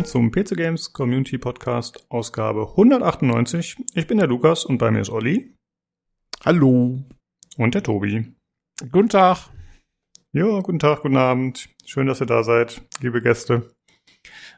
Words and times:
willkommen 0.00 0.04
zum 0.04 0.30
PC 0.30 0.56
Games 0.56 0.92
Community 0.94 1.36
Podcast 1.36 2.06
Ausgabe 2.08 2.68
198. 2.70 3.76
Ich 3.94 4.06
bin 4.06 4.16
der 4.16 4.28
Lukas 4.28 4.64
und 4.64 4.78
bei 4.78 4.90
mir 4.90 5.00
ist 5.00 5.10
Olli. 5.10 5.54
Hallo. 6.42 7.04
Und 7.58 7.74
der 7.74 7.82
Tobi. 7.82 8.32
Guten 8.90 9.10
Tag. 9.10 9.50
Ja, 10.32 10.60
guten 10.60 10.78
Tag, 10.78 11.02
guten 11.02 11.18
Abend. 11.18 11.68
Schön, 11.84 12.06
dass 12.06 12.20
ihr 12.20 12.26
da 12.26 12.42
seid, 12.44 12.80
liebe 13.00 13.20
Gäste. 13.20 13.70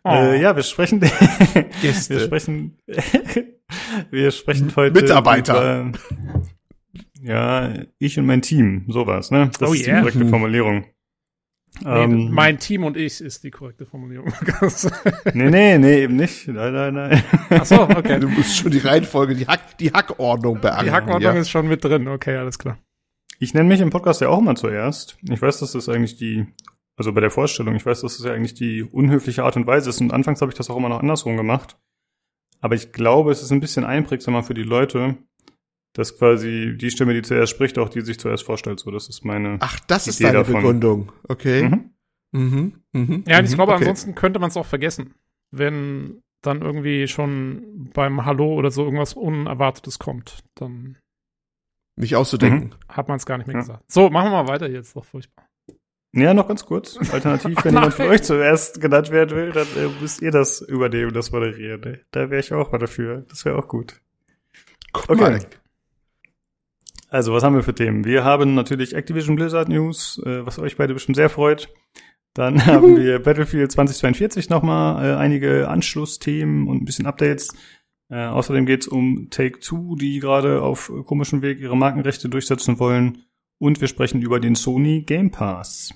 Oh. 0.04 0.10
Äh, 0.10 0.40
ja, 0.40 0.54
wir 0.54 0.62
sprechen. 0.62 1.00
Gäste. 1.82 2.14
wir 2.14 2.20
sprechen. 2.20 2.78
wir 4.10 4.30
sprechen 4.30 4.72
heute. 4.76 5.00
Mitarbeiter. 5.00 5.86
Über, 5.86 5.98
ja, 7.20 7.74
ich 7.98 8.16
und 8.18 8.26
mein 8.26 8.42
Team, 8.42 8.84
sowas, 8.88 9.32
ne? 9.32 9.50
Das 9.58 9.70
oh 9.70 9.74
ist 9.74 9.86
yeah. 9.86 9.96
die 9.96 10.02
korrekte 10.02 10.28
Formulierung. 10.28 10.84
Nee, 11.80 12.04
ähm, 12.04 12.30
mein 12.30 12.58
Team 12.58 12.84
und 12.84 12.96
ich 12.96 13.20
ist 13.20 13.44
die 13.44 13.50
korrekte 13.50 13.86
Formulierung. 13.86 14.32
nee, 15.34 15.50
nee, 15.50 15.78
nee, 15.78 16.02
eben 16.02 16.16
nicht. 16.16 16.46
Nein, 16.48 16.72
nein, 16.72 16.94
nein. 16.94 17.22
Ach 17.50 17.64
so, 17.64 17.82
okay. 17.82 18.20
Du 18.20 18.28
musst 18.28 18.56
schon 18.56 18.70
die 18.70 18.78
Reihenfolge, 18.78 19.34
die, 19.34 19.46
Hack, 19.46 19.78
die 19.78 19.90
Hackordnung 19.90 20.60
beachten. 20.60 20.84
Die 20.84 20.90
Hackordnung 20.92 21.34
ja. 21.34 21.40
ist 21.40 21.50
schon 21.50 21.66
mit 21.68 21.82
drin. 21.82 22.08
Okay, 22.08 22.36
alles 22.36 22.58
klar. 22.58 22.78
Ich 23.38 23.54
nenne 23.54 23.68
mich 23.68 23.80
im 23.80 23.90
Podcast 23.90 24.20
ja 24.20 24.28
auch 24.28 24.40
mal 24.40 24.56
zuerst. 24.56 25.16
Ich 25.22 25.40
weiß, 25.40 25.60
dass 25.60 25.72
das 25.72 25.88
eigentlich 25.88 26.16
die, 26.16 26.46
also 26.96 27.12
bei 27.12 27.20
der 27.20 27.30
Vorstellung, 27.30 27.74
ich 27.74 27.86
weiß, 27.86 28.02
dass 28.02 28.18
das 28.18 28.26
ja 28.26 28.32
eigentlich 28.32 28.54
die 28.54 28.82
unhöfliche 28.82 29.42
Art 29.42 29.56
und 29.56 29.66
Weise 29.66 29.90
ist. 29.90 30.00
Und 30.00 30.12
anfangs 30.12 30.40
habe 30.42 30.52
ich 30.52 30.56
das 30.56 30.70
auch 30.70 30.76
immer 30.76 30.90
noch 30.90 31.00
andersrum 31.00 31.36
gemacht. 31.36 31.76
Aber 32.60 32.76
ich 32.76 32.92
glaube, 32.92 33.32
es 33.32 33.42
ist 33.42 33.50
ein 33.50 33.60
bisschen 33.60 33.84
einprägsamer 33.84 34.42
für 34.44 34.54
die 34.54 34.62
Leute, 34.62 35.16
dass 35.92 36.16
quasi 36.18 36.74
die 36.76 36.90
Stimme, 36.90 37.14
die 37.14 37.22
zuerst 37.22 37.52
spricht, 37.52 37.78
auch 37.78 37.88
die 37.88 38.00
sich 38.00 38.18
zuerst 38.18 38.44
vorstellt. 38.44 38.80
So, 38.80 38.90
das 38.90 39.08
ist 39.08 39.24
meine. 39.24 39.58
Ach, 39.60 39.78
das 39.80 40.04
Idee 40.04 40.10
ist 40.10 40.24
deine 40.24 40.38
davon. 40.38 40.54
Begründung. 40.54 41.12
Okay. 41.28 41.68
Mhm. 41.68 41.90
Mhm. 42.32 42.72
Mhm. 42.92 43.24
Ja, 43.26 43.40
ich 43.40 43.50
mhm. 43.50 43.54
glaube, 43.54 43.72
okay. 43.72 43.82
ansonsten 43.82 44.14
könnte 44.14 44.38
man 44.38 44.48
es 44.48 44.56
auch 44.56 44.66
vergessen, 44.66 45.14
wenn 45.50 46.22
dann 46.40 46.62
irgendwie 46.62 47.06
schon 47.08 47.90
beim 47.94 48.24
Hallo 48.24 48.54
oder 48.54 48.70
so 48.70 48.84
irgendwas 48.84 49.14
Unerwartetes 49.14 49.98
kommt. 49.98 50.42
Dann 50.54 50.96
mich 51.96 52.16
auszudenken. 52.16 52.70
Mhm. 52.70 52.94
Hat 52.94 53.08
man 53.08 53.18
es 53.18 53.26
gar 53.26 53.38
nicht 53.38 53.46
mehr 53.46 53.56
ja. 53.56 53.60
gesagt. 53.60 53.84
So, 53.90 54.10
machen 54.10 54.30
wir 54.30 54.42
mal 54.42 54.48
weiter 54.48 54.68
jetzt. 54.68 54.96
Doch 54.96 55.04
furchtbar. 55.04 55.46
Ja, 56.14 56.34
noch 56.34 56.48
ganz 56.48 56.66
kurz. 56.66 56.98
Alternativ, 57.12 57.56
wenn 57.64 57.74
jemand 57.74 57.94
von 57.94 58.06
euch 58.06 58.22
zuerst 58.22 58.80
genannt 58.80 59.10
werden 59.10 59.36
will, 59.36 59.52
dann 59.52 59.66
äh, 59.76 59.88
müsst 60.00 60.20
ihr 60.20 60.30
das 60.30 60.60
übernehmen, 60.60 61.12
das 61.12 61.32
moderieren. 61.32 61.80
Ne? 61.80 62.00
Da 62.10 62.30
wäre 62.30 62.40
ich 62.40 62.52
auch 62.52 62.72
mal 62.72 62.78
dafür. 62.78 63.24
Das 63.28 63.44
wäre 63.44 63.56
auch 63.56 63.68
gut. 63.68 64.00
Guck 64.92 65.10
okay. 65.10 65.20
Mal. 65.20 65.46
Also, 67.12 67.34
was 67.34 67.42
haben 67.42 67.54
wir 67.54 67.62
für 67.62 67.74
Themen? 67.74 68.06
Wir 68.06 68.24
haben 68.24 68.54
natürlich 68.54 68.94
Activision 68.94 69.36
Blizzard 69.36 69.68
News, 69.68 70.18
äh, 70.24 70.46
was 70.46 70.58
euch 70.58 70.78
beide 70.78 70.94
bestimmt 70.94 71.16
sehr 71.16 71.28
freut. 71.28 71.68
Dann 72.32 72.64
haben 72.66 72.96
wir 72.96 73.18
Battlefield 73.18 73.70
2042 73.70 74.48
nochmal 74.48 75.04
äh, 75.04 75.14
einige 75.18 75.68
Anschlussthemen 75.68 76.66
und 76.68 76.80
ein 76.80 76.84
bisschen 76.86 77.04
Updates. 77.04 77.54
Äh, 78.08 78.24
außerdem 78.24 78.64
geht's 78.64 78.88
um 78.88 79.28
Take-Two, 79.28 79.96
die 79.96 80.20
gerade 80.20 80.62
auf 80.62 80.90
komischem 81.04 81.42
Weg 81.42 81.60
ihre 81.60 81.76
Markenrechte 81.76 82.30
durchsetzen 82.30 82.78
wollen. 82.78 83.24
Und 83.58 83.82
wir 83.82 83.88
sprechen 83.88 84.22
über 84.22 84.40
den 84.40 84.54
Sony 84.54 85.02
Game 85.02 85.30
Pass. 85.30 85.92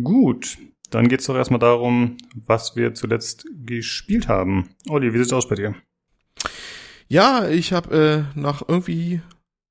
Gut, 0.00 0.58
dann 0.90 1.08
geht's 1.08 1.26
doch 1.26 1.34
erstmal 1.34 1.58
darum, 1.58 2.18
was 2.46 2.76
wir 2.76 2.94
zuletzt 2.94 3.48
gespielt 3.66 4.28
haben. 4.28 4.68
Olli, 4.88 5.12
wie 5.12 5.18
sieht's 5.18 5.32
aus 5.32 5.48
bei 5.48 5.56
dir? 5.56 5.74
Ja, 7.08 7.48
ich 7.48 7.72
habe 7.72 8.28
äh, 8.36 8.38
nach 8.38 8.62
irgendwie 8.68 9.20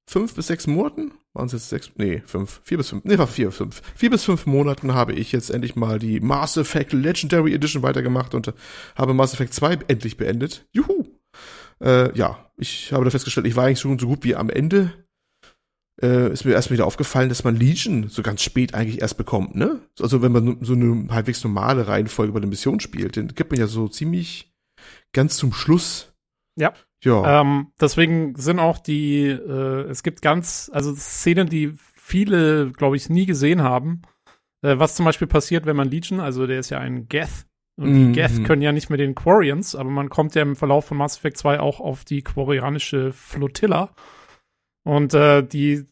fünf 0.06 0.36
bis 0.36 0.48
sechs 0.48 0.68
Monaten, 0.68 1.12
waren 1.34 1.48
es 1.48 1.54
jetzt 1.54 1.70
sechs, 1.70 1.92
nee, 1.96 2.22
fünf, 2.26 2.62
vier 2.64 2.78
bis 2.78 2.90
fünf, 2.90 3.04
nee, 3.06 3.18
war 3.18 3.28
vier, 3.28 3.52
fünf, 3.52 3.82
vier 3.96 4.10
bis 4.10 4.24
fünf 4.24 4.46
Monaten 4.46 4.94
habe 4.94 5.14
ich 5.14 5.32
jetzt 5.32 5.50
endlich 5.50 5.76
mal 5.76 6.00
die 6.00 6.20
Mass 6.20 6.58
Effect 6.58 6.94
Legendary 6.94 7.54
Edition 7.54 7.84
weitergemacht 7.84 8.36
und 8.36 8.54
habe 8.96 9.14
Mass 9.14 9.34
Effect 9.34 9.54
2 9.54 9.80
endlich 9.88 10.18
beendet. 10.18 10.68
Juhu! 10.72 11.06
Äh, 11.82 12.16
ja, 12.18 12.50
ich 12.58 12.94
habe 12.94 13.04
da 13.04 13.12
festgestellt, 13.12 13.48
ich 13.48 13.56
war 13.56 13.66
eigentlich 13.66 13.80
schon 13.80 14.00
so 14.00 14.08
gut 14.08 14.24
wie 14.24 14.36
am 14.36 14.50
Ende. 14.50 14.94
Äh, 16.02 16.32
ist 16.32 16.46
mir 16.46 16.54
erst 16.54 16.72
wieder 16.72 16.88
aufgefallen, 16.88 17.30
dass 17.30 17.44
man 17.44 17.56
Legion 17.56 18.10
so 18.10 18.24
ganz 18.24 18.42
spät 18.42 18.74
eigentlich 18.74 19.02
erst 19.02 19.18
bekommt, 19.18 19.56
ne? 19.56 19.80
Also 20.00 20.22
wenn 20.22 20.32
man 20.32 20.58
so 20.62 20.74
eine 20.74 21.08
halbwegs 21.10 21.44
normale 21.44 21.88
Reihenfolge 21.88 22.34
bei 22.34 22.40
der 22.40 22.50
Mission 22.50 22.80
spielt, 22.80 23.16
den 23.16 23.28
gibt 23.28 23.52
man 23.52 23.60
ja 23.60 23.68
so 23.68 23.88
ziemlich 23.88 24.54
ganz 25.14 25.38
zum 25.38 25.54
Schluss. 25.54 26.14
Ja. 26.56 26.74
Ja. 27.04 27.42
Ähm, 27.42 27.68
deswegen 27.80 28.36
sind 28.36 28.60
auch 28.60 28.78
die, 28.78 29.28
äh, 29.28 29.90
es 29.90 30.04
gibt 30.04 30.22
ganz, 30.22 30.70
also 30.74 30.94
Szenen, 30.96 31.48
die 31.48 31.74
viele, 31.96 32.72
glaube 32.72 32.96
ich, 32.96 33.10
nie 33.10 33.26
gesehen 33.26 33.62
haben. 33.62 34.02
Äh, 34.62 34.80
was 34.80 34.96
zum 34.96 35.06
Beispiel 35.06 35.28
passiert, 35.28 35.66
wenn 35.66 35.76
man 35.76 35.90
Legion, 35.90 36.20
also 36.20 36.48
der 36.48 36.60
ist 36.60 36.70
ja 36.70 36.80
ein 36.80 37.08
Geth, 37.08 37.46
und 37.76 37.94
die 37.94 38.12
Geth 38.12 38.46
können 38.46 38.62
ja 38.62 38.72
nicht 38.72 38.90
mehr 38.90 38.98
den 38.98 39.16
Quarians, 39.16 39.76
aber 39.76 39.90
man 39.90 40.10
kommt 40.10 40.36
ja 40.36 40.44
im 40.44 40.56
Verlauf 40.56 40.86
von 40.86 40.98
Mass 40.98 41.18
Effect 41.18 41.38
2 41.38 41.60
auch 41.60 41.80
auf 41.80 42.06
die 42.06 42.22
quarianische 42.22 43.12
Flotilla. 43.12 43.90
Und 44.84 45.14
äh, 45.14 45.42
die, 45.44 45.86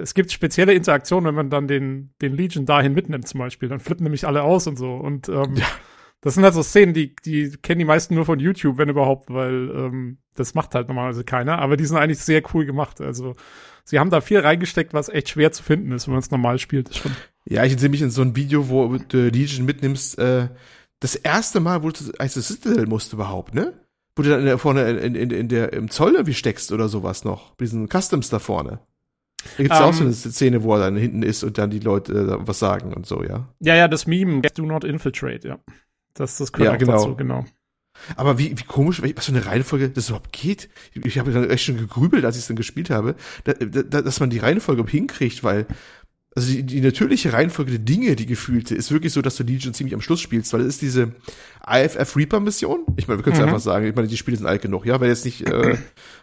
es 0.00 0.14
gibt 0.14 0.32
spezielle 0.32 0.72
Interaktionen, 0.72 1.26
wenn 1.26 1.34
man 1.34 1.50
dann 1.50 1.66
den, 1.66 2.14
den 2.22 2.32
Legion 2.32 2.64
dahin 2.64 2.94
mitnimmt, 2.94 3.26
zum 3.28 3.40
Beispiel. 3.40 3.68
Dann 3.68 3.80
flippen 3.80 4.04
nämlich 4.04 4.26
alle 4.26 4.44
aus 4.44 4.66
und 4.66 4.76
so. 4.76 4.94
Und 4.94 5.28
ähm, 5.28 5.56
ja. 5.56 5.66
Das 6.26 6.34
sind 6.34 6.42
halt 6.42 6.54
so 6.54 6.62
Szenen, 6.64 6.92
die, 6.92 7.14
die 7.24 7.52
kennen 7.62 7.78
die 7.78 7.84
meisten 7.84 8.16
nur 8.16 8.24
von 8.24 8.40
YouTube, 8.40 8.78
wenn 8.78 8.88
überhaupt, 8.88 9.32
weil 9.32 9.70
ähm, 9.70 10.18
das 10.34 10.54
macht 10.54 10.74
halt 10.74 10.88
normalerweise 10.88 11.22
keiner. 11.22 11.60
Aber 11.60 11.76
die 11.76 11.86
sind 11.86 11.98
eigentlich 11.98 12.18
sehr 12.18 12.42
cool 12.52 12.66
gemacht. 12.66 13.00
Also 13.00 13.36
sie 13.84 14.00
haben 14.00 14.10
da 14.10 14.20
viel 14.20 14.40
reingesteckt, 14.40 14.92
was 14.92 15.08
echt 15.08 15.28
schwer 15.28 15.52
zu 15.52 15.62
finden 15.62 15.92
ist, 15.92 16.08
wenn 16.08 16.14
man 16.14 16.18
es 16.18 16.32
normal 16.32 16.58
spielt. 16.58 16.92
Schon. 16.96 17.12
Ja, 17.44 17.62
ich 17.62 17.78
sehe 17.78 17.90
mich 17.90 18.02
in 18.02 18.10
so 18.10 18.22
ein 18.22 18.34
Video, 18.34 18.68
wo 18.68 18.98
du 18.98 19.28
Legion 19.28 19.66
mitnimmst, 19.66 20.18
äh, 20.18 20.48
das 20.98 21.14
erste 21.14 21.60
Mal, 21.60 21.84
wo 21.84 21.90
du 21.90 22.00
als 22.18 22.34
Citadel 22.34 22.88
musst 22.88 23.12
überhaupt, 23.12 23.54
ne? 23.54 23.74
Wo 24.16 24.24
du 24.24 24.30
dann 24.30 24.40
in 24.40 24.46
der, 24.46 24.58
vorne 24.58 24.90
in, 24.98 25.14
in, 25.14 25.30
in 25.30 25.46
der, 25.46 25.74
im 25.74 25.92
Zoll 25.92 26.14
irgendwie 26.14 26.34
steckst 26.34 26.72
oder 26.72 26.88
sowas 26.88 27.22
noch. 27.22 27.54
Diesen 27.54 27.86
Customs 27.86 28.30
da 28.30 28.40
vorne. 28.40 28.80
Da 29.58 29.62
gibt's 29.62 29.78
um, 29.78 29.84
auch 29.84 29.92
so 29.92 30.00
ähm. 30.00 30.06
eine 30.06 30.14
Szene, 30.16 30.64
wo 30.64 30.74
er 30.74 30.80
dann 30.80 30.96
hinten 30.96 31.22
ist 31.22 31.44
und 31.44 31.56
dann 31.56 31.70
die 31.70 31.78
Leute 31.78 32.12
äh, 32.14 32.36
was 32.40 32.58
sagen 32.58 32.94
und 32.94 33.06
so, 33.06 33.22
ja. 33.22 33.48
Ja, 33.60 33.76
ja, 33.76 33.86
das 33.86 34.08
Meme, 34.08 34.40
do 34.40 34.66
not 34.66 34.82
infiltrate, 34.82 35.46
ja. 35.46 35.58
Das, 36.16 36.38
das 36.38 36.52
gehört 36.52 36.72
ja, 36.72 36.78
genau. 36.78 36.92
dazu, 36.92 37.16
genau. 37.16 37.44
Aber 38.16 38.38
wie, 38.38 38.58
wie 38.58 38.64
komisch, 38.64 39.02
was 39.02 39.26
für 39.26 39.32
eine 39.32 39.46
Reihenfolge 39.46 39.88
das 39.88 40.08
überhaupt 40.08 40.32
geht. 40.32 40.68
Ich, 40.92 41.04
ich 41.04 41.18
habe 41.18 41.32
dann 41.32 41.48
echt 41.48 41.64
schon 41.64 41.78
gegrübelt, 41.78 42.24
als 42.24 42.36
ich 42.36 42.42
es 42.42 42.48
dann 42.48 42.56
gespielt 42.56 42.90
habe, 42.90 43.14
da, 43.44 43.54
da, 43.54 44.02
dass 44.02 44.20
man 44.20 44.30
die 44.30 44.38
Reihenfolge 44.38 44.84
hinkriegt, 44.86 45.42
weil 45.44 45.66
also 46.36 46.52
die, 46.52 46.64
die 46.64 46.82
natürliche 46.82 47.32
Reihenfolge 47.32 47.70
der 47.70 47.80
Dinge, 47.80 48.14
die 48.14 48.26
gefühlte, 48.26 48.74
ist 48.74 48.92
wirklich 48.92 49.14
so, 49.14 49.22
dass 49.22 49.36
du 49.36 49.42
Legion 49.42 49.72
ziemlich 49.72 49.94
am 49.94 50.02
Schluss 50.02 50.20
spielst, 50.20 50.52
weil 50.52 50.60
es 50.60 50.66
ist 50.66 50.82
diese 50.82 51.12
IFF 51.66 52.14
Reaper 52.14 52.40
Mission. 52.40 52.84
Ich 52.96 53.08
meine, 53.08 53.18
wir 53.18 53.24
können 53.24 53.36
es 53.36 53.40
mhm. 53.40 53.48
einfach 53.48 53.60
sagen. 53.60 53.86
Ich 53.86 53.94
meine, 53.94 54.06
die 54.06 54.18
Spiele 54.18 54.36
sind 54.36 54.46
alt 54.46 54.60
genug, 54.60 54.84
ja, 54.84 55.00
weil 55.00 55.08
jetzt 55.08 55.24
nicht, 55.24 55.48
äh, 55.48 55.78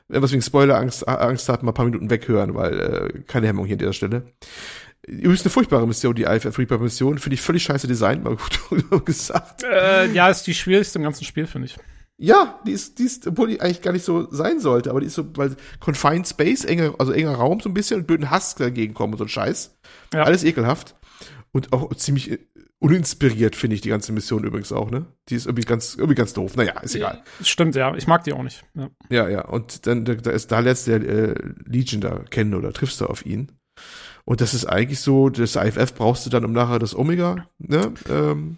wenn 0.08 0.22
was 0.22 0.32
wegen 0.32 0.44
Spoiler 0.44 0.78
Angst, 0.78 1.08
Angst 1.08 1.50
hat, 1.50 1.64
mal 1.64 1.72
ein 1.72 1.74
paar 1.74 1.86
Minuten 1.86 2.12
weghören, 2.12 2.54
weil 2.54 2.80
äh, 2.80 3.20
keine 3.26 3.48
Hemmung 3.48 3.66
hier 3.66 3.74
an 3.74 3.80
dieser 3.80 3.94
Stelle. 3.94 4.24
Übrigens 5.06 5.42
eine 5.42 5.50
furchtbare 5.50 5.86
Mission, 5.86 6.16
die 6.16 6.24
IFF 6.24 6.58
Reaper 6.58 6.78
Mission. 6.78 7.18
Finde 7.18 7.36
ich 7.36 7.42
völlig 7.42 7.64
scheiße 7.64 7.88
Design, 7.88 8.24
mal 8.24 8.38
gut 8.38 9.06
gesagt. 9.06 9.64
Äh, 9.64 10.12
ja, 10.12 10.30
ist 10.30 10.44
die 10.44 10.54
schwierigste 10.54 11.00
im 11.00 11.04
ganzen 11.04 11.26
Spiel, 11.26 11.46
finde 11.46 11.68
ich. 11.68 11.76
Ja, 12.18 12.62
die 12.66 12.72
ist, 12.72 13.00
die 13.00 13.04
ist, 13.04 13.28
obwohl 13.28 13.50
die 13.50 13.60
eigentlich 13.60 13.82
gar 13.82 13.92
nicht 13.92 14.06
so 14.06 14.32
sein 14.32 14.60
sollte, 14.60 14.92
aber 14.92 15.02
die 15.02 15.08
ist 15.08 15.16
so, 15.16 15.26
weil 15.36 15.56
Confined 15.80 16.28
Space, 16.28 16.64
enger, 16.64 16.94
also 17.00 17.12
enger 17.12 17.34
Raum 17.34 17.60
so 17.60 17.68
ein 17.68 17.74
bisschen 17.74 18.00
und 18.00 18.08
blöden 18.08 18.30
Hass 18.30 18.56
dagegen 18.56 18.94
kommen 18.94 19.14
und 19.14 19.18
so 19.18 19.26
ein 19.26 19.30
Scheiß. 19.30 19.78
Ja. 20.14 20.24
Alles 20.24 20.44
ekelhaft. 20.44 20.96
Und 21.52 21.74
auch 21.74 21.94
ziemlich 21.96 22.32
äh, 22.32 22.38
uninspiriert, 22.80 23.56
finde 23.56 23.76
ich, 23.76 23.82
die 23.82 23.90
ganze 23.90 24.14
Mission 24.14 24.44
übrigens 24.44 24.72
auch, 24.72 24.90
ne? 24.90 25.06
Die 25.30 25.36
ist 25.36 25.48
irgendwie 25.48 25.66
ganz, 25.66 25.96
irgendwie 25.96 26.16
ganz 26.16 26.34
doof. 26.34 26.56
Naja, 26.56 26.80
ist 26.80 26.96
egal. 26.96 27.24
Stimmt, 27.42 27.76
ja. 27.76 27.94
Ich 27.96 28.08
mag 28.08 28.24
die 28.24 28.34
auch 28.34 28.44
nicht. 28.44 28.64
Ja, 28.74 28.90
ja. 29.10 29.30
ja. 29.30 29.46
Und 29.46 29.86
dann, 29.86 30.06
da, 30.06 30.32
ist, 30.32 30.52
da 30.52 30.60
lernst 30.60 30.88
du 30.88 30.98
der 30.98 31.10
äh, 31.10 31.36
Legion 31.66 32.00
da 32.00 32.20
kennen 32.30 32.54
oder 32.54 32.72
triffst 32.72 33.02
du 33.02 33.06
auf 33.06 33.26
ihn. 33.26 33.52
Und 34.26 34.42
das 34.42 34.54
ist 34.54 34.66
eigentlich 34.66 35.00
so, 35.00 35.30
das 35.30 35.56
IFF 35.56 35.96
brauchst 35.96 36.26
du 36.26 36.30
dann, 36.30 36.46
um 36.46 36.54
nachher 36.54 36.80
das 36.80 36.96
Omega, 36.96 37.48
ne? 37.58 37.94
Ähm, 38.10 38.58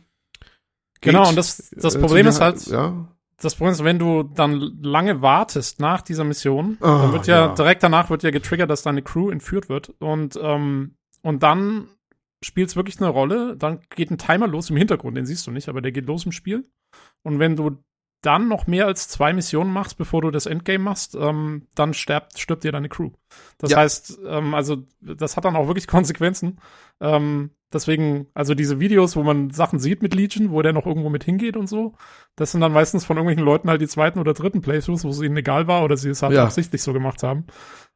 genau, 1.01 1.29
und 1.29 1.35
das, 1.35 1.71
das 1.75 1.95
äh, 1.95 1.99
Problem 1.99 2.27
ist 2.27 2.39
halt, 2.39 2.65
ja. 2.67 3.07
das 3.39 3.55
Problem 3.55 3.73
ist, 3.73 3.83
wenn 3.83 3.97
du 3.97 4.23
dann 4.23 4.59
lange 4.81 5.21
wartest 5.21 5.79
nach 5.79 6.01
dieser 6.01 6.23
Mission, 6.23 6.77
oh, 6.81 6.85
dann 6.85 7.13
wird 7.13 7.27
ja, 7.27 7.47
ja, 7.47 7.53
direkt 7.55 7.81
danach 7.81 8.11
wird 8.11 8.21
ja 8.21 8.29
getriggert, 8.29 8.69
dass 8.69 8.83
deine 8.83 9.01
Crew 9.01 9.31
entführt 9.31 9.67
wird. 9.67 9.93
Und, 9.99 10.39
ähm, 10.41 10.97
und 11.23 11.41
dann 11.41 11.87
spielt 12.43 12.69
es 12.69 12.75
wirklich 12.75 13.01
eine 13.01 13.09
Rolle. 13.09 13.57
Dann 13.57 13.79
geht 13.89 14.11
ein 14.11 14.19
Timer 14.19 14.47
los 14.47 14.69
im 14.69 14.77
Hintergrund, 14.77 15.17
den 15.17 15.25
siehst 15.25 15.47
du 15.47 15.51
nicht, 15.51 15.67
aber 15.67 15.81
der 15.81 15.91
geht 15.91 16.05
los 16.05 16.25
im 16.25 16.31
Spiel. 16.31 16.69
Und 17.23 17.39
wenn 17.39 17.55
du 17.55 17.83
dann 18.25 18.47
noch 18.47 18.67
mehr 18.67 18.87
als 18.87 19.07
zwei 19.07 19.33
Missionen 19.33 19.71
machst, 19.71 19.97
bevor 19.97 20.21
du 20.21 20.31
das 20.31 20.45
Endgame 20.45 20.83
machst, 20.83 21.15
ähm, 21.15 21.67
dann 21.75 21.93
stirbt, 21.93 22.39
stirbt 22.39 22.63
dir 22.63 22.71
deine 22.71 22.89
Crew. 22.89 23.11
Das 23.57 23.71
ja. 23.71 23.77
heißt, 23.77 24.19
ähm, 24.27 24.53
also 24.53 24.83
das 25.01 25.37
hat 25.37 25.45
dann 25.45 25.55
auch 25.55 25.67
wirklich 25.67 25.87
Konsequenzen. 25.95 26.59
Ähm, 26.99 27.51
deswegen, 27.71 28.27
also 28.33 28.55
diese 28.55 28.79
Videos, 28.79 29.15
wo 29.15 29.23
man 29.23 29.51
Sachen 29.51 29.79
sieht 29.79 30.01
mit 30.01 30.15
Legion, 30.15 30.51
wo 30.51 30.61
der 30.61 30.73
noch 30.73 30.85
irgendwo 30.85 31.09
mit 31.09 31.23
hingeht 31.23 31.57
und 31.57 31.67
so, 31.67 31.93
das 32.35 32.51
sind 32.51 32.61
dann 32.61 32.71
meistens 32.71 33.05
von 33.05 33.17
irgendwelchen 33.17 33.45
Leuten 33.45 33.69
halt 33.69 33.81
die 33.81 33.87
zweiten 33.87 34.19
oder 34.19 34.33
dritten 34.33 34.61
Playthroughs, 34.61 35.03
wo 35.03 35.09
es 35.09 35.21
ihnen 35.21 35.37
egal 35.37 35.67
war 35.67 35.83
oder 35.83 35.97
sie 35.97 36.09
es 36.09 36.23
halt 36.23 36.33
ja. 36.33 36.43
absichtlich 36.43 36.81
so 36.81 36.93
gemacht 36.93 37.21
haben. 37.21 37.45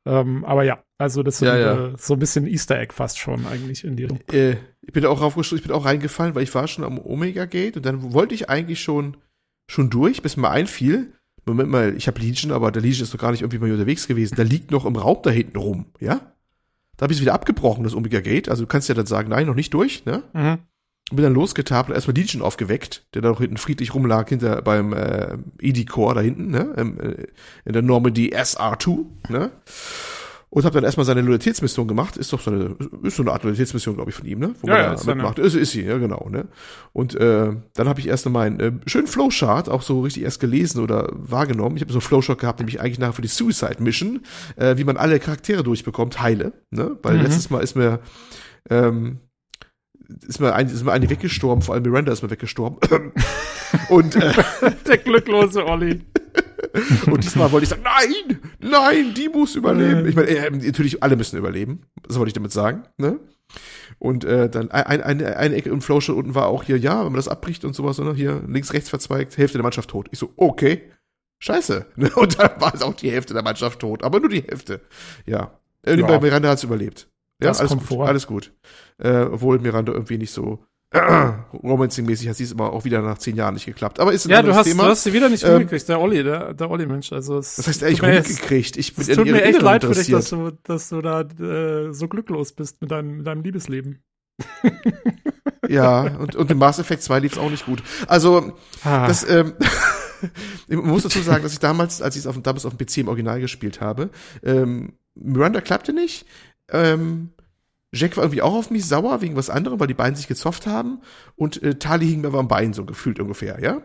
Ähm, 0.05 0.45
aber 0.45 0.63
ja, 0.63 0.83
also 0.97 1.23
das 1.23 1.35
ist 1.35 1.47
ja, 1.47 1.57
ja. 1.57 1.87
Äh, 1.87 1.93
so 1.97 2.13
ein 2.13 2.19
bisschen 2.19 2.45
Easter 2.45 2.79
Egg 2.79 2.93
fast 2.93 3.19
schon 3.19 3.45
eigentlich 3.47 3.83
in 3.83 3.95
dir. 3.95 4.09
Äh, 4.31 4.57
ich 4.81 4.93
bin 4.93 5.05
auch 5.05 5.21
aufgestoßen, 5.21 5.57
ich 5.57 5.67
bin 5.67 5.75
auch 5.75 5.85
reingefallen, 5.85 6.35
weil 6.35 6.43
ich 6.43 6.53
war 6.53 6.67
schon 6.67 6.83
am 6.83 6.99
Omega 6.99 7.45
Gate 7.45 7.77
und 7.77 7.85
dann 7.85 8.13
wollte 8.13 8.35
ich 8.35 8.49
eigentlich 8.49 8.81
schon 8.81 9.17
schon 9.69 9.89
durch, 9.89 10.21
bis 10.21 10.35
mir 10.35 10.49
einfiel, 10.49 11.13
Moment 11.45 11.69
mal, 11.69 11.95
ich 11.95 12.07
habe 12.07 12.19
Legion, 12.19 12.51
aber 12.51 12.71
der 12.71 12.81
Legion 12.81 13.03
ist 13.03 13.13
doch 13.13 13.19
gar 13.19 13.31
nicht 13.31 13.41
irgendwie 13.41 13.59
mal 13.59 13.71
unterwegs 13.71 14.07
gewesen. 14.07 14.35
Der 14.35 14.45
liegt 14.45 14.71
noch 14.71 14.85
im 14.85 14.95
Raum 14.95 15.19
da 15.23 15.29
hinten 15.29 15.57
rum, 15.57 15.85
ja? 15.99 16.21
Da 16.97 17.03
habe 17.03 17.13
ich 17.13 17.19
es 17.19 17.21
wieder 17.21 17.33
abgebrochen, 17.33 17.83
das 17.83 17.95
Omega 17.95 18.19
Gate. 18.19 18.49
Also 18.49 18.63
du 18.63 18.67
kannst 18.67 18.89
ja 18.89 18.95
dann 18.95 19.05
sagen, 19.05 19.29
nein, 19.29 19.47
noch 19.47 19.55
nicht 19.55 19.73
durch, 19.73 20.05
ne? 20.05 20.23
Mhm. 20.33 20.59
Bin 21.11 21.23
dann 21.23 21.33
losgetapelt, 21.33 21.95
erstmal 21.95 22.15
Legion 22.15 22.43
aufgeweckt, 22.43 23.07
der 23.13 23.23
da 23.23 23.29
noch 23.29 23.39
hinten 23.39 23.57
friedlich 23.57 23.95
rumlag, 23.95 24.29
hinter 24.29 24.61
beim 24.61 24.93
äh, 24.93 25.37
ED-Core 25.59 26.15
da 26.15 26.21
hinten, 26.21 26.51
ne? 26.51 26.73
Ähm, 26.77 26.99
äh, 26.99 27.27
in 27.65 27.73
der 27.73 27.81
Normandy 27.81 28.33
SR2, 28.35 29.05
ne? 29.29 29.51
Und 30.51 30.65
habe 30.65 30.73
dann 30.73 30.83
erstmal 30.83 31.05
seine 31.05 31.21
Loyalitätsmission 31.21 31.87
gemacht. 31.87 32.17
Ist 32.17 32.33
doch 32.33 32.41
so 32.41 32.51
eine, 32.51 32.75
ist 33.03 33.17
so 33.17 33.23
eine 33.23 33.31
Art 33.31 33.43
Loyalitätsmission, 33.43 33.95
glaube 33.95 34.09
ich, 34.09 34.15
von 34.15 34.25
ihm, 34.25 34.39
ne? 34.39 34.55
Wo 34.61 34.67
ja, 34.67 34.73
man 34.73 34.83
ja, 34.83 34.93
ist 34.93 35.05
mitmacht. 35.05 35.39
Ist, 35.39 35.55
ist 35.55 35.71
sie, 35.71 35.83
ja 35.83 35.97
genau, 35.97 36.27
ne? 36.29 36.47
Und 36.91 37.15
äh, 37.15 37.51
dann 37.75 37.87
habe 37.87 37.99
ich 37.99 38.07
erst 38.07 38.27
mal 38.29 38.47
einen 38.47 38.59
äh, 38.59 38.71
schönen 38.87 39.07
Flowchart 39.07 39.69
auch 39.69 39.83
so 39.83 40.01
richtig 40.01 40.23
erst 40.23 40.39
gelesen 40.39 40.81
oder 40.81 41.09
wahrgenommen. 41.13 41.75
Ich 41.75 41.81
habe 41.81 41.91
so 41.91 41.99
einen 41.99 42.07
Flowchart 42.07 42.39
gehabt, 42.39 42.59
nämlich 42.59 42.81
eigentlich 42.81 42.99
nachher 42.99 43.13
für 43.13 43.21
die 43.21 43.27
Suicide 43.27 43.81
Mission, 43.81 44.21
äh, 44.55 44.77
wie 44.77 44.83
man 44.83 44.97
alle 44.97 45.19
Charaktere 45.19 45.63
durchbekommt, 45.63 46.21
heile, 46.21 46.53
ne? 46.71 46.97
Weil 47.03 47.17
mhm. 47.17 47.23
letztes 47.23 47.49
Mal 47.51 47.61
ist 47.61 47.75
mir 47.75 47.99
ähm, 48.69 49.19
ist 50.27 50.39
mir, 50.39 50.53
ein, 50.53 50.67
ist 50.67 50.83
mir 50.83 50.91
eine 50.91 51.09
weggestorben, 51.09 51.61
vor 51.61 51.75
allem 51.75 51.83
Miranda 51.83 52.11
ist 52.11 52.23
mir 52.23 52.29
weggestorben. 52.29 52.79
und 53.89 54.15
äh, 54.15 54.33
der 54.87 54.97
glücklose 54.97 55.65
Olli. 55.65 56.01
Und 57.07 57.23
diesmal 57.23 57.51
wollte 57.51 57.63
ich 57.63 57.69
sagen, 57.69 57.83
nein, 57.83 58.39
nein, 58.59 59.13
die 59.15 59.29
muss 59.29 59.55
überleben. 59.55 60.07
Ich 60.07 60.15
meine, 60.15 60.27
äh, 60.27 60.49
natürlich 60.51 61.01
alle 61.01 61.15
müssen 61.15 61.37
überleben. 61.37 61.81
Das 62.07 62.17
wollte 62.17 62.29
ich 62.29 62.33
damit 62.33 62.51
sagen. 62.51 62.83
Ne? 62.97 63.19
Und 63.97 64.23
äh, 64.23 64.49
dann 64.49 64.69
ein, 64.71 65.01
ein, 65.01 65.25
eine 65.25 65.55
Ecke 65.55 65.69
im 65.69 65.81
Flowchart 65.81 66.17
unten 66.17 66.35
war 66.35 66.47
auch 66.47 66.63
hier, 66.63 66.77
ja, 66.77 66.99
wenn 66.99 67.11
man 67.11 67.15
das 67.15 67.27
abbricht 67.27 67.65
und 67.65 67.75
sowas, 67.75 67.97
ne? 67.97 68.13
hier 68.13 68.43
links, 68.47 68.73
rechts 68.73 68.89
verzweigt, 68.89 69.37
Hälfte 69.37 69.57
der 69.57 69.63
Mannschaft 69.63 69.89
tot. 69.89 70.07
Ich 70.11 70.19
so, 70.19 70.31
okay, 70.35 70.83
scheiße. 71.39 71.85
Ne? 71.95 72.11
Und 72.15 72.39
dann 72.39 72.51
war 72.59 72.73
es 72.73 72.81
auch 72.81 72.93
die 72.93 73.11
Hälfte 73.11 73.33
der 73.33 73.43
Mannschaft 73.43 73.79
tot, 73.79 74.03
aber 74.03 74.19
nur 74.19 74.29
die 74.29 74.43
Hälfte. 74.43 74.81
Ja. 75.25 75.59
Äh, 75.83 75.99
ja. 75.99 76.05
Bei 76.05 76.19
Miranda 76.19 76.49
hat's 76.49 76.63
überlebt. 76.63 77.09
Ja, 77.41 77.51
alles 77.51 77.71
gut, 77.71 77.83
vor. 77.83 78.07
alles 78.07 78.27
gut. 78.27 78.53
Äh, 78.97 79.21
obwohl 79.23 79.59
Miranda 79.59 79.93
irgendwie 79.93 80.17
nicht 80.17 80.31
so 80.31 80.59
Romancing-mäßig 80.91 82.29
hat 82.29 82.35
sie 82.35 82.45
es 82.45 82.51
immer 82.51 82.73
auch 82.73 82.83
wieder 82.83 83.01
nach 83.03 83.19
zehn 83.19 83.35
Jahren 83.35 83.53
nicht 83.53 83.67
geklappt. 83.67 83.99
Aber 83.99 84.11
ist 84.11 84.25
ein 84.25 84.31
ja, 84.31 84.41
du 84.41 84.55
hast, 84.55 84.65
Thema. 84.65 84.83
du 84.83 84.89
hast 84.89 85.03
sie 85.03 85.13
wieder 85.13 85.29
nicht 85.29 85.43
ähm, 85.43 85.67
der 85.67 85.99
Olli, 85.99 86.23
der, 86.23 86.55
der 86.55 86.69
Olli-Mensch. 86.69 87.13
Also 87.13 87.37
es 87.37 87.57
das 87.57 87.67
heißt 87.67 87.83
ehrlich 87.83 88.01
rumgekriegt. 88.01 88.75
Ich 88.75 88.95
bin 88.95 89.07
es 89.07 89.15
tut 89.15 89.25
mir 89.25 89.43
echt 89.43 89.61
leid 89.61 89.83
für 89.83 89.93
dich, 89.93 90.07
dass 90.07 90.29
du, 90.29 90.51
dass 90.63 90.89
du 90.89 91.01
da 91.01 91.21
äh, 91.21 91.93
so 91.93 92.07
glücklos 92.07 92.53
bist 92.53 92.81
mit 92.81 92.89
deinem, 92.89 93.17
mit 93.17 93.27
deinem 93.27 93.43
Liebesleben. 93.43 94.03
ja, 95.67 96.01
und, 96.17 96.35
und 96.35 96.49
im 96.49 96.57
Mass 96.57 96.79
Effect 96.79 97.03
2 97.03 97.19
lief 97.19 97.33
es 97.33 97.37
auch 97.37 97.51
nicht 97.51 97.67
gut. 97.67 97.83
Also, 98.07 98.53
ah. 98.83 99.05
das, 99.05 99.29
ähm, 99.29 99.53
ich 100.67 100.77
muss 100.77 101.03
dazu 101.03 101.19
sagen, 101.21 101.43
dass 101.43 101.53
ich 101.53 101.59
damals, 101.59 102.01
als 102.01 102.15
ich 102.15 102.21
es 102.21 102.27
auf, 102.27 102.41
damals 102.41 102.65
auf 102.65 102.75
dem 102.75 102.83
PC 102.83 102.99
im 102.99 103.09
Original 103.09 103.39
gespielt 103.39 103.79
habe, 103.79 104.09
ähm, 104.41 104.93
Miranda 105.13 105.61
klappte 105.61 105.93
nicht. 105.93 106.25
Ähm, 106.71 107.31
Jack 107.91 108.17
war 108.17 108.23
irgendwie 108.23 108.41
auch 108.41 108.53
auf 108.53 108.69
mich 108.69 108.85
sauer 108.85 109.21
wegen 109.21 109.35
was 109.35 109.49
anderem, 109.49 109.79
weil 109.79 109.87
die 109.87 109.93
beiden 109.93 110.15
sich 110.15 110.27
gezofft 110.27 110.67
haben. 110.67 111.01
Und 111.35 111.61
äh, 111.63 111.75
Tali 111.75 112.07
hing 112.07 112.21
mir 112.21 112.33
am 112.33 112.47
Bein, 112.47 112.73
so 112.73 112.85
gefühlt 112.85 113.19
ungefähr, 113.19 113.59
ja? 113.61 113.81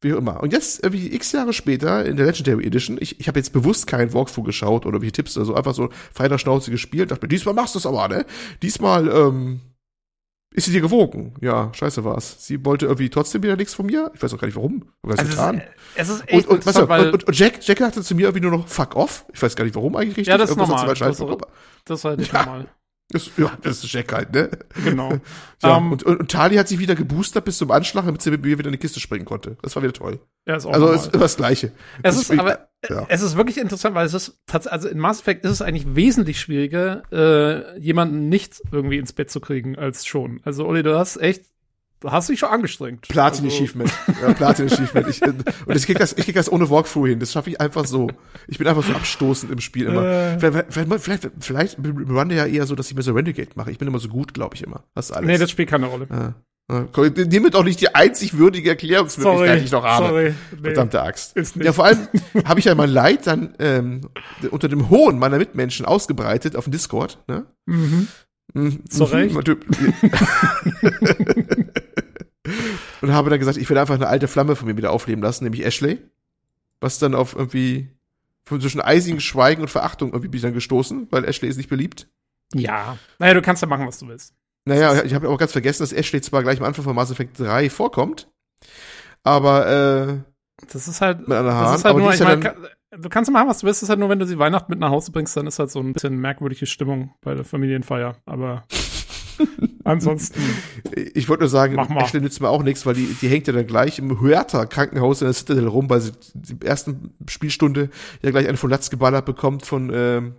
Wie 0.00 0.10
immer. 0.10 0.40
Und 0.42 0.52
jetzt, 0.52 0.84
irgendwie 0.84 1.12
x 1.12 1.32
Jahre 1.32 1.52
später, 1.52 2.04
in 2.04 2.16
der 2.16 2.26
Legendary 2.26 2.64
Edition, 2.64 2.98
ich, 3.00 3.18
ich 3.18 3.26
habe 3.26 3.38
jetzt 3.38 3.52
bewusst 3.52 3.88
keinen 3.88 4.12
Walkthrough 4.12 4.44
geschaut 4.44 4.86
oder 4.86 5.02
wie 5.02 5.10
Tipps 5.10 5.36
oder 5.36 5.46
so, 5.46 5.54
einfach 5.54 5.74
so 5.74 5.90
freiter 6.12 6.38
Schnauze 6.38 6.70
gespielt, 6.70 7.10
dachte 7.10 7.24
mir, 7.24 7.28
diesmal 7.28 7.54
machst 7.54 7.74
du 7.74 7.80
es 7.80 7.86
aber, 7.86 8.06
ne? 8.08 8.24
Diesmal, 8.62 9.08
ähm, 9.08 9.60
ist 10.50 10.64
sie 10.64 10.72
dir 10.72 10.80
gewogen? 10.80 11.34
Ja, 11.40 11.70
scheiße 11.74 12.04
war's. 12.04 12.46
Sie 12.46 12.64
wollte 12.64 12.86
irgendwie 12.86 13.10
trotzdem 13.10 13.42
wieder 13.42 13.56
nichts 13.56 13.74
von 13.74 13.86
mir. 13.86 14.10
Ich 14.14 14.22
weiß 14.22 14.32
auch 14.32 14.38
gar 14.38 14.46
nicht 14.46 14.56
warum. 14.56 14.86
Was 15.02 15.18
also 15.18 15.30
getan. 15.30 15.62
Es 15.94 16.08
ist 16.08 16.24
echt 16.26 16.48
und, 16.48 16.66
und, 16.66 16.90
und, 16.90 17.24
und, 17.24 17.38
Jack, 17.38 17.58
Jack 17.60 17.78
sagte 17.78 18.02
zu 18.02 18.14
mir 18.14 18.28
irgendwie 18.28 18.40
nur 18.40 18.50
noch 18.50 18.66
fuck 18.66 18.96
off. 18.96 19.26
Ich 19.32 19.42
weiß 19.42 19.56
gar 19.56 19.64
nicht 19.64 19.76
warum 19.76 19.94
eigentlich 19.96 20.16
richtig. 20.16 20.28
Ja, 20.28 20.38
das 20.38 20.50
ist 20.50 20.56
normal. 20.56 20.86
Das, 20.86 20.98
das, 21.84 21.98
ist 21.98 22.04
halt 22.04 22.18
nicht 22.18 22.32
ja. 22.32 22.44
normal. 22.44 22.68
Das, 23.10 23.30
ja, 23.38 23.56
das 23.62 23.82
ist 23.82 23.90
Jack 23.90 24.12
halt, 24.12 24.32
ne? 24.34 24.50
Genau. 24.84 25.12
ja, 25.62 25.76
um, 25.76 25.86
ähm, 25.86 25.92
und, 25.92 26.02
und, 26.02 26.20
und 26.20 26.30
Tali 26.30 26.56
hat 26.56 26.68
sich 26.68 26.78
wieder 26.78 26.94
geboostert 26.94 27.46
bis 27.46 27.56
zum 27.56 27.70
Anschlag, 27.70 28.04
damit 28.04 28.20
sie 28.20 28.30
mit 28.30 28.42
mir 28.42 28.58
wieder 28.58 28.66
in 28.66 28.72
die 28.72 28.78
Kiste 28.78 29.00
springen 29.00 29.24
konnte. 29.24 29.56
Das 29.62 29.74
war 29.76 29.82
wieder 29.82 29.94
toll. 29.94 30.20
Ja, 30.46 30.56
ist 30.56 30.66
auch 30.66 30.74
also 30.74 30.92
es 30.92 31.04
ist 31.04 31.14
das 31.14 31.36
Gleiche. 31.38 31.72
Es 32.02 32.16
ist, 32.16 32.30
aber 32.38 32.68
ja. 32.86 33.06
es 33.08 33.22
ist 33.22 33.36
wirklich 33.36 33.56
interessant, 33.56 33.94
weil 33.94 34.04
es 34.04 34.12
ist 34.12 34.38
also 34.52 34.88
in 34.88 34.98
Mass 34.98 35.20
Effect 35.20 35.46
ist 35.46 35.52
es 35.52 35.62
eigentlich 35.62 35.96
wesentlich 35.96 36.38
schwieriger, 36.38 37.02
äh, 37.10 37.78
jemanden 37.80 38.28
nicht 38.28 38.60
irgendwie 38.70 38.98
ins 38.98 39.14
Bett 39.14 39.30
zu 39.30 39.40
kriegen 39.40 39.78
als 39.78 40.04
schon. 40.04 40.40
Also 40.44 40.66
Olli, 40.66 40.82
du 40.82 40.98
hast 40.98 41.16
echt 41.16 41.44
Du 42.00 42.12
hast 42.12 42.28
dich 42.28 42.38
schon 42.38 42.50
angestrengt. 42.50 43.08
Platin 43.08 43.44
also. 43.44 43.56
Achievement. 43.56 43.92
Ja, 44.22 44.32
Platin 44.32 44.66
Achievement. 44.66 45.08
Ich, 45.08 45.20
und 45.22 45.76
ich 45.76 45.84
krieg 45.84 45.98
das, 45.98 46.12
ich 46.12 46.24
krieg 46.24 46.34
das 46.34 46.50
ohne 46.50 46.70
Walkthrough 46.70 47.08
hin. 47.08 47.18
Das 47.18 47.32
schaffe 47.32 47.50
ich 47.50 47.60
einfach 47.60 47.86
so. 47.86 48.08
Ich 48.46 48.58
bin 48.58 48.68
einfach 48.68 48.84
so 48.84 48.92
abstoßend 48.92 49.50
im 49.50 49.60
Spiel 49.60 49.86
immer. 49.86 50.04
Äh. 50.04 50.38
Vielleicht, 50.38 50.72
vielleicht, 50.72 51.02
vielleicht, 51.02 51.30
vielleicht 51.40 51.78
Runde 51.78 52.36
ja 52.36 52.46
eher 52.46 52.66
so, 52.66 52.76
dass 52.76 52.88
ich 52.88 52.94
mir 52.94 53.02
so 53.02 53.12
Renegade 53.12 53.50
mache. 53.56 53.72
Ich 53.72 53.78
bin 53.78 53.88
immer 53.88 53.98
so 53.98 54.08
gut, 54.08 54.32
glaube 54.32 54.54
ich 54.54 54.62
immer. 54.62 54.84
Das 54.94 55.10
alles. 55.10 55.26
Nee, 55.26 55.38
das 55.38 55.50
spielt 55.50 55.68
keine 55.68 55.86
Rolle. 55.86 56.06
Ja. 56.10 56.34
Nimm 56.70 57.42
mir 57.42 57.50
doch 57.50 57.64
nicht 57.64 57.80
die 57.80 57.94
einzig 57.94 58.36
würdige 58.36 58.68
Erklärungsmöglichkeit, 58.68 59.60
die 59.60 59.64
ich 59.64 59.72
noch 59.72 59.84
habe. 59.84 60.08
Sorry, 60.08 60.34
nee, 60.52 60.62
Verdammte 60.62 61.02
Axt. 61.02 61.34
Ja, 61.56 61.72
vor 61.72 61.86
allem 61.86 62.08
habe 62.44 62.60
ich 62.60 62.66
ja 62.66 62.74
mein 62.74 62.90
Leid 62.90 63.26
dann 63.26 63.54
ähm, 63.58 64.02
unter 64.50 64.68
dem 64.68 64.90
Hohn 64.90 65.18
meiner 65.18 65.38
Mitmenschen 65.38 65.86
ausgebreitet 65.86 66.56
auf 66.56 66.64
dem 66.64 66.72
Discord. 66.72 67.18
Ne? 67.26 67.46
Mhm. 67.64 68.08
Mhm. 68.52 68.86
Zu 68.86 69.04
Recht. 69.04 69.34
und 73.00 73.12
habe 73.12 73.30
dann 73.30 73.38
gesagt, 73.38 73.58
ich 73.58 73.68
will 73.68 73.78
einfach 73.78 73.94
eine 73.94 74.08
alte 74.08 74.28
Flamme 74.28 74.56
von 74.56 74.66
mir 74.66 74.76
wieder 74.76 74.92
aufleben 74.92 75.22
lassen, 75.22 75.44
nämlich 75.44 75.64
Ashley. 75.64 75.98
Was 76.80 76.98
dann 76.98 77.14
auf 77.14 77.34
irgendwie 77.34 77.88
zwischen 78.44 78.80
eisigen 78.80 79.20
Schweigen 79.20 79.62
und 79.62 79.68
Verachtung 79.68 80.10
irgendwie 80.10 80.28
bin 80.28 80.38
ich 80.38 80.42
dann 80.42 80.54
gestoßen, 80.54 81.08
weil 81.10 81.24
Ashley 81.24 81.48
ist 81.48 81.56
nicht 81.56 81.68
beliebt. 81.68 82.08
Ja. 82.54 82.96
Naja, 83.18 83.34
du 83.34 83.42
kannst 83.42 83.62
ja 83.62 83.68
machen, 83.68 83.86
was 83.86 83.98
du 83.98 84.08
willst. 84.08 84.34
Naja, 84.64 85.02
ich 85.02 85.14
habe 85.14 85.28
auch 85.28 85.38
ganz 85.38 85.52
vergessen, 85.52 85.82
dass 85.82 85.92
Ashley 85.92 86.20
zwar 86.20 86.42
gleich 86.42 86.58
am 86.58 86.64
Anfang 86.66 86.84
von 86.84 86.94
Mass 86.94 87.10
Effect 87.10 87.38
3 87.38 87.70
vorkommt, 87.70 88.28
aber 89.22 89.66
äh, 89.66 90.66
das 90.70 90.88
ist 90.88 91.00
halt, 91.00 91.20
das 91.26 91.78
ist 91.78 91.84
halt 91.84 91.96
nur, 91.96 92.12
ich 92.12 92.20
meine, 92.20 92.54
du 92.90 93.08
kannst 93.08 93.30
machen, 93.30 93.48
was 93.48 93.60
du 93.60 93.66
willst, 93.66 93.80
das 93.80 93.86
ist 93.86 93.90
halt 93.90 94.00
nur, 94.00 94.08
wenn 94.08 94.18
du 94.18 94.26
sie 94.26 94.38
Weihnachten 94.38 94.70
mit 94.70 94.78
nach 94.78 94.90
Hause 94.90 95.12
bringst, 95.12 95.36
dann 95.36 95.46
ist 95.46 95.58
halt 95.58 95.70
so 95.70 95.80
ein 95.80 95.92
bisschen 95.92 96.18
merkwürdige 96.18 96.66
Stimmung 96.66 97.14
bei 97.22 97.34
der 97.34 97.44
Familienfeier, 97.44 98.16
aber 98.26 98.64
Ansonsten. 99.84 100.40
Ich 101.14 101.28
wollte 101.28 101.42
nur 101.42 101.48
sagen, 101.48 101.78
Ashley 101.96 102.20
nützt 102.20 102.40
mir 102.40 102.48
auch 102.48 102.62
nichts, 102.62 102.84
weil 102.86 102.94
die, 102.94 103.06
die 103.20 103.28
hängt 103.28 103.46
ja 103.46 103.52
dann 103.52 103.66
gleich 103.66 103.98
im 103.98 104.20
Huerta-Krankenhaus 104.20 105.22
in 105.22 105.26
der 105.26 105.34
Citadel 105.34 105.66
rum, 105.66 105.88
weil 105.88 106.00
sie 106.00 106.12
die 106.34 106.66
ersten 106.66 107.14
Spielstunde 107.28 107.90
ja 108.22 108.30
gleich 108.30 108.48
eine 108.48 108.58
von 108.58 108.70
Latz 108.70 108.90
geballert 108.90 109.24
bekommt 109.24 109.64
von 109.64 109.90
ähm, 109.92 110.34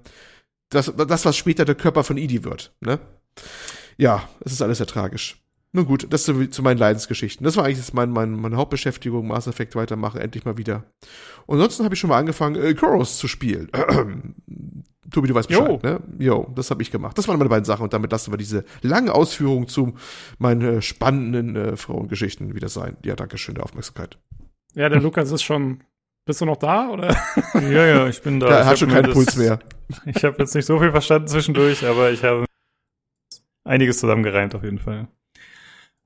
das, 0.70 0.94
das, 0.96 1.26
was 1.26 1.36
später 1.36 1.66
der 1.66 1.76
Körper 1.76 2.04
von 2.04 2.18
Edie 2.18 2.44
wird. 2.44 2.74
Ne? 2.80 3.00
Ja, 3.98 4.30
es 4.42 4.52
ist 4.52 4.62
alles 4.62 4.78
sehr 4.78 4.88
tragisch. 4.88 5.38
Nun 5.72 5.86
gut, 5.86 6.08
das 6.12 6.24
zu, 6.24 6.50
zu 6.50 6.64
meinen 6.64 6.80
Leidensgeschichten. 6.80 7.44
Das 7.44 7.56
war 7.56 7.66
eigentlich 7.66 7.94
mein, 7.94 8.10
mein, 8.10 8.32
meine 8.32 8.58
Hauptbeschäftigung, 8.58 9.28
Mass 9.28 9.46
Effect 9.46 9.76
weitermachen, 9.76 10.20
endlich 10.20 10.44
mal 10.44 10.58
wieder. 10.58 10.84
Und 11.46 11.58
ansonsten 11.58 11.84
habe 11.84 11.94
ich 11.94 12.00
schon 12.00 12.10
mal 12.10 12.18
angefangen, 12.18 12.56
äh, 12.56 12.74
Chorus 12.74 13.18
zu 13.20 13.28
spielen. 13.28 13.70
Tobi, 15.12 15.28
du 15.28 15.36
weißt 15.36 15.48
Bescheid, 15.48 15.68
jo. 15.68 15.80
ne? 15.82 16.02
Jo, 16.18 16.52
das 16.56 16.72
habe 16.72 16.82
ich 16.82 16.92
gemacht. 16.92 17.18
Das 17.18 17.28
waren 17.28 17.38
meine 17.38 17.50
beiden 17.50 17.66
Sachen 17.66 17.84
und 17.84 17.94
damit 17.94 18.12
lassen 18.12 18.32
wir 18.32 18.38
diese 18.38 18.64
lange 18.82 19.14
Ausführung 19.14 19.68
zu 19.68 19.94
meinen 20.38 20.62
äh, 20.62 20.82
spannenden 20.82 21.56
äh, 21.56 21.78
Frauengeschichten 21.78 22.56
wieder 22.56 22.70
sein. 22.70 22.98
Ja, 23.04 23.16
danke 23.16 23.38
schön 23.38 23.56
der 23.56 23.64
Aufmerksamkeit. 23.64 24.18
Ja, 24.74 24.90
der 24.90 25.02
Lukas 25.02 25.32
ist 25.32 25.44
schon. 25.44 25.84
Bist 26.26 26.42
du 26.42 26.46
noch 26.46 26.58
da 26.58 26.90
oder? 26.90 27.16
Ja, 27.56 27.86
ja, 27.86 28.08
ich 28.08 28.22
bin 28.22 28.40
da. 28.40 28.50
Ja, 28.50 28.58
er 28.58 28.66
hat 28.66 28.80
schon 28.80 28.90
keinen 28.90 29.06
das, 29.06 29.14
Puls 29.14 29.36
mehr. 29.36 29.60
Ich 30.06 30.24
habe 30.24 30.36
jetzt 30.38 30.54
nicht 30.54 30.66
so 30.66 30.80
viel 30.80 30.92
verstanden 30.92 31.28
zwischendurch, 31.28 31.84
aber 31.84 32.12
ich 32.12 32.24
habe 32.24 32.46
einiges 33.64 34.00
zusammengereimt 34.00 34.54
auf 34.54 34.64
jeden 34.64 34.78
Fall. 34.78 35.08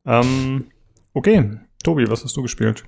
Ähm, 0.05 0.71
okay, 1.13 1.59
Tobi, 1.83 2.09
was 2.09 2.23
hast 2.23 2.35
du 2.35 2.41
gespielt? 2.41 2.83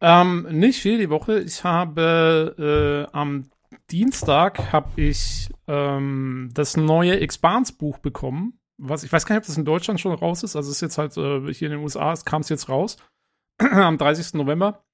Ähm, 0.00 0.46
nicht 0.50 0.80
viel 0.80 0.98
die 0.98 1.10
Woche. 1.10 1.40
Ich 1.40 1.64
habe 1.64 3.08
äh, 3.08 3.16
am 3.16 3.50
Dienstag 3.90 4.72
habe 4.72 4.88
ich 4.96 5.48
ähm, 5.68 6.50
das 6.52 6.76
neue 6.76 7.20
Expans-Buch 7.20 7.98
bekommen. 7.98 8.58
Was, 8.78 9.04
ich 9.04 9.12
weiß 9.12 9.26
gar 9.26 9.36
nicht, 9.36 9.42
ob 9.42 9.46
das 9.46 9.58
in 9.58 9.64
Deutschland 9.64 10.00
schon 10.00 10.12
raus 10.12 10.42
ist. 10.42 10.56
Also 10.56 10.70
es 10.70 10.76
ist 10.76 10.80
jetzt 10.80 10.98
halt 10.98 11.16
äh, 11.16 11.52
hier 11.52 11.68
in 11.68 11.76
den 11.76 11.82
USA, 11.82 12.14
kam 12.24 12.42
es 12.42 12.48
jetzt 12.48 12.68
raus. 12.68 12.96
Am 13.58 13.98
30. 13.98 14.34
November. 14.34 14.84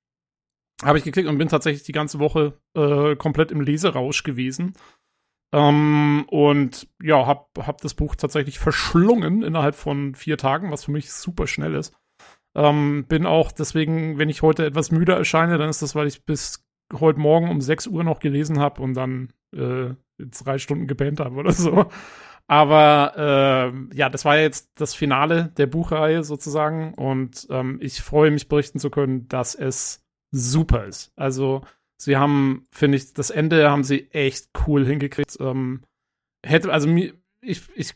habe 0.83 0.99
ich 0.99 1.05
geklickt 1.05 1.29
und 1.29 1.39
bin 1.39 1.49
tatsächlich 1.49 1.85
die 1.85 1.93
ganze 1.93 2.19
Woche 2.19 2.61
äh, 2.75 3.17
komplett 3.17 3.51
im 3.51 3.63
Leserausch 3.63 4.25
gewesen. 4.25 4.75
Ähm, 5.53 6.27
und 6.29 6.89
ja, 7.03 7.27
hab, 7.27 7.51
hab 7.67 7.81
das 7.81 7.95
Buch 7.95 8.17
tatsächlich 8.17 8.59
verschlungen 8.59 9.43
innerhalb 9.43 9.75
von 9.75 10.15
vier 10.15 10.37
Tagen, 10.37 10.71
was 10.71 10.85
für 10.85 10.91
mich 10.93 11.13
super 11.13 11.47
schnell 11.47 11.75
ist. 11.75 11.95
Ähm, 12.55 13.07
bin 13.09 13.27
auch 13.27 13.53
deswegen, 13.53 14.19
wenn 14.19 14.29
ich 14.29 14.43
heute 14.43 14.67
etwas 14.67 14.91
müde 14.91 15.13
erscheine, 15.13 15.59
dann 15.59 15.71
ist 15.71 15.83
das, 15.83 15.95
weil 15.95 16.07
ich 16.07 16.25
bis 16.25 16.67
heute 16.93 17.21
Morgen 17.21 17.51
um 17.51 17.61
6 17.61 17.87
Uhr 17.87 18.05
noch 18.05 18.21
gelesen 18.21 18.59
habe 18.59 18.83
und 18.83 18.95
dann 18.95 19.33
äh, 19.55 19.95
drei 20.19 20.59
Stunden 20.59 20.87
gebannt 20.87 21.21
habe 21.21 21.37
oder 21.37 21.53
so. 21.53 21.87
Aber 22.47 23.13
äh, 23.17 23.97
ja, 23.97 24.09
das 24.09 24.25
war 24.25 24.39
jetzt 24.39 24.71
das 24.77 24.95
Finale 24.95 25.53
der 25.59 25.67
Buchreihe 25.67 26.25
sozusagen 26.25 26.95
und 26.95 27.47
ähm, 27.51 27.79
ich 27.83 28.01
freue 28.01 28.31
mich 28.31 28.49
berichten 28.49 28.79
zu 28.79 28.89
können, 28.89 29.29
dass 29.29 29.55
es 29.55 30.03
super 30.31 30.85
ist. 30.87 31.13
Also 31.15 31.63
sie 32.01 32.17
haben, 32.17 32.67
finde 32.73 32.97
ich, 32.97 33.13
das 33.13 33.31
Ende 33.31 33.71
haben 33.71 33.85
sie 33.85 34.11
echt 34.13 34.51
cool 34.67 34.87
hingekriegt. 34.87 35.37
Ähm, 35.41 35.83
hätte, 36.45 36.73
also 36.73 36.89
mir, 36.89 37.15
ich, 37.41 37.63
ich 37.75 37.95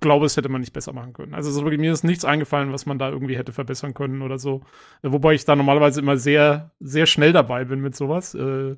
glaube, 0.00 0.26
es 0.26 0.36
hätte 0.36 0.48
man 0.48 0.60
nicht 0.60 0.72
besser 0.72 0.92
machen 0.92 1.12
können. 1.12 1.34
Also 1.34 1.50
so, 1.50 1.62
mir 1.62 1.92
ist 1.92 2.04
nichts 2.04 2.24
eingefallen, 2.24 2.72
was 2.72 2.86
man 2.86 2.98
da 2.98 3.10
irgendwie 3.10 3.36
hätte 3.36 3.52
verbessern 3.52 3.94
können 3.94 4.22
oder 4.22 4.38
so. 4.38 4.62
Wobei 5.02 5.34
ich 5.34 5.44
da 5.44 5.56
normalerweise 5.56 6.00
immer 6.00 6.16
sehr, 6.16 6.72
sehr 6.80 7.06
schnell 7.06 7.32
dabei 7.32 7.64
bin 7.64 7.80
mit 7.80 7.96
sowas, 7.96 8.34
äh, 8.34 8.76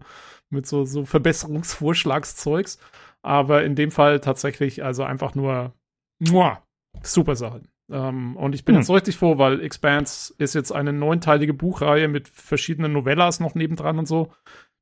mit 0.51 0.67
so, 0.67 0.85
so 0.85 1.05
Verbesserungsvorschlagszeugs. 1.05 2.79
Aber 3.23 3.65
in 3.65 3.75
dem 3.75 3.91
Fall 3.91 4.21
tatsächlich 4.21 4.85
also 4.85 5.03
einfach 5.03 5.35
nur 5.35 5.73
muah, 6.21 6.63
super 7.03 7.37
Sachen. 7.37 7.69
Ähm, 7.91 8.37
und 8.37 8.55
ich 8.55 8.65
bin 8.65 8.75
hm. 8.75 8.83
jetzt 8.83 8.91
richtig 8.91 9.17
froh, 9.17 9.39
weil 9.39 9.61
Expanse 9.61 10.35
ist 10.39 10.55
jetzt 10.55 10.73
eine 10.73 10.93
neunteilige 10.93 11.55
Buchreihe 11.55 12.09
mit 12.09 12.29
verschiedenen 12.29 12.93
Novellas 12.93 13.41
noch 13.41 13.55
nebendran 13.55 13.99
und 13.99 14.07
so, 14.07 14.33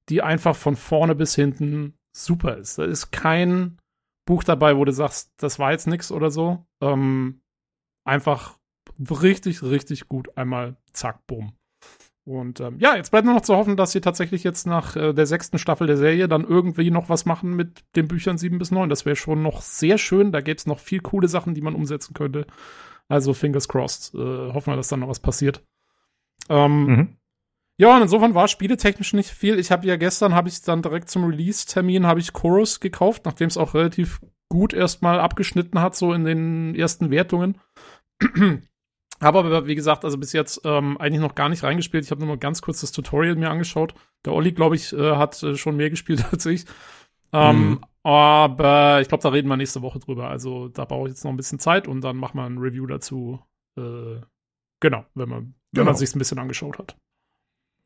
die 0.08 0.22
einfach 0.22 0.56
von 0.56 0.76
vorne 0.76 1.14
bis 1.14 1.34
hinten 1.34 1.94
super 2.16 2.56
ist. 2.56 2.78
Da 2.78 2.84
ist 2.84 3.10
kein 3.10 3.78
Buch 4.26 4.44
dabei, 4.44 4.76
wo 4.76 4.84
du 4.84 4.92
sagst, 4.92 5.32
das 5.38 5.58
war 5.58 5.72
jetzt 5.72 5.86
nix 5.86 6.12
oder 6.12 6.30
so. 6.30 6.64
Ähm, 6.80 7.40
einfach 8.04 8.58
richtig, 9.10 9.62
richtig 9.62 10.08
gut 10.08 10.36
einmal 10.36 10.76
zack, 10.92 11.26
bumm. 11.26 11.52
Und 12.24 12.60
ähm, 12.60 12.78
ja, 12.78 12.94
jetzt 12.94 13.10
bleibt 13.10 13.24
nur 13.24 13.34
noch 13.34 13.42
zu 13.42 13.56
hoffen, 13.56 13.76
dass 13.76 13.90
sie 13.90 14.00
tatsächlich 14.00 14.44
jetzt 14.44 14.64
nach 14.64 14.94
äh, 14.94 15.12
der 15.12 15.26
sechsten 15.26 15.58
Staffel 15.58 15.88
der 15.88 15.96
Serie 15.96 16.28
dann 16.28 16.44
irgendwie 16.44 16.90
noch 16.92 17.08
was 17.08 17.24
machen 17.24 17.56
mit 17.56 17.82
den 17.96 18.06
Büchern 18.06 18.38
7 18.38 18.58
bis 18.58 18.70
9. 18.70 18.88
Das 18.88 19.04
wäre 19.04 19.16
schon 19.16 19.42
noch 19.42 19.60
sehr 19.60 19.98
schön. 19.98 20.30
Da 20.30 20.40
gäbe 20.40 20.56
es 20.56 20.66
noch 20.66 20.78
viel 20.78 21.00
coole 21.00 21.26
Sachen, 21.26 21.54
die 21.54 21.62
man 21.62 21.74
umsetzen 21.74 22.14
könnte. 22.14 22.46
Also 23.08 23.34
fingers 23.34 23.68
crossed. 23.68 24.14
Äh, 24.14 24.52
hoffen 24.52 24.72
wir, 24.72 24.76
dass 24.76 24.88
dann 24.88 25.00
noch 25.00 25.08
was 25.08 25.20
passiert. 25.20 25.62
Ähm, 26.48 26.86
mhm. 26.86 27.16
Ja, 27.78 27.96
und 27.96 28.02
insofern 28.02 28.34
war 28.34 28.48
spieletechnisch 28.48 29.12
nicht 29.12 29.30
viel. 29.30 29.58
Ich 29.58 29.70
habe 29.72 29.86
ja 29.86 29.96
gestern, 29.96 30.34
habe 30.34 30.48
ich 30.48 30.62
dann 30.62 30.82
direkt 30.82 31.10
zum 31.10 31.24
Release-Termin, 31.24 32.06
habe 32.06 32.20
ich 32.20 32.32
Chorus 32.32 32.80
gekauft, 32.80 33.24
nachdem 33.24 33.48
es 33.48 33.56
auch 33.56 33.74
relativ 33.74 34.20
gut 34.48 34.74
erstmal 34.74 35.18
abgeschnitten 35.18 35.80
hat, 35.80 35.96
so 35.96 36.12
in 36.12 36.24
den 36.24 36.74
ersten 36.74 37.10
Wertungen. 37.10 37.58
Habe 39.22 39.38
aber, 39.38 39.66
wie 39.68 39.76
gesagt, 39.76 40.04
also 40.04 40.18
bis 40.18 40.32
jetzt 40.32 40.62
ähm, 40.64 40.98
eigentlich 40.98 41.20
noch 41.20 41.36
gar 41.36 41.48
nicht 41.48 41.62
reingespielt. 41.62 42.04
Ich 42.04 42.10
habe 42.10 42.20
nur 42.20 42.30
mal 42.30 42.38
ganz 42.38 42.60
kurz 42.60 42.80
das 42.80 42.90
Tutorial 42.90 43.36
mir 43.36 43.50
angeschaut. 43.50 43.94
Der 44.24 44.32
Olli, 44.32 44.50
glaube 44.50 44.74
ich, 44.74 44.92
äh, 44.92 45.14
hat 45.14 45.40
äh, 45.44 45.56
schon 45.56 45.76
mehr 45.76 45.90
gespielt 45.90 46.24
als 46.32 46.44
ich. 46.44 46.64
Ähm, 47.32 47.68
mhm. 47.68 47.80
Aber 48.04 49.00
ich 49.00 49.08
glaube, 49.08 49.22
da 49.22 49.28
reden 49.28 49.48
wir 49.48 49.56
nächste 49.56 49.82
Woche 49.82 50.00
drüber. 50.00 50.28
Also 50.28 50.68
da 50.68 50.84
brauche 50.84 51.08
ich 51.08 51.14
jetzt 51.14 51.24
noch 51.24 51.30
ein 51.30 51.36
bisschen 51.36 51.58
Zeit 51.58 51.86
und 51.86 52.00
dann 52.00 52.16
machen 52.16 52.36
wir 52.36 52.44
ein 52.44 52.58
Review 52.58 52.86
dazu. 52.86 53.40
Äh, 53.78 54.20
genau, 54.80 55.04
wenn 55.14 55.28
man, 55.28 55.40
wenn 55.40 55.54
genau. 55.72 55.84
man 55.86 55.96
sich 55.96 56.14
ein 56.14 56.18
bisschen 56.18 56.38
angeschaut 56.38 56.78
hat. 56.78 56.96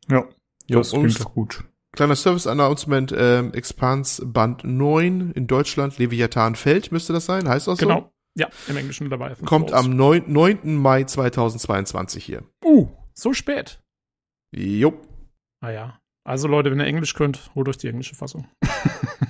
Ja, 0.08 0.24
das 0.68 0.92
jo, 0.92 1.00
klingt 1.00 1.20
doch 1.20 1.34
gut. 1.34 1.64
Kleiner 1.92 2.16
Service-Announcement, 2.16 3.14
ähm, 3.16 3.52
Expans 3.54 4.22
Band 4.24 4.64
9 4.64 5.32
in 5.32 5.46
Deutschland, 5.46 5.98
Leviathan 5.98 6.54
Feld 6.54 6.92
müsste 6.92 7.12
das 7.14 7.24
sein, 7.24 7.48
heißt 7.48 7.68
das 7.68 7.78
so? 7.78 7.86
Genau, 7.86 8.12
ja, 8.36 8.50
im 8.68 8.76
Englischen 8.76 9.08
dabei. 9.08 9.34
Kommt 9.46 9.72
am 9.72 9.96
9, 9.96 10.24
9. 10.26 10.76
Mai 10.76 11.04
2022 11.04 12.22
hier. 12.22 12.42
Uh, 12.62 12.88
so 13.14 13.32
spät. 13.32 13.82
Jo. 14.54 15.00
Ah 15.60 15.70
ja. 15.70 16.00
Also 16.24 16.48
Leute, 16.48 16.70
wenn 16.70 16.80
ihr 16.80 16.86
Englisch 16.86 17.14
könnt, 17.14 17.50
holt 17.54 17.68
euch 17.68 17.78
die 17.78 17.88
englische 17.88 18.14
Fassung. 18.14 18.46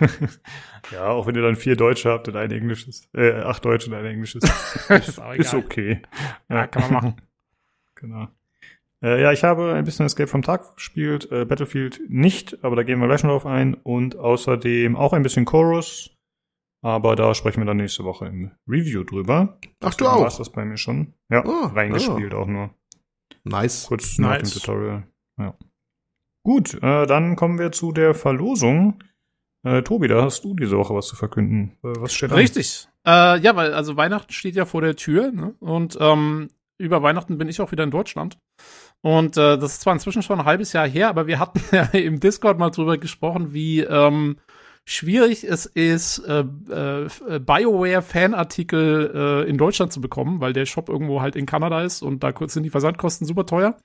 ja, 0.92 1.08
auch 1.08 1.26
wenn 1.26 1.34
ihr 1.34 1.42
dann 1.42 1.56
vier 1.56 1.76
Deutsche 1.76 2.10
habt 2.10 2.28
und 2.28 2.36
ein 2.36 2.50
Englisches, 2.50 3.08
äh, 3.14 3.32
acht 3.32 3.64
Deutsche 3.64 3.90
und 3.90 3.96
ein 3.96 4.04
Englisches. 4.04 4.42
ist, 4.88 5.20
ist 5.36 5.54
okay. 5.54 6.02
Ja, 6.48 6.56
ja, 6.56 6.66
kann 6.66 6.82
man 6.82 6.92
machen. 6.92 7.14
genau. 7.94 8.28
Äh, 9.02 9.22
ja, 9.22 9.32
ich 9.32 9.44
habe 9.44 9.72
ein 9.72 9.84
bisschen 9.84 10.06
Escape 10.06 10.28
vom 10.28 10.42
Tag 10.42 10.74
gespielt, 10.76 11.30
äh, 11.32 11.44
Battlefield 11.44 12.00
nicht, 12.08 12.62
aber 12.62 12.76
da 12.76 12.82
gehen 12.82 13.00
wir 13.00 13.06
gleich 13.06 13.22
noch 13.22 13.30
drauf 13.30 13.46
ein. 13.46 13.74
Und 13.74 14.16
außerdem 14.16 14.96
auch 14.96 15.12
ein 15.12 15.22
bisschen 15.22 15.46
Chorus, 15.46 16.10
aber 16.82 17.16
da 17.16 17.34
sprechen 17.34 17.60
wir 17.60 17.66
dann 17.66 17.78
nächste 17.78 18.04
Woche 18.04 18.26
im 18.26 18.50
Review 18.68 19.04
drüber. 19.04 19.58
Ach 19.80 19.94
du 19.94 20.06
auch? 20.06 20.36
das 20.36 20.50
bei 20.50 20.64
mir 20.64 20.76
schon. 20.76 21.14
Ja, 21.30 21.44
oh, 21.46 21.66
reingespielt 21.66 22.34
oh. 22.34 22.38
auch 22.38 22.46
nur. 22.46 22.70
Nice. 23.44 23.86
Kurz 23.86 24.18
nach 24.18 24.36
dem 24.36 24.50
Tutorial. 24.50 25.06
Ja. 25.38 25.54
Gut, 26.42 26.74
äh, 26.82 27.06
dann 27.06 27.36
kommen 27.36 27.58
wir 27.58 27.72
zu 27.72 27.92
der 27.92 28.14
Verlosung. 28.14 29.02
Äh, 29.62 29.82
Tobi, 29.82 30.08
da 30.08 30.22
hast 30.22 30.44
du 30.44 30.54
diese 30.54 30.76
Woche 30.78 30.94
was 30.94 31.06
zu 31.06 31.16
verkünden. 31.16 31.76
Äh, 31.82 32.00
was 32.00 32.14
steht? 32.14 32.32
Richtig. 32.32 32.88
Äh, 33.06 33.40
ja, 33.40 33.56
weil 33.56 33.74
also 33.74 33.96
Weihnachten 33.96 34.32
steht 34.32 34.56
ja 34.56 34.64
vor 34.64 34.80
der 34.80 34.96
Tür 34.96 35.32
ne? 35.32 35.54
und 35.60 35.96
ähm, 36.00 36.48
über 36.78 37.02
Weihnachten 37.02 37.36
bin 37.38 37.48
ich 37.48 37.60
auch 37.60 37.72
wieder 37.72 37.84
in 37.84 37.90
Deutschland. 37.90 38.38
Und 39.02 39.36
äh, 39.36 39.58
das 39.58 39.72
ist 39.72 39.80
zwar 39.82 39.92
inzwischen 39.92 40.22
schon 40.22 40.40
ein 40.40 40.46
halbes 40.46 40.72
Jahr 40.72 40.88
her, 40.88 41.08
aber 41.08 41.26
wir 41.26 41.38
hatten 41.38 41.60
ja 41.72 41.84
im 41.84 42.20
Discord 42.20 42.58
mal 42.58 42.70
drüber 42.70 42.98
gesprochen, 42.98 43.52
wie 43.52 43.80
ähm, 43.80 44.38
schwierig 44.84 45.44
es 45.44 45.66
ist, 45.66 46.18
äh, 46.20 46.40
äh, 46.40 47.38
BioWare-Fanartikel 47.38 49.12
äh, 49.14 49.48
in 49.48 49.58
Deutschland 49.58 49.92
zu 49.92 50.00
bekommen, 50.00 50.40
weil 50.40 50.52
der 50.52 50.66
Shop 50.66 50.88
irgendwo 50.88 51.20
halt 51.20 51.36
in 51.36 51.46
Kanada 51.46 51.82
ist 51.82 52.02
und 52.02 52.22
da 52.22 52.32
sind 52.46 52.62
die 52.62 52.70
Versandkosten 52.70 53.26
super 53.26 53.46
teuer. 53.46 53.76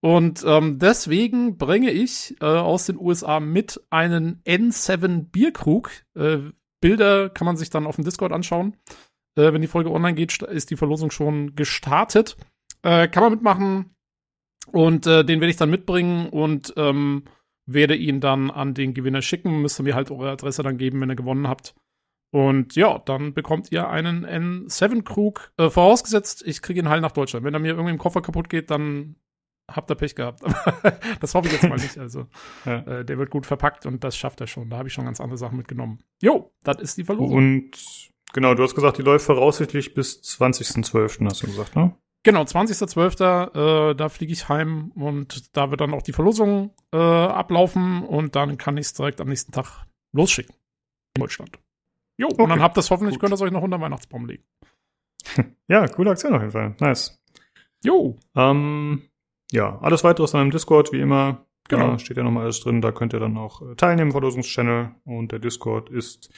Und 0.00 0.44
ähm, 0.46 0.78
deswegen 0.78 1.58
bringe 1.58 1.90
ich 1.90 2.36
äh, 2.40 2.46
aus 2.46 2.86
den 2.86 2.98
USA 2.98 3.38
mit 3.38 3.80
einen 3.90 4.42
N7 4.44 5.30
Bierkrug. 5.30 5.90
Äh, 6.14 6.38
Bilder 6.80 7.28
kann 7.28 7.44
man 7.44 7.58
sich 7.58 7.68
dann 7.68 7.86
auf 7.86 7.96
dem 7.96 8.04
Discord 8.04 8.32
anschauen. 8.32 8.76
Äh, 9.36 9.52
wenn 9.52 9.60
die 9.60 9.68
Folge 9.68 9.90
online 9.90 10.14
geht, 10.14 10.40
ist 10.42 10.70
die 10.70 10.76
Verlosung 10.76 11.10
schon 11.10 11.54
gestartet. 11.54 12.36
Äh, 12.82 13.08
kann 13.08 13.22
man 13.22 13.32
mitmachen. 13.32 13.94
Und 14.72 15.06
äh, 15.06 15.24
den 15.24 15.40
werde 15.40 15.50
ich 15.50 15.56
dann 15.56 15.70
mitbringen 15.70 16.28
und 16.28 16.72
ähm, 16.76 17.24
werde 17.66 17.94
ihn 17.94 18.20
dann 18.20 18.50
an 18.50 18.72
den 18.72 18.94
Gewinner 18.94 19.20
schicken. 19.20 19.60
Müsst 19.60 19.80
ihr 19.80 19.84
mir 19.84 19.94
halt 19.94 20.10
eure 20.10 20.30
Adresse 20.30 20.62
dann 20.62 20.78
geben, 20.78 21.00
wenn 21.00 21.10
ihr 21.10 21.16
gewonnen 21.16 21.48
habt. 21.48 21.74
Und 22.32 22.76
ja, 22.76 22.98
dann 22.98 23.34
bekommt 23.34 23.72
ihr 23.72 23.88
einen 23.88 24.24
N7-Krug. 24.24 25.52
Äh, 25.58 25.68
vorausgesetzt, 25.68 26.42
ich 26.46 26.62
kriege 26.62 26.80
ihn 26.80 26.88
heil 26.88 27.00
nach 27.00 27.12
Deutschland. 27.12 27.44
Wenn 27.44 27.54
er 27.54 27.60
mir 27.60 27.72
irgendwie 27.72 27.90
im 27.90 27.98
Koffer 27.98 28.22
kaputt 28.22 28.48
geht, 28.48 28.70
dann 28.70 29.16
habt 29.74 29.90
ihr 29.90 29.94
Pech 29.94 30.14
gehabt. 30.14 30.42
das 31.20 31.34
hoffe 31.34 31.48
ich 31.48 31.54
jetzt 31.54 31.68
mal 31.68 31.76
nicht. 31.76 31.98
Also, 31.98 32.26
ja. 32.64 32.78
äh, 32.80 33.04
der 33.04 33.18
wird 33.18 33.30
gut 33.30 33.46
verpackt 33.46 33.86
und 33.86 34.04
das 34.04 34.16
schafft 34.16 34.40
er 34.40 34.46
schon. 34.46 34.70
Da 34.70 34.78
habe 34.78 34.88
ich 34.88 34.94
schon 34.94 35.04
ganz 35.04 35.20
andere 35.20 35.38
Sachen 35.38 35.56
mitgenommen. 35.56 36.00
Jo, 36.20 36.52
das 36.62 36.78
ist 36.80 36.98
die 36.98 37.04
Verlosung. 37.04 37.36
Und 37.36 37.70
genau, 38.32 38.54
du 38.54 38.62
hast 38.62 38.74
gesagt, 38.74 38.98
die 38.98 39.02
läuft 39.02 39.26
voraussichtlich 39.26 39.94
bis 39.94 40.20
20.12., 40.22 41.24
hast 41.26 41.42
du 41.42 41.46
gesagt, 41.46 41.76
ne? 41.76 41.94
Genau, 42.22 42.42
20.12. 42.42 43.90
Äh, 43.90 43.94
da 43.94 44.08
fliege 44.08 44.32
ich 44.32 44.48
heim 44.48 44.90
und 44.94 45.56
da 45.56 45.70
wird 45.70 45.80
dann 45.80 45.94
auch 45.94 46.02
die 46.02 46.12
Verlosung 46.12 46.74
äh, 46.92 46.98
ablaufen 46.98 48.04
und 48.04 48.36
dann 48.36 48.58
kann 48.58 48.76
ich 48.76 48.86
es 48.86 48.94
direkt 48.94 49.20
am 49.20 49.28
nächsten 49.28 49.52
Tag 49.52 49.86
losschicken. 50.12 50.54
In 51.16 51.22
Deutschland. 51.22 51.58
Jo, 52.18 52.28
okay. 52.28 52.42
und 52.42 52.50
dann 52.50 52.60
habt 52.60 52.76
ihr 52.76 52.80
es 52.80 52.90
hoffentlich, 52.90 53.14
Gut. 53.18 53.30
könnt 53.30 53.40
ihr 53.40 53.44
euch 53.44 53.52
noch 53.52 53.62
unter 53.62 53.80
Weihnachtsbaum 53.80 54.26
legen. 54.26 54.44
ja, 55.68 55.86
coole 55.88 56.10
Aktion 56.10 56.34
auf 56.34 56.42
jeden 56.42 56.52
Fall. 56.52 56.76
Nice. 56.78 57.18
Jo. 57.82 58.18
Ähm, 58.36 59.09
ja, 59.50 59.78
alles 59.80 60.04
weitere 60.04 60.24
ist 60.24 60.34
dann 60.34 60.42
im 60.46 60.50
Discord, 60.50 60.92
wie 60.92 61.00
immer. 61.00 61.46
Genau. 61.68 61.92
Da 61.92 61.98
steht 61.98 62.16
ja 62.16 62.22
nochmal 62.22 62.44
alles 62.44 62.60
drin. 62.60 62.80
Da 62.80 62.92
könnt 62.92 63.12
ihr 63.12 63.20
dann 63.20 63.36
auch 63.36 63.62
äh, 63.62 63.74
teilnehmen, 63.76 64.12
Verlosungschannel. 64.12 64.94
Und 65.04 65.32
der 65.32 65.38
Discord 65.38 65.88
ist 65.90 66.30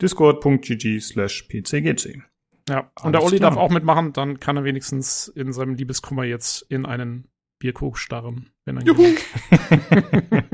discord.gg 0.00 1.00
slash 1.00 1.42
pcgc. 1.42 2.22
Ja, 2.68 2.90
und 3.02 3.12
der 3.12 3.22
Olli 3.22 3.38
klar. 3.38 3.50
darf 3.50 3.58
auch 3.58 3.70
mitmachen, 3.70 4.12
dann 4.12 4.40
kann 4.40 4.56
er 4.56 4.64
wenigstens 4.64 5.28
in 5.28 5.52
seinem 5.52 5.74
Liebeskummer 5.74 6.24
jetzt 6.24 6.62
in 6.68 6.84
einen 6.84 7.28
Bierkrug 7.58 7.98
starren. 7.98 8.50
Wenn 8.64 8.76
er 8.76 8.84
Juhu. 8.84 9.14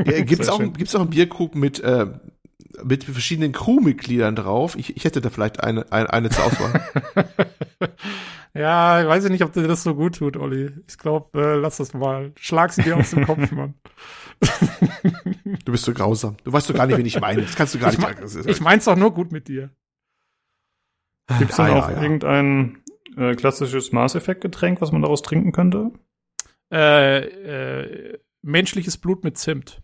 ja, 0.07 0.23
gibt's, 0.23 0.49
auch, 0.49 0.61
gibt's 0.61 0.95
auch 0.95 1.01
einen 1.01 1.11
Bierkrug 1.11 1.55
mit, 1.55 1.81
äh, 1.81 2.07
mit 2.83 3.05
verschiedenen 3.05 3.53
Crewmitgliedern 3.53 4.37
drauf? 4.37 4.77
Ich, 4.77 4.97
ich 4.97 5.05
hätte 5.05 5.21
da 5.21 5.31
vielleicht 5.31 5.63
eine, 5.63 5.91
eine, 5.93 6.13
eine 6.13 6.31
zur 6.31 6.45
Auswahl. 6.45 6.83
ja, 8.55 9.03
ich 9.03 9.09
weiß 9.09 9.29
nicht, 9.29 9.45
ob 9.45 9.53
dir 9.53 9.69
das 9.69 9.83
so 9.83 9.95
gut 9.95 10.17
tut, 10.17 10.37
Olli. 10.37 10.73
Ich 10.89 10.99
glaube, 10.99 11.41
äh, 11.41 11.55
lass 11.57 11.77
das 11.77 11.95
mal. 11.95 12.33
Schlag 12.39 12.73
sie 12.73 12.83
dir 12.83 12.97
aus 12.97 13.11
dem 13.11 13.27
Kopf, 13.27 13.51
Mann. 13.53 13.75
du 15.65 15.73
bist 15.73 15.85
so 15.85 15.93
grausam. 15.93 16.37
Du 16.45 16.53
weißt 16.53 16.71
doch 16.71 16.75
gar 16.75 16.87
nicht, 16.87 16.99
wen 16.99 17.07
ich 17.07 17.21
meine. 17.21 17.43
Das 17.43 17.55
kannst 17.55 17.75
du 17.75 17.79
gar 17.79 17.93
ich 17.93 17.99
nicht. 17.99 18.21
Mein, 18.21 18.49
ich 18.49 18.61
mein's 18.61 18.85
doch 18.85 18.97
nur 18.97 19.13
gut 19.13 19.33
mit 19.33 19.49
dir. 19.49 19.71
Gibt 21.39 21.51
es 21.51 21.57
denn 21.57 21.67
ah, 21.67 21.79
auch 21.79 21.89
ja, 21.89 21.97
ja. 21.97 22.03
irgendein 22.03 22.79
äh, 23.17 23.35
klassisches 23.35 23.93
Maß 23.93 24.15
Effect 24.15 24.41
Getränk, 24.41 24.81
was 24.81 24.93
man 24.93 25.03
daraus 25.03 25.23
trinken 25.23 25.53
könnte? 25.53 25.93
Äh, 26.73 27.19
äh, 27.19 28.19
menschliches 28.43 28.99
Blut 28.99 29.25
mit 29.25 29.39
Zimt. 29.39 29.83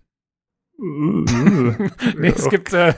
nee, 2.19 2.29
es 2.29 2.49
gibt, 2.49 2.73
äh, 2.73 2.95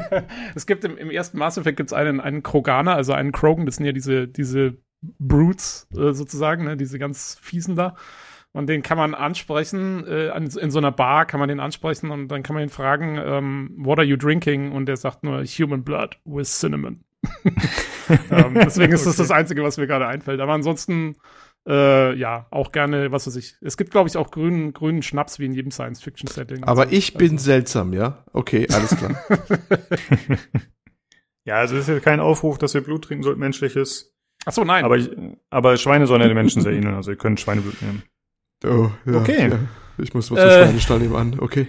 es 0.54 0.66
gibt 0.66 0.84
im, 0.84 0.96
im 0.96 1.10
ersten 1.10 1.38
Mass 1.38 1.58
Effect 1.58 1.76
gibt's 1.76 1.92
einen, 1.92 2.20
einen 2.20 2.42
Kroganer, 2.42 2.94
also 2.94 3.12
einen 3.12 3.32
Krogan, 3.32 3.66
das 3.66 3.76
sind 3.76 3.84
ja 3.84 3.92
diese, 3.92 4.26
diese 4.26 4.78
Brutes 5.02 5.86
äh, 5.94 6.12
sozusagen, 6.12 6.64
ne, 6.64 6.76
diese 6.76 6.98
ganz 6.98 7.38
fiesen 7.42 7.76
da. 7.76 7.96
Und 8.52 8.68
den 8.68 8.82
kann 8.82 8.96
man 8.96 9.14
ansprechen, 9.14 10.06
äh, 10.06 10.34
in 10.34 10.70
so 10.70 10.78
einer 10.78 10.92
Bar 10.92 11.26
kann 11.26 11.40
man 11.40 11.50
den 11.50 11.60
ansprechen 11.60 12.10
und 12.10 12.28
dann 12.28 12.42
kann 12.42 12.54
man 12.54 12.62
ihn 12.62 12.70
fragen, 12.70 13.20
ähm, 13.22 13.74
what 13.76 13.98
are 13.98 14.06
you 14.06 14.16
drinking? 14.16 14.72
Und 14.72 14.86
der 14.86 14.96
sagt 14.96 15.24
nur 15.24 15.44
Human 15.44 15.84
Blood 15.84 16.18
with 16.24 16.58
Cinnamon. 16.58 17.04
ähm, 18.30 18.54
deswegen 18.54 18.94
ist 18.94 19.04
das 19.04 19.14
okay. 19.14 19.24
das 19.24 19.30
Einzige, 19.30 19.62
was 19.62 19.76
mir 19.76 19.86
gerade 19.86 20.06
einfällt. 20.06 20.40
Aber 20.40 20.54
ansonsten 20.54 21.16
äh, 21.66 22.14
ja, 22.14 22.46
auch 22.50 22.70
gerne, 22.72 23.10
was 23.10 23.26
weiß 23.26 23.36
ich. 23.36 23.56
Es 23.60 23.76
gibt, 23.76 23.90
glaube 23.90 24.08
ich, 24.08 24.16
auch 24.16 24.30
grünen, 24.30 24.72
grünen 24.72 25.02
Schnaps 25.02 25.38
wie 25.38 25.46
in 25.46 25.52
jedem 25.52 25.70
Science-Fiction-Setting. 25.70 26.64
Aber 26.64 26.82
also, 26.82 26.94
ich 26.94 27.14
bin 27.14 27.32
also. 27.32 27.44
seltsam, 27.44 27.92
ja? 27.92 28.24
Okay, 28.32 28.68
alles 28.72 28.96
klar. 28.96 29.16
ja, 31.44 31.56
also 31.56 31.76
es 31.76 31.82
ist 31.82 31.88
ja 31.88 32.00
kein 32.00 32.20
Aufruf, 32.20 32.58
dass 32.58 32.74
ihr 32.74 32.82
Blut 32.82 33.04
trinken 33.04 33.24
sollt, 33.24 33.38
menschliches. 33.38 34.14
Ach 34.44 34.52
so, 34.52 34.62
nein. 34.62 34.84
Aber, 34.84 34.96
ich, 34.96 35.10
aber 35.50 35.76
Schweine 35.76 36.06
sollen 36.06 36.20
ja 36.20 36.28
den 36.28 36.36
Menschen 36.36 36.62
sehr 36.62 36.72
ähneln, 36.72 36.94
also 36.94 37.10
ihr 37.10 37.16
könnt 37.16 37.40
Schweineblut 37.40 37.82
nehmen. 37.82 38.02
Oh, 38.64 38.90
ja, 39.04 39.20
okay. 39.20 39.50
Ja. 39.50 39.58
Ich 39.98 40.14
muss 40.14 40.30
was 40.30 40.38
äh, 40.38 40.42
zum 40.42 40.62
Schweinestall 40.64 40.98
nehmen 41.00 41.40
okay. 41.40 41.68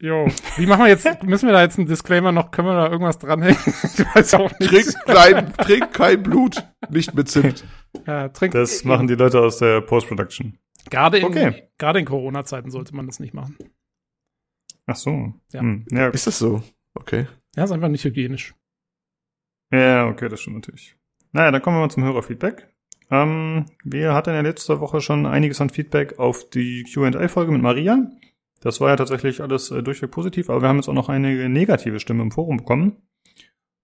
Jo, 0.00 0.28
wie 0.56 0.66
machen 0.66 0.84
wir 0.84 0.90
jetzt, 0.90 1.24
müssen 1.24 1.48
wir 1.48 1.52
da 1.52 1.62
jetzt 1.62 1.76
einen 1.76 1.88
Disclaimer 1.88 2.30
noch, 2.30 2.52
können 2.52 2.68
wir 2.68 2.74
da 2.74 2.88
irgendwas 2.88 3.18
dranhängen? 3.18 3.58
ich 3.66 4.14
weiß 4.14 4.34
auch 4.34 4.50
nicht. 4.60 4.70
Trink 4.70 4.94
kein, 5.06 5.52
trink 5.54 5.92
kein 5.92 6.22
Blut, 6.22 6.64
nicht 6.88 7.14
mit 7.14 7.28
Zimt. 7.28 7.64
Ja, 8.06 8.28
trink, 8.28 8.52
das 8.52 8.84
machen 8.84 9.08
die 9.08 9.16
Leute 9.16 9.40
aus 9.40 9.58
der 9.58 9.80
Post-Production. 9.80 10.56
Gerade 10.88 11.18
in, 11.18 11.24
okay. 11.24 11.68
gerade 11.78 11.98
in 11.98 12.04
Corona-Zeiten 12.04 12.70
sollte 12.70 12.94
man 12.94 13.06
das 13.06 13.18
nicht 13.18 13.34
machen. 13.34 13.56
Ach 14.86 14.96
so. 14.96 15.34
Ja. 15.52 15.60
Hm. 15.60 15.84
ja. 15.90 16.08
Ist 16.08 16.28
das 16.28 16.38
so? 16.38 16.62
Okay. 16.94 17.26
Ja, 17.56 17.64
ist 17.64 17.72
einfach 17.72 17.88
nicht 17.88 18.04
hygienisch. 18.04 18.54
Ja, 19.72 20.06
okay, 20.06 20.28
das 20.28 20.40
stimmt 20.40 20.56
natürlich. 20.56 20.96
Naja, 21.32 21.50
dann 21.50 21.60
kommen 21.60 21.76
wir 21.76 21.80
mal 21.80 21.90
zum 21.90 22.04
Hörerfeedback. 22.04 22.68
Ähm, 23.10 23.66
wir 23.84 24.14
hatten 24.14 24.30
ja 24.30 24.40
letzte 24.40 24.80
Woche 24.80 25.00
schon 25.00 25.26
einiges 25.26 25.60
an 25.60 25.70
Feedback 25.70 26.18
auf 26.18 26.48
die 26.48 26.84
Q&A-Folge 26.84 27.52
mit 27.52 27.62
Maria. 27.62 28.10
Das 28.60 28.80
war 28.80 28.90
ja 28.90 28.96
tatsächlich 28.96 29.40
alles 29.40 29.70
äh, 29.70 29.82
durchweg 29.82 30.10
positiv, 30.10 30.50
aber 30.50 30.62
wir 30.62 30.68
haben 30.68 30.76
jetzt 30.76 30.88
auch 30.88 30.94
noch 30.94 31.08
eine 31.08 31.48
negative 31.48 32.00
Stimme 32.00 32.22
im 32.22 32.30
Forum 32.30 32.58
bekommen. 32.58 32.96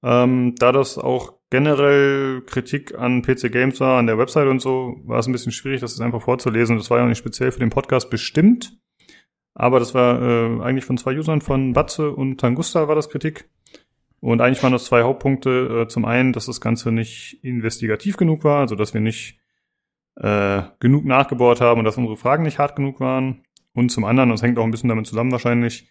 Ähm, 0.02 0.54
da 0.58 0.72
das 0.72 0.98
auch 0.98 1.34
generell 1.50 2.42
Kritik 2.42 2.98
an 2.98 3.22
PC 3.22 3.50
Games 3.50 3.80
war, 3.80 3.98
an 3.98 4.06
der 4.06 4.18
Website 4.18 4.48
und 4.48 4.60
so, 4.60 4.96
war 5.04 5.18
es 5.18 5.26
ein 5.26 5.32
bisschen 5.32 5.52
schwierig, 5.52 5.80
das 5.80 6.00
einfach 6.00 6.20
vorzulesen. 6.20 6.76
Das 6.76 6.90
war 6.90 6.98
ja 6.98 7.04
auch 7.04 7.08
nicht 7.08 7.18
speziell 7.18 7.52
für 7.52 7.60
den 7.60 7.70
Podcast 7.70 8.10
bestimmt. 8.10 8.76
Aber 9.54 9.78
das 9.78 9.94
war 9.94 10.20
äh, 10.20 10.62
eigentlich 10.62 10.84
von 10.84 10.98
zwei 10.98 11.16
Usern, 11.16 11.40
von 11.40 11.72
Batze 11.72 12.10
und 12.10 12.40
Tangusta 12.40 12.88
war 12.88 12.96
das 12.96 13.08
Kritik. 13.08 13.48
Und 14.20 14.40
eigentlich 14.40 14.62
waren 14.62 14.72
das 14.72 14.86
zwei 14.86 15.02
Hauptpunkte. 15.04 15.84
Äh, 15.84 15.88
zum 15.88 16.04
einen, 16.04 16.32
dass 16.32 16.46
das 16.46 16.60
Ganze 16.60 16.90
nicht 16.90 17.38
investigativ 17.42 18.16
genug 18.16 18.42
war, 18.42 18.60
also 18.60 18.74
dass 18.74 18.92
wir 18.92 19.00
nicht 19.00 19.38
äh, 20.16 20.62
genug 20.80 21.04
nachgebohrt 21.04 21.60
haben 21.60 21.78
und 21.78 21.84
dass 21.84 21.96
unsere 21.96 22.16
Fragen 22.16 22.42
nicht 22.42 22.58
hart 22.58 22.74
genug 22.74 23.00
waren. 23.00 23.43
Und 23.74 23.90
zum 23.90 24.04
anderen, 24.04 24.30
das 24.30 24.42
hängt 24.42 24.58
auch 24.58 24.64
ein 24.64 24.70
bisschen 24.70 24.88
damit 24.88 25.06
zusammen 25.06 25.32
wahrscheinlich, 25.32 25.90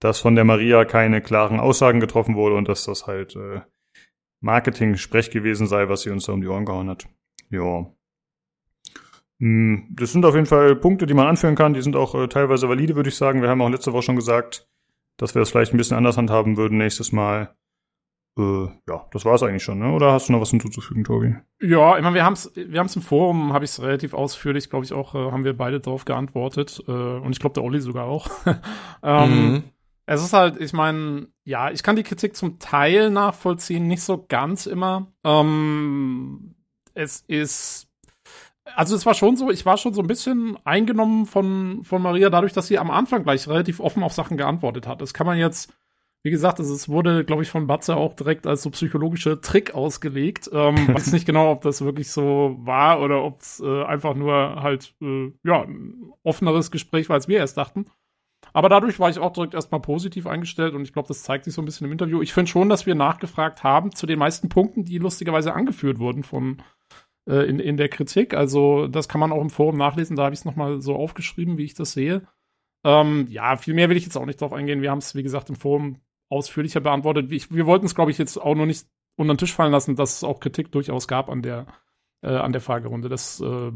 dass 0.00 0.20
von 0.20 0.34
der 0.34 0.44
Maria 0.44 0.84
keine 0.84 1.20
klaren 1.22 1.60
Aussagen 1.60 2.00
getroffen 2.00 2.34
wurde 2.34 2.56
und 2.56 2.68
dass 2.68 2.84
das 2.84 3.06
halt 3.06 3.36
äh, 3.36 3.60
Marketing-Sprech 4.40 5.30
gewesen 5.30 5.66
sei, 5.66 5.88
was 5.88 6.02
sie 6.02 6.10
uns 6.10 6.26
da 6.26 6.32
um 6.32 6.40
die 6.40 6.48
Ohren 6.48 6.64
gehauen 6.64 6.90
hat. 6.90 7.08
Ja. 7.50 7.86
Hm, 9.40 9.88
das 9.90 10.12
sind 10.12 10.24
auf 10.24 10.34
jeden 10.34 10.46
Fall 10.46 10.76
Punkte, 10.76 11.06
die 11.06 11.14
man 11.14 11.26
anführen 11.26 11.54
kann. 11.54 11.74
Die 11.74 11.82
sind 11.82 11.96
auch 11.96 12.14
äh, 12.14 12.28
teilweise 12.28 12.68
valide, 12.68 12.96
würde 12.96 13.08
ich 13.08 13.16
sagen. 13.16 13.42
Wir 13.42 13.48
haben 13.48 13.62
auch 13.62 13.68
letzte 13.68 13.92
Woche 13.92 14.02
schon 14.02 14.16
gesagt, 14.16 14.68
dass 15.16 15.34
wir 15.34 15.40
das 15.40 15.50
vielleicht 15.50 15.72
ein 15.72 15.78
bisschen 15.78 15.96
anders 15.96 16.16
handhaben 16.16 16.56
würden 16.56 16.78
nächstes 16.78 17.12
Mal. 17.12 17.54
Äh, 18.38 18.64
ja, 18.88 19.06
das 19.10 19.24
war 19.24 19.34
es 19.34 19.42
eigentlich 19.42 19.62
schon, 19.62 19.78
ne? 19.78 19.92
Oder 19.92 20.12
hast 20.12 20.28
du 20.28 20.32
noch 20.32 20.40
was 20.40 20.50
hinzuzufügen, 20.50 21.04
Tobi? 21.04 21.34
Ja, 21.60 21.96
ich 21.96 22.02
meine, 22.02 22.14
wir 22.14 22.24
haben 22.24 22.32
es 22.32 22.50
wir 22.54 22.80
haben's 22.80 22.96
im 22.96 23.02
Forum, 23.02 23.52
habe 23.52 23.64
ich 23.64 23.72
es 23.72 23.82
relativ 23.82 24.14
ausführlich, 24.14 24.70
glaube 24.70 24.84
ich, 24.84 24.92
auch, 24.92 25.14
äh, 25.14 25.30
haben 25.30 25.44
wir 25.44 25.56
beide 25.56 25.80
darauf 25.80 26.04
geantwortet. 26.04 26.82
Äh, 26.88 26.90
und 26.90 27.32
ich 27.32 27.40
glaube, 27.40 27.54
der 27.54 27.62
Olli 27.62 27.80
sogar 27.80 28.06
auch. 28.06 28.30
ähm, 29.02 29.52
mhm. 29.52 29.64
Es 30.06 30.22
ist 30.22 30.32
halt, 30.32 30.60
ich 30.60 30.72
meine, 30.72 31.28
ja, 31.44 31.70
ich 31.70 31.82
kann 31.82 31.96
die 31.96 32.02
Kritik 32.02 32.34
zum 32.34 32.58
Teil 32.58 33.10
nachvollziehen, 33.10 33.86
nicht 33.86 34.02
so 34.02 34.24
ganz 34.28 34.66
immer. 34.66 35.12
Ähm, 35.24 36.54
es 36.94 37.24
ist, 37.28 37.88
also 38.74 38.96
es 38.96 39.06
war 39.06 39.14
schon 39.14 39.36
so, 39.36 39.50
ich 39.50 39.64
war 39.64 39.76
schon 39.76 39.94
so 39.94 40.00
ein 40.00 40.06
bisschen 40.06 40.58
eingenommen 40.64 41.26
von, 41.26 41.82
von 41.84 42.02
Maria 42.02 42.30
dadurch, 42.30 42.52
dass 42.52 42.66
sie 42.66 42.78
am 42.78 42.90
Anfang 42.90 43.22
gleich 43.22 43.46
relativ 43.48 43.80
offen 43.80 44.02
auf 44.02 44.12
Sachen 44.12 44.36
geantwortet 44.36 44.86
hat. 44.86 45.00
Das 45.00 45.14
kann 45.14 45.26
man 45.26 45.38
jetzt, 45.38 45.72
wie 46.24 46.30
gesagt, 46.30 46.60
es 46.60 46.88
wurde, 46.88 47.24
glaube 47.24 47.42
ich, 47.42 47.50
von 47.50 47.66
Batze 47.66 47.96
auch 47.96 48.14
direkt 48.14 48.46
als 48.46 48.62
so 48.62 48.70
psychologischer 48.70 49.40
Trick 49.40 49.74
ausgelegt. 49.74 50.48
Ähm, 50.52 50.76
weiß 50.94 51.12
nicht 51.12 51.26
genau, 51.26 51.50
ob 51.50 51.62
das 51.62 51.84
wirklich 51.84 52.10
so 52.10 52.56
war 52.60 53.00
oder 53.00 53.24
ob 53.24 53.40
es 53.40 53.60
äh, 53.60 53.84
einfach 53.84 54.14
nur 54.14 54.62
halt, 54.62 54.94
äh, 55.02 55.32
ja, 55.44 55.62
ein 55.62 56.12
offeneres 56.22 56.70
Gespräch 56.70 57.08
war, 57.08 57.14
als 57.14 57.28
wir 57.28 57.38
erst 57.38 57.56
dachten. 57.56 57.86
Aber 58.52 58.68
dadurch 58.68 59.00
war 59.00 59.08
ich 59.08 59.18
auch 59.18 59.32
direkt 59.32 59.54
erstmal 59.54 59.80
positiv 59.80 60.26
eingestellt 60.26 60.74
und 60.74 60.82
ich 60.82 60.92
glaube, 60.92 61.08
das 61.08 61.22
zeigt 61.22 61.44
sich 61.44 61.54
so 61.54 61.62
ein 61.62 61.64
bisschen 61.64 61.86
im 61.86 61.92
Interview. 61.92 62.22
Ich 62.22 62.32
finde 62.32 62.50
schon, 62.50 62.68
dass 62.68 62.86
wir 62.86 62.94
nachgefragt 62.94 63.64
haben 63.64 63.94
zu 63.94 64.06
den 64.06 64.18
meisten 64.18 64.48
Punkten, 64.48 64.84
die 64.84 64.98
lustigerweise 64.98 65.54
angeführt 65.54 65.98
wurden 65.98 66.22
von 66.22 66.62
äh, 67.28 67.48
in, 67.48 67.58
in 67.58 67.76
der 67.76 67.88
Kritik. 67.88 68.34
Also 68.34 68.88
das 68.88 69.08
kann 69.08 69.20
man 69.20 69.32
auch 69.32 69.40
im 69.40 69.50
Forum 69.50 69.76
nachlesen, 69.76 70.16
da 70.16 70.24
habe 70.24 70.34
ich 70.34 70.40
es 70.40 70.44
nochmal 70.44 70.80
so 70.80 70.94
aufgeschrieben, 70.96 71.56
wie 71.56 71.64
ich 71.64 71.74
das 71.74 71.92
sehe. 71.92 72.22
Ähm, 72.84 73.26
ja, 73.30 73.56
viel 73.56 73.74
mehr 73.74 73.88
will 73.88 73.96
ich 73.96 74.04
jetzt 74.04 74.16
auch 74.16 74.26
nicht 74.26 74.40
drauf 74.40 74.52
eingehen. 74.52 74.82
Wir 74.82 74.90
haben 74.90 74.98
es, 74.98 75.14
wie 75.14 75.22
gesagt, 75.22 75.48
im 75.48 75.56
Forum 75.56 75.98
ausführlicher 76.32 76.80
beantwortet. 76.80 77.30
Ich, 77.30 77.54
wir 77.54 77.66
wollten 77.66 77.86
es, 77.86 77.94
glaube 77.94 78.10
ich, 78.10 78.18
jetzt 78.18 78.38
auch 78.38 78.54
nur 78.54 78.66
nicht 78.66 78.86
unter 79.16 79.34
den 79.34 79.38
Tisch 79.38 79.54
fallen 79.54 79.72
lassen, 79.72 79.94
dass 79.94 80.16
es 80.16 80.24
auch 80.24 80.40
Kritik 80.40 80.72
durchaus 80.72 81.06
gab 81.06 81.28
an 81.28 81.42
der, 81.42 81.66
äh, 82.22 82.28
an 82.28 82.52
der 82.52 82.60
Fragerunde. 82.60 83.08
Das 83.08 83.40
äh, 83.40 83.72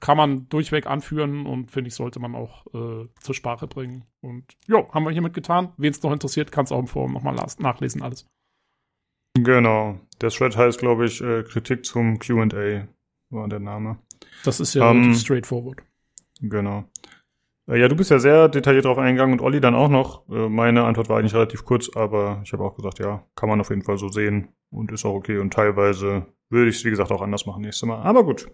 kann 0.00 0.16
man 0.16 0.48
durchweg 0.48 0.86
anführen 0.86 1.46
und 1.46 1.70
finde 1.70 1.88
ich, 1.88 1.94
sollte 1.94 2.20
man 2.20 2.34
auch 2.34 2.66
äh, 2.74 3.08
zur 3.20 3.34
Sprache 3.34 3.66
bringen. 3.66 4.04
Und 4.20 4.44
ja, 4.66 4.86
haben 4.92 5.04
wir 5.04 5.10
hiermit 5.10 5.32
getan. 5.32 5.72
Wen 5.78 5.90
es 5.90 6.02
noch 6.02 6.12
interessiert, 6.12 6.52
kann 6.52 6.66
es 6.66 6.72
auch 6.72 6.78
im 6.78 6.86
Forum 6.86 7.14
nochmal 7.14 7.34
nachlesen, 7.58 8.02
alles. 8.02 8.28
Genau. 9.34 9.98
Der 10.20 10.30
Thread 10.30 10.56
heißt, 10.56 10.78
glaube 10.78 11.06
ich, 11.06 11.20
äh, 11.20 11.42
Kritik 11.42 11.84
zum 11.84 12.18
QA 12.18 12.86
war 13.30 13.48
der 13.48 13.60
Name. 13.60 13.98
Das 14.44 14.60
ist 14.60 14.74
ja 14.74 14.90
um, 14.90 15.04
ähm, 15.04 15.14
straightforward. 15.14 15.82
Genau. 16.40 16.84
Äh, 17.68 17.80
ja, 17.80 17.88
du 17.88 17.96
bist 17.96 18.10
ja 18.10 18.18
sehr 18.18 18.48
detailliert 18.48 18.84
drauf 18.84 18.98
eingegangen 18.98 19.38
und 19.38 19.44
Olli 19.44 19.60
dann 19.60 19.74
auch 19.74 19.88
noch. 19.88 20.28
Äh, 20.28 20.48
meine 20.48 20.84
Antwort 20.84 21.08
war 21.08 21.18
eigentlich 21.18 21.34
relativ 21.34 21.64
kurz, 21.64 21.90
aber 21.94 22.40
ich 22.44 22.52
habe 22.52 22.64
auch 22.64 22.76
gesagt, 22.76 22.98
ja, 22.98 23.26
kann 23.34 23.48
man 23.48 23.60
auf 23.60 23.70
jeden 23.70 23.82
Fall 23.82 23.98
so 23.98 24.08
sehen 24.08 24.48
und 24.70 24.92
ist 24.92 25.04
auch 25.04 25.14
okay. 25.14 25.38
Und 25.38 25.52
teilweise 25.52 26.26
würde 26.50 26.70
ich 26.70 26.76
es, 26.76 26.84
wie 26.84 26.90
gesagt, 26.90 27.10
auch 27.10 27.22
anders 27.22 27.46
machen 27.46 27.62
nächstes 27.62 27.86
Mal. 27.86 28.02
Aber 28.02 28.24
gut. 28.24 28.48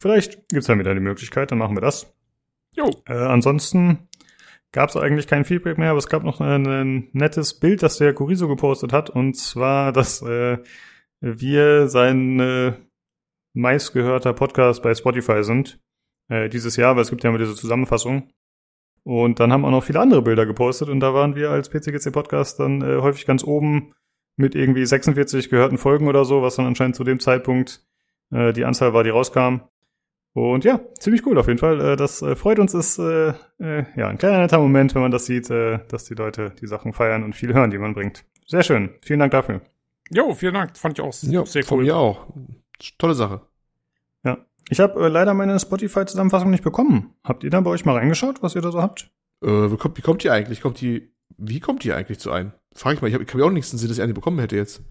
Vielleicht 0.00 0.48
gibt's 0.48 0.66
dann 0.66 0.80
wieder 0.80 0.94
die 0.94 1.00
Möglichkeit, 1.00 1.52
dann 1.52 1.58
machen 1.58 1.76
wir 1.76 1.80
das. 1.80 2.12
Jo. 2.74 2.90
Äh, 3.06 3.12
ansonsten 3.14 4.08
gab 4.72 4.88
es 4.88 4.96
eigentlich 4.96 5.28
kein 5.28 5.44
Feedback 5.44 5.78
mehr, 5.78 5.90
aber 5.90 5.98
es 5.98 6.08
gab 6.08 6.24
noch 6.24 6.40
ein, 6.40 6.66
ein 6.66 7.08
nettes 7.12 7.60
Bild, 7.60 7.82
das 7.82 7.98
der 7.98 8.12
Kuriso 8.12 8.48
gepostet 8.48 8.92
hat, 8.92 9.10
und 9.10 9.36
zwar, 9.36 9.92
dass 9.92 10.20
äh, 10.22 10.58
wir 11.20 11.86
sein 11.86 12.40
äh, 12.40 12.72
meistgehörter 13.54 14.32
Podcast 14.32 14.82
bei 14.82 14.94
Spotify 14.94 15.44
sind 15.44 15.78
dieses 16.30 16.76
Jahr, 16.76 16.94
weil 16.94 17.02
es 17.02 17.10
gibt 17.10 17.24
ja 17.24 17.28
immer 17.28 17.38
diese 17.38 17.54
Zusammenfassung. 17.54 18.32
Und 19.04 19.40
dann 19.40 19.52
haben 19.52 19.64
auch 19.64 19.70
noch 19.70 19.84
viele 19.84 20.00
andere 20.00 20.22
Bilder 20.22 20.46
gepostet 20.46 20.88
und 20.88 21.00
da 21.00 21.12
waren 21.12 21.34
wir 21.34 21.50
als 21.50 21.68
PCGC 21.68 22.12
Podcast 22.12 22.60
dann 22.60 22.82
äh, 22.82 23.00
häufig 23.00 23.26
ganz 23.26 23.42
oben 23.42 23.94
mit 24.36 24.54
irgendwie 24.54 24.86
46 24.86 25.50
gehörten 25.50 25.78
Folgen 25.78 26.08
oder 26.08 26.24
so, 26.24 26.42
was 26.42 26.56
dann 26.56 26.66
anscheinend 26.66 26.96
zu 26.96 27.04
dem 27.04 27.18
Zeitpunkt 27.18 27.84
äh, 28.30 28.52
die 28.52 28.64
Anzahl 28.64 28.94
war, 28.94 29.04
die 29.04 29.10
rauskam. 29.10 29.62
Und 30.34 30.64
ja, 30.64 30.80
ziemlich 30.98 31.26
cool 31.26 31.36
auf 31.36 31.48
jeden 31.48 31.58
Fall. 31.58 31.80
Äh, 31.80 31.96
das 31.96 32.22
äh, 32.22 32.36
freut 32.36 32.58
uns, 32.58 32.74
ist 32.74 32.98
äh, 32.98 33.34
äh, 33.58 33.84
ja 33.96 34.08
ein 34.08 34.18
kleiner 34.18 34.38
netter 34.38 34.58
Moment, 34.58 34.94
wenn 34.94 35.02
man 35.02 35.10
das 35.10 35.26
sieht, 35.26 35.50
äh, 35.50 35.80
dass 35.88 36.04
die 36.04 36.14
Leute 36.14 36.54
die 36.60 36.66
Sachen 36.66 36.92
feiern 36.92 37.22
und 37.22 37.34
viel 37.34 37.52
hören, 37.52 37.70
die 37.70 37.78
man 37.78 37.94
bringt. 37.94 38.24
Sehr 38.46 38.62
schön. 38.62 38.90
Vielen 39.02 39.20
Dank 39.20 39.32
dafür. 39.32 39.60
Jo, 40.10 40.34
vielen 40.34 40.54
Dank. 40.54 40.76
Fand 40.76 40.98
ich 40.98 41.04
auch 41.04 41.12
jo, 41.22 41.44
sehr 41.44 41.62
cool. 41.62 41.68
Von 41.68 41.82
mir 41.82 41.96
auch. 41.96 42.26
Tolle 42.98 43.14
Sache. 43.14 43.42
Ja. 44.24 44.38
Ich 44.68 44.80
habe 44.80 45.04
äh, 45.04 45.08
leider 45.08 45.34
meine 45.34 45.58
Spotify-Zusammenfassung 45.58 46.50
nicht 46.50 46.64
bekommen. 46.64 47.14
Habt 47.24 47.44
ihr 47.44 47.50
da 47.50 47.60
bei 47.60 47.70
euch 47.70 47.84
mal 47.84 47.96
reingeschaut, 47.96 48.42
was 48.42 48.54
ihr 48.54 48.62
da 48.62 48.70
so 48.70 48.82
habt? 48.82 49.10
Äh, 49.42 49.48
wie 49.48 49.76
kommt, 49.76 49.98
wie 49.98 50.02
kommt 50.02 50.22
die 50.24 50.30
eigentlich? 50.30 50.60
Kommt 50.60 50.80
die, 50.80 51.12
wie 51.36 51.60
kommt 51.60 51.84
die 51.84 51.92
eigentlich 51.92 52.18
zu 52.18 52.30
ein? 52.30 52.52
Frag 52.74 52.94
ich 52.94 53.02
mal, 53.02 53.08
ich 53.08 53.14
habe 53.14 53.24
ich 53.24 53.30
hab 53.32 53.38
ja 53.38 53.46
auch 53.46 53.50
nichts 53.50 53.70
Sinn, 53.70 53.88
dass 53.88 53.96
ich 53.96 54.02
eine 54.02 54.14
bekommen 54.14 54.38
hätte 54.38 54.56
jetzt. 54.56 54.82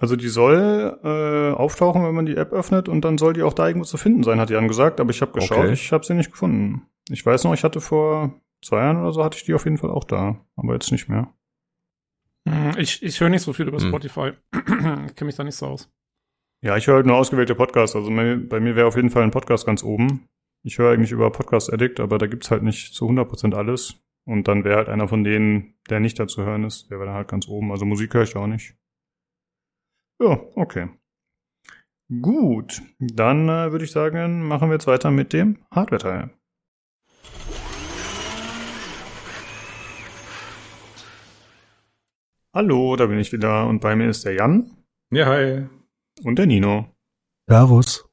Also 0.00 0.16
die 0.16 0.28
soll 0.28 0.98
äh, 1.04 1.54
auftauchen, 1.54 2.04
wenn 2.04 2.14
man 2.14 2.26
die 2.26 2.36
App 2.36 2.52
öffnet 2.52 2.88
und 2.88 3.04
dann 3.04 3.18
soll 3.18 3.32
die 3.32 3.42
auch 3.42 3.52
da 3.52 3.68
irgendwo 3.68 3.84
zu 3.84 3.96
finden 3.96 4.24
sein, 4.24 4.40
hat 4.40 4.50
Jan 4.50 4.68
gesagt. 4.68 5.00
Aber 5.00 5.10
ich 5.10 5.20
habe 5.20 5.32
geschaut, 5.32 5.58
okay. 5.58 5.72
ich 5.72 5.92
habe 5.92 6.04
sie 6.04 6.14
nicht 6.14 6.32
gefunden. 6.32 6.82
Ich 7.10 7.24
weiß 7.24 7.44
noch, 7.44 7.54
ich 7.54 7.64
hatte 7.64 7.80
vor 7.80 8.34
zwei 8.62 8.78
Jahren 8.78 9.00
oder 9.00 9.12
so 9.12 9.24
hatte 9.24 9.36
ich 9.36 9.44
die 9.44 9.54
auf 9.54 9.64
jeden 9.64 9.78
Fall 9.78 9.90
auch 9.90 10.04
da, 10.04 10.40
aber 10.56 10.74
jetzt 10.74 10.90
nicht 10.90 11.08
mehr. 11.08 11.32
Hm, 12.48 12.72
ich, 12.76 13.02
ich 13.02 13.20
höre 13.20 13.28
nicht 13.28 13.42
so 13.42 13.52
viel 13.52 13.68
über 13.68 13.78
hm. 13.78 13.88
Spotify. 13.88 14.32
ich 14.52 15.14
kenne 15.14 15.26
mich 15.26 15.36
da 15.36 15.44
nicht 15.44 15.56
so 15.56 15.66
aus. 15.66 15.90
Ja, 16.64 16.78
ich 16.78 16.86
höre 16.86 16.94
halt 16.94 17.06
nur 17.06 17.16
ausgewählte 17.16 17.54
Podcasts. 17.54 17.94
Also 17.94 18.08
bei 18.08 18.58
mir 18.58 18.74
wäre 18.74 18.86
auf 18.86 18.96
jeden 18.96 19.10
Fall 19.10 19.22
ein 19.22 19.30
Podcast 19.30 19.66
ganz 19.66 19.82
oben. 19.84 20.26
ich 20.62 20.78
höre 20.78 20.94
eigentlich 20.94 21.12
über 21.12 21.30
Podcast 21.30 21.70
Addict, 21.70 22.00
aber 22.00 22.16
da 22.16 22.26
gibt's 22.26 22.50
halt 22.50 22.62
nicht 22.62 22.94
zu 22.94 23.04
100% 23.06 23.54
alles. 23.54 24.02
Und 24.26 24.48
dann 24.48 24.64
wäre 24.64 24.76
halt 24.76 24.88
einer 24.88 25.06
von 25.06 25.24
denen, 25.24 25.74
der 25.90 26.00
nicht 26.00 26.18
da 26.18 26.26
zu 26.26 26.42
hören 26.42 26.64
ist, 26.64 26.90
der 26.90 26.96
wäre 26.96 27.08
dann 27.08 27.16
halt 27.16 27.28
ganz 27.28 27.48
oben. 27.48 27.70
Also 27.70 27.84
Musik 27.84 28.14
höre 28.14 28.22
ich 28.22 28.34
auch 28.34 28.46
nicht. 28.46 28.74
Ja, 30.18 30.40
okay. 30.54 30.88
Gut, 32.22 32.80
dann 32.98 33.46
äh, 33.50 33.70
würde 33.70 33.84
ich 33.84 33.92
sagen, 33.92 34.48
machen 34.48 34.70
wir 34.70 34.76
jetzt 34.76 34.86
weiter 34.86 35.10
mit 35.10 35.34
dem 35.34 35.58
Hardware-Teil. 35.70 36.30
Hallo, 42.54 42.96
da 42.96 43.04
bin 43.04 43.18
ich 43.18 43.34
wieder 43.34 43.66
und 43.66 43.80
bei 43.80 43.94
mir 43.96 44.08
ist 44.08 44.24
der 44.24 44.32
Jan. 44.32 44.70
Ja, 45.10 45.26
hi. 45.26 45.66
Und 46.22 46.38
der 46.38 46.46
Nino. 46.46 46.94
Servus. 47.48 48.08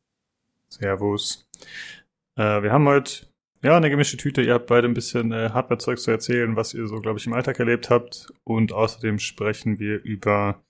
Servus. 0.69 1.47
Äh, 2.35 2.63
wir 2.63 2.71
haben 2.71 2.87
heute 2.87 3.27
ja 3.61 3.77
eine 3.77 3.89
gemischte 3.89 4.17
Tüte. 4.17 4.41
Ihr 4.41 4.55
habt 4.55 4.67
beide 4.67 4.87
ein 4.87 4.93
bisschen 4.93 5.31
äh, 5.31 5.51
Hardware-Zeug 5.51 5.99
zu 5.99 6.11
erzählen, 6.11 6.55
was 6.55 6.73
ihr 6.73 6.87
so, 6.87 6.99
glaube 6.99 7.19
ich, 7.19 7.27
im 7.27 7.33
Alltag 7.33 7.59
erlebt 7.59 7.89
habt. 7.89 8.33
Und 8.43 8.73
außerdem 8.73 9.19
sprechen 9.19 9.79
wir 9.79 10.01
über 10.03 10.63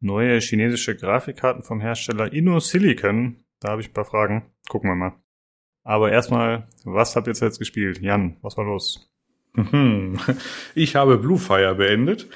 neue 0.00 0.40
chinesische 0.40 0.96
Grafikkarten 0.96 1.62
vom 1.62 1.80
Hersteller 1.80 2.32
InnoSilicon. 2.32 3.44
Da 3.60 3.70
habe 3.70 3.82
ich 3.82 3.90
ein 3.90 3.94
paar 3.94 4.04
Fragen. 4.06 4.50
Gucken 4.68 4.90
wir 4.90 4.96
mal. 4.96 5.12
Aber 5.84 6.10
erstmal, 6.10 6.68
was 6.84 7.14
habt 7.14 7.26
ihr 7.26 7.34
jetzt 7.34 7.58
gespielt? 7.58 8.00
Jan, 8.00 8.38
was 8.40 8.56
war 8.56 8.64
los? 8.64 9.10
Mhm. 9.52 10.18
Ich 10.74 10.96
habe 10.96 11.18
Bluefire 11.18 11.74
beendet. 11.74 12.28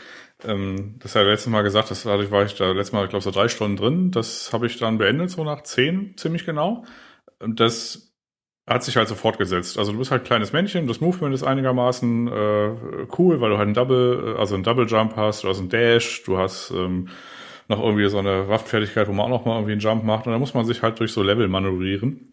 Ähm, 0.44 0.96
das 1.00 1.14
hat 1.14 1.22
ja 1.24 1.30
letztes 1.30 1.50
Mal 1.50 1.62
gesagt, 1.62 1.90
das 1.90 2.04
dadurch 2.04 2.30
war 2.30 2.44
ich 2.44 2.54
da 2.54 2.70
letztes 2.72 2.92
Mal, 2.92 3.04
ich 3.04 3.10
glaube, 3.10 3.24
so 3.24 3.30
drei 3.30 3.48
Stunden 3.48 3.76
drin. 3.76 4.10
Das 4.10 4.52
habe 4.52 4.66
ich 4.66 4.78
dann 4.78 4.98
beendet, 4.98 5.30
so 5.30 5.44
nach 5.44 5.62
zehn, 5.62 6.16
ziemlich 6.16 6.46
genau. 6.46 6.84
Das 7.40 8.14
hat 8.66 8.84
sich 8.84 8.96
halt 8.96 9.08
so 9.08 9.14
fortgesetzt. 9.14 9.78
Also 9.78 9.92
du 9.92 9.98
bist 9.98 10.10
halt 10.10 10.24
kleines 10.24 10.52
Männchen, 10.52 10.86
das 10.86 11.00
Movement 11.00 11.34
ist 11.34 11.42
einigermaßen 11.42 12.28
äh, 12.28 12.70
cool, 13.18 13.40
weil 13.40 13.50
du 13.50 13.58
halt 13.58 13.66
einen 13.66 13.74
Double, 13.74 14.36
also 14.38 14.54
einen 14.54 14.64
Double 14.64 14.86
Jump 14.86 15.16
hast, 15.16 15.44
du 15.44 15.48
hast 15.48 15.58
einen 15.58 15.70
Dash, 15.70 16.22
du 16.24 16.38
hast 16.38 16.70
ähm, 16.70 17.08
noch 17.68 17.82
irgendwie 17.82 18.08
so 18.08 18.18
eine 18.18 18.48
Waffenfertigkeit, 18.48 19.08
wo 19.08 19.12
man 19.12 19.26
auch 19.26 19.40
noch 19.40 19.44
mal 19.46 19.54
irgendwie 19.54 19.72
einen 19.72 19.80
Jump 19.80 20.04
macht 20.04 20.26
und 20.26 20.32
dann 20.32 20.40
muss 20.40 20.54
man 20.54 20.66
sich 20.66 20.82
halt 20.82 21.00
durch 21.00 21.12
so 21.12 21.22
Level 21.22 21.48
manövrieren 21.48 22.27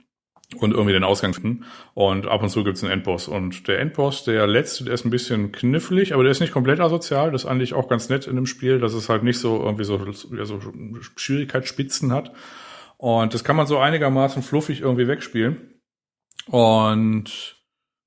und 0.57 0.71
irgendwie 0.71 0.93
den 0.93 1.03
Ausgang 1.03 1.33
finden. 1.33 1.65
Und 1.93 2.27
ab 2.27 2.43
und 2.43 2.49
zu 2.49 2.63
gibt's 2.63 2.83
einen 2.83 2.93
Endboss. 2.93 3.27
Und 3.27 3.67
der 3.67 3.79
Endboss, 3.79 4.23
der 4.23 4.47
letzte, 4.47 4.85
der 4.85 4.93
ist 4.93 5.05
ein 5.05 5.09
bisschen 5.09 5.51
knifflig, 5.51 6.13
aber 6.13 6.23
der 6.23 6.31
ist 6.31 6.39
nicht 6.39 6.53
komplett 6.53 6.79
asozial. 6.79 7.31
Das 7.31 7.43
ist 7.43 7.49
eigentlich 7.49 7.73
auch 7.73 7.87
ganz 7.87 8.09
nett 8.09 8.27
in 8.27 8.35
dem 8.35 8.45
Spiel, 8.45 8.79
dass 8.79 8.93
es 8.93 9.09
halt 9.09 9.23
nicht 9.23 9.39
so 9.39 9.61
irgendwie 9.61 9.83
so, 9.83 9.99
ja, 10.35 10.45
so 10.45 10.59
Schwierigkeitsspitzen 11.15 12.11
hat. 12.11 12.31
Und 12.97 13.33
das 13.33 13.43
kann 13.43 13.55
man 13.55 13.67
so 13.67 13.77
einigermaßen 13.77 14.43
fluffig 14.43 14.81
irgendwie 14.81 15.07
wegspielen. 15.07 15.81
Und 16.47 17.57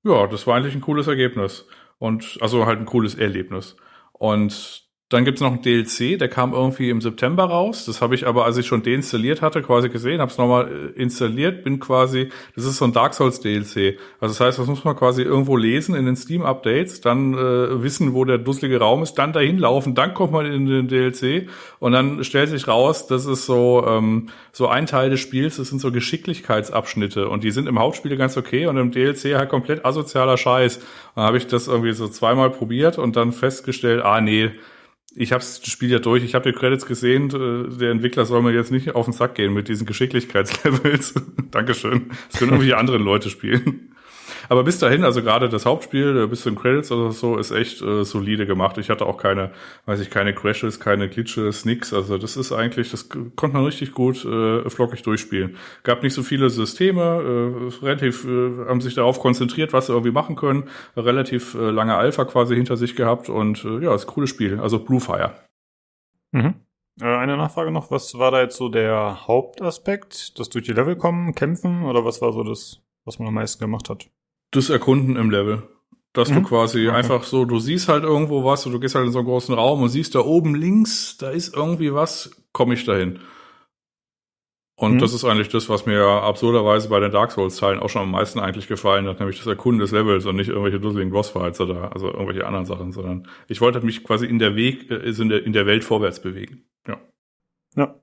ja, 0.03 0.27
das 0.27 0.47
war 0.47 0.55
eigentlich 0.55 0.75
ein 0.75 0.81
cooles 0.81 1.07
Ergebnis. 1.07 1.67
Und 1.97 2.37
also 2.41 2.65
halt 2.65 2.79
ein 2.79 2.85
cooles 2.85 3.15
Erlebnis. 3.15 3.75
Und 4.13 4.88
dann 5.09 5.25
gibt's 5.25 5.41
noch 5.41 5.51
ein 5.51 5.63
DLC, 5.63 6.19
der 6.19 6.27
kam 6.27 6.53
irgendwie 6.53 6.91
im 6.91 7.01
September 7.01 7.45
raus. 7.45 7.85
Das 7.85 7.99
habe 7.99 8.13
ich 8.13 8.27
aber, 8.27 8.45
als 8.45 8.57
ich 8.57 8.67
schon 8.67 8.83
deinstalliert 8.83 9.41
hatte, 9.41 9.63
quasi 9.63 9.89
gesehen, 9.89 10.21
habe 10.21 10.29
es 10.29 10.37
nochmal 10.37 10.67
äh, 10.67 11.01
installiert, 11.01 11.63
bin 11.63 11.79
quasi, 11.79 12.29
das 12.55 12.65
ist 12.65 12.77
so 12.77 12.85
ein 12.85 12.93
Dark 12.93 13.15
Souls 13.15 13.39
DLC. 13.39 13.97
Also 14.19 14.33
das 14.35 14.39
heißt, 14.39 14.59
das 14.59 14.67
muss 14.67 14.83
man 14.83 14.95
quasi 14.95 15.23
irgendwo 15.23 15.57
lesen 15.57 15.95
in 15.95 16.05
den 16.05 16.15
Steam-Updates, 16.15 17.01
dann 17.01 17.33
äh, 17.33 17.81
wissen, 17.81 18.13
wo 18.13 18.23
der 18.23 18.37
dusselige 18.37 18.79
Raum 18.79 19.01
ist, 19.01 19.15
dann 19.15 19.33
dahin 19.33 19.57
laufen, 19.57 19.95
dann 19.95 20.13
kommt 20.13 20.31
man 20.31 20.45
in 20.45 20.67
den 20.67 20.87
DLC 20.87 21.49
und 21.79 21.93
dann 21.93 22.23
stellt 22.23 22.49
sich 22.49 22.67
raus, 22.67 23.07
das 23.07 23.25
ist 23.25 23.47
so, 23.47 23.83
ähm, 23.87 24.27
so 24.51 24.67
ein 24.67 24.85
Teil 24.85 25.09
des 25.09 25.21
Spiels, 25.21 25.57
das 25.57 25.69
sind 25.69 25.81
so 25.81 25.91
Geschicklichkeitsabschnitte 25.91 27.29
und 27.29 27.43
die 27.43 27.51
sind 27.51 27.67
im 27.67 27.79
Hauptspiel 27.79 28.15
ganz 28.15 28.37
okay 28.37 28.67
und 28.67 28.77
im 28.77 28.91
DLC 28.91 29.35
halt 29.35 29.49
komplett 29.49 29.85
asozialer 29.85 30.37
Scheiß. 30.37 30.81
Dann 31.15 31.23
habe 31.23 31.37
ich 31.37 31.47
das 31.47 31.67
irgendwie 31.67 31.93
so 31.93 32.07
zweimal 32.07 32.51
probiert 32.51 32.99
und 32.99 33.15
dann 33.15 33.31
festgestellt, 33.31 34.03
ah 34.03 34.21
nee, 34.21 34.51
ich 35.15 35.31
habe 35.31 35.41
das 35.41 35.65
Spiel 35.65 35.89
ja 35.89 35.99
durch, 35.99 36.23
ich 36.23 36.35
habe 36.35 36.51
die 36.51 36.57
Credits 36.57 36.85
gesehen, 36.85 37.27
äh, 37.27 37.77
der 37.77 37.91
Entwickler 37.91 38.25
soll 38.25 38.41
mir 38.41 38.51
jetzt 38.51 38.71
nicht 38.71 38.95
auf 38.95 39.05
den 39.05 39.13
Sack 39.13 39.35
gehen 39.35 39.53
mit 39.53 39.67
diesen 39.67 39.85
Geschicklichkeitslevels. 39.85 41.13
Dankeschön. 41.51 42.09
Das 42.31 42.39
können 42.39 42.51
irgendwie 42.51 42.73
andere 42.73 42.97
Leute 42.97 43.29
spielen. 43.29 43.95
Aber 44.49 44.63
bis 44.63 44.79
dahin, 44.79 45.03
also 45.03 45.21
gerade 45.21 45.47
das 45.47 45.67
Hauptspiel, 45.67 46.27
bis 46.27 46.41
zu 46.41 46.49
den 46.49 46.57
Credits 46.57 46.91
oder 46.91 47.11
so, 47.11 47.37
ist 47.37 47.51
echt 47.51 47.83
äh, 47.83 48.03
solide 48.03 48.47
gemacht. 48.47 48.79
Ich 48.79 48.89
hatte 48.89 49.05
auch 49.05 49.17
keine, 49.17 49.51
weiß 49.85 49.99
ich, 49.99 50.09
keine 50.09 50.33
Crashes, 50.33 50.79
keine 50.79 51.07
Glitches, 51.07 51.65
nix. 51.65 51.93
Also 51.93 52.17
das 52.17 52.35
ist 52.35 52.51
eigentlich, 52.51 52.89
das 52.89 53.09
konnte 53.09 53.55
man 53.55 53.63
richtig 53.63 53.93
gut 53.93 54.25
äh, 54.25 54.67
flockig 54.67 55.03
durchspielen. 55.03 55.55
Gab 55.83 56.01
nicht 56.01 56.15
so 56.15 56.23
viele 56.23 56.49
Systeme, 56.49 57.01
äh, 57.01 57.85
relativ, 57.85 58.25
äh, 58.25 58.65
haben 58.67 58.81
sich 58.81 58.95
darauf 58.95 59.19
konzentriert, 59.19 59.71
was 59.71 59.85
sie 59.85 59.93
irgendwie 59.93 60.11
machen 60.11 60.35
können. 60.35 60.63
Relativ 60.97 61.53
äh, 61.53 61.69
lange 61.69 61.95
Alpha 61.95 62.25
quasi 62.25 62.55
hinter 62.55 62.75
sich 62.75 62.95
gehabt 62.95 63.29
und 63.29 63.63
äh, 63.63 63.83
ja, 63.83 63.93
ist 63.93 64.05
ein 64.05 64.13
cooles 64.13 64.31
Spiel. 64.31 64.59
Also 64.59 64.79
Bluefire. 64.79 65.35
Mhm. 66.31 66.55
Äh, 66.99 67.05
eine 67.05 67.37
Nachfrage 67.37 67.69
noch, 67.69 67.91
was 67.91 68.17
war 68.17 68.31
da 68.31 68.41
jetzt 68.41 68.57
so 68.57 68.67
der 68.69 69.27
Hauptaspekt? 69.27 70.39
Das 70.39 70.49
durch 70.49 70.65
die 70.65 70.73
Level 70.73 70.95
kommen, 70.95 71.35
kämpfen 71.35 71.83
oder 71.83 72.03
was 72.03 72.19
war 72.19 72.33
so 72.33 72.43
das, 72.43 72.81
was 73.05 73.19
man 73.19 73.27
am 73.27 73.35
meisten 73.35 73.59
gemacht 73.59 73.89
hat? 73.89 74.09
Das 74.51 74.69
Erkunden 74.69 75.15
im 75.15 75.29
Level. 75.29 75.63
Dass 76.13 76.29
mhm. 76.29 76.35
du 76.35 76.41
quasi 76.43 76.87
okay. 76.87 76.97
einfach 76.97 77.23
so, 77.23 77.45
du 77.45 77.59
siehst 77.59 77.87
halt 77.87 78.03
irgendwo 78.03 78.43
was 78.43 78.65
und 78.65 78.71
du 78.71 78.79
gehst 78.79 78.95
halt 78.95 79.05
in 79.05 79.11
so 79.11 79.19
einen 79.19 79.27
großen 79.27 79.53
Raum 79.53 79.83
und 79.83 79.89
siehst 79.89 80.15
da 80.15 80.21
oben 80.21 80.55
links, 80.55 81.17
da 81.17 81.29
ist 81.29 81.55
irgendwie 81.55 81.93
was, 81.93 82.31
komme 82.51 82.73
ich 82.73 82.83
dahin. 82.83 83.19
Und 84.79 84.93
mhm. 84.93 84.99
das 84.99 85.13
ist 85.13 85.25
eigentlich 85.25 85.49
das, 85.49 85.67
was 85.67 85.85
mir 85.85 86.01
absurderweise 86.01 86.87
bei 86.87 87.01
den 87.01 87.11
Dark 87.11 87.31
Souls-Teilen 87.31 87.79
auch 87.79 87.89
schon 87.89 88.03
am 88.03 88.11
meisten 88.11 88.39
eigentlich 88.39 88.67
gefallen 88.67 89.07
hat, 89.07 89.19
nämlich 89.19 89.37
das 89.37 89.45
Erkunden 89.45 89.81
des 89.81 89.91
Levels 89.91 90.25
und 90.25 90.37
nicht 90.37 90.47
irgendwelche 90.47 90.79
dusseligen 90.79 91.11
Bossfights 91.11 91.59
oder 91.59 91.91
also 91.91 92.07
irgendwelche 92.07 92.47
anderen 92.47 92.65
Sachen, 92.65 92.93
sondern 92.93 93.27
ich 93.49 93.59
wollte 93.59 93.81
mich 93.81 94.05
quasi 94.05 94.25
in 94.25 94.39
der 94.39 94.55
Weg, 94.55 94.89
äh, 94.89 94.95
in 94.95 95.27
der, 95.27 95.45
in 95.45 95.51
der 95.51 95.65
Welt 95.65 95.83
vorwärts 95.83 96.21
bewegen. 96.21 96.63
Ja. 96.87 96.97
Ja. 97.75 97.99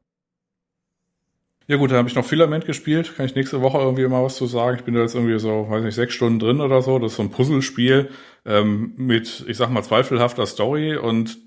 Ja 1.68 1.76
gut, 1.76 1.90
da 1.90 1.96
habe 1.96 2.09
ich 2.09 2.14
noch 2.14 2.24
Filament 2.24 2.64
gespielt. 2.64 3.16
Kann 3.16 3.26
ich 3.26 3.35
nächste 3.35 3.61
Woche 3.61 3.79
irgendwie 3.79 4.07
mal 4.07 4.22
was 4.22 4.37
zu 4.37 4.46
sagen. 4.46 4.76
Ich 4.79 4.85
bin 4.85 4.94
da 4.94 5.00
jetzt 5.00 5.16
irgendwie 5.16 5.38
so, 5.38 5.68
weiß 5.68 5.83
nicht, 5.83 5.96
sechs 5.96 6.14
Stunden 6.14 6.38
drin 6.38 6.61
oder 6.61 6.81
so. 6.81 7.00
Das 7.00 7.12
ist 7.12 7.16
so 7.16 7.24
ein 7.24 7.31
Puzzlespiel 7.31 8.09
ähm, 8.44 8.92
mit, 8.96 9.44
ich 9.48 9.57
sag 9.57 9.70
mal, 9.70 9.83
zweifelhafter 9.83 10.46
Story 10.46 10.96
und 10.96 11.38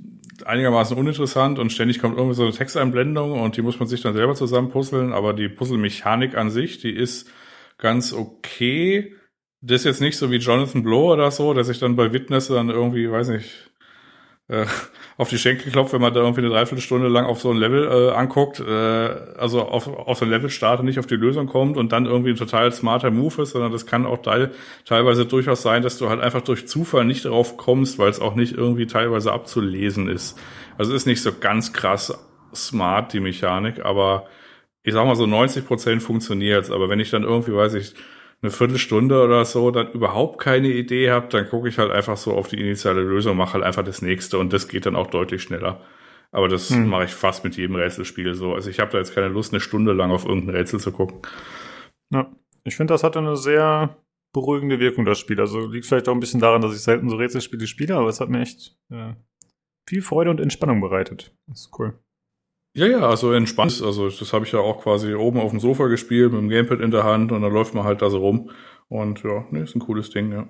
einigermaßen 0.46 0.98
uninteressant 0.98 1.58
und 1.58 1.72
ständig 1.72 2.00
kommt 2.00 2.18
irgendwie 2.18 2.36
so 2.36 2.44
eine 2.44 2.52
Texteinblendung 2.52 3.40
und 3.42 3.58
die 3.58 3.62
muss 3.62 3.80
man 3.80 3.88
sich 3.88 4.02
dann 4.02 4.14
selber 4.14 4.36
zusammen 4.36 4.70
puzzeln. 4.70 5.14
Aber 5.14 5.34
die 5.34 5.48
Puzzlemechanik 5.48 6.36
an 6.36 6.50
sich, 6.50 6.80
die 6.80 6.92
ist 6.92 7.32
ganz 7.78 8.12
okay. 8.12 9.16
Das 9.62 9.82
ist 9.82 9.86
jetzt 9.86 10.02
nicht 10.02 10.18
so 10.18 10.32
wie 10.32 10.38
Jonathan 10.38 10.84
Blow 10.84 11.14
oder 11.14 11.32
so, 11.32 11.54
dass 11.54 11.70
ich 11.70 11.80
dann 11.80 11.96
bei 11.96 12.12
Witness 12.12 12.48
dann 12.48 12.70
irgendwie, 12.70 13.10
weiß 13.10 13.30
nicht, 13.30 13.72
äh, 14.50 14.66
auf 15.20 15.28
die 15.28 15.38
Schenkel 15.38 15.70
klopft, 15.70 15.92
wenn 15.92 16.00
man 16.00 16.14
da 16.14 16.22
irgendwie 16.22 16.40
eine 16.40 16.50
Dreiviertelstunde 16.50 17.10
lang 17.10 17.26
auf 17.26 17.42
so 17.42 17.52
ein 17.52 17.58
Level 17.58 17.84
äh, 17.84 18.16
anguckt, 18.16 18.62
äh, 18.62 19.10
also 19.38 19.64
auf, 19.64 19.86
auf 19.86 20.18
so 20.18 20.24
ein 20.24 20.32
Level 20.32 20.50
startet, 20.50 20.86
nicht 20.86 20.98
auf 20.98 21.08
die 21.08 21.18
Lösung 21.18 21.46
kommt 21.46 21.76
und 21.76 21.92
dann 21.92 22.06
irgendwie 22.06 22.30
ein 22.30 22.38
total 22.38 22.72
smarter 22.72 23.12
Move 23.12 23.42
ist, 23.42 23.52
sondern 23.52 23.74
das 23.74 23.86
kann 23.86 24.06
auch 24.06 24.22
teil, 24.22 24.52
teilweise 24.86 25.26
durchaus 25.26 25.62
sein, 25.62 25.84
dass 25.84 25.98
du 25.98 26.08
halt 26.08 26.22
einfach 26.22 26.40
durch 26.40 26.70
Zufall 26.70 27.04
nicht 27.04 27.26
darauf 27.26 27.58
kommst, 27.58 28.00
weil 28.00 28.10
es 28.10 28.22
auch 28.22 28.36
nicht 28.36 28.56
irgendwie 28.56 28.88
teilweise 28.88 29.34
abzulesen 29.34 30.08
ist. 30.08 30.40
Also 30.78 30.94
ist 30.94 31.06
nicht 31.06 31.22
so 31.22 31.34
ganz 31.38 31.74
krass 31.74 32.18
smart, 32.56 33.12
die 33.12 33.20
Mechanik, 33.20 33.84
aber 33.84 34.26
ich 34.84 34.94
sag 34.94 35.06
mal 35.06 35.18
so 35.18 35.26
90 35.26 35.68
Prozent 35.68 36.02
funktioniert's. 36.02 36.72
Aber 36.72 36.88
wenn 36.88 37.02
ich 37.02 37.10
dann 37.10 37.24
irgendwie, 37.24 37.54
weiß 37.54 37.74
ich, 37.74 37.94
eine 38.42 38.52
Viertelstunde 38.52 39.24
oder 39.24 39.44
so 39.46 39.72
dann 39.72 39.92
überhaupt 39.92 40.40
keine 40.40 40.70
Idee 40.70 41.12
habe, 41.12 41.28
dann 41.28 41.50
gucke 41.50 41.68
ich 41.70 41.78
halt 41.78 41.92
einfach 41.92 42.18
so 42.18 42.34
auf 42.34 42.48
die 42.48 42.60
initiale 42.60 43.02
Lösung, 43.02 43.36
mache 43.36 43.54
halt 43.54 43.64
einfach 43.64 43.84
das 43.84 44.02
nächste 44.02 44.38
und 44.40 44.54
das 44.54 44.68
geht 44.68 44.86
dann 44.86 44.96
auch 44.96 45.08
deutlich 45.08 45.44
schneller. 45.44 45.82
Aber 46.32 46.48
das 46.48 46.70
hm. 46.70 46.88
mache 46.88 47.06
ich 47.06 47.12
fast 47.12 47.44
mit 47.44 47.58
jedem 47.58 47.76
Rätselspiel 47.76 48.36
so. 48.36 48.54
Also 48.54 48.70
ich 48.70 48.80
habe 48.80 48.92
da 48.92 49.00
jetzt 49.00 49.16
keine 49.16 49.30
Lust, 49.30 49.52
eine 49.52 49.60
Stunde 49.60 49.94
lang 49.94 50.12
auf 50.12 50.26
irgendein 50.26 50.56
Rätsel 50.56 50.80
zu 50.80 50.92
gucken. 50.92 51.22
Ja, 52.14 52.32
ich 52.64 52.76
finde, 52.76 52.94
das 52.94 53.04
hat 53.04 53.18
eine 53.18 53.36
sehr 53.36 53.98
beruhigende 54.32 54.80
Wirkung, 54.80 55.06
das 55.06 55.20
Spiel. 55.20 55.40
Also 55.40 55.68
liegt 55.68 55.88
vielleicht 55.88 56.08
auch 56.08 56.14
ein 56.14 56.20
bisschen 56.20 56.40
daran, 56.40 56.62
dass 56.62 56.74
ich 56.74 56.82
selten 56.82 57.10
so 57.10 57.16
Rätselspiele 57.16 57.68
spiele, 57.68 57.96
aber 57.96 58.10
es 58.10 58.20
hat 58.20 58.30
mir 58.30 58.42
echt 58.42 58.78
äh, 58.92 59.14
viel 59.88 60.02
Freude 60.02 60.30
und 60.30 60.40
Entspannung 60.40 60.82
bereitet. 60.82 61.36
Das 61.48 61.62
ist 61.62 61.80
cool. 61.80 62.00
Ja, 62.74 62.86
ja, 62.86 63.00
also 63.00 63.34
entspannt. 63.34 63.82
Also 63.84 64.10
das 64.10 64.32
habe 64.32 64.46
ich 64.46 64.52
ja 64.52 64.60
auch 64.60 64.84
quasi 64.84 65.14
oben 65.14 65.40
auf 65.40 65.52
dem 65.52 65.60
Sofa 65.60 65.88
gespielt 65.88 66.32
mit 66.32 66.42
dem 66.42 66.50
Gamepad 66.50 66.82
in 66.82 66.92
der 66.92 67.04
Hand 67.04 67.32
und 67.32 67.42
dann 67.42 67.52
läuft 67.54 67.74
man 67.74 67.84
halt 67.84 68.02
da 68.02 68.10
so 68.10 68.20
rum. 68.20 68.52
Und 68.90 69.22
ja, 69.22 69.46
nee, 69.52 69.62
ist 69.62 69.76
ein 69.76 69.82
cooles 69.82 70.10
Ding, 70.10 70.32
ja. 70.32 70.48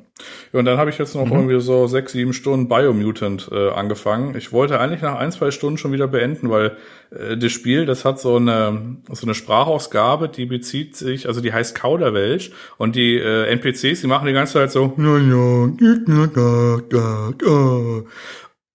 ja 0.54 0.60
und 0.60 0.64
dann 0.64 0.78
habe 0.78 0.90
ich 0.90 0.98
jetzt 0.98 1.14
noch 1.14 1.26
mhm. 1.26 1.34
irgendwie 1.34 1.60
so 1.60 1.88
sechs, 1.88 2.14
sieben 2.14 2.32
Stunden 2.32 2.70
Biomutant 2.70 3.50
äh, 3.52 3.72
angefangen. 3.72 4.34
Ich 4.38 4.54
wollte 4.54 4.80
eigentlich 4.80 5.02
nach 5.02 5.18
ein, 5.18 5.34
zwei 5.34 5.52
Stunden 5.52 5.78
schon 5.78 5.92
wieder 5.92 6.08
beenden, 6.08 6.50
weil 6.50 6.78
äh, 7.12 7.36
das 7.36 7.52
Spiel, 7.52 7.86
das 7.86 8.06
hat 8.06 8.18
so 8.18 8.38
eine 8.38 8.98
so 9.12 9.28
eine 9.28 9.34
Sprachausgabe, 9.34 10.30
die 10.30 10.46
bezieht 10.46 10.96
sich, 10.96 11.28
also 11.28 11.42
die 11.42 11.52
heißt 11.52 11.76
Kauderwelsch 11.76 12.52
und 12.78 12.96
die 12.96 13.18
äh, 13.18 13.44
NPCs, 13.48 14.00
die 14.00 14.08
machen 14.08 14.26
die 14.26 14.34
ganze 14.34 14.54
Zeit 14.54 14.72
so 14.72 14.94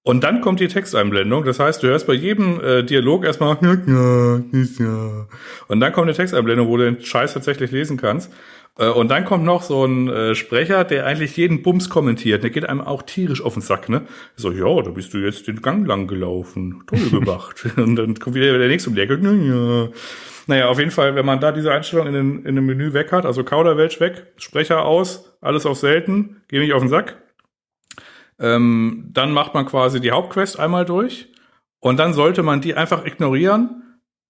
und 0.04 0.22
dann 0.22 0.42
kommt 0.42 0.60
die 0.60 0.68
Texteinblendung. 0.68 1.44
Das 1.44 1.58
heißt, 1.58 1.82
du 1.82 1.88
hörst 1.88 2.06
bei 2.06 2.12
jedem 2.12 2.60
äh, 2.60 2.84
Dialog 2.84 3.24
erstmal 3.24 3.56
und 5.68 5.80
dann 5.80 5.92
kommt 5.92 6.06
eine 6.06 6.14
Texteinblendung, 6.14 6.68
wo 6.68 6.76
du 6.76 6.84
den 6.84 7.02
Scheiß 7.02 7.32
tatsächlich 7.32 7.72
lesen 7.72 7.96
kannst. 7.96 8.30
Äh, 8.78 8.88
und 8.88 9.08
dann 9.08 9.24
kommt 9.24 9.44
noch 9.44 9.62
so 9.62 9.86
ein 9.86 10.08
äh, 10.08 10.34
Sprecher, 10.34 10.84
der 10.84 11.06
eigentlich 11.06 11.38
jeden 11.38 11.62
Bums 11.62 11.88
kommentiert. 11.88 12.42
Der 12.42 12.50
geht 12.50 12.68
einem 12.68 12.82
auch 12.82 13.02
tierisch 13.02 13.42
auf 13.42 13.54
den 13.54 13.62
Sack, 13.62 13.88
ne? 13.88 14.02
So, 14.36 14.50
ja, 14.50 14.82
da 14.82 14.90
bist 14.90 15.14
du 15.14 15.18
jetzt 15.18 15.48
den 15.48 15.62
Gang 15.62 15.86
lang 15.86 16.06
gelaufen. 16.06 16.82
Toll 16.86 17.08
gemacht. 17.20 17.64
und 17.76 17.96
dann 17.96 18.18
kommt 18.18 18.36
wieder 18.36 18.58
der 18.58 18.68
nächste 18.68 18.90
um 18.90 18.96
die 18.96 19.02
Ecke. 19.02 19.14
Ja. 19.14 19.88
Naja, 20.46 20.68
auf 20.68 20.78
jeden 20.78 20.90
Fall, 20.90 21.14
wenn 21.14 21.24
man 21.24 21.40
da 21.40 21.50
diese 21.50 21.72
Einstellung 21.72 22.08
in, 22.08 22.12
den, 22.12 22.44
in 22.44 22.56
dem 22.56 22.66
Menü 22.66 22.92
weg 22.92 23.10
hat, 23.12 23.24
also 23.24 23.42
Kauderwelsch 23.42 24.00
weg, 24.00 24.26
Sprecher 24.36 24.84
aus, 24.84 25.34
alles 25.40 25.64
auf 25.64 25.78
selten, 25.78 26.42
geh 26.48 26.58
mich 26.58 26.74
auf 26.74 26.82
den 26.82 26.90
Sack. 26.90 27.16
Ähm, 28.38 29.10
dann 29.12 29.32
macht 29.32 29.54
man 29.54 29.66
quasi 29.66 30.00
die 30.00 30.10
Hauptquest 30.10 30.58
einmal 30.58 30.84
durch 30.84 31.28
und 31.80 31.98
dann 31.98 32.12
sollte 32.12 32.42
man 32.42 32.60
die 32.60 32.74
einfach 32.74 33.04
ignorieren 33.04 33.84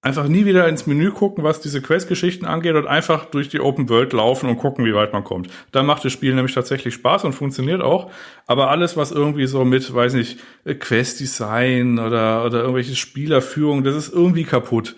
einfach 0.04 0.28
nie 0.28 0.44
wieder 0.44 0.68
ins 0.68 0.86
Menü 0.86 1.10
gucken, 1.10 1.44
was 1.44 1.60
diese 1.60 1.80
Quest-Geschichten 1.80 2.44
angeht 2.44 2.74
und 2.74 2.86
einfach 2.86 3.24
durch 3.24 3.48
die 3.48 3.60
Open 3.60 3.88
World 3.88 4.12
laufen 4.12 4.50
und 4.50 4.58
gucken, 4.58 4.84
wie 4.84 4.94
weit 4.94 5.14
man 5.14 5.24
kommt. 5.24 5.48
Dann 5.72 5.86
macht 5.86 6.04
das 6.04 6.12
Spiel 6.12 6.34
nämlich 6.34 6.54
tatsächlich 6.54 6.92
Spaß 6.92 7.24
und 7.24 7.32
funktioniert 7.32 7.80
auch. 7.80 8.10
Aber 8.46 8.70
alles, 8.70 8.98
was 8.98 9.12
irgendwie 9.12 9.46
so 9.46 9.64
mit, 9.64 9.92
weiß 9.92 10.12
nicht, 10.12 10.38
Quest-Design 10.66 11.98
oder, 11.98 12.44
oder 12.44 12.60
irgendwelche 12.60 12.96
Spielerführung, 12.96 13.82
das 13.82 13.96
ist 13.96 14.12
irgendwie 14.12 14.44
kaputt. 14.44 14.94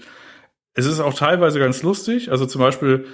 Es 0.74 0.86
ist 0.86 0.98
auch 0.98 1.14
teilweise 1.14 1.60
ganz 1.60 1.84
lustig. 1.84 2.32
Also 2.32 2.44
zum 2.44 2.60
Beispiel, 2.60 3.06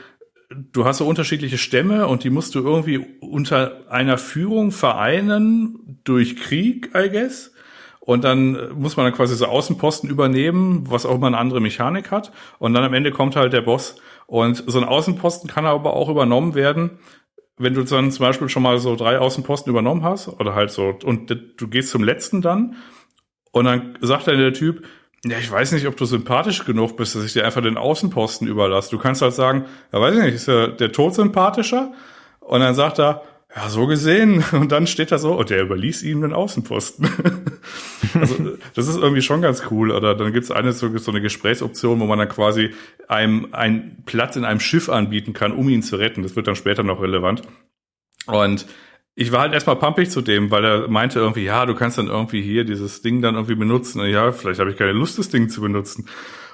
du 0.54 0.84
hast 0.84 0.98
so 0.98 1.06
unterschiedliche 1.06 1.58
Stämme 1.58 2.06
und 2.06 2.24
die 2.24 2.30
musst 2.30 2.54
du 2.54 2.60
irgendwie 2.60 2.98
unter 3.20 3.90
einer 3.90 4.18
Führung 4.18 4.72
vereinen 4.72 6.00
durch 6.04 6.36
Krieg, 6.36 6.90
I 6.94 7.08
guess. 7.10 7.52
Und 8.00 8.24
dann 8.24 8.72
muss 8.74 8.96
man 8.96 9.06
dann 9.06 9.14
quasi 9.14 9.36
so 9.36 9.46
Außenposten 9.46 10.10
übernehmen, 10.10 10.90
was 10.90 11.06
auch 11.06 11.14
immer 11.14 11.28
eine 11.28 11.38
andere 11.38 11.60
Mechanik 11.60 12.10
hat. 12.10 12.32
Und 12.58 12.74
dann 12.74 12.82
am 12.82 12.94
Ende 12.94 13.12
kommt 13.12 13.36
halt 13.36 13.52
der 13.52 13.62
Boss. 13.62 13.96
Und 14.26 14.64
so 14.66 14.78
ein 14.78 14.84
Außenposten 14.84 15.48
kann 15.48 15.66
aber 15.66 15.94
auch 15.94 16.08
übernommen 16.08 16.54
werden, 16.54 16.98
wenn 17.58 17.74
du 17.74 17.82
dann 17.84 18.10
zum 18.10 18.26
Beispiel 18.26 18.48
schon 18.48 18.62
mal 18.62 18.78
so 18.78 18.96
drei 18.96 19.18
Außenposten 19.18 19.70
übernommen 19.70 20.02
hast, 20.02 20.28
oder 20.28 20.54
halt 20.54 20.70
so, 20.70 20.98
und 21.04 21.30
du 21.56 21.68
gehst 21.68 21.90
zum 21.90 22.02
letzten 22.02 22.42
dann, 22.42 22.76
und 23.52 23.66
dann 23.66 23.98
sagt 24.00 24.26
dann 24.26 24.38
der 24.38 24.52
Typ, 24.52 24.84
ja, 25.24 25.38
ich 25.38 25.50
weiß 25.50 25.72
nicht, 25.72 25.86
ob 25.86 25.96
du 25.96 26.04
sympathisch 26.04 26.64
genug 26.64 26.96
bist, 26.96 27.14
dass 27.14 27.24
ich 27.24 27.32
dir 27.32 27.44
einfach 27.44 27.62
den 27.62 27.76
Außenposten 27.76 28.48
überlasse. 28.48 28.90
Du 28.90 28.98
kannst 28.98 29.22
halt 29.22 29.34
sagen, 29.34 29.66
ja, 29.92 30.00
weiß 30.00 30.16
ich 30.16 30.22
nicht, 30.22 30.34
ist 30.34 30.48
ja 30.48 30.66
der 30.66 30.90
Tod 30.90 31.14
sympathischer? 31.14 31.92
Und 32.40 32.60
dann 32.60 32.74
sagt 32.74 32.98
er, 32.98 33.22
ja, 33.54 33.68
so 33.68 33.86
gesehen. 33.86 34.44
Und 34.52 34.72
dann 34.72 34.86
steht 34.86 35.12
da 35.12 35.18
so, 35.18 35.34
und 35.34 35.50
der 35.50 35.62
überließ 35.62 36.02
ihm 36.02 36.22
den 36.22 36.32
Außenposten. 36.32 37.08
also, 38.14 38.34
das 38.74 38.88
ist 38.88 38.96
irgendwie 38.96 39.22
schon 39.22 39.42
ganz 39.42 39.64
cool. 39.70 39.90
Oder 39.90 40.14
dann 40.14 40.32
gibt 40.32 40.44
es 40.44 40.50
eine 40.50 40.72
so, 40.72 40.96
so 40.98 41.10
eine 41.10 41.20
Gesprächsoption, 41.20 42.00
wo 42.00 42.06
man 42.06 42.18
dann 42.18 42.28
quasi 42.28 42.70
einem 43.08 43.48
einen 43.52 44.02
Platz 44.06 44.36
in 44.36 44.44
einem 44.44 44.60
Schiff 44.60 44.88
anbieten 44.88 45.34
kann, 45.34 45.52
um 45.52 45.68
ihn 45.68 45.82
zu 45.82 45.96
retten. 45.96 46.22
Das 46.22 46.34
wird 46.34 46.46
dann 46.46 46.56
später 46.56 46.82
noch 46.82 47.00
relevant. 47.00 47.42
Und 48.26 48.66
ich 49.14 49.32
war 49.32 49.40
halt 49.40 49.52
erstmal 49.52 49.76
pumpig 49.76 50.10
zu 50.10 50.22
dem, 50.22 50.50
weil 50.50 50.64
er 50.64 50.88
meinte 50.88 51.18
irgendwie, 51.18 51.44
ja, 51.44 51.66
du 51.66 51.74
kannst 51.74 51.98
dann 51.98 52.08
irgendwie 52.08 52.40
hier 52.40 52.64
dieses 52.64 53.02
Ding 53.02 53.20
dann 53.20 53.34
irgendwie 53.34 53.54
benutzen. 53.54 54.00
Und 54.00 54.08
ja, 54.08 54.32
vielleicht 54.32 54.60
habe 54.60 54.70
ich 54.70 54.76
keine 54.76 54.92
Lust, 54.92 55.18
das 55.18 55.28
Ding 55.28 55.48
zu 55.48 55.60
benutzen. 55.60 56.08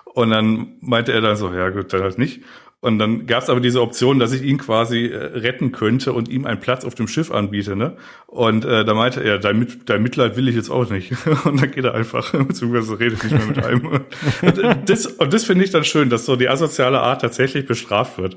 Und 0.04 0.30
dann 0.30 0.76
meinte 0.80 1.12
er 1.12 1.20
dann 1.20 1.36
so, 1.36 1.52
ja 1.52 1.68
gut, 1.70 1.92
dann 1.92 2.02
halt 2.02 2.18
nicht. 2.18 2.42
Und 2.80 3.00
dann 3.00 3.26
gab 3.26 3.42
es 3.42 3.50
aber 3.50 3.58
diese 3.58 3.82
Option, 3.82 4.20
dass 4.20 4.32
ich 4.32 4.42
ihn 4.42 4.58
quasi 4.58 5.06
äh, 5.06 5.16
retten 5.16 5.72
könnte 5.72 6.12
und 6.12 6.28
ihm 6.28 6.46
einen 6.46 6.60
Platz 6.60 6.84
auf 6.84 6.94
dem 6.94 7.08
Schiff 7.08 7.32
anbiete. 7.32 7.74
Ne? 7.74 7.96
Und 8.26 8.64
äh, 8.64 8.84
da 8.84 8.94
meinte 8.94 9.22
er, 9.22 9.38
dein, 9.38 9.58
Mit 9.58 9.88
dein 9.90 10.00
Mitleid 10.00 10.36
will 10.36 10.48
ich 10.48 10.54
jetzt 10.54 10.70
auch 10.70 10.88
nicht. 10.88 11.12
und 11.44 11.60
dann 11.60 11.70
geht 11.72 11.84
er 11.84 11.94
einfach, 11.94 12.32
beziehungsweise 12.46 12.98
redet 12.98 13.24
nicht 13.24 13.36
mehr 13.36 13.46
mit 13.46 13.64
einem. 13.64 13.86
und 13.86 14.88
das, 14.88 15.06
und 15.06 15.32
das 15.32 15.44
finde 15.44 15.64
ich 15.64 15.70
dann 15.70 15.84
schön, 15.84 16.08
dass 16.08 16.24
so 16.24 16.36
die 16.36 16.48
asoziale 16.48 17.00
Art 17.00 17.20
tatsächlich 17.20 17.66
bestraft 17.66 18.16
wird. 18.18 18.36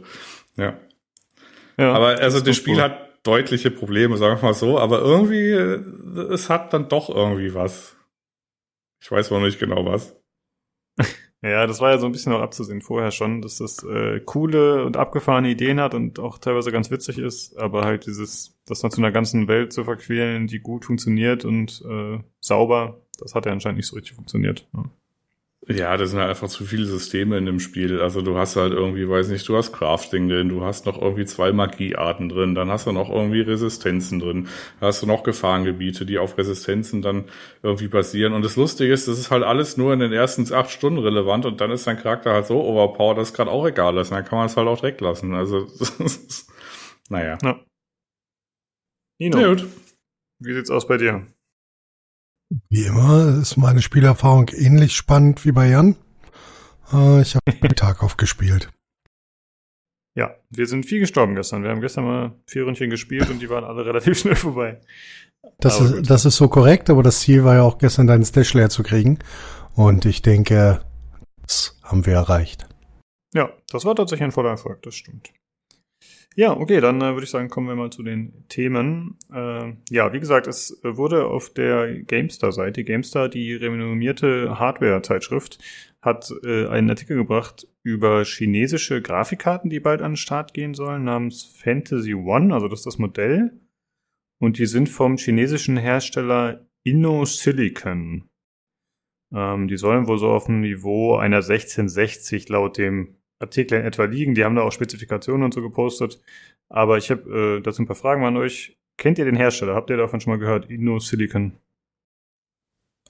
Ja. 0.57 0.73
ja 1.77 1.93
aber 1.93 2.19
also 2.19 2.39
das 2.39 2.55
Spiel 2.55 2.75
cool. 2.75 2.81
hat 2.81 3.10
deutliche 3.23 3.71
Probleme, 3.71 4.17
sagen 4.17 4.41
wir 4.41 4.49
mal 4.49 4.53
so, 4.53 4.79
aber 4.79 4.99
irgendwie, 4.99 5.51
äh, 5.51 6.33
es 6.33 6.49
hat 6.49 6.73
dann 6.73 6.89
doch 6.89 7.09
irgendwie 7.09 7.53
was. 7.53 7.95
Ich 9.01 9.11
weiß 9.11 9.31
noch 9.31 9.41
nicht 9.41 9.59
genau 9.59 9.85
was. 9.85 10.15
Ja, 11.43 11.65
das 11.65 11.81
war 11.81 11.89
ja 11.89 11.97
so 11.97 12.05
ein 12.05 12.11
bisschen 12.11 12.33
auch 12.33 12.41
abzusehen 12.41 12.81
vorher 12.81 13.09
schon, 13.09 13.41
dass 13.41 13.57
das 13.57 13.83
äh, 13.83 14.19
coole 14.19 14.85
und 14.85 14.95
abgefahrene 14.95 15.49
Ideen 15.49 15.79
hat 15.79 15.95
und 15.95 16.19
auch 16.19 16.37
teilweise 16.37 16.71
ganz 16.71 16.91
witzig 16.91 17.17
ist, 17.17 17.57
aber 17.57 17.83
halt 17.83 18.05
dieses, 18.05 18.61
das 18.67 18.81
dann 18.81 18.91
zu 18.91 19.01
einer 19.01 19.11
ganzen 19.11 19.47
Welt 19.47 19.73
zu 19.73 19.83
verquälen, 19.83 20.45
die 20.45 20.59
gut 20.59 20.85
funktioniert 20.85 21.43
und 21.43 21.83
äh, 21.89 22.19
sauber, 22.41 23.01
das 23.17 23.33
hat 23.33 23.47
ja 23.47 23.53
anscheinend 23.53 23.77
nicht 23.77 23.87
so 23.87 23.95
richtig 23.95 24.13
funktioniert. 24.13 24.69
Ja. 24.75 24.91
Ja, 25.67 25.95
das 25.95 26.09
sind 26.09 26.19
halt 26.19 26.29
einfach 26.29 26.47
zu 26.47 26.65
viele 26.65 26.85
Systeme 26.85 27.37
in 27.37 27.45
dem 27.45 27.59
Spiel. 27.59 28.01
Also 28.01 28.23
du 28.23 28.35
hast 28.35 28.55
halt 28.55 28.73
irgendwie, 28.73 29.07
weiß 29.07 29.27
nicht, 29.27 29.47
du 29.47 29.55
hast 29.55 29.71
Crafting 29.71 30.27
drin, 30.27 30.49
du 30.49 30.63
hast 30.63 30.87
noch 30.87 30.99
irgendwie 30.99 31.25
zwei 31.25 31.51
Magiearten 31.51 32.29
drin, 32.29 32.55
dann 32.55 32.71
hast 32.71 32.87
du 32.87 32.91
noch 32.91 33.11
irgendwie 33.11 33.41
Resistenzen 33.41 34.19
drin, 34.19 34.47
dann 34.79 34.87
hast 34.87 35.03
du 35.03 35.05
noch 35.05 35.21
Gefahrengebiete, 35.21 36.07
die 36.07 36.17
auf 36.17 36.35
Resistenzen 36.39 37.03
dann 37.03 37.25
irgendwie 37.61 37.87
basieren. 37.89 38.33
Und 38.33 38.43
das 38.43 38.55
Lustige 38.55 38.91
ist, 38.91 39.07
das 39.07 39.19
ist 39.19 39.29
halt 39.29 39.43
alles 39.43 39.77
nur 39.77 39.93
in 39.93 39.99
den 39.99 40.13
ersten 40.13 40.51
acht 40.51 40.71
Stunden 40.71 40.97
relevant 40.97 41.45
und 41.45 41.61
dann 41.61 41.69
ist 41.69 41.85
dein 41.85 41.97
Charakter 41.99 42.33
halt 42.33 42.47
so 42.47 42.59
overpowered, 42.59 43.19
dass 43.19 43.29
es 43.29 43.33
gerade 43.35 43.51
auch 43.51 43.67
egal 43.67 43.95
ist. 43.97 44.09
Und 44.09 44.15
dann 44.17 44.25
kann 44.25 44.39
man 44.39 44.47
es 44.47 44.57
halt 44.57 44.67
auch 44.67 44.79
direkt 44.79 45.01
lassen. 45.01 45.35
Also, 45.35 45.67
naja. 47.09 47.37
Ja. 47.43 47.59
Nino, 49.19 49.37
gut. 49.37 49.67
wie 50.39 50.53
sieht's 50.55 50.71
aus 50.71 50.87
bei 50.87 50.97
dir? 50.97 51.27
Wie 52.69 52.83
immer 52.83 53.39
ist 53.41 53.57
meine 53.57 53.81
Spielerfahrung 53.81 54.49
ähnlich 54.49 54.93
spannend 54.93 55.45
wie 55.45 55.51
bei 55.51 55.69
Jan. 55.69 55.95
Äh, 56.91 57.21
ich 57.21 57.35
habe 57.35 57.51
den 57.61 57.75
Tag 57.75 58.03
aufgespielt. 58.03 58.69
Ja, 60.15 60.35
wir 60.49 60.67
sind 60.67 60.85
viel 60.85 60.99
gestorben 60.99 61.35
gestern. 61.35 61.63
Wir 61.63 61.69
haben 61.69 61.79
gestern 61.79 62.03
mal 62.03 62.35
vier 62.45 62.65
Ründchen 62.65 62.89
gespielt 62.89 63.29
und 63.29 63.41
die 63.41 63.49
waren 63.49 63.63
alle 63.63 63.85
relativ 63.85 64.19
schnell 64.19 64.35
vorbei. 64.35 64.81
Das 65.59 65.79
ist, 65.79 66.09
das 66.09 66.25
ist 66.25 66.35
so 66.35 66.49
korrekt, 66.49 66.89
aber 66.89 67.03
das 67.03 67.21
Ziel 67.21 67.43
war 67.43 67.55
ja 67.55 67.63
auch 67.63 67.77
gestern 67.77 68.07
deinen 68.07 68.25
Stash 68.25 68.53
leer 68.53 68.69
zu 68.69 68.83
kriegen. 68.83 69.19
Und 69.73 70.05
ich 70.05 70.21
denke, 70.21 70.81
das 71.41 71.79
haben 71.83 72.05
wir 72.05 72.13
erreicht. 72.13 72.67
Ja, 73.33 73.49
das 73.69 73.85
war 73.85 73.95
tatsächlich 73.95 74.25
ein 74.25 74.31
voller 74.31 74.49
Erfolg, 74.49 74.81
das 74.81 74.95
stimmt. 74.95 75.31
Ja, 76.35 76.55
okay, 76.55 76.79
dann 76.79 77.01
äh, 77.01 77.13
würde 77.13 77.25
ich 77.25 77.29
sagen, 77.29 77.49
kommen 77.49 77.67
wir 77.67 77.75
mal 77.75 77.91
zu 77.91 78.03
den 78.03 78.47
Themen. 78.47 79.17
Äh, 79.33 79.73
ja, 79.89 80.13
wie 80.13 80.19
gesagt, 80.19 80.47
es 80.47 80.79
wurde 80.81 81.25
auf 81.25 81.49
der 81.49 82.03
GameStar-Seite, 82.03 82.85
GameStar, 82.85 83.27
die 83.27 83.53
renommierte 83.53 84.57
Hardware-Zeitschrift, 84.57 85.59
hat 86.01 86.33
äh, 86.43 86.67
einen 86.67 86.89
Artikel 86.89 87.17
gebracht 87.17 87.67
über 87.83 88.23
chinesische 88.23 89.01
Grafikkarten, 89.01 89.69
die 89.69 89.81
bald 89.81 90.01
an 90.01 90.11
den 90.11 90.17
Start 90.17 90.53
gehen 90.53 90.73
sollen, 90.73 91.03
namens 91.03 91.43
Fantasy 91.43 92.13
One, 92.13 92.53
also 92.53 92.69
das 92.69 92.79
ist 92.79 92.85
das 92.85 92.97
Modell. 92.97 93.59
Und 94.39 94.57
die 94.57 94.65
sind 94.65 94.87
vom 94.87 95.17
chinesischen 95.17 95.77
Hersteller 95.77 96.65
InnoSilicon. 96.83 98.29
Ähm, 99.33 99.67
die 99.67 99.77
sollen 99.77 100.07
wohl 100.07 100.17
so 100.17 100.29
auf 100.29 100.45
dem 100.45 100.61
Niveau 100.61 101.17
einer 101.17 101.37
1660 101.37 102.49
laut 102.49 102.77
dem 102.77 103.17
Artikel 103.41 103.79
in 103.79 103.85
etwa 103.85 104.05
liegen. 104.05 104.35
Die 104.35 104.43
haben 104.43 104.55
da 104.55 104.61
auch 104.61 104.71
Spezifikationen 104.71 105.43
und 105.43 105.53
so 105.53 105.61
gepostet. 105.61 106.19
Aber 106.69 106.97
ich 106.97 107.11
habe 107.11 107.57
äh, 107.57 107.61
dazu 107.61 107.81
ein 107.81 107.87
paar 107.87 107.95
Fragen 107.95 108.25
an 108.25 108.37
euch. 108.37 108.77
Kennt 108.97 109.17
ihr 109.17 109.25
den 109.25 109.35
Hersteller? 109.35 109.75
Habt 109.75 109.89
ihr 109.89 109.97
davon 109.97 110.21
schon 110.21 110.33
mal 110.33 110.39
gehört? 110.39 110.69
Inno 110.69 110.99
Silicon? 110.99 111.53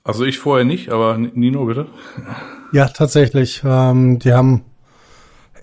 Also 0.04 0.26
ich 0.26 0.40
vorher 0.40 0.66
nicht, 0.66 0.90
aber 0.90 1.18
Nino 1.18 1.66
bitte. 1.66 1.88
Ja, 2.72 2.88
tatsächlich. 2.88 3.62
Ähm, 3.64 4.18
die 4.18 4.34
haben 4.34 4.64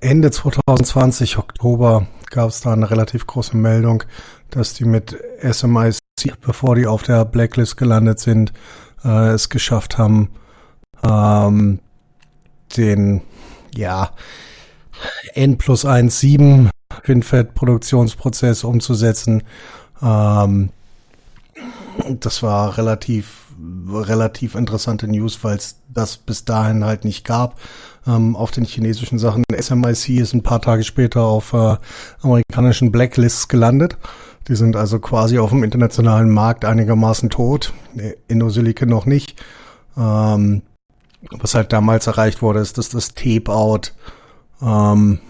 Ende 0.01 0.31
2020, 0.31 1.39
Oktober, 1.39 2.07
gab 2.31 2.51
es 2.51 2.61
da 2.61 2.73
eine 2.73 2.89
relativ 2.91 3.27
große 3.27 3.57
Meldung, 3.57 4.05
dass 4.51 4.75
die 4.75 4.85
mit 4.85 5.17
SMIC, 5.43 5.99
bevor 6.41 6.77
die 6.77 6.87
auf 6.87 7.03
der 7.03 7.25
Blacklist 7.25 7.77
gelandet 7.77 8.21
sind, 8.21 8.53
äh, 9.05 9.31
es 9.31 9.49
geschafft 9.49 9.99
haben, 9.99 10.31
ähm, 11.03 11.81
den, 12.77 13.23
ja, 13.75 14.11
N 15.35 15.59
plus 15.59 15.85
1 15.85 16.21
7 16.21 16.71
FinFET-Produktionsprozess 17.05 18.65
umzusetzen. 18.65 19.43
Ähm, 20.03 20.71
das 22.21 22.43
war 22.43 22.77
relativ 22.79 23.49
relativ 23.91 24.55
interessante 24.55 25.09
News, 25.09 25.43
weil 25.43 25.57
es 25.57 25.77
das 25.89 26.17
bis 26.17 26.45
dahin 26.45 26.85
halt 26.85 27.05
nicht 27.05 27.25
gab 27.25 27.59
ähm, 28.07 28.37
auf 28.37 28.51
den 28.51 28.65
chinesischen 28.65 29.19
Sachen. 29.19 29.45
SMIC 29.53 30.11
ist 30.11 30.33
ein 30.33 30.43
paar 30.43 30.63
Tage 30.63 30.85
später 30.85 31.23
auf 31.23 31.53
äh, 31.53 31.77
amerikanischen 32.23 32.93
Blacklists 32.93 33.49
gelandet. 33.49 33.97
Die 34.47 34.57
sind 34.57 34.77
also 34.77 34.99
quasi 34.99 35.39
auf 35.39 35.51
dem 35.51 35.65
internationalen 35.65 36.31
Markt 36.31 36.65
einigermaßen 36.65 37.31
tot. 37.31 37.73
Innosilicon 38.29 38.89
noch 38.89 39.05
nicht. 39.05 39.43
Ähm, 39.97 40.63
was 41.31 41.55
halt 41.55 41.73
damals 41.73 42.07
erreicht 42.07 42.43
wurde, 42.43 42.61
ist, 42.61 42.79
dass 42.79 42.89
das 42.89 43.15
Tape-Out 43.15 43.93
ähm, 44.63 45.21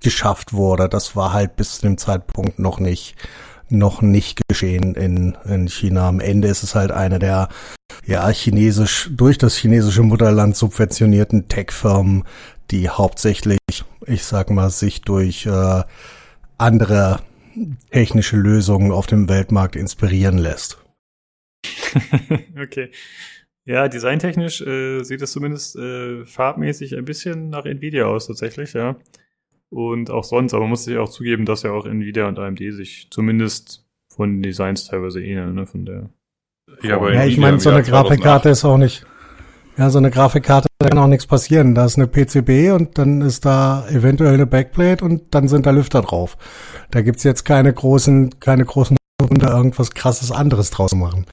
geschafft 0.00 0.52
wurde. 0.52 0.88
Das 0.88 1.16
war 1.16 1.32
halt 1.32 1.56
bis 1.56 1.76
zu 1.76 1.82
dem 1.82 1.98
Zeitpunkt 1.98 2.58
noch 2.58 2.80
nicht 2.80 3.16
noch 3.70 4.00
nicht 4.00 4.40
geschehen 4.48 4.94
in, 4.94 5.36
in 5.44 5.68
China. 5.68 6.08
Am 6.08 6.20
Ende 6.20 6.48
ist 6.48 6.62
es 6.62 6.74
halt 6.74 6.90
eine 6.90 7.18
der 7.18 7.48
ja 8.06 8.26
chinesisch 8.30 9.10
durch 9.12 9.36
das 9.38 9.56
chinesische 9.56 10.02
Mutterland 10.02 10.56
subventionierten 10.56 11.48
Tech-Firmen, 11.48 12.24
die 12.70 12.88
hauptsächlich, 12.88 13.58
ich 14.06 14.24
sag 14.24 14.50
mal, 14.50 14.70
sich 14.70 15.02
durch 15.02 15.44
äh, 15.46 15.82
andere 16.56 17.20
technische 17.90 18.36
Lösungen 18.36 18.92
auf 18.92 19.06
dem 19.06 19.28
Weltmarkt 19.28 19.76
inspirieren 19.76 20.38
lässt. 20.38 20.78
okay. 22.62 22.90
Ja, 23.68 23.86
designtechnisch 23.86 24.62
äh, 24.62 25.02
sieht 25.04 25.20
es 25.20 25.32
zumindest 25.32 25.76
äh, 25.76 26.24
farbmäßig 26.24 26.96
ein 26.96 27.04
bisschen 27.04 27.50
nach 27.50 27.66
Nvidia 27.66 28.06
aus 28.06 28.26
tatsächlich, 28.26 28.72
ja. 28.72 28.96
Und 29.68 30.08
auch 30.10 30.24
sonst, 30.24 30.54
aber 30.54 30.66
muss 30.66 30.86
ich 30.86 30.96
auch 30.96 31.10
zugeben, 31.10 31.44
dass 31.44 31.64
ja 31.64 31.72
auch 31.72 31.84
Nvidia 31.84 32.26
und 32.28 32.38
AMD 32.38 32.60
sich 32.72 33.08
zumindest 33.10 33.84
von 34.08 34.36
den 34.36 34.42
Designs 34.42 34.86
teilweise 34.86 35.22
ähneln, 35.22 35.54
ne, 35.54 35.66
von 35.66 35.84
der. 35.84 36.08
Ja, 36.82 36.96
aber 36.96 37.12
ja, 37.12 37.26
ich 37.26 37.36
meine, 37.36 37.60
so 37.60 37.68
eine 37.68 37.82
Grafikkarte 37.82 38.48
ist 38.48 38.64
auch 38.64 38.78
nicht, 38.78 39.04
ja, 39.76 39.90
so 39.90 39.98
eine 39.98 40.10
Grafikkarte, 40.10 40.68
da 40.78 40.88
kann 40.88 40.98
auch 40.98 41.06
nichts 41.06 41.26
passieren. 41.26 41.74
Da 41.74 41.84
ist 41.84 41.98
eine 41.98 42.06
PCB 42.06 42.72
und 42.72 42.96
dann 42.96 43.20
ist 43.20 43.44
da 43.44 43.86
eventuell 43.90 44.32
eine 44.32 44.46
Backplate 44.46 45.04
und 45.04 45.34
dann 45.34 45.46
sind 45.46 45.66
da 45.66 45.72
Lüfter 45.72 46.00
drauf. 46.00 46.38
Da 46.90 47.02
gibt's 47.02 47.22
jetzt 47.22 47.44
keine 47.44 47.74
großen, 47.74 48.40
keine 48.40 48.64
großen 48.64 48.96
Gründe, 49.20 49.48
irgendwas 49.48 49.90
krasses 49.90 50.32
anderes 50.32 50.70
draus 50.70 50.94
machen. 50.94 51.26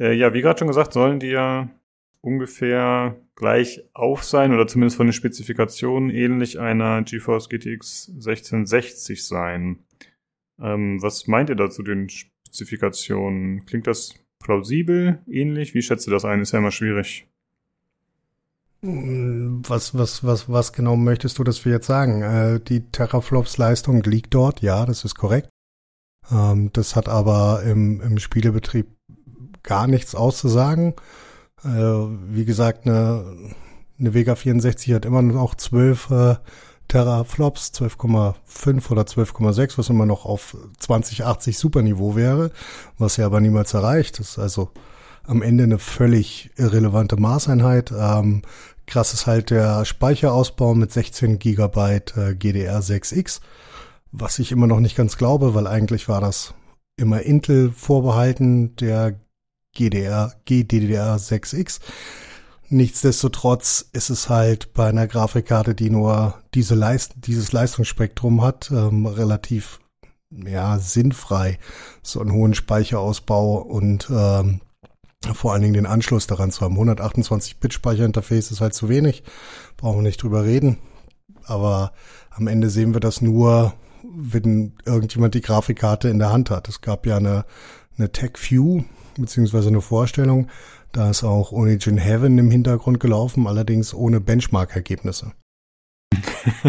Äh, 0.00 0.14
ja, 0.14 0.34
wie 0.34 0.42
gerade 0.42 0.58
schon 0.58 0.68
gesagt, 0.68 0.92
sollen 0.92 1.20
die 1.20 1.28
ja 1.28 1.68
ungefähr 2.26 3.16
gleich 3.36 3.84
auf 3.94 4.24
sein 4.24 4.52
oder 4.52 4.66
zumindest 4.66 4.96
von 4.96 5.06
den 5.06 5.12
Spezifikationen 5.12 6.10
ähnlich 6.10 6.58
einer 6.58 7.02
GeForce 7.02 7.48
GTX 7.48 8.08
1660 8.08 9.24
sein. 9.24 9.84
Ähm, 10.60 11.00
was 11.00 11.28
meint 11.28 11.50
ihr 11.50 11.56
da 11.56 11.70
zu 11.70 11.84
den 11.84 12.08
Spezifikationen? 12.08 13.64
Klingt 13.64 13.86
das 13.86 14.16
plausibel, 14.40 15.20
ähnlich? 15.28 15.74
Wie 15.74 15.82
schätzt 15.82 16.08
ihr 16.08 16.10
das 16.10 16.24
ein? 16.24 16.40
Ist 16.40 16.52
ja 16.52 16.58
immer 16.58 16.72
schwierig. 16.72 17.28
Was, 18.82 19.96
was, 19.96 20.24
was, 20.24 20.50
was 20.50 20.72
genau 20.72 20.96
möchtest 20.96 21.38
du, 21.38 21.44
dass 21.44 21.64
wir 21.64 21.72
jetzt 21.72 21.86
sagen? 21.86 22.22
Äh, 22.22 22.60
die 22.60 22.90
Terraflops 22.90 23.56
Leistung 23.56 24.02
liegt 24.02 24.34
dort, 24.34 24.62
ja, 24.62 24.84
das 24.84 25.04
ist 25.04 25.14
korrekt. 25.14 25.48
Ähm, 26.30 26.70
das 26.72 26.96
hat 26.96 27.08
aber 27.08 27.62
im, 27.64 28.00
im 28.00 28.18
Spielebetrieb 28.18 28.88
gar 29.62 29.86
nichts 29.86 30.16
auszusagen. 30.16 30.94
Äh, 31.64 31.68
wie 31.68 32.44
gesagt, 32.44 32.86
eine, 32.86 33.24
eine 33.98 34.14
Vega 34.14 34.34
64 34.34 34.92
hat 34.94 35.04
immer 35.04 35.22
noch 35.22 35.54
12 35.54 36.10
äh, 36.10 36.34
Teraflops, 36.88 37.72
12,5 37.74 38.90
oder 38.90 39.02
12,6, 39.02 39.78
was 39.78 39.88
immer 39.88 40.06
noch 40.06 40.24
auf 40.24 40.56
2080 40.78 41.58
Superniveau 41.58 42.14
wäre, 42.14 42.52
was 42.98 43.16
ja 43.16 43.26
aber 43.26 43.40
niemals 43.40 43.74
erreicht. 43.74 44.20
Ist 44.20 44.38
also 44.38 44.70
am 45.24 45.42
Ende 45.42 45.64
eine 45.64 45.78
völlig 45.78 46.50
irrelevante 46.56 47.16
Maßeinheit. 47.16 47.92
Ähm, 47.92 48.42
krass 48.86 49.14
ist 49.14 49.26
halt 49.26 49.50
der 49.50 49.84
Speicherausbau 49.84 50.74
mit 50.74 50.92
16 50.92 51.38
Gigabyte 51.38 52.16
äh, 52.16 52.30
GDR6X, 52.32 53.40
was 54.12 54.38
ich 54.38 54.52
immer 54.52 54.68
noch 54.68 54.80
nicht 54.80 54.96
ganz 54.96 55.16
glaube, 55.16 55.54
weil 55.54 55.66
eigentlich 55.66 56.08
war 56.08 56.20
das 56.20 56.54
immer 56.96 57.22
Intel 57.22 57.72
vorbehalten, 57.72 58.76
der 58.76 59.18
GDR, 59.76 60.32
GDDR6X. 60.46 61.80
Nichtsdestotrotz 62.68 63.86
ist 63.92 64.10
es 64.10 64.28
halt 64.28 64.72
bei 64.72 64.88
einer 64.88 65.06
Grafikkarte, 65.06 65.74
die 65.74 65.90
nur 65.90 66.34
diese 66.54 66.74
Leist 66.74 67.12
dieses 67.16 67.52
Leistungsspektrum 67.52 68.42
hat, 68.42 68.70
ähm, 68.72 69.06
relativ 69.06 69.78
ja 70.30 70.78
sinnfrei, 70.78 71.58
so 72.02 72.20
einen 72.20 72.32
hohen 72.32 72.54
Speicherausbau 72.54 73.58
und 73.58 74.08
ähm, 74.10 74.60
vor 75.32 75.52
allen 75.52 75.62
Dingen 75.62 75.74
den 75.74 75.86
Anschluss 75.86 76.26
daran 76.26 76.50
zu 76.50 76.62
haben. 76.62 76.74
128 76.74 77.58
Bit 77.58 77.72
Speicherinterface 77.72 78.50
ist 78.50 78.60
halt 78.60 78.74
zu 78.74 78.88
wenig, 78.88 79.22
brauchen 79.76 79.98
wir 79.98 80.02
nicht 80.02 80.22
drüber 80.22 80.44
reden. 80.44 80.78
Aber 81.44 81.92
am 82.30 82.48
Ende 82.48 82.70
sehen 82.70 82.94
wir 82.94 83.00
das 83.00 83.20
nur, 83.20 83.74
wenn 84.02 84.74
irgendjemand 84.84 85.34
die 85.34 85.40
Grafikkarte 85.40 86.08
in 86.08 86.18
der 86.18 86.32
Hand 86.32 86.50
hat. 86.50 86.68
Es 86.68 86.80
gab 86.80 87.06
ja 87.06 87.16
eine, 87.16 87.44
eine 87.96 88.10
TechView, 88.10 88.82
beziehungsweise 89.18 89.68
eine 89.68 89.80
Vorstellung. 89.80 90.48
Da 90.92 91.10
ist 91.10 91.24
auch 91.24 91.52
Origin 91.52 91.98
Heaven 91.98 92.38
im 92.38 92.50
Hintergrund 92.50 93.00
gelaufen, 93.00 93.46
allerdings 93.46 93.94
ohne 93.94 94.20
Benchmark-Ergebnisse. 94.20 95.32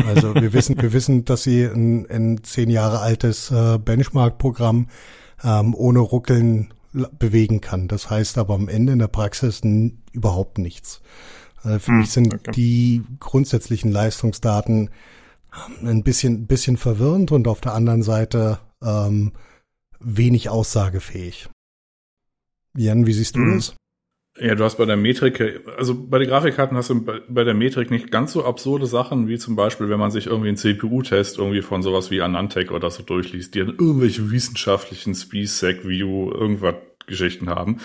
Also 0.08 0.34
wir 0.34 0.54
wissen, 0.54 0.82
wir 0.82 0.92
wissen, 0.92 1.24
dass 1.24 1.44
sie 1.44 1.64
ein, 1.64 2.10
ein 2.10 2.44
zehn 2.44 2.72
Jahre 2.72 3.00
altes 3.00 3.52
äh, 3.52 3.78
Benchmark-Programm 3.78 4.88
ähm, 5.44 5.76
ohne 5.76 6.00
Ruckeln 6.00 6.74
bewegen 7.20 7.62
kann. 7.62 7.88
Das 7.88 8.10
heißt 8.10 8.38
aber 8.38 8.56
am 8.56 8.70
Ende 8.70 8.94
in 8.94 9.00
der 9.00 9.08
Praxis 9.08 9.62
überhaupt 10.12 10.58
nichts. 10.58 11.02
Äh, 11.64 11.80
für 11.80 11.92
hm, 11.92 11.98
mich 12.00 12.12
sind 12.12 12.34
okay. 12.34 12.52
die 12.52 13.04
grundsätzlichen 13.20 13.92
Leistungsdaten 13.92 14.90
ähm, 15.54 15.88
ein 15.88 16.04
bisschen, 16.04 16.48
bisschen 16.48 16.78
verwirrend 16.78 17.32
und 17.32 17.48
auf 17.48 17.62
der 17.62 17.74
anderen 17.74 18.04
Seite 18.04 18.60
ähm, 18.82 19.34
wenig 20.00 20.50
aussagefähig. 20.50 21.50
Jan, 22.78 23.08
wie 23.08 23.14
siehst 23.14 23.36
du 23.36 23.40
mhm. 23.40 23.56
das? 23.56 23.76
Ja, 24.40 24.54
du 24.54 24.64
hast 24.64 24.78
bei 24.78 24.86
der 24.86 24.98
Metrik, 24.98 25.64
also 25.78 25.96
bei 25.96 26.20
den 26.20 26.28
Grafikkarten 26.28 26.78
hast 26.78 26.92
du 26.92 27.04
bei 27.04 27.44
der 27.44 27.56
Metrik 27.56 27.90
nicht 27.90 28.12
ganz 28.12 28.34
so 28.34 28.46
absurde 28.46 28.86
Sachen, 28.86 29.28
wie 29.28 29.40
zum 29.40 29.56
Beispiel, 29.56 29.90
wenn 29.90 30.00
man 30.00 30.12
sich 30.12 30.28
irgendwie 30.28 30.50
einen 30.50 30.58
CPU-Test 30.58 31.40
irgendwie 31.40 31.64
von 31.64 31.82
sowas 31.82 32.12
wie 32.12 32.22
Anantec 32.22 32.72
oder 32.72 32.92
so 32.92 33.02
durchliest, 33.02 33.56
die 33.56 33.60
dann 33.60 33.70
irgendwelche 33.70 34.30
wissenschaftlichen 34.30 35.16
Speed-Sec-View 35.16 36.32
irgendwas 36.32 36.76
Geschichten 37.08 37.50
haben. 37.50 37.80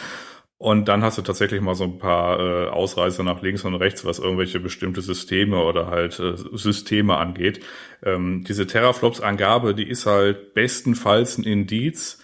Und 0.59 0.89
dann 0.89 1.03
hast 1.03 1.17
du 1.17 1.23
tatsächlich 1.23 1.63
mal 1.63 1.75
so 1.75 1.85
ein 1.85 1.99
paar 1.99 2.39
äh, 2.39 2.69
Ausreißer 2.69 3.23
nach 3.23 3.41
links 3.41 3.65
und 3.65 3.75
rechts, 3.75 4.05
was 4.05 4.19
irgendwelche 4.19 4.61
bestimmte 4.61 5.01
Systeme 5.01 5.57
oder 5.57 5.87
halt 5.87 6.21
äh, 6.21 6.35
Systeme 6.37 7.17
angeht. 7.17 7.61
Ähm, 8.05 8.45
diese 8.47 8.67
Teraflops-Angabe, 8.67 9.75
die 9.75 9.89
ist 9.89 10.05
halt 10.05 10.53
bestenfalls 10.53 11.39
ein 11.39 11.45
Indiz, 11.45 12.22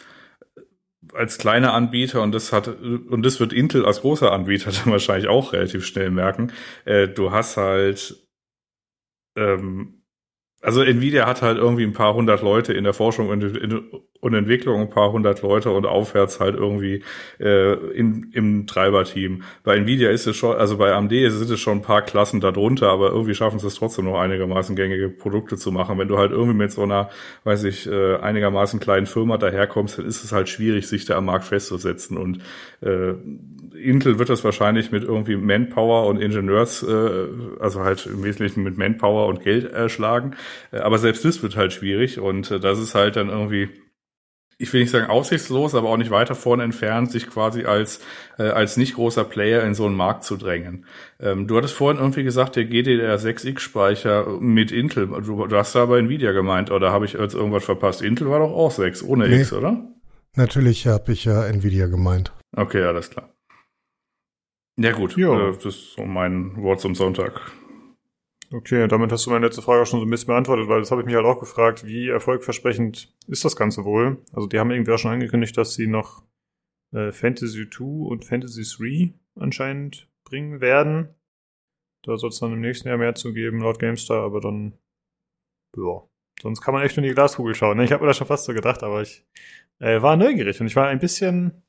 als 1.14 1.38
kleiner 1.38 1.74
Anbieter 1.74 2.22
und 2.22 2.32
das 2.32 2.52
hat 2.52 2.68
und 2.68 3.22
das 3.22 3.40
wird 3.40 3.52
Intel 3.52 3.84
als 3.86 4.00
großer 4.00 4.32
Anbieter 4.32 4.70
dann 4.84 4.92
wahrscheinlich 4.92 5.28
auch 5.28 5.52
relativ 5.52 5.86
schnell 5.86 6.10
merken. 6.10 6.52
Äh, 6.84 7.08
du 7.08 7.32
hast 7.32 7.56
halt 7.56 8.28
ähm, 9.36 9.98
also 10.60 10.82
Nvidia 10.82 11.26
hat 11.26 11.42
halt 11.42 11.58
irgendwie 11.58 11.84
ein 11.84 11.92
paar 11.92 12.14
hundert 12.14 12.42
Leute 12.42 12.72
in 12.72 12.84
der 12.84 12.94
Forschung 12.94 13.28
und, 13.28 13.42
in, 13.42 13.90
und 14.20 14.34
Entwicklung, 14.34 14.80
ein 14.80 14.90
paar 14.90 15.12
hundert 15.12 15.42
Leute 15.42 15.70
und 15.70 15.86
aufwärts 15.86 16.40
halt 16.40 16.56
irgendwie 16.56 17.02
äh, 17.38 17.74
in, 17.92 18.30
im 18.32 18.66
Treiberteam. 18.66 19.42
Bei 19.62 19.76
Nvidia 19.76 20.10
ist 20.10 20.26
es 20.26 20.36
schon, 20.36 20.56
also 20.56 20.76
bei 20.76 20.92
AMD 20.92 21.10
sind 21.10 21.50
es 21.50 21.60
schon 21.60 21.78
ein 21.78 21.82
paar 21.82 22.02
Klassen 22.02 22.40
darunter, 22.40 22.90
aber 22.90 23.10
irgendwie 23.10 23.34
schaffen 23.34 23.60
sie 23.60 23.66
es 23.68 23.76
trotzdem 23.76 24.06
noch 24.06 24.18
einigermaßen 24.18 24.74
gängige 24.74 25.08
Produkte 25.08 25.56
zu 25.56 25.70
machen. 25.70 25.98
Wenn 25.98 26.08
du 26.08 26.18
halt 26.18 26.32
irgendwie 26.32 26.56
mit 26.56 26.72
so 26.72 26.82
einer, 26.82 27.10
weiß 27.44 27.64
ich, 27.64 27.86
äh, 27.86 28.16
einigermaßen 28.16 28.80
kleinen 28.80 29.06
Firma 29.06 29.38
daherkommst, 29.38 29.98
dann 29.98 30.06
ist 30.06 30.24
es 30.24 30.32
halt 30.32 30.48
schwierig, 30.48 30.88
sich 30.88 31.04
da 31.04 31.16
am 31.16 31.26
Markt 31.26 31.44
festzusetzen 31.44 32.16
und 32.16 32.40
äh, 32.80 33.14
Intel 33.78 34.18
wird 34.18 34.28
das 34.28 34.42
wahrscheinlich 34.42 34.90
mit 34.90 35.04
irgendwie 35.04 35.36
Manpower 35.36 36.06
und 36.08 36.20
Ingenieurs, 36.20 36.82
äh, 36.82 37.28
also 37.60 37.84
halt 37.84 38.06
im 38.06 38.24
Wesentlichen 38.24 38.64
mit 38.64 38.76
Manpower 38.76 39.26
und 39.26 39.42
Geld 39.44 39.70
erschlagen. 39.70 40.34
Äh, 40.72 40.78
aber 40.78 40.98
selbst 40.98 41.24
das 41.24 41.42
wird 41.42 41.56
halt 41.56 41.72
schwierig 41.72 42.18
und 42.18 42.50
äh, 42.50 42.58
das 42.58 42.80
ist 42.80 42.96
halt 42.96 43.14
dann 43.14 43.28
irgendwie 43.28 43.68
ich 44.58 44.72
will 44.72 44.80
nicht 44.80 44.90
sagen 44.90 45.06
aussichtslos, 45.06 45.74
aber 45.76 45.88
auch 45.88 45.96
nicht 45.96 46.10
weiter 46.10 46.34
vorne 46.34 46.64
entfernt, 46.64 47.12
sich 47.12 47.30
quasi 47.30 47.64
als, 47.64 48.00
äh, 48.38 48.42
als 48.42 48.76
nicht 48.76 48.96
großer 48.96 49.24
Player 49.24 49.62
in 49.62 49.74
so 49.74 49.86
einen 49.86 49.94
Markt 49.94 50.24
zu 50.24 50.36
drängen. 50.36 50.84
Ähm, 51.20 51.46
du 51.46 51.56
hattest 51.56 51.74
vorhin 51.74 52.00
irgendwie 52.00 52.24
gesagt, 52.24 52.56
der 52.56 52.64
GDDR6X-Speicher 52.64 54.26
mit 54.40 54.72
Intel, 54.72 55.06
du, 55.06 55.46
du 55.46 55.56
hast 55.56 55.76
da 55.76 55.84
aber 55.84 55.98
Nvidia 55.98 56.32
gemeint, 56.32 56.72
oder 56.72 56.92
habe 56.92 57.04
ich 57.04 57.12
jetzt 57.12 57.34
irgendwas 57.34 57.64
verpasst? 57.64 58.02
Intel 58.02 58.28
war 58.30 58.40
doch 58.40 58.52
auch 58.52 58.72
6, 58.72 59.04
ohne 59.04 59.28
nee, 59.28 59.40
X, 59.40 59.52
oder? 59.52 59.80
Natürlich 60.34 60.86
habe 60.88 61.12
ich 61.12 61.24
ja 61.24 61.46
Nvidia 61.46 61.86
gemeint. 61.86 62.32
Okay, 62.56 62.82
alles 62.82 63.10
klar. 63.10 63.32
Ja 64.76 64.92
gut. 64.92 65.16
Äh, 65.16 65.52
das 65.52 65.64
ist 65.66 65.92
so 65.94 66.04
mein 66.04 66.56
Wort 66.56 66.80
zum 66.80 66.96
Sonntag. 66.96 67.40
Okay, 68.50 68.88
damit 68.88 69.12
hast 69.12 69.26
du 69.26 69.30
meine 69.30 69.44
letzte 69.44 69.60
Frage 69.60 69.82
auch 69.82 69.86
schon 69.86 70.00
so 70.00 70.06
ein 70.06 70.10
bisschen 70.10 70.28
beantwortet, 70.28 70.68
weil 70.68 70.80
das 70.80 70.90
habe 70.90 71.02
ich 71.02 71.06
mich 71.06 71.14
halt 71.14 71.26
auch 71.26 71.38
gefragt, 71.38 71.84
wie 71.84 72.08
erfolgversprechend 72.08 73.14
ist 73.26 73.44
das 73.44 73.56
Ganze 73.56 73.84
wohl? 73.84 74.22
Also 74.32 74.46
die 74.46 74.58
haben 74.58 74.70
irgendwie 74.70 74.92
auch 74.92 74.98
schon 74.98 75.10
angekündigt, 75.10 75.56
dass 75.58 75.74
sie 75.74 75.86
noch 75.86 76.22
äh, 76.92 77.12
Fantasy 77.12 77.68
2 77.68 77.84
und 77.84 78.24
Fantasy 78.24 78.62
3 78.62 79.12
anscheinend 79.38 80.08
bringen 80.24 80.62
werden. 80.62 81.14
Da 82.04 82.16
soll 82.16 82.30
es 82.30 82.38
dann 82.38 82.54
im 82.54 82.60
nächsten 82.60 82.88
Jahr 82.88 82.96
mehr 82.96 83.14
zu 83.14 83.34
geben, 83.34 83.60
laut 83.60 83.78
GameStar, 83.78 84.24
aber 84.24 84.40
dann, 84.40 84.78
ja, 85.76 86.02
sonst 86.40 86.62
kann 86.62 86.72
man 86.72 86.82
echt 86.82 86.96
nur 86.96 87.04
in 87.04 87.10
die 87.10 87.14
Glaskugel 87.14 87.54
schauen. 87.54 87.76
Ne? 87.76 87.84
Ich 87.84 87.92
habe 87.92 88.02
mir 88.02 88.08
das 88.08 88.16
schon 88.16 88.26
fast 88.26 88.46
so 88.46 88.54
gedacht, 88.54 88.82
aber 88.82 89.02
ich 89.02 89.26
äh, 89.78 90.00
war 90.00 90.16
neugierig 90.16 90.58
und 90.58 90.68
ich 90.68 90.76
war 90.76 90.88
ein 90.88 91.00
bisschen 91.00 91.64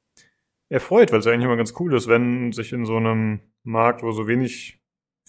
erfreut, 0.69 1.11
weil 1.11 1.19
es 1.19 1.27
eigentlich 1.27 1.43
immer 1.43 1.57
ganz 1.57 1.73
cool 1.77 1.93
ist, 1.93 2.07
wenn 2.07 2.53
sich 2.53 2.71
in 2.71 2.85
so 2.85 2.95
einem 2.95 3.41
Markt, 3.63 4.01
wo 4.01 4.11
so 4.13 4.27
wenig 4.29 4.78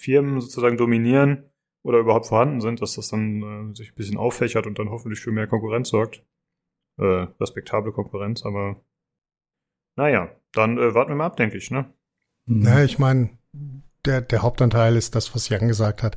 Firmen 0.01 0.41
sozusagen 0.41 0.77
dominieren 0.77 1.51
oder 1.83 1.99
überhaupt 1.99 2.27
vorhanden 2.27 2.61
sind, 2.61 2.81
dass 2.81 2.95
das 2.95 3.09
dann 3.09 3.71
äh, 3.71 3.75
sich 3.75 3.93
ein 3.93 3.95
bisschen 3.95 4.17
auffächert 4.17 4.67
und 4.67 4.79
dann 4.79 4.91
hoffentlich 4.91 5.21
für 5.21 5.31
mehr 5.31 5.47
Konkurrenz 5.47 5.91
sorgt. 5.91 6.25
Äh, 6.99 7.27
respektable 7.41 7.93
Konkurrenz, 7.93 8.45
aber 8.45 8.83
naja, 9.97 10.31
dann 10.53 10.79
äh, 10.79 10.95
warten 10.95 11.11
wir 11.11 11.17
mal 11.17 11.27
ab, 11.27 11.37
denke 11.37 11.57
ich, 11.57 11.71
ne? 11.71 11.93
Naja, 12.47 12.85
ich 12.85 12.99
meine, 12.99 13.31
der, 14.05 14.21
der 14.23 14.43
Hauptanteil 14.43 14.97
ist 14.97 15.15
das, 15.15 15.35
was 15.35 15.49
Jan 15.49 15.69
gesagt 15.69 16.03
hat, 16.03 16.17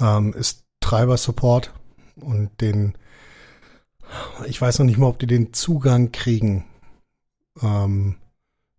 ähm, 0.00 0.32
ist 0.32 0.66
Treiber-Support 0.80 1.72
und 2.16 2.60
den 2.60 2.96
Ich 4.46 4.60
weiß 4.60 4.78
noch 4.78 4.86
nicht 4.86 4.98
mal, 4.98 5.08
ob 5.08 5.18
die 5.18 5.26
den 5.26 5.52
Zugang 5.52 6.12
kriegen, 6.12 6.64
ähm, 7.62 8.16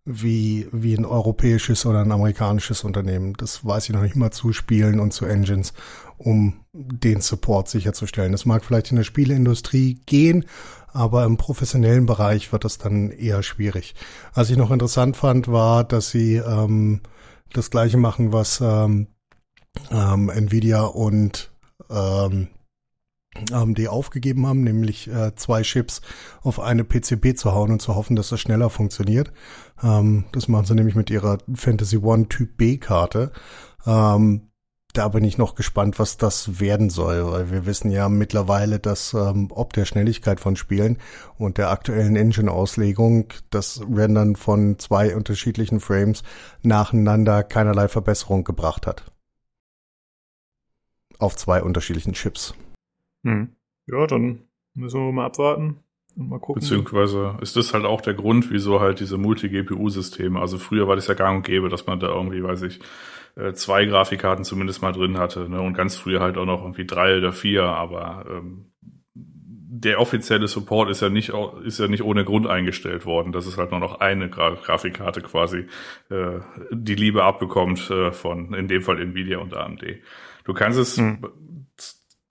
wie, 0.06 0.68
wie 0.70 0.94
ein 0.94 1.04
europäisches 1.04 1.84
oder 1.84 2.00
ein 2.00 2.12
amerikanisches 2.12 2.84
Unternehmen. 2.84 3.34
Das 3.34 3.64
weiß 3.64 3.88
ich 3.88 3.94
noch 3.94 4.02
nicht 4.02 4.14
mal 4.14 4.30
zu 4.30 4.52
Spielen 4.52 5.00
und 5.00 5.12
zu 5.12 5.26
Engines, 5.26 5.72
um 6.16 6.60
den 6.72 7.20
Support 7.20 7.68
sicherzustellen. 7.68 8.32
Das 8.32 8.46
mag 8.46 8.64
vielleicht 8.64 8.90
in 8.90 8.96
der 8.96 9.04
Spieleindustrie 9.04 10.00
gehen, 10.06 10.44
aber 10.92 11.24
im 11.24 11.36
professionellen 11.36 12.06
Bereich 12.06 12.52
wird 12.52 12.64
das 12.64 12.78
dann 12.78 13.10
eher 13.10 13.42
schwierig. 13.42 13.96
Was 14.32 14.48
ich 14.48 14.56
noch 14.56 14.70
interessant 14.70 15.16
fand, 15.16 15.48
war, 15.48 15.82
dass 15.82 16.10
sie 16.10 16.36
ähm, 16.36 17.00
das 17.52 17.70
gleiche 17.70 17.96
machen, 17.96 18.32
was 18.32 18.60
ähm, 18.60 19.08
ähm, 19.90 20.30
Nvidia 20.30 20.84
und 20.84 21.50
ähm, 21.90 22.48
AMD 23.52 23.88
aufgegeben 23.88 24.46
haben, 24.46 24.62
nämlich 24.62 25.08
äh, 25.08 25.34
zwei 25.36 25.62
Chips 25.62 26.00
auf 26.42 26.60
eine 26.60 26.84
PCB 26.84 27.36
zu 27.36 27.52
hauen 27.52 27.72
und 27.72 27.82
zu 27.82 27.94
hoffen, 27.94 28.16
dass 28.16 28.30
das 28.30 28.40
schneller 28.40 28.70
funktioniert. 28.70 29.32
Ähm, 29.82 30.24
das 30.32 30.48
machen 30.48 30.66
sie 30.66 30.74
nämlich 30.74 30.94
mit 30.94 31.10
ihrer 31.10 31.38
Fantasy 31.54 31.98
One 31.98 32.28
Typ 32.28 32.56
B 32.56 32.78
Karte. 32.78 33.32
Ähm, 33.86 34.48
da 34.96 35.08
bin 35.08 35.24
ich 35.24 35.36
noch 35.36 35.54
gespannt, 35.54 35.98
was 35.98 36.16
das 36.16 36.58
werden 36.58 36.88
soll, 36.88 37.30
weil 37.30 37.50
wir 37.50 37.66
wissen 37.66 37.90
ja 37.90 38.08
mittlerweile, 38.08 38.78
dass 38.78 39.12
ähm, 39.12 39.48
ob 39.50 39.74
der 39.74 39.84
Schnelligkeit 39.84 40.40
von 40.40 40.56
Spielen 40.56 40.96
und 41.36 41.58
der 41.58 41.70
aktuellen 41.70 42.16
Engine-Auslegung 42.16 43.28
das 43.50 43.82
Rendern 43.92 44.36
von 44.36 44.78
zwei 44.78 45.14
unterschiedlichen 45.14 45.80
Frames 45.80 46.22
nacheinander 46.62 47.42
keinerlei 47.42 47.88
Verbesserung 47.88 48.44
gebracht 48.44 48.86
hat. 48.86 49.04
Auf 51.18 51.36
zwei 51.36 51.62
unterschiedlichen 51.62 52.14
Chips. 52.14 52.54
Hm. 53.26 53.48
Ja, 53.86 54.06
dann 54.06 54.40
müssen 54.74 55.00
wir 55.00 55.12
mal 55.12 55.26
abwarten 55.26 55.80
und 56.16 56.28
mal 56.28 56.38
gucken. 56.38 56.60
Beziehungsweise 56.60 57.36
ist 57.40 57.56
das 57.56 57.74
halt 57.74 57.84
auch 57.84 58.00
der 58.00 58.14
Grund, 58.14 58.50
wieso 58.50 58.80
halt 58.80 59.00
diese 59.00 59.18
Multi-GPU-Systeme, 59.18 60.40
also 60.40 60.58
früher 60.58 60.86
war 60.86 60.96
das 60.96 61.08
ja 61.08 61.14
gang 61.14 61.38
und 61.38 61.46
gäbe, 61.46 61.68
dass 61.68 61.86
man 61.86 61.98
da 61.98 62.08
irgendwie, 62.08 62.42
weiß 62.42 62.62
ich, 62.62 62.80
äh, 63.34 63.52
zwei 63.52 63.84
Grafikkarten 63.84 64.44
zumindest 64.44 64.80
mal 64.80 64.92
drin 64.92 65.18
hatte, 65.18 65.48
ne? 65.48 65.60
Und 65.60 65.74
ganz 65.74 65.96
früher 65.96 66.20
halt 66.20 66.38
auch 66.38 66.46
noch 66.46 66.62
irgendwie 66.62 66.86
drei 66.86 67.18
oder 67.18 67.32
vier, 67.32 67.64
aber 67.64 68.24
ähm, 68.30 68.66
der 69.14 70.00
offizielle 70.00 70.48
Support 70.48 70.88
ist 70.88 71.02
ja 71.02 71.10
nicht 71.10 71.32
ist 71.64 71.78
ja 71.78 71.88
nicht 71.88 72.02
ohne 72.02 72.24
Grund 72.24 72.46
eingestellt 72.46 73.04
worden. 73.04 73.32
Das 73.32 73.46
ist 73.46 73.58
halt 73.58 73.72
nur 73.72 73.80
noch 73.80 74.00
eine 74.00 74.30
Gra 74.30 74.50
Grafikkarte 74.50 75.20
quasi 75.20 75.66
äh, 76.08 76.40
die 76.70 76.94
Liebe 76.94 77.24
abbekommt 77.24 77.90
äh, 77.90 78.12
von 78.12 78.54
in 78.54 78.68
dem 78.68 78.82
Fall 78.82 79.00
Nvidia 79.00 79.38
und 79.38 79.54
AMD. 79.54 79.84
Du 80.44 80.54
kannst 80.54 80.78
es 80.78 80.96
hm. 80.96 81.18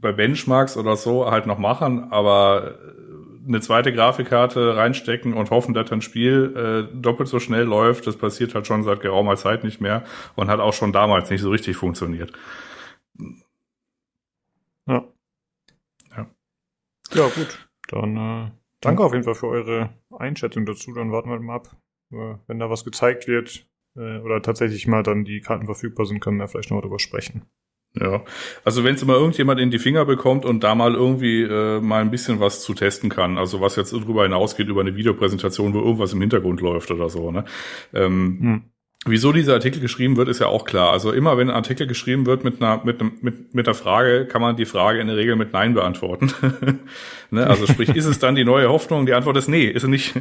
Bei 0.05 0.11
Benchmarks 0.11 0.77
oder 0.77 0.95
so 0.95 1.29
halt 1.31 1.47
noch 1.47 1.57
machen, 1.57 2.11
aber 2.11 2.77
eine 3.47 3.59
zweite 3.59 3.91
Grafikkarte 3.91 4.75
reinstecken 4.75 5.33
und 5.33 5.49
hoffen, 5.49 5.73
dass 5.73 5.91
ein 5.91 6.01
Spiel 6.01 6.89
äh, 6.91 6.95
doppelt 6.95 7.27
so 7.27 7.39
schnell 7.39 7.63
läuft. 7.63 8.05
Das 8.05 8.17
passiert 8.17 8.53
halt 8.53 8.67
schon 8.67 8.83
seit 8.83 9.01
geraumer 9.01 9.35
Zeit 9.35 9.63
nicht 9.63 9.81
mehr 9.81 10.03
und 10.35 10.47
hat 10.47 10.59
auch 10.59 10.73
schon 10.73 10.91
damals 10.91 11.29
nicht 11.29 11.41
so 11.41 11.49
richtig 11.49 11.75
funktioniert. 11.75 12.31
Ja. 14.87 15.03
Ja, 16.15 16.27
ja 17.13 17.27
gut. 17.29 17.67
Dann 17.87 18.17
äh, 18.17 18.51
danke 18.81 19.03
auf 19.03 19.13
jeden 19.13 19.23
Fall 19.23 19.35
für 19.35 19.47
eure 19.47 19.89
Einschätzung 20.17 20.65
dazu. 20.67 20.93
Dann 20.93 21.11
warten 21.11 21.29
wir 21.29 21.39
mal 21.39 21.55
ab. 21.55 21.75
Äh, 22.11 22.35
wenn 22.45 22.59
da 22.59 22.69
was 22.69 22.83
gezeigt 22.83 23.27
wird 23.27 23.67
äh, 23.95 24.19
oder 24.19 24.41
tatsächlich 24.41 24.85
mal 24.87 25.01
dann 25.01 25.25
die 25.25 25.41
Karten 25.41 25.65
verfügbar 25.65 26.05
sind, 26.05 26.19
können 26.19 26.37
wir 26.37 26.47
vielleicht 26.47 26.69
noch 26.69 26.77
mal 26.77 26.81
drüber 26.81 26.99
sprechen. 26.99 27.45
Ja, 27.99 28.23
also 28.65 28.83
wenn 28.83 28.95
es 28.95 29.01
immer 29.01 29.13
irgendjemand 29.13 29.59
in 29.59 29.71
die 29.71 29.79
Finger 29.79 30.03
bekommt 30.05 30.45
und 30.45 30.63
da 30.63 30.75
mal 30.75 30.93
irgendwie 30.93 31.43
äh, 31.43 31.79
mal 31.79 32.01
ein 32.01 32.11
bisschen 32.11 32.41
was 32.41 32.61
zu 32.61 32.73
testen 32.73 33.09
kann, 33.09 33.37
also 33.37 33.61
was 33.61 33.77
jetzt 33.77 33.93
darüber 33.93 34.23
hinausgeht 34.23 34.67
über 34.67 34.81
eine 34.81 34.95
Videopräsentation, 34.95 35.73
wo 35.73 35.79
irgendwas 35.79 36.11
im 36.11 36.19
Hintergrund 36.19 36.59
läuft 36.59 36.91
oder 36.91 37.09
so, 37.09 37.31
ne? 37.31 37.45
Ähm, 37.93 38.37
hm. 38.41 38.63
Wieso 39.07 39.31
dieser 39.31 39.53
Artikel 39.53 39.81
geschrieben 39.81 40.17
wird, 40.17 40.29
ist 40.29 40.39
ja 40.39 40.47
auch 40.47 40.65
klar. 40.65 40.91
Also 40.91 41.11
immer 41.11 41.37
wenn 41.37 41.51
ein 41.51 41.55
Artikel 41.55 41.85
geschrieben 41.85 42.25
wird 42.25 42.43
mit 42.43 42.59
einer 42.59 42.83
mit, 42.83 42.99
einem, 42.99 43.11
mit, 43.21 43.53
mit 43.53 43.67
der 43.67 43.75
Frage, 43.75 44.25
kann 44.25 44.41
man 44.41 44.55
die 44.55 44.65
Frage 44.65 44.99
in 44.99 45.05
der 45.05 45.15
Regel 45.15 45.35
mit 45.35 45.53
Nein 45.53 45.75
beantworten. 45.75 46.33
ne? 47.31 47.47
Also 47.47 47.67
sprich, 47.67 47.89
ist 47.89 48.05
es 48.05 48.19
dann 48.19 48.35
die 48.35 48.43
neue 48.43 48.69
Hoffnung? 48.69 49.05
Die 49.05 49.13
Antwort 49.13 49.37
ist 49.37 49.47
nee, 49.47 49.65
ist 49.65 49.83
es 49.83 49.89
nicht, 49.89 50.15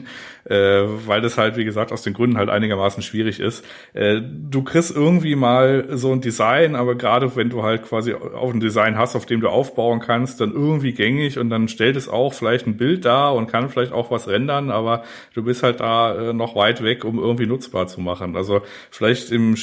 äh, 0.44 0.82
weil 1.06 1.20
das 1.20 1.38
halt 1.38 1.56
wie 1.56 1.64
gesagt 1.64 1.92
aus 1.92 2.02
den 2.02 2.14
Gründen 2.14 2.36
halt 2.36 2.48
einigermaßen 2.48 3.02
schwierig 3.02 3.40
ist. 3.40 3.64
Äh, 3.92 4.20
du 4.22 4.62
kriegst 4.62 4.94
irgendwie 4.94 5.34
mal 5.34 5.86
so 5.92 6.12
ein 6.12 6.20
Design, 6.20 6.74
aber 6.74 6.94
gerade 6.94 7.34
wenn 7.36 7.50
du 7.50 7.62
halt 7.62 7.84
quasi 7.84 8.14
auf 8.14 8.52
ein 8.52 8.60
Design 8.60 8.96
hast, 8.98 9.16
auf 9.16 9.26
dem 9.26 9.40
du 9.40 9.48
aufbauen 9.48 10.00
kannst, 10.00 10.40
dann 10.40 10.52
irgendwie 10.52 10.92
gängig 10.92 11.38
und 11.38 11.50
dann 11.50 11.68
stellt 11.68 11.96
es 11.96 12.08
auch 12.08 12.34
vielleicht 12.34 12.66
ein 12.66 12.76
Bild 12.76 13.04
dar 13.04 13.34
und 13.34 13.50
kann 13.50 13.68
vielleicht 13.68 13.92
auch 13.92 14.10
was 14.10 14.28
rendern, 14.28 14.70
aber 14.70 15.04
du 15.34 15.42
bist 15.42 15.62
halt 15.62 15.80
da 15.80 16.30
äh, 16.30 16.32
noch 16.32 16.56
weit 16.56 16.82
weg, 16.82 17.04
um 17.04 17.18
irgendwie 17.18 17.46
nutzbar 17.46 17.86
zu 17.86 18.00
machen. 18.00 18.36
Also 18.36 18.62
vielleicht 18.90 19.30
im, 19.30 19.56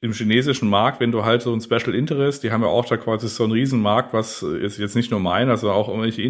im 0.00 0.12
chinesischen 0.12 0.68
Markt, 0.68 1.00
wenn 1.00 1.12
du 1.12 1.24
halt 1.24 1.42
so 1.42 1.52
ein 1.52 1.60
Special 1.60 1.94
Interest, 1.94 2.42
die 2.42 2.52
haben 2.52 2.62
ja 2.62 2.68
auch 2.68 2.84
da 2.84 2.96
quasi 2.96 3.28
so 3.28 3.44
einen 3.44 3.52
Riesenmarkt, 3.52 4.12
was 4.12 4.42
ist 4.42 4.78
jetzt 4.78 4.96
nicht 4.96 5.10
nur 5.10 5.20
meiner, 5.20 5.56
sondern 5.56 5.78
auch 5.78 5.88
irgendwelche 5.88 6.22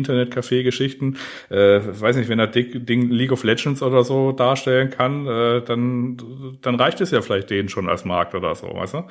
Internetcafé-Geschichten. 0.48 1.16
Äh, 1.50 1.80
weiß 1.82 2.16
nicht, 2.16 2.28
wenn 2.28 2.38
das 2.38 2.50
Ding 2.52 3.10
League 3.10 3.32
of 3.32 3.44
Legends 3.44 3.82
oder 3.82 4.04
so 4.04 4.32
darstellen 4.32 4.90
kann, 4.90 5.26
äh, 5.26 5.62
dann, 5.62 6.58
dann 6.62 6.74
reicht 6.74 7.00
es 7.00 7.10
ja 7.10 7.20
vielleicht 7.20 7.50
denen 7.50 7.68
schon 7.68 7.88
als 7.88 8.04
Markt 8.04 8.34
oder 8.34 8.54
so, 8.54 8.66
weißt 8.66 8.94
du? 8.94 9.04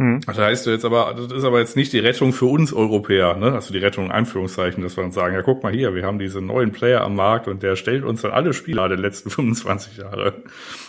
Mhm. 0.00 0.20
Das 0.26 0.38
heißt 0.38 0.66
jetzt 0.66 0.86
aber, 0.86 1.14
das 1.14 1.30
ist 1.30 1.44
aber 1.44 1.58
jetzt 1.58 1.76
nicht 1.76 1.92
die 1.92 1.98
Rettung 1.98 2.32
für 2.32 2.46
uns 2.46 2.72
Europäer, 2.72 3.36
ne? 3.36 3.52
Also 3.52 3.70
die 3.74 3.80
Rettung 3.80 4.06
in 4.06 4.10
Anführungszeichen, 4.10 4.82
dass 4.82 4.96
wir 4.96 5.04
uns 5.04 5.14
sagen, 5.14 5.34
ja 5.34 5.42
guck 5.42 5.62
mal 5.62 5.72
hier, 5.72 5.94
wir 5.94 6.06
haben 6.06 6.18
diesen 6.18 6.46
neuen 6.46 6.72
Player 6.72 7.02
am 7.02 7.16
Markt 7.16 7.48
und 7.48 7.62
der 7.62 7.76
stellt 7.76 8.02
uns 8.02 8.22
dann 8.22 8.30
alle 8.30 8.54
Spiele 8.54 8.88
der 8.88 8.96
letzten 8.96 9.28
25 9.30 9.98
Jahre. 9.98 10.42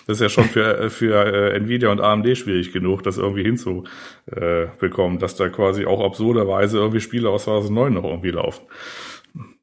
Das 0.07 0.15
ist 0.15 0.21
ja 0.21 0.29
schon 0.29 0.45
für, 0.45 0.89
für 0.89 1.25
äh, 1.25 1.57
Nvidia 1.57 1.91
und 1.91 1.99
AMD 1.99 2.37
schwierig 2.37 2.71
genug, 2.71 3.03
das 3.03 3.17
irgendwie 3.17 3.43
hinzubekommen, 3.43 5.17
äh, 5.17 5.19
dass 5.19 5.35
da 5.35 5.49
quasi 5.49 5.85
auch 5.85 6.01
absurderweise 6.05 6.77
irgendwie 6.77 7.01
Spiele 7.01 7.29
aus 7.31 7.43
2009 7.43 7.93
noch 7.93 8.05
irgendwie 8.05 8.31
laufen. 8.31 8.65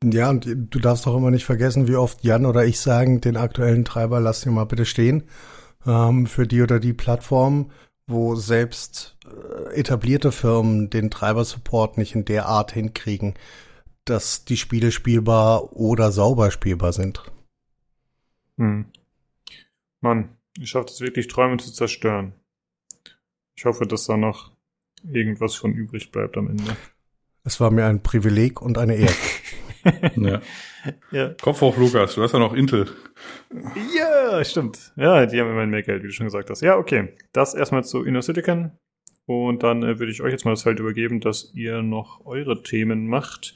Ja, 0.03 0.31
und 0.31 0.47
du 0.47 0.79
darfst 0.79 1.07
doch 1.07 1.17
immer 1.17 1.31
nicht 1.31 1.45
vergessen, 1.45 1.89
wie 1.89 1.97
oft 1.97 2.25
Jan 2.25 2.47
oder 2.47 2.65
ich 2.65 2.81
sagen, 2.81 3.21
den 3.21 3.37
aktuellen 3.37 3.85
Treiber 3.85 4.21
lass 4.21 4.41
dir 4.41 4.51
mal 4.51 4.65
bitte 4.65 4.87
stehen 4.87 5.25
ähm, 5.87 6.27
für 6.27 6.47
die 6.47 6.63
oder 6.63 6.81
die 6.81 6.95
Plattform 6.95 7.71
wo 8.09 8.35
selbst 8.35 9.17
äh, 9.27 9.75
etablierte 9.75 10.33
Firmen 10.33 10.91
den 10.91 11.11
Treiber-Support 11.11 11.99
nicht 11.99 12.15
in 12.15 12.25
der 12.25 12.47
Art 12.47 12.73
hinkriegen, 12.73 13.35
dass 14.05 14.47
die 14.47 14.57
Spiele 14.57 14.91
spielbar 14.91 15.75
oder 15.75 16.11
sauber 16.11 16.51
spielbar 16.51 16.95
sind. 16.95 17.23
Hm. 18.57 18.87
Mann, 20.01 20.37
ich 20.59 20.71
schaffe 20.71 20.89
es 20.89 21.01
wirklich, 21.01 21.29
Träume 21.29 21.59
zu 21.59 21.71
zerstören. 21.71 22.33
Ich 23.55 23.67
hoffe, 23.67 23.87
dass 23.87 24.07
da 24.07 24.17
noch 24.17 24.53
irgendwas 25.05 25.55
von 25.55 25.75
übrig 25.75 26.11
bleibt 26.11 26.39
am 26.39 26.49
Ende. 26.49 26.77
Es 27.49 27.61
war 27.61 27.71
mir 27.71 27.87
ein 27.87 28.03
Privileg 28.03 28.61
und 28.61 28.77
eine 28.77 28.95
Ehre. 28.95 29.15
ja. 30.17 30.41
ja. 31.11 31.35
Kopf 31.41 31.63
hoch, 31.63 31.79
Lukas, 31.79 32.15
du 32.15 32.23
hast 32.23 32.33
ja 32.33 32.39
noch 32.39 32.53
Intel. 32.53 32.87
Ja, 33.97 34.45
stimmt. 34.45 34.93
Ja, 34.97 35.25
die 35.25 35.41
haben 35.41 35.51
immer 35.51 35.65
mehr 35.65 35.83
Geld, 35.83 36.03
wie 36.03 36.09
du 36.09 36.13
schon 36.13 36.27
gesagt 36.27 36.51
hast. 36.51 36.61
Ja, 36.61 36.77
okay. 36.77 37.15
Das 37.33 37.55
erstmal 37.55 37.85
zu 37.85 38.05
InnoCitizen. 38.05 38.73
Und 39.25 39.63
dann 39.63 39.83
äh, 39.83 39.99
würde 39.99 40.13
ich 40.13 40.21
euch 40.21 40.31
jetzt 40.31 40.45
mal 40.45 40.51
das 40.51 40.63
Feld 40.63 40.79
übergeben, 40.79 41.21
dass 41.21 41.51
ihr 41.55 41.81
noch 41.81 42.21
eure 42.27 42.63
Themen 42.63 43.09
macht. 43.09 43.55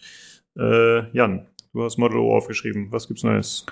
Äh, 0.58 1.14
Jan, 1.14 1.48
du 1.74 1.82
hast 1.84 1.98
Model 1.98 2.16
O 2.16 2.34
aufgeschrieben. 2.34 2.92
Was 2.92 3.08
gibt's 3.08 3.24
Neues? 3.24 3.66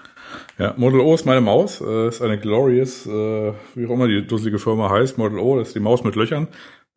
Ja, 0.59 0.75
Model 0.77 1.01
O 1.01 1.15
ist 1.15 1.25
meine 1.25 1.41
Maus. 1.41 1.81
Äh, 1.81 2.09
ist 2.09 2.21
eine 2.21 2.39
Glorious, 2.39 3.07
äh, 3.07 3.55
wie 3.75 3.87
auch 3.87 3.91
immer 3.91 4.07
die 4.07 4.27
dusselige 4.27 4.59
Firma 4.59 4.91
heißt. 4.91 5.17
Model 5.17 5.39
O, 5.39 5.57
das 5.57 5.69
ist 5.69 5.77
die 5.77 5.81
Maus 5.81 6.05
mit 6.05 6.15
Löchern. 6.15 6.49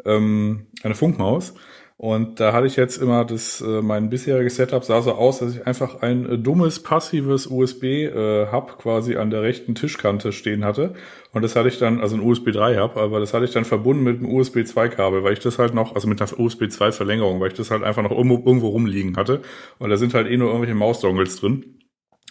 Ähm, 0.04 0.68
eine 0.84 0.96
Funkmaus. 0.96 1.54
Und 1.98 2.40
da 2.40 2.54
hatte 2.54 2.68
ich 2.68 2.76
jetzt 2.76 2.98
immer 2.98 3.24
das, 3.24 3.62
äh, 3.62 3.82
mein 3.82 4.10
bisheriges 4.10 4.56
Setup 4.56 4.84
sah 4.84 5.02
so 5.02 5.14
aus, 5.14 5.40
dass 5.40 5.56
ich 5.56 5.68
einfach 5.68 6.02
ein 6.02 6.30
äh, 6.30 6.38
dummes, 6.38 6.82
passives 6.82 7.48
USB-Hub 7.48 8.70
äh, 8.72 8.82
quasi 8.82 9.16
an 9.16 9.30
der 9.30 9.44
rechten 9.44 9.76
Tischkante 9.76 10.32
stehen 10.32 10.66
hatte. 10.66 10.96
Und 11.34 11.44
das 11.44 11.56
hatte 11.56 11.70
ich 11.70 11.78
dann, 11.78 12.02
also 12.02 12.16
ein 12.16 12.22
USB 12.22 12.50
3-Hub, 12.50 12.98
aber 12.98 13.20
das 13.20 13.34
hatte 13.34 13.46
ich 13.46 13.52
dann 13.52 13.66
verbunden 13.66 14.04
mit 14.04 14.18
einem 14.18 14.34
USB 14.34 14.58
2-Kabel, 14.58 15.24
weil 15.24 15.34
ich 15.34 15.40
das 15.40 15.60
halt 15.60 15.74
noch, 15.74 15.94
also 15.96 16.08
mit 16.08 16.22
einer 16.22 16.40
USB 16.40 16.64
2-Verlängerung, 16.64 17.40
weil 17.40 17.50
ich 17.50 17.54
das 17.54 17.70
halt 17.72 17.84
einfach 17.84 18.02
noch 18.04 18.12
irgendwo, 18.12 18.38
irgendwo 18.38 18.70
rumliegen 18.70 19.16
hatte. 19.16 19.42
Und 19.78 19.90
da 19.90 19.98
sind 19.98 20.14
halt 20.14 20.28
eh 20.28 20.38
nur 20.38 20.48
irgendwelche 20.50 20.76
Mausdongles 20.76 21.40
drin. 21.40 21.80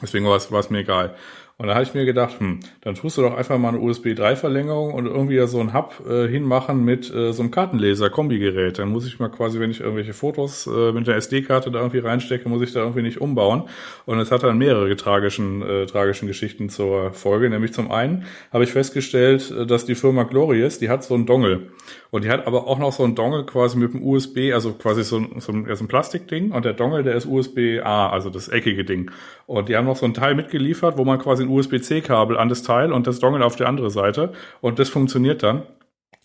Deswegen 0.02 0.26
war 0.26 0.36
es, 0.36 0.50
war 0.50 0.60
es 0.60 0.70
mir 0.70 0.80
egal. 0.80 1.14
Und 1.62 1.68
da 1.68 1.74
habe 1.74 1.84
ich 1.84 1.94
mir 1.94 2.04
gedacht, 2.04 2.40
hm, 2.40 2.58
dann 2.80 2.96
tust 2.96 3.16
du 3.18 3.22
doch 3.22 3.36
einfach 3.36 3.56
mal 3.56 3.68
eine 3.68 3.78
USB 3.78 4.06
3-Verlängerung 4.06 4.94
und 4.94 5.06
irgendwie 5.06 5.38
so 5.46 5.60
ein 5.60 5.72
Hub 5.72 6.02
äh, 6.10 6.26
hinmachen 6.26 6.84
mit 6.84 7.08
äh, 7.14 7.32
so 7.32 7.40
einem 7.40 7.52
Kartenleser-Kombigerät. 7.52 8.80
Dann 8.80 8.88
muss 8.88 9.06
ich 9.06 9.20
mal 9.20 9.28
quasi, 9.28 9.60
wenn 9.60 9.70
ich 9.70 9.78
irgendwelche 9.78 10.12
Fotos 10.12 10.66
äh, 10.66 10.90
mit 10.90 11.06
der 11.06 11.14
SD-Karte 11.14 11.70
da 11.70 11.78
irgendwie 11.78 12.00
reinstecke, 12.00 12.48
muss 12.48 12.62
ich 12.62 12.72
da 12.72 12.80
irgendwie 12.80 13.02
nicht 13.02 13.20
umbauen. 13.20 13.68
Und 14.06 14.18
es 14.18 14.32
hat 14.32 14.42
dann 14.42 14.58
mehrere 14.58 14.96
tragischen, 14.96 15.62
äh, 15.62 15.86
tragischen 15.86 16.26
Geschichten 16.26 16.68
zur 16.68 17.12
Folge. 17.12 17.48
Nämlich 17.48 17.72
zum 17.72 17.92
einen 17.92 18.24
habe 18.52 18.64
ich 18.64 18.72
festgestellt, 18.72 19.52
äh, 19.52 19.64
dass 19.64 19.84
die 19.84 19.94
Firma 19.94 20.24
Glorious, 20.24 20.80
die 20.80 20.88
hat 20.88 21.04
so 21.04 21.14
einen 21.14 21.26
Dongle. 21.26 21.68
Und 22.10 22.24
die 22.24 22.28
hat 22.28 22.48
aber 22.48 22.66
auch 22.66 22.80
noch 22.80 22.92
so 22.92 23.04
einen 23.04 23.14
Dongle 23.14 23.46
quasi 23.46 23.78
mit 23.78 23.94
dem 23.94 24.02
USB, 24.02 24.52
also 24.52 24.72
quasi 24.72 25.04
so, 25.04 25.24
so, 25.38 25.52
ein, 25.52 25.76
so 25.76 25.84
ein 25.84 25.88
Plastikding. 25.88 26.50
Und 26.50 26.64
der 26.64 26.72
Dongle, 26.72 27.04
der 27.04 27.14
ist 27.14 27.26
USB-A, 27.26 28.10
also 28.10 28.30
das 28.30 28.48
eckige 28.48 28.84
Ding. 28.84 29.12
Und 29.46 29.68
die 29.68 29.76
haben 29.76 29.86
noch 29.86 29.96
so 29.96 30.06
ein 30.06 30.14
Teil 30.14 30.34
mitgeliefert, 30.34 30.98
wo 30.98 31.04
man 31.04 31.18
quasi 31.18 31.44
ein 31.44 31.51
USB-C-Kabel 31.53 32.36
an 32.36 32.48
das 32.48 32.62
Teil 32.62 32.92
und 32.92 33.07
das 33.07 33.20
Dongle 33.20 33.44
auf 33.44 33.57
der 33.57 33.68
andere 33.68 33.90
Seite. 33.90 34.32
Und 34.61 34.78
das 34.78 34.88
funktioniert 34.88 35.42
dann. 35.42 35.62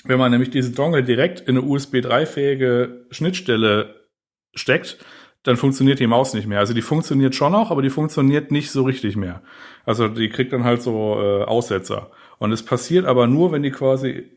Wenn 0.04 0.20
man 0.20 0.32
nämlich 0.32 0.50
diesen 0.50 0.76
Dongle 0.76 1.04
direkt 1.04 1.42
in 1.42 1.58
eine 1.58 1.62
USB 1.62 1.96
3-fähige 1.96 3.06
Schnittstelle 3.12 4.08
steckt, 4.56 4.98
dann 5.44 5.58
funktioniert 5.58 6.00
die 6.00 6.08
Maus 6.08 6.34
nicht 6.34 6.48
mehr. 6.48 6.60
Also 6.60 6.74
die 6.74 6.82
funktioniert 6.82 7.36
schon 7.36 7.54
noch, 7.54 7.72
aber 7.72 7.82
die 7.82 7.90
funktioniert 7.90 8.52
nicht 8.52 8.72
so 8.72 8.84
richtig 8.84 9.16
mehr. 9.16 9.42
Also 9.86 10.08
die 10.08 10.30
kriegt 10.30 10.52
dann 10.54 10.64
halt 10.64 10.82
so 10.82 11.18
äh, 11.20 11.44
Aussetzer. 11.44 12.12
Und 12.38 12.52
es 12.52 12.64
passiert 12.64 13.06
aber 13.06 13.28
nur, 13.28 13.52
wenn 13.52 13.64
die 13.64 13.72
quasi 13.72 14.30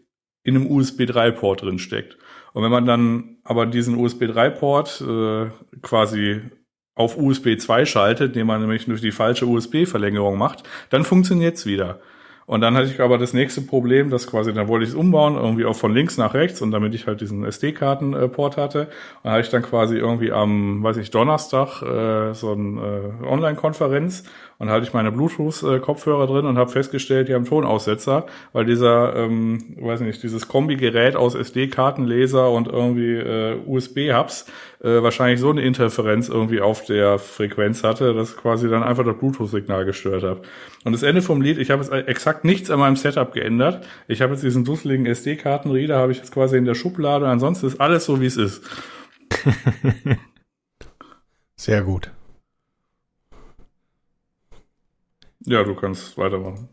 in 0.43 0.57
einem 0.57 0.71
USB 0.71 1.03
3-Port 1.03 1.63
drin 1.63 1.79
steckt. 1.79 2.17
Und 2.53 2.63
wenn 2.63 2.71
man 2.71 2.87
dann 2.87 3.39
aber 3.45 3.67
diesen 3.67 3.97
USB 3.97 4.25
3-Port 4.25 5.01
äh, 5.01 5.51
quasi 5.83 6.43
auf 7.01 7.17
USB 7.17 7.59
2 7.59 7.87
schaltet, 7.87 8.29
indem 8.29 8.47
man 8.49 8.61
nämlich 8.61 8.85
durch 8.85 9.01
die 9.01 9.11
falsche 9.11 9.47
USB-Verlängerung 9.47 10.39
macht, 10.39 10.63
dann 10.91 11.05
funktioniert's 11.05 11.67
wieder. 11.67 11.99
Und 12.51 12.63
dann 12.63 12.75
hatte 12.75 12.89
ich 12.89 13.01
aber 13.01 13.17
das 13.17 13.33
nächste 13.33 13.61
Problem, 13.61 14.11
dass 14.11 14.27
quasi, 14.27 14.53
dann 14.53 14.67
wollte 14.67 14.83
ich 14.83 14.91
es 14.91 14.97
umbauen, 14.97 15.37
irgendwie 15.37 15.65
auch 15.65 15.77
von 15.77 15.95
links 15.95 16.19
nach 16.19 16.35
rechts 16.35 16.61
und 16.61 16.73
damit 16.73 16.95
ich 16.97 17.07
halt 17.07 17.21
diesen 17.21 17.45
SD-Karten-Port 17.45 18.57
hatte. 18.57 18.89
Und 19.23 19.31
hatte 19.31 19.43
ich 19.43 19.51
dann 19.51 19.63
quasi 19.63 19.97
irgendwie 19.97 20.33
am, 20.33 20.83
weiß 20.83 20.97
ich, 20.97 21.13
Donnerstag 21.13 21.81
äh, 21.83 22.35
so 22.35 22.51
eine 22.51 23.13
äh, 23.23 23.27
Online-Konferenz 23.27 24.25
und 24.61 24.67
da 24.67 24.75
hatte 24.75 24.85
ich 24.85 24.93
meine 24.93 25.11
Bluetooth-Kopfhörer 25.11 26.27
drin 26.27 26.45
und 26.45 26.59
habe 26.59 26.71
festgestellt, 26.71 27.29
die 27.29 27.35
haben 27.35 27.47
Tonaussetzer, 27.47 28.27
weil 28.53 28.67
dieser, 28.67 29.17
ähm, 29.17 29.75
weiß 29.81 30.01
nicht, 30.01 30.23
dieses 30.23 30.49
Kombi-Gerät 30.49 31.17
aus 31.17 31.35
SD-Kartenleser 31.35 32.51
und 32.51 32.69
irgendwie 32.69 33.15
äh, 33.15 33.57
USB-Hubs 33.65 34.45
äh, 34.83 35.03
wahrscheinlich 35.03 35.41
so 35.41 35.49
eine 35.49 35.63
Interferenz 35.63 36.29
irgendwie 36.29 36.61
auf 36.61 36.85
der 36.85 37.19
Frequenz 37.19 37.83
hatte, 37.83 38.13
dass 38.13 38.37
quasi 38.37 38.69
dann 38.69 38.83
einfach 38.83 39.03
das 39.03 39.17
Bluetooth-Signal 39.17 39.87
gestört 39.87 40.25
hat. 40.25 40.43
Und 40.85 40.93
das 40.93 41.05
Ende 41.05 41.23
vom 41.23 41.41
Lied, 41.41 41.57
ich 41.57 41.71
habe 41.71 41.83
jetzt 41.83 41.91
exakt 42.07 42.45
nichts 42.45 42.71
an 42.71 42.81
meinem 42.81 42.97
Setup 42.97 43.33
geändert. 43.33 43.87
Ich 44.09 44.21
habe 44.21 44.35
jetzt 44.35 44.43
diesen 44.43 44.67
dusseligen 44.67 45.07
SD-Kartenreader, 45.07 45.97
habe 45.97 46.13
ich 46.13 46.19
jetzt 46.19 46.33
quasi 46.33 46.59
in 46.59 46.67
der 46.67 46.75
Schublade. 46.75 47.27
Ansonsten 47.27 47.67
ist 47.67 47.81
alles 47.81 48.05
so, 48.05 48.21
wie 48.21 48.27
es 48.27 48.37
ist. 48.37 48.63
Sehr 51.57 51.81
gut. 51.81 52.11
Ja, 55.47 55.65
du 55.65 55.75
kannst 55.75 56.17
weitermachen. 56.19 56.69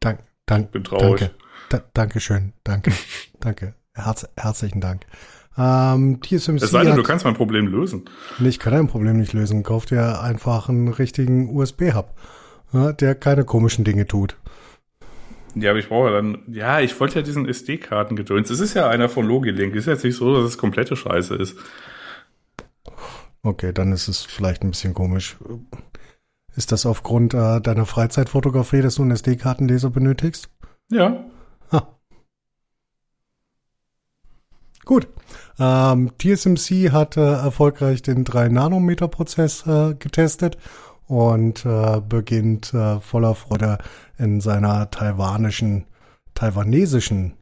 Dank, 0.00 0.20
dank, 0.46 0.72
Bin 0.72 0.84
traurig. 0.84 1.20
Danke. 1.20 1.34
Da, 1.68 1.82
Dankeschön. 1.94 2.52
Danke. 2.64 2.92
danke. 3.40 3.74
Herz, 3.94 4.28
herzlichen 4.36 4.80
Dank. 4.80 5.06
Ähm, 5.58 6.20
TSMC 6.20 6.62
es 6.62 6.70
sei 6.70 6.82
denn, 6.82 6.92
hat, 6.92 6.98
du 6.98 7.02
kannst 7.02 7.24
mein 7.24 7.34
Problem 7.34 7.66
lösen. 7.66 8.04
Nee, 8.38 8.48
ich 8.48 8.58
kann 8.58 8.74
dein 8.74 8.88
Problem 8.88 9.16
nicht 9.16 9.32
lösen. 9.32 9.62
Kauf 9.62 9.86
dir 9.86 10.20
einfach 10.20 10.68
einen 10.68 10.88
richtigen 10.88 11.56
USB-Hub, 11.56 12.14
ja, 12.72 12.92
der 12.92 13.14
keine 13.14 13.44
komischen 13.44 13.84
Dinge 13.84 14.06
tut. 14.06 14.36
Ja, 15.54 15.70
aber 15.70 15.78
ich 15.78 15.88
brauche 15.88 16.10
dann, 16.10 16.42
ja, 16.48 16.80
ich 16.80 16.98
wollte 17.00 17.16
ja 17.16 17.22
diesen 17.22 17.48
SD-Karten-Gedöns. 17.48 18.50
Es 18.50 18.60
ist 18.60 18.74
ja 18.74 18.90
einer 18.90 19.08
von 19.08 19.26
Logilink. 19.26 19.74
Ist 19.74 19.86
jetzt 19.86 20.04
nicht 20.04 20.16
so, 20.16 20.34
dass 20.34 20.44
es 20.44 20.58
komplette 20.58 20.96
Scheiße 20.96 21.34
ist. 21.34 21.56
Okay, 23.42 23.72
dann 23.72 23.92
ist 23.92 24.08
es 24.08 24.22
vielleicht 24.22 24.62
ein 24.62 24.70
bisschen 24.70 24.92
komisch. 24.92 25.36
Ist 26.56 26.72
das 26.72 26.86
aufgrund 26.86 27.34
äh, 27.34 27.60
deiner 27.60 27.84
Freizeitfotografie, 27.84 28.80
dass 28.80 28.94
du 28.96 29.02
einen 29.02 29.10
SD-Kartenleser 29.10 29.90
benötigst? 29.90 30.48
Ja. 30.90 31.24
Ha. 31.70 31.98
Gut. 34.86 35.08
Ähm, 35.58 36.12
TSMC 36.18 36.92
hat 36.92 37.18
äh, 37.18 37.20
erfolgreich 37.20 38.00
den 38.00 38.24
3-Nanometer-Prozess 38.24 39.66
äh, 39.66 39.94
getestet 39.98 40.56
und 41.06 41.66
äh, 41.66 42.00
beginnt 42.00 42.72
äh, 42.72 43.00
voller 43.00 43.34
Freude 43.34 43.78
in 44.16 44.40
seiner 44.40 44.90
taiwanischen, 44.90 45.84
taiwanesischen, 46.34 47.34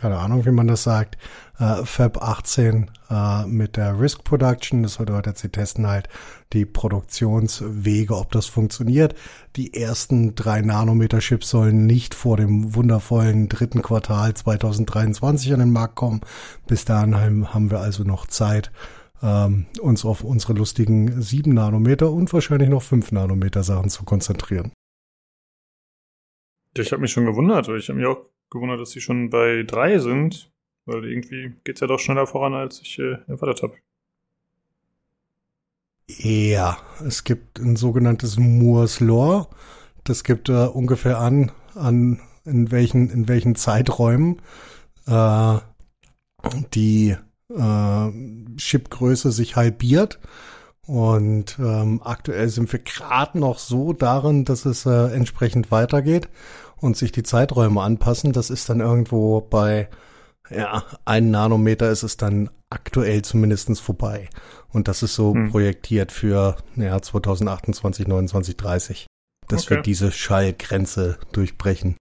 keine 0.00 0.18
Ahnung, 0.18 0.46
wie 0.46 0.50
man 0.50 0.66
das 0.66 0.82
sagt, 0.82 1.18
äh, 1.58 1.84
Fab 1.84 2.22
18 2.22 2.90
äh, 3.10 3.46
mit 3.46 3.76
der 3.76 4.00
Risk 4.00 4.24
Production. 4.24 4.82
Das 4.82 4.96
bedeutet, 4.96 5.36
sie 5.36 5.50
testen 5.50 5.86
halt 5.86 6.08
die 6.54 6.64
Produktionswege, 6.64 8.16
ob 8.16 8.32
das 8.32 8.46
funktioniert. 8.46 9.14
Die 9.56 9.74
ersten 9.74 10.34
drei 10.34 10.62
Nanometer-Chips 10.62 11.50
sollen 11.50 11.84
nicht 11.84 12.14
vor 12.14 12.38
dem 12.38 12.74
wundervollen 12.74 13.50
dritten 13.50 13.82
Quartal 13.82 14.32
2023 14.32 15.52
an 15.52 15.60
den 15.60 15.72
Markt 15.72 15.96
kommen. 15.96 16.22
Bis 16.66 16.86
dahin 16.86 17.14
haben 17.52 17.70
wir 17.70 17.80
also 17.80 18.02
noch 18.02 18.26
Zeit, 18.26 18.72
ähm, 19.22 19.66
uns 19.82 20.06
auf 20.06 20.24
unsere 20.24 20.54
lustigen 20.54 21.20
sieben 21.20 21.52
Nanometer 21.52 22.10
und 22.10 22.32
wahrscheinlich 22.32 22.70
noch 22.70 22.82
fünf 22.82 23.12
Nanometer 23.12 23.64
Sachen 23.64 23.90
zu 23.90 24.04
konzentrieren. 24.04 24.72
Ich 26.74 26.90
habe 26.90 27.02
mich 27.02 27.12
schon 27.12 27.26
gewundert, 27.26 27.68
ich 27.68 27.88
habe 27.90 27.98
mich 27.98 28.06
auch 28.06 28.30
gewundert, 28.50 28.80
dass 28.80 28.90
sie 28.90 29.00
schon 29.00 29.30
bei 29.30 29.62
drei 29.62 29.98
sind, 29.98 30.50
weil 30.84 31.04
irgendwie 31.04 31.52
geht's 31.64 31.80
ja 31.80 31.86
doch 31.86 32.00
schneller 32.00 32.26
voran, 32.26 32.54
als 32.54 32.80
ich 32.80 32.98
äh, 32.98 33.18
erwartet 33.28 33.62
habe. 33.62 33.74
Ja, 36.18 36.78
es 37.06 37.22
gibt 37.22 37.60
ein 37.60 37.76
sogenanntes 37.76 38.36
Moore's 38.36 38.98
Law. 39.00 39.48
Das 40.02 40.24
gibt 40.24 40.48
äh, 40.48 40.66
ungefähr 40.66 41.18
an, 41.18 41.52
an 41.74 42.20
in 42.44 42.72
welchen, 42.72 43.10
in 43.10 43.28
welchen 43.28 43.54
Zeiträumen 43.54 44.42
äh, 45.06 45.58
die 46.74 47.16
äh, 47.54 48.56
Chipgröße 48.56 49.30
sich 49.30 49.54
halbiert. 49.54 50.18
Und 50.86 51.56
ähm, 51.60 52.00
aktuell 52.02 52.48
sind 52.48 52.72
wir 52.72 52.80
gerade 52.80 53.38
noch 53.38 53.60
so 53.60 53.92
darin, 53.92 54.44
dass 54.44 54.64
es 54.64 54.86
äh, 54.86 55.14
entsprechend 55.14 55.70
weitergeht 55.70 56.28
und 56.80 56.96
sich 56.96 57.12
die 57.12 57.22
Zeiträume 57.22 57.82
anpassen. 57.82 58.32
Das 58.32 58.50
ist 58.50 58.68
dann 58.68 58.80
irgendwo 58.80 59.40
bei 59.40 59.88
ja, 60.50 60.84
ein 61.04 61.30
Nanometer 61.30 61.90
ist 61.90 62.02
es 62.02 62.16
dann 62.16 62.50
aktuell 62.70 63.22
zumindestens 63.22 63.80
vorbei. 63.80 64.28
Und 64.68 64.88
das 64.88 65.02
ist 65.02 65.14
so 65.14 65.34
hm. 65.34 65.50
projektiert 65.50 66.12
für 66.12 66.56
ja, 66.76 67.00
2028, 67.00 68.06
29, 68.06 68.56
30. 68.56 69.06
Dass 69.48 69.64
okay. 69.64 69.76
wir 69.76 69.82
diese 69.82 70.12
Schallgrenze 70.12 71.18
durchbrechen. 71.32 71.96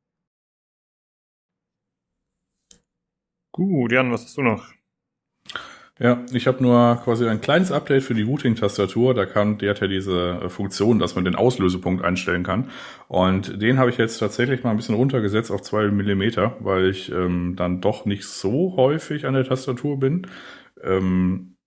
Gut, 3.51 3.91
Jan, 3.91 4.11
was 4.11 4.23
hast 4.23 4.37
du 4.37 4.43
noch? 4.43 4.71
Ja, 6.01 6.23
ich 6.31 6.47
habe 6.47 6.63
nur 6.63 6.95
quasi 7.03 7.27
ein 7.27 7.41
kleines 7.41 7.73
Update 7.73 8.03
für 8.03 8.13
die 8.13 8.21
Routing-Tastatur. 8.21 9.13
Da 9.13 9.25
kann, 9.25 9.57
die 9.57 9.69
hat 9.69 9.81
ja 9.81 9.87
diese 9.87 10.39
äh, 10.43 10.49
Funktion, 10.49 10.97
dass 10.97 11.15
man 11.15 11.25
den 11.25 11.35
Auslösepunkt 11.35 12.05
einstellen 12.05 12.43
kann. 12.43 12.69
Und 13.09 13.61
den 13.61 13.77
habe 13.77 13.89
ich 13.89 13.97
jetzt 13.97 14.17
tatsächlich 14.17 14.63
mal 14.63 14.71
ein 14.71 14.77
bisschen 14.77 14.95
runtergesetzt 14.95 15.51
auf 15.51 15.61
zwei 15.61 15.89
Millimeter, 15.89 16.55
weil 16.61 16.89
ich 16.89 17.11
ähm, 17.11 17.55
dann 17.57 17.81
doch 17.81 18.05
nicht 18.05 18.23
so 18.23 18.75
häufig 18.77 19.25
an 19.25 19.33
der 19.33 19.43
Tastatur 19.43 19.99
bin. 19.99 20.25
Ähm, 20.81 21.57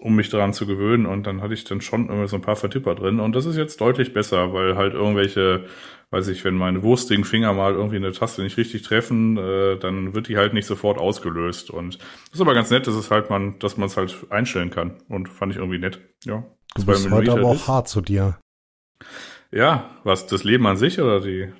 um 0.00 0.16
mich 0.16 0.30
daran 0.30 0.52
zu 0.52 0.66
gewöhnen. 0.66 1.06
Und 1.06 1.26
dann 1.28 1.40
hatte 1.42 1.54
ich 1.54 1.62
dann 1.64 1.80
schon 1.80 2.08
immer 2.08 2.26
so 2.26 2.36
ein 2.36 2.42
paar 2.42 2.56
Vertipper 2.56 2.96
drin. 2.96 3.20
Und 3.20 3.36
das 3.36 3.46
ist 3.46 3.56
jetzt 3.56 3.80
deutlich 3.80 4.12
besser, 4.12 4.52
weil 4.52 4.76
halt 4.76 4.94
irgendwelche, 4.94 5.66
weiß 6.12 6.28
ich, 6.28 6.44
wenn 6.44 6.54
meine 6.54 6.82
wurstigen 6.82 7.24
Finger 7.24 7.54
mal 7.54 7.72
irgendwie 7.72 7.96
eine 7.96 8.12
Taste 8.12 8.42
nicht 8.42 8.58
richtig 8.58 8.82
treffen, 8.82 9.38
äh, 9.38 9.78
dann 9.78 10.14
wird 10.14 10.28
die 10.28 10.36
halt 10.36 10.52
nicht 10.52 10.66
sofort 10.66 10.98
ausgelöst. 10.98 11.70
Und 11.70 11.98
das 11.98 12.34
ist 12.34 12.40
aber 12.40 12.54
ganz 12.54 12.70
nett, 12.70 12.86
dass 12.86 12.94
es 12.94 13.10
halt 13.10 13.30
man, 13.30 13.58
dass 13.58 13.78
man 13.78 13.86
es 13.86 13.96
halt 13.96 14.26
einstellen 14.28 14.70
kann. 14.70 15.02
Und 15.08 15.28
fand 15.28 15.52
ich 15.52 15.58
irgendwie 15.58 15.78
nett. 15.78 16.00
Ja. 16.24 16.44
Du 16.74 16.86
bist 16.86 17.10
heute 17.10 17.32
aber 17.32 17.46
auch 17.46 17.66
hart 17.66 17.88
zu 17.88 18.02
dir. 18.02 18.38
Ja, 19.50 19.98
was, 20.04 20.26
das 20.26 20.44
Leben 20.44 20.66
an 20.66 20.76
sich 20.76 21.00
oder 21.00 21.20
die? 21.20 21.52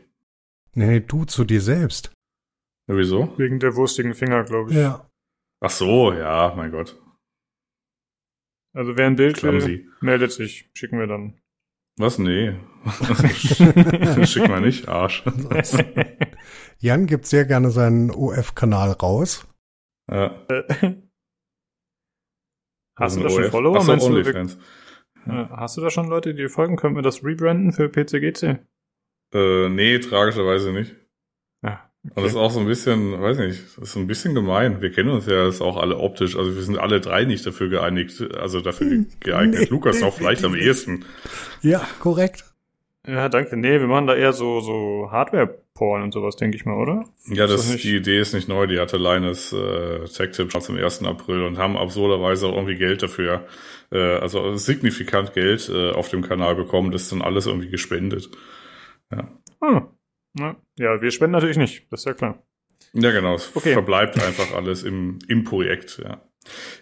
Nee, 0.75 1.01
du 1.01 1.25
zu 1.25 1.45
dir 1.45 1.61
selbst. 1.61 2.13
Ja, 2.89 2.97
wieso? 2.97 3.33
Wegen 3.39 3.59
der 3.59 3.75
wurstigen 3.75 4.15
Finger, 4.15 4.45
glaube 4.45 4.71
ich. 4.71 4.77
Ja. 4.77 5.09
Ach 5.61 5.71
so, 5.71 6.13
ja, 6.13 6.53
mein 6.57 6.73
Gott. 6.73 6.99
Also 8.75 8.97
wer 8.97 9.07
ein 9.07 9.17
Bild 9.17 9.43
will, 9.43 9.87
meldet 10.01 10.33
sich. 10.33 10.71
Schicken 10.75 10.99
wir 10.99 11.07
dann. 11.07 11.39
Was? 11.99 12.19
Nee. 12.19 12.57
Schick 14.27 14.49
mal 14.49 14.61
nicht, 14.61 14.89
Arsch. 14.89 15.25
Jan 16.79 17.07
gibt 17.07 17.27
sehr 17.27 17.45
gerne 17.45 17.71
seinen 17.71 18.11
OF-Kanal 18.11 18.93
raus. 18.93 19.47
Ja. 20.11 20.35
Hast 22.99 23.17
du 23.17 23.23
da 23.23 23.31
schon 23.31 23.45
Follower? 23.51 23.77
Ach 23.79 23.83
so, 23.83 24.07
Onlyfans. 24.07 24.59
Hast 25.27 25.77
du 25.77 25.81
da 25.81 25.91
schon 25.91 26.09
Leute, 26.09 26.35
die 26.35 26.49
folgen? 26.49 26.77
Können 26.77 26.97
wir 26.97 27.03
das 27.03 27.25
rebranden 27.25 27.73
für 27.73 27.89
PCGC? 27.89 28.59
Äh, 29.35 29.69
nee, 29.69 29.99
tragischerweise 30.01 30.73
nicht. 30.73 30.97
Ja. 31.63 31.89
Und 32.03 32.17
das 32.25 32.33
ist 32.33 32.37
auch 32.37 32.51
so 32.51 32.59
ein 32.59 32.67
bisschen, 32.67 33.21
weiß 33.21 33.39
nicht, 33.39 33.63
das 33.63 33.79
ist 33.79 33.93
so 33.93 34.01
ein 34.01 34.09
bisschen 34.09 34.35
gemein. 34.35 34.83
Wir 34.83 34.91
kennen 34.91 35.11
uns 35.11 35.27
ja 35.27 35.47
jetzt 35.47 35.61
auch 35.63 35.77
alle 35.77 35.99
optisch, 35.99 36.37
also 36.37 36.53
wir 36.55 36.63
sind 36.63 36.77
alle 36.77 37.01
drei 37.01 37.25
nicht 37.25 37.47
dafür 37.47 37.69
geeinigt, 37.69 38.21
also 38.37 38.61
dafür 38.61 38.91
Hm, 38.91 39.07
geeignet. 39.21 39.61
nee, 39.61 39.67
Lukas 39.67 40.01
noch 40.01 40.13
vielleicht 40.13 40.45
am 40.45 40.53
definitiv 40.53 40.89
ehesten. 40.89 41.05
Ja, 41.63 41.87
korrekt. 42.01 42.52
Ja, 43.07 43.29
danke. 43.29 43.57
Nee, 43.57 43.81
wir 43.81 43.89
machen 43.89 44.07
da 44.07 44.15
eher 44.15 44.33
so, 44.33 44.61
so 44.61 45.09
Hardware-Porn 45.11 46.03
und 46.03 46.13
sowas, 46.13 46.37
denke 46.37 46.57
ich 46.57 46.65
mal, 46.65 46.77
oder? 46.77 47.05
Ja, 47.27 47.49
das, 47.49 47.69
das 47.69 47.81
die 47.81 47.97
Idee 47.97 48.21
ist 48.21 48.33
nicht 48.33 48.49
neu, 48.49 48.69
die 48.69 48.79
hatte 48.79 48.97
Linus 48.97 49.53
äh, 49.53 50.05
Tech-Tip 50.05 50.53
schon 50.53 50.61
zum 50.61 50.77
1. 50.77 51.03
April 51.03 51.43
und 51.43 51.59
haben 51.59 51.77
absurderweise 51.77 52.47
auch 52.47 52.55
irgendwie 52.55 52.77
Geld 52.77 53.03
dafür, 53.03 53.47
äh, 53.91 53.99
also 53.99 54.55
signifikant 54.55 55.35
Geld 55.35 55.69
äh, 55.69 55.91
auf 55.91 56.11
dem 56.11 56.23
Kanal 56.23 56.55
bekommen, 56.55 56.93
das 56.93 57.03
ist 57.03 57.13
dann 57.13 57.23
alles 57.23 57.47
irgendwie 57.47 57.71
gespendet. 57.71 58.31
Hm. 59.11 59.89
Ja. 60.39 60.57
ja, 60.79 61.03
wir 61.03 61.11
spenden 61.11 61.33
natürlich 61.33 61.59
nicht, 61.59 61.91
das 61.91 62.01
ist 62.01 62.07
ja 62.07 62.15
klar. 62.15 62.43
Ja, 62.95 63.11
genau, 63.11 63.35
es 63.35 63.55
Okay. 63.55 63.73
verbleibt 63.73 64.23
einfach 64.23 64.55
alles 64.55 64.85
im, 64.85 65.19
im 65.29 65.45
Projekt, 65.45 66.01
ja. 66.03 66.23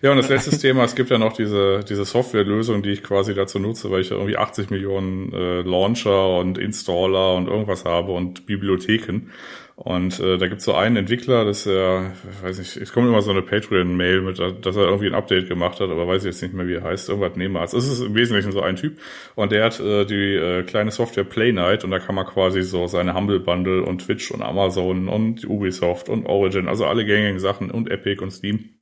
Ja, 0.02 0.10
und 0.10 0.16
das 0.16 0.28
letzte 0.28 0.56
Thema, 0.58 0.84
es 0.84 0.94
gibt 0.94 1.10
ja 1.10 1.18
noch 1.18 1.34
diese, 1.34 1.84
diese 1.86 2.04
Softwarelösung, 2.04 2.82
die 2.82 2.90
ich 2.90 3.02
quasi 3.02 3.34
dazu 3.34 3.58
nutze, 3.58 3.90
weil 3.90 4.00
ich 4.00 4.10
irgendwie 4.10 4.36
80 4.36 4.70
Millionen 4.70 5.32
äh, 5.32 5.60
Launcher 5.62 6.38
und 6.38 6.56
Installer 6.56 7.34
und 7.34 7.48
irgendwas 7.48 7.84
habe 7.84 8.12
und 8.12 8.46
Bibliotheken. 8.46 9.30
Und 9.76 10.20
äh, 10.20 10.36
da 10.36 10.46
gibt's 10.46 10.64
so 10.64 10.74
einen 10.74 10.96
Entwickler, 10.96 11.46
das 11.46 11.64
ja, 11.64 12.12
ich 12.12 12.42
weiß 12.42 12.58
nicht, 12.58 12.76
es 12.76 12.92
kommt 12.92 13.08
immer 13.08 13.22
so 13.22 13.30
eine 13.30 13.40
Patreon-Mail 13.40 14.20
mit, 14.20 14.38
dass 14.38 14.76
er 14.76 14.84
irgendwie 14.84 15.06
ein 15.06 15.14
Update 15.14 15.48
gemacht 15.48 15.80
hat, 15.80 15.88
aber 15.88 16.06
weiß 16.06 16.22
ich 16.22 16.32
jetzt 16.32 16.42
nicht 16.42 16.52
mehr, 16.52 16.66
wie 16.66 16.74
er 16.74 16.84
heißt. 16.84 17.08
Irgendwas 17.08 17.36
Nebenarzt. 17.36 17.72
Es 17.72 17.90
ist 17.90 18.00
im 18.00 18.14
Wesentlichen 18.14 18.52
so 18.52 18.60
ein 18.60 18.76
Typ. 18.76 18.98
Und 19.36 19.52
der 19.52 19.64
hat 19.64 19.80
äh, 19.80 20.04
die 20.04 20.34
äh, 20.34 20.62
kleine 20.64 20.90
Software 20.90 21.24
Playnight 21.24 21.84
und 21.84 21.92
da 21.92 21.98
kann 21.98 22.14
man 22.14 22.26
quasi 22.26 22.62
so 22.62 22.86
seine 22.88 23.14
Humble 23.14 23.40
Bundle 23.40 23.82
und 23.82 24.04
Twitch 24.04 24.30
und 24.30 24.42
Amazon 24.42 25.08
und 25.08 25.48
Ubisoft 25.48 26.10
und 26.10 26.26
Origin, 26.26 26.68
also 26.68 26.84
alle 26.84 27.06
gängigen 27.06 27.38
Sachen 27.38 27.70
und 27.70 27.90
Epic 27.90 28.22
und 28.22 28.32
Steam 28.32 28.79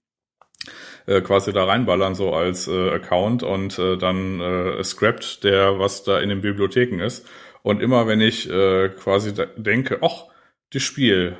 äh, 1.08 1.22
quasi 1.22 1.52
da 1.52 1.64
reinballern 1.64 2.14
so 2.14 2.34
als 2.34 2.68
äh, 2.68 2.90
Account 2.90 3.42
und 3.42 3.78
äh, 3.78 3.96
dann 3.96 4.40
äh, 4.40 4.84
scrapt 4.84 5.42
der, 5.42 5.78
was 5.78 6.04
da 6.04 6.20
in 6.20 6.28
den 6.28 6.42
Bibliotheken 6.42 7.00
ist. 7.00 7.26
Und 7.62 7.82
immer 7.82 8.06
wenn 8.06 8.20
ich 8.20 8.48
äh, 8.50 8.90
quasi 8.90 9.32
denke, 9.56 9.98
ach, 10.02 10.26
das 10.72 10.82
Spiel, 10.82 11.36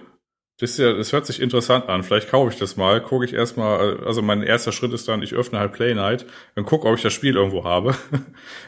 das, 0.61 0.71
ist 0.71 0.79
ja, 0.79 0.93
das 0.93 1.13
hört 1.13 1.25
sich 1.25 1.41
interessant 1.41 1.89
an, 1.89 2.03
vielleicht 2.03 2.29
kaufe 2.31 2.53
ich 2.53 2.59
das 2.59 2.77
mal, 2.77 3.01
gucke 3.01 3.25
ich 3.25 3.33
erstmal, 3.33 4.05
also 4.05 4.23
mein 4.23 4.43
erster 4.43 4.73
Schritt 4.73 4.93
ist 4.93 5.07
dann, 5.07 5.23
ich 5.23 5.33
öffne 5.35 5.61
halt 5.61 5.73
Playnight 5.73 6.27
und 6.57 6.67
gucke, 6.67 6.89
ob 6.89 6.97
ich 6.97 7.03
das 7.03 7.13
Spiel 7.13 7.37
irgendwo 7.37 7.65
habe. 7.65 7.95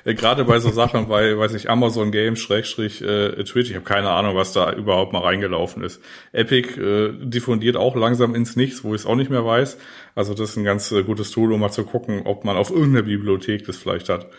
Äh, 0.04 0.14
Gerade 0.14 0.44
bei 0.44 0.58
so 0.60 0.70
Sachen, 0.70 1.08
bei, 1.08 1.36
weiß 1.36 1.52
ich, 1.54 1.68
Amazon 1.68 2.10
Games, 2.10 2.38
Schrägstrich, 2.38 3.02
äh, 3.02 3.44
Twitch, 3.44 3.68
ich 3.68 3.76
habe 3.76 3.84
keine 3.84 4.10
Ahnung, 4.10 4.34
was 4.34 4.52
da 4.54 4.72
überhaupt 4.72 5.12
mal 5.12 5.20
reingelaufen 5.22 5.82
ist. 5.82 6.02
Epic 6.32 6.80
äh, 6.80 7.12
diffundiert 7.20 7.76
auch 7.76 7.96
langsam 7.96 8.34
ins 8.34 8.56
Nichts, 8.56 8.82
wo 8.82 8.94
ich 8.94 9.02
es 9.02 9.06
auch 9.06 9.16
nicht 9.16 9.30
mehr 9.30 9.44
weiß. 9.44 9.76
Also 10.14 10.32
das 10.32 10.50
ist 10.50 10.56
ein 10.56 10.64
ganz 10.64 10.90
äh, 10.92 11.02
gutes 11.02 11.30
Tool, 11.32 11.52
um 11.52 11.60
mal 11.60 11.70
zu 11.70 11.84
gucken, 11.84 12.22
ob 12.24 12.44
man 12.44 12.56
auf 12.56 12.70
irgendeiner 12.70 13.02
Bibliothek 13.02 13.66
das 13.66 13.76
vielleicht 13.76 14.08
hat. 14.08 14.30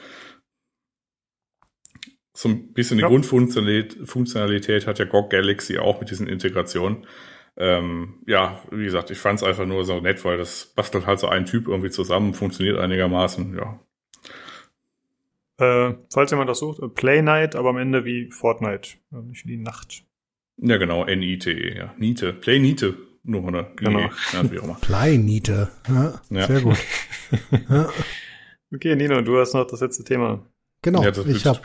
So 2.34 2.49
ein 2.49 2.74
bisschen 2.74 2.97
die 2.97 3.04
Ja. 3.04 3.10
Grundfunktionalität 3.10 4.08
Funktionalität 4.08 4.88
hat 4.88 4.97
ja 4.99 5.06
GOG 5.06 5.30
Galaxy 5.30 5.78
auch 5.78 5.99
mit 5.99 6.10
diesen 6.10 6.28
Integrationen. 6.28 7.06
Ähm, 7.62 8.24
ja, 8.26 8.59
wie 8.72 8.86
gesagt, 8.86 9.12
ich 9.12 9.20
fand 9.20 9.39
es 9.39 9.43
einfach 9.43 9.68
nur 9.68 9.86
so 9.86 9.99
nett, 10.01 10.26
weil 10.26 10.38
das 10.38 10.66
bastelt 10.76 11.05
halt 11.05 11.20
so 11.20 11.28
ein 11.28 11.45
Typ 11.45 11.68
irgendwie 11.68 11.91
zusammen, 11.91 12.34
funktioniert 12.34 12.80
einigermaßen, 12.80 13.55
ja. 13.55 13.80
Äh, 15.59 15.95
falls 16.12 16.32
jemand 16.32 16.49
das 16.49 16.57
sucht, 16.59 16.82
äh, 16.82 16.88
Play 16.88 17.22
Night, 17.22 17.55
aber 17.55 17.70
am 17.70 17.78
Ende 17.78 18.03
wie 18.03 18.32
Fortnite, 18.32 18.97
nicht 19.12 19.45
wie 19.45 19.57
die 19.57 19.64
Nacht. 19.64 20.03
Ja, 20.57 20.78
genau, 20.78 21.05
N-I-T-E, 21.05 21.78
ja. 21.78 21.93
Niete. 21.97 22.34
Play 22.34 22.59
Niete. 22.59 22.97
Nur 23.24 23.43
oder 23.43 23.72
Genau. 23.76 24.09
Ja, 24.34 24.51
wie 24.51 24.59
auch 24.59 24.64
immer. 24.64 24.78
Pleinite. 24.82 25.70
Ja, 25.88 26.22
Ja. 26.30 26.47
Sehr 26.47 26.62
gut. 26.62 26.78
Okay, 28.74 28.95
Nino, 28.95 29.20
du 29.22 29.38
hast 29.38 29.53
noch 29.53 29.68
das 29.68 29.82
letzte 29.82 30.05
Thema. 30.05 30.47
genau. 30.82 31.03
Ja, 31.03 31.12
das, 31.12 31.26
ich 31.26 31.45
habe 31.45 31.59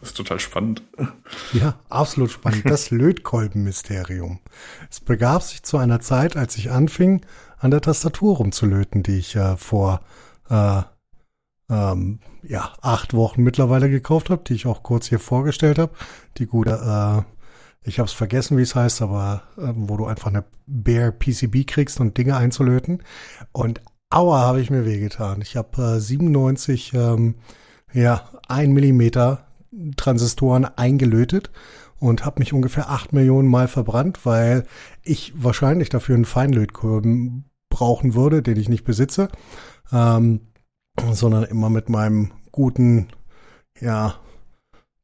das 0.00 0.10
ist 0.10 0.16
total 0.16 0.40
spannend. 0.40 0.82
Ja, 1.52 1.74
absolut 1.88 2.30
spannend. 2.30 2.68
Das 2.68 2.90
Lötkolben-Mysterium. 2.90 4.40
Es 4.90 5.00
begab 5.00 5.42
sich 5.42 5.62
zu 5.62 5.78
einer 5.78 6.00
Zeit, 6.00 6.36
als 6.36 6.56
ich 6.56 6.70
anfing, 6.70 7.24
an 7.58 7.70
der 7.70 7.80
Tastatur 7.80 8.36
rumzulöten, 8.36 9.02
die 9.02 9.18
ich 9.18 9.36
äh, 9.36 9.56
vor 9.56 10.02
äh, 10.48 10.82
ähm, 11.68 12.20
ja, 12.42 12.72
acht 12.80 13.14
Wochen 13.14 13.42
mittlerweile 13.42 13.90
gekauft 13.90 14.30
habe, 14.30 14.44
die 14.44 14.54
ich 14.54 14.66
auch 14.66 14.82
kurz 14.82 15.06
hier 15.06 15.18
vorgestellt 15.18 15.78
habe. 15.78 15.92
Die 16.38 16.46
gute, 16.46 16.70
äh, 16.70 17.88
ich 17.88 17.98
habe 17.98 18.06
es 18.06 18.12
vergessen, 18.12 18.56
wie 18.56 18.62
es 18.62 18.74
heißt, 18.74 19.02
aber 19.02 19.42
äh, 19.56 19.72
wo 19.74 19.96
du 19.96 20.06
einfach 20.06 20.28
eine 20.28 20.44
Bare 20.66 21.12
PCB 21.12 21.66
kriegst 21.66 22.00
und 22.00 22.16
Dinge 22.16 22.36
einzulöten. 22.36 23.02
Und 23.52 23.80
aua, 24.10 24.40
habe 24.40 24.60
ich 24.60 24.70
mir 24.70 24.84
wehgetan. 24.84 25.40
Ich 25.40 25.56
habe 25.56 25.96
äh, 25.96 26.00
97, 26.00 26.92
ähm, 26.94 27.36
ja, 27.92 28.28
ein 28.48 28.72
Millimeter 28.72 29.45
Transistoren 29.96 30.64
eingelötet 30.64 31.50
und 31.98 32.24
habe 32.24 32.40
mich 32.40 32.52
ungefähr 32.52 32.90
acht 32.90 33.12
Millionen 33.12 33.48
Mal 33.48 33.68
verbrannt, 33.68 34.24
weil 34.24 34.64
ich 35.02 35.32
wahrscheinlich 35.36 35.88
dafür 35.88 36.14
einen 36.14 36.24
Feinlötkolben 36.24 37.50
brauchen 37.70 38.14
würde, 38.14 38.42
den 38.42 38.56
ich 38.56 38.68
nicht 38.68 38.84
besitze, 38.84 39.28
ähm, 39.92 40.48
sondern 41.12 41.44
immer 41.44 41.70
mit 41.70 41.88
meinem 41.88 42.32
guten, 42.52 43.08
ja, 43.80 44.14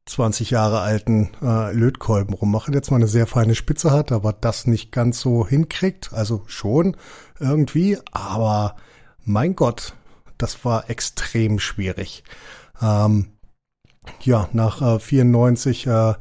20 0.05 0.49
Jahre 0.49 0.81
alten 0.81 1.29
äh, 1.41 1.71
Lötkolben 1.71 2.33
rummache, 2.33 2.71
der 2.71 2.83
zwar 2.83 2.97
eine 2.97 3.07
sehr 3.07 3.25
feine 3.25 3.55
Spitze 3.55 3.91
hat, 3.91 4.11
aber 4.11 4.33
das 4.33 4.67
nicht 4.67 4.91
ganz 4.91 5.21
so 5.21 5.47
hinkriegt, 5.47 6.11
also 6.11 6.43
schon 6.45 6.97
irgendwie, 7.39 7.97
aber 8.11 8.75
mein 9.23 9.55
Gott, 9.55 9.93
das 10.37 10.65
war 10.65 10.89
extrem 10.89 11.57
schwierig. 11.59 12.25
Ähm, 12.81 13.32
ja, 14.21 14.49
nach 14.53 14.81
äh, 14.81 14.99
94 14.99 15.87
äh, 15.87 16.13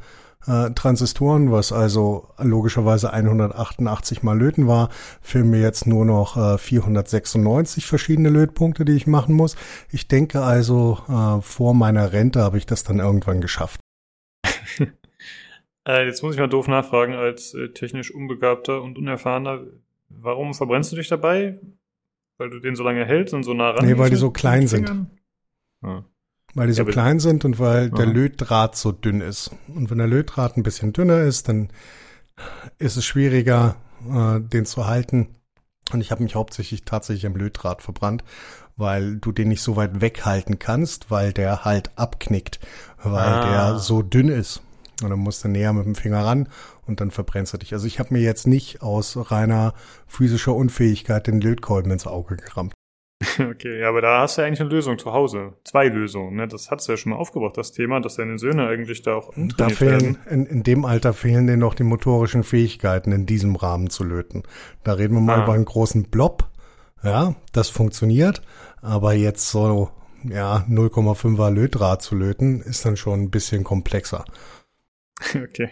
äh, 0.46 0.70
Transistoren, 0.74 1.52
was 1.52 1.72
also 1.72 2.28
logischerweise 2.38 3.12
188 3.12 4.22
mal 4.22 4.38
löten 4.38 4.66
war, 4.66 4.90
fehlen 5.20 5.50
mir 5.50 5.60
jetzt 5.60 5.86
nur 5.86 6.04
noch 6.04 6.36
äh, 6.36 6.58
496 6.58 7.86
verschiedene 7.86 8.28
Lötpunkte, 8.28 8.84
die 8.84 8.96
ich 8.96 9.06
machen 9.06 9.34
muss. 9.34 9.56
Ich 9.90 10.08
denke 10.08 10.42
also, 10.42 10.98
äh, 11.08 11.40
vor 11.42 11.74
meiner 11.74 12.12
Rente 12.12 12.42
habe 12.42 12.58
ich 12.58 12.66
das 12.66 12.84
dann 12.84 12.98
irgendwann 12.98 13.40
geschafft. 13.40 13.80
Äh, 15.84 16.06
jetzt 16.06 16.22
muss 16.22 16.34
ich 16.34 16.40
mal 16.40 16.48
doof 16.48 16.68
nachfragen, 16.68 17.14
als 17.14 17.54
äh, 17.54 17.70
technisch 17.70 18.14
unbegabter 18.14 18.82
und 18.82 18.98
unerfahrener, 18.98 19.66
warum 20.08 20.54
verbrennst 20.54 20.92
du 20.92 20.96
dich 20.96 21.08
dabei? 21.08 21.58
Weil 22.38 22.50
du 22.50 22.60
den 22.60 22.76
so 22.76 22.84
lange 22.84 23.04
hältst 23.04 23.34
und 23.34 23.42
so 23.42 23.52
nah 23.52 23.70
ran 23.70 23.84
Nee, 23.84 23.98
weil 23.98 24.08
die 24.08 24.14
so 24.14 24.30
klein 24.30 24.68
sind. 24.68 24.88
Fingern? 24.88 25.10
Weil 26.54 26.66
die 26.66 26.74
so 26.74 26.82
Ja, 26.84 26.90
klein 26.90 27.18
sind 27.18 27.44
und 27.44 27.58
weil 27.58 27.90
der 27.90 28.04
Aha. 28.06 28.12
Lötdraht 28.12 28.76
so 28.76 28.92
dünn 28.92 29.20
ist. 29.20 29.50
Und 29.68 29.90
wenn 29.90 29.98
der 29.98 30.06
Lötdraht 30.06 30.56
ein 30.56 30.62
bisschen 30.62 30.92
dünner 30.92 31.20
ist, 31.22 31.48
dann 31.48 31.68
ist 32.78 32.96
es 32.96 33.04
schwieriger, 33.04 33.76
äh, 34.10 34.40
den 34.40 34.66
zu 34.66 34.86
halten. 34.86 35.28
Und 35.92 36.00
ich 36.00 36.10
habe 36.10 36.22
mich 36.22 36.34
hauptsächlich 36.34 36.84
tatsächlich 36.84 37.26
am 37.26 37.36
Lötdraht 37.36 37.82
verbrannt, 37.82 38.22
weil 38.76 39.16
du 39.16 39.32
den 39.32 39.48
nicht 39.48 39.62
so 39.62 39.76
weit 39.76 40.00
weghalten 40.00 40.58
kannst, 40.58 41.10
weil 41.10 41.32
der 41.32 41.64
halt 41.64 41.90
abknickt, 41.96 42.60
weil 43.02 43.28
Ah. 43.28 43.70
der 43.70 43.78
so 43.78 44.02
dünn 44.02 44.28
ist. 44.28 44.62
Und 45.02 45.10
dann 45.10 45.18
musst 45.18 45.42
du 45.44 45.48
näher 45.48 45.72
mit 45.72 45.84
dem 45.86 45.94
Finger 45.94 46.24
ran 46.24 46.48
und 46.86 47.00
dann 47.00 47.10
verbrennst 47.10 47.52
du 47.54 47.58
dich. 47.58 47.72
Also 47.72 47.86
ich 47.86 47.98
habe 47.98 48.12
mir 48.14 48.20
jetzt 48.20 48.46
nicht 48.46 48.82
aus 48.82 49.16
reiner 49.30 49.74
physischer 50.06 50.54
Unfähigkeit 50.54 51.26
den 51.26 51.40
Lötkolben 51.40 51.90
ins 51.90 52.06
Auge 52.06 52.36
gerammt. 52.36 52.72
Okay, 53.38 53.80
ja, 53.80 53.88
aber 53.88 54.00
da 54.00 54.20
hast 54.20 54.36
du 54.36 54.42
ja 54.42 54.46
eigentlich 54.46 54.60
eine 54.60 54.70
Lösung 54.70 54.98
zu 54.98 55.12
Hause. 55.12 55.54
Zwei 55.64 55.88
Lösungen, 55.88 56.36
ne? 56.36 56.48
Das 56.48 56.70
hat's 56.70 56.86
ja 56.86 56.96
schon 56.96 57.10
mal 57.10 57.16
aufgebracht, 57.16 57.56
das 57.56 57.72
Thema, 57.72 58.00
dass 58.00 58.16
deine 58.16 58.38
Söhne 58.38 58.66
eigentlich 58.66 59.02
da 59.02 59.14
auch 59.14 59.32
Da 59.56 59.68
fehlen, 59.68 60.18
in, 60.28 60.46
in 60.46 60.62
dem 60.62 60.84
Alter 60.84 61.12
fehlen 61.12 61.46
denen 61.46 61.60
noch 61.60 61.74
die 61.74 61.84
motorischen 61.84 62.42
Fähigkeiten, 62.44 63.12
in 63.12 63.26
diesem 63.26 63.54
Rahmen 63.56 63.90
zu 63.90 64.04
löten. 64.04 64.42
Da 64.84 64.94
reden 64.94 65.14
wir 65.14 65.20
mal 65.20 65.40
Ah. 65.40 65.44
über 65.44 65.52
einen 65.52 65.64
großen 65.64 66.04
Blob. 66.10 66.48
Ja, 67.02 67.34
das 67.52 67.68
funktioniert. 67.68 68.42
Aber 68.80 69.12
jetzt 69.12 69.48
so, 69.50 69.90
ja, 70.24 70.64
0,5er 70.68 71.50
Lötdraht 71.50 72.02
zu 72.02 72.14
löten, 72.14 72.60
ist 72.60 72.84
dann 72.84 72.96
schon 72.96 73.20
ein 73.22 73.30
bisschen 73.30 73.64
komplexer. 73.64 74.24
Okay. 75.36 75.68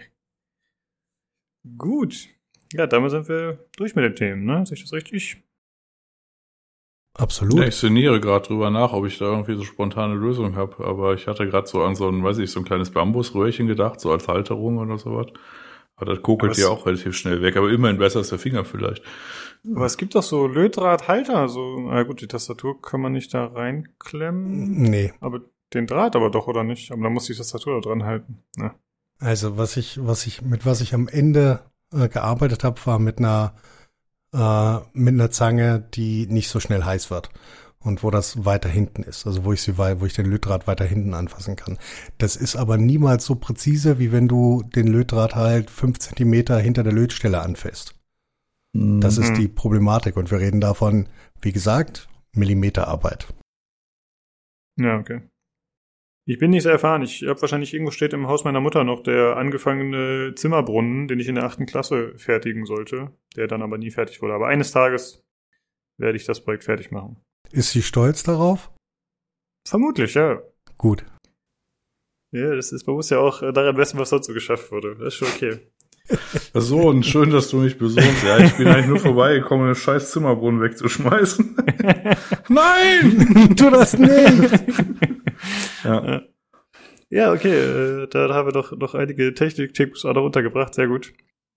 Gut. 1.77 2.29
Ja, 2.73 2.87
damit 2.87 3.11
sind 3.11 3.29
wir 3.29 3.65
durch 3.77 3.95
mit 3.97 4.05
den 4.05 4.15
Themen, 4.15 4.45
ne? 4.45 4.65
Sehe 4.65 4.77
ich 4.77 4.83
das 4.83 4.93
richtig? 4.93 5.43
Absolut. 7.15 7.55
Ja, 7.59 7.65
ich 7.65 7.77
sinniere 7.77 8.21
gerade 8.21 8.47
drüber 8.47 8.71
nach, 8.71 8.93
ob 8.93 9.05
ich 9.07 9.19
da 9.19 9.27
irgendwie 9.27 9.57
so 9.57 9.65
spontane 9.65 10.15
Lösung 10.15 10.57
habe, 10.57 10.85
aber 10.85 11.15
ich 11.15 11.27
hatte 11.27 11.47
gerade 11.47 11.67
so 11.67 11.83
an 11.83 11.95
so 11.97 12.09
ein, 12.09 12.23
weiß 12.23 12.39
ich, 12.39 12.51
so 12.51 12.61
ein 12.61 12.65
kleines 12.65 12.91
Bambusröhrchen 12.91 13.67
gedacht, 13.67 14.01
so 14.01 14.13
als 14.13 14.29
Halterung 14.29 14.79
oder 14.79 14.97
sowas. 14.97 15.27
Aber 15.97 16.15
das 16.15 16.23
kokelt 16.23 16.57
ja 16.57 16.69
auch 16.69 16.87
relativ 16.87 17.15
schnell 17.17 17.43
weg, 17.43 17.57
aber 17.57 17.71
immerhin 17.71 17.99
besser 17.99 18.21
als 18.21 18.31
der 18.31 18.39
Finger 18.39 18.65
vielleicht. 18.65 19.03
Aber 19.75 19.85
es 19.85 19.99
gibt 19.99 20.15
doch 20.15 20.23
so 20.23 20.47
Lötdrahthalter, 20.47 21.49
so, 21.49 21.81
na 21.81 22.05
gut, 22.05 22.23
die 22.23 22.27
Tastatur 22.29 22.81
kann 22.81 23.03
man 23.03 23.13
nicht 23.13 23.35
da 23.35 23.45
reinklemmen, 23.47 24.83
Nee. 24.83 25.13
aber 25.21 25.41
den 25.75 25.87
Draht 25.87 26.17
aber 26.17 26.31
doch, 26.31 26.47
oder 26.47 26.65
nicht? 26.65 26.91
Aber 26.91 27.03
dann 27.03 27.13
muss 27.13 27.27
die 27.27 27.35
Tastatur 27.35 27.75
da 27.75 27.81
dran 27.89 28.05
halten. 28.05 28.43
Ne? 28.57 28.73
Also 29.19 29.59
was 29.59 29.77
ich, 29.77 29.99
was 30.05 30.27
ich, 30.27 30.43
mit 30.43 30.65
was 30.65 30.81
ich 30.81 30.95
am 30.95 31.07
Ende 31.07 31.61
äh, 31.93 32.09
gearbeitet 32.09 32.65
habe, 32.65 32.81
war 32.87 32.99
mit 32.99 33.19
einer 33.19 33.55
äh, 34.35 34.79
mit 34.93 35.15
einer 35.15 35.31
Zange, 35.31 35.81
die 35.95 36.27
nicht 36.27 36.49
so 36.49 36.61
schnell 36.61 36.85
heiß 36.85 37.11
wird 37.11 37.31
und 37.83 38.03
wo 38.03 38.11
das 38.11 38.45
weiter 38.45 38.69
hinten 38.69 39.03
ist, 39.03 39.27
also 39.27 39.45
wo 39.45 39.53
ich 39.53 39.63
sie 39.63 39.79
wo 39.79 40.05
ich 40.05 40.13
den 40.15 40.27
Lötdraht 40.27 40.67
weiter 40.67 40.85
hinten 40.85 41.15
anfassen 41.15 41.57
kann. 41.57 41.79
Das 42.19 42.37
ist 42.37 42.57
aber 42.57 42.77
niemals 42.77 43.25
so 43.25 43.37
präzise, 43.37 43.99
wie 43.99 44.13
wenn 44.13 44.29
du 44.29 44.63
den 44.63 44.87
Lötdraht 44.87 45.35
halt 45.35 45.71
fünf 45.71 45.99
Zentimeter 45.99 46.59
hinter 46.59 46.83
der 46.83 46.93
Lötstelle 46.93 47.41
anfasst. 47.41 47.95
Mhm. 48.75 49.01
Das 49.01 49.19
ist 49.19 49.31
mhm. 49.31 49.37
die 49.37 49.49
Problematik 49.49 50.17
und 50.17 50.31
wir 50.31 50.39
reden 50.39 50.61
davon, 50.61 51.09
wie 51.41 51.53
gesagt, 51.53 52.09
Millimeterarbeit. 52.33 53.33
Ja, 54.79 54.99
okay. 54.99 55.23
Ich 56.31 56.39
bin 56.39 56.53
nicht 56.53 56.63
sehr 56.63 56.71
erfahren. 56.71 57.03
Ich 57.03 57.27
habe 57.27 57.41
wahrscheinlich 57.41 57.75
irgendwo 57.75 57.91
steht 57.91 58.13
im 58.13 58.29
Haus 58.29 58.45
meiner 58.45 58.61
Mutter 58.61 58.85
noch 58.85 59.03
der 59.03 59.37
angefangene 59.37 60.33
Zimmerbrunnen, 60.37 61.09
den 61.09 61.19
ich 61.19 61.27
in 61.27 61.35
der 61.35 61.43
achten 61.43 61.67
Klasse 61.67 62.17
fertigen 62.19 62.67
sollte, 62.67 63.11
der 63.35 63.49
dann 63.49 63.63
aber 63.63 63.79
nie 63.79 63.91
fertig 63.91 64.23
wurde. 64.23 64.35
Aber 64.35 64.47
eines 64.47 64.71
Tages 64.71 65.25
werde 65.99 66.17
ich 66.17 66.27
das 66.27 66.41
Projekt 66.45 66.63
fertig 66.63 66.93
machen. 66.93 67.17
Ist 67.51 67.73
sie 67.73 67.83
stolz 67.83 68.23
darauf? 68.23 68.71
Vermutlich, 69.67 70.15
ja. 70.15 70.41
Gut. 70.77 71.05
Ja, 72.31 72.55
das 72.55 72.71
ist, 72.71 72.87
man 72.87 72.95
muss 72.95 73.11
ja 73.11 73.19
auch 73.19 73.41
daran 73.41 73.75
messen, 73.75 73.99
was 73.99 74.11
sonst 74.11 74.29
so 74.29 74.33
geschafft 74.33 74.71
wurde. 74.71 74.95
Das 74.95 75.09
ist 75.09 75.15
schon 75.15 75.29
okay. 75.35 75.59
So, 76.55 76.89
und 76.89 77.07
schön, 77.07 77.31
dass 77.31 77.51
du 77.51 77.59
mich 77.59 77.79
besuchst. 77.79 78.25
Ja, 78.25 78.39
ich 78.39 78.57
bin 78.57 78.67
eigentlich 78.67 78.87
nur 78.87 78.99
vorbeigekommen, 78.99 79.67
den 79.67 79.75
scheiß 79.77 80.11
Zimmerbrunnen 80.11 80.61
wegzuschmeißen. 80.61 81.57
Nein! 82.49 83.55
tu 83.57 83.71
das 83.71 83.97
nicht! 83.97 85.20
Ja. 85.85 86.23
Ja, 87.13 87.33
okay, 87.33 87.53
äh, 87.53 88.07
da 88.07 88.33
haben 88.33 88.47
wir 88.47 88.53
doch 88.53 88.71
noch 88.71 88.95
einige 88.95 89.35
Technik-Tipps 89.35 90.05
auch 90.05 90.15
noch 90.15 90.23
untergebracht. 90.23 90.75
Sehr 90.75 90.87
gut. 90.87 91.13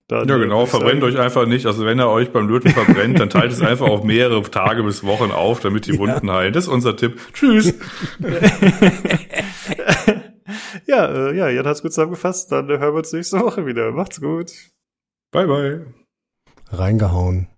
Dann, 0.10 0.28
ja, 0.28 0.38
genau, 0.38 0.66
verbrennt 0.66 1.04
euch 1.04 1.18
einfach 1.18 1.46
nicht. 1.46 1.66
Also 1.66 1.86
wenn 1.86 2.00
er 2.00 2.10
euch 2.10 2.32
beim 2.32 2.48
Löten 2.48 2.72
verbrennt, 2.72 3.20
dann 3.20 3.30
teilt 3.30 3.52
es 3.52 3.62
einfach 3.62 3.88
auf 3.88 4.04
mehrere 4.04 4.42
Tage 4.42 4.84
bis 4.84 5.04
Wochen 5.04 5.32
auf, 5.32 5.62
damit 5.62 5.86
die 5.86 5.98
Wunden 5.98 6.28
ja. 6.28 6.34
heilen. 6.34 6.54
Das 6.54 6.66
ist 6.66 6.70
unser 6.70 6.98
Tipp. 6.98 7.22
Tschüss. 7.34 7.74
ja, 10.88 11.30
äh, 11.30 11.38
ja, 11.38 11.50
Jan 11.50 11.66
hat's 11.66 11.84
gut 11.84 11.94
zusammengefasst. 11.94 12.52
Dann 12.52 12.68
hören 12.68 12.82
wir 12.82 12.98
uns 12.98 13.14
nächste 13.14 13.40
Woche 13.40 13.66
wieder. 13.66 13.92
Macht's 13.92 14.20
gut. 14.20 14.52
Bye, 15.32 15.48
bye. 15.48 15.86
Reingehauen. 16.72 17.53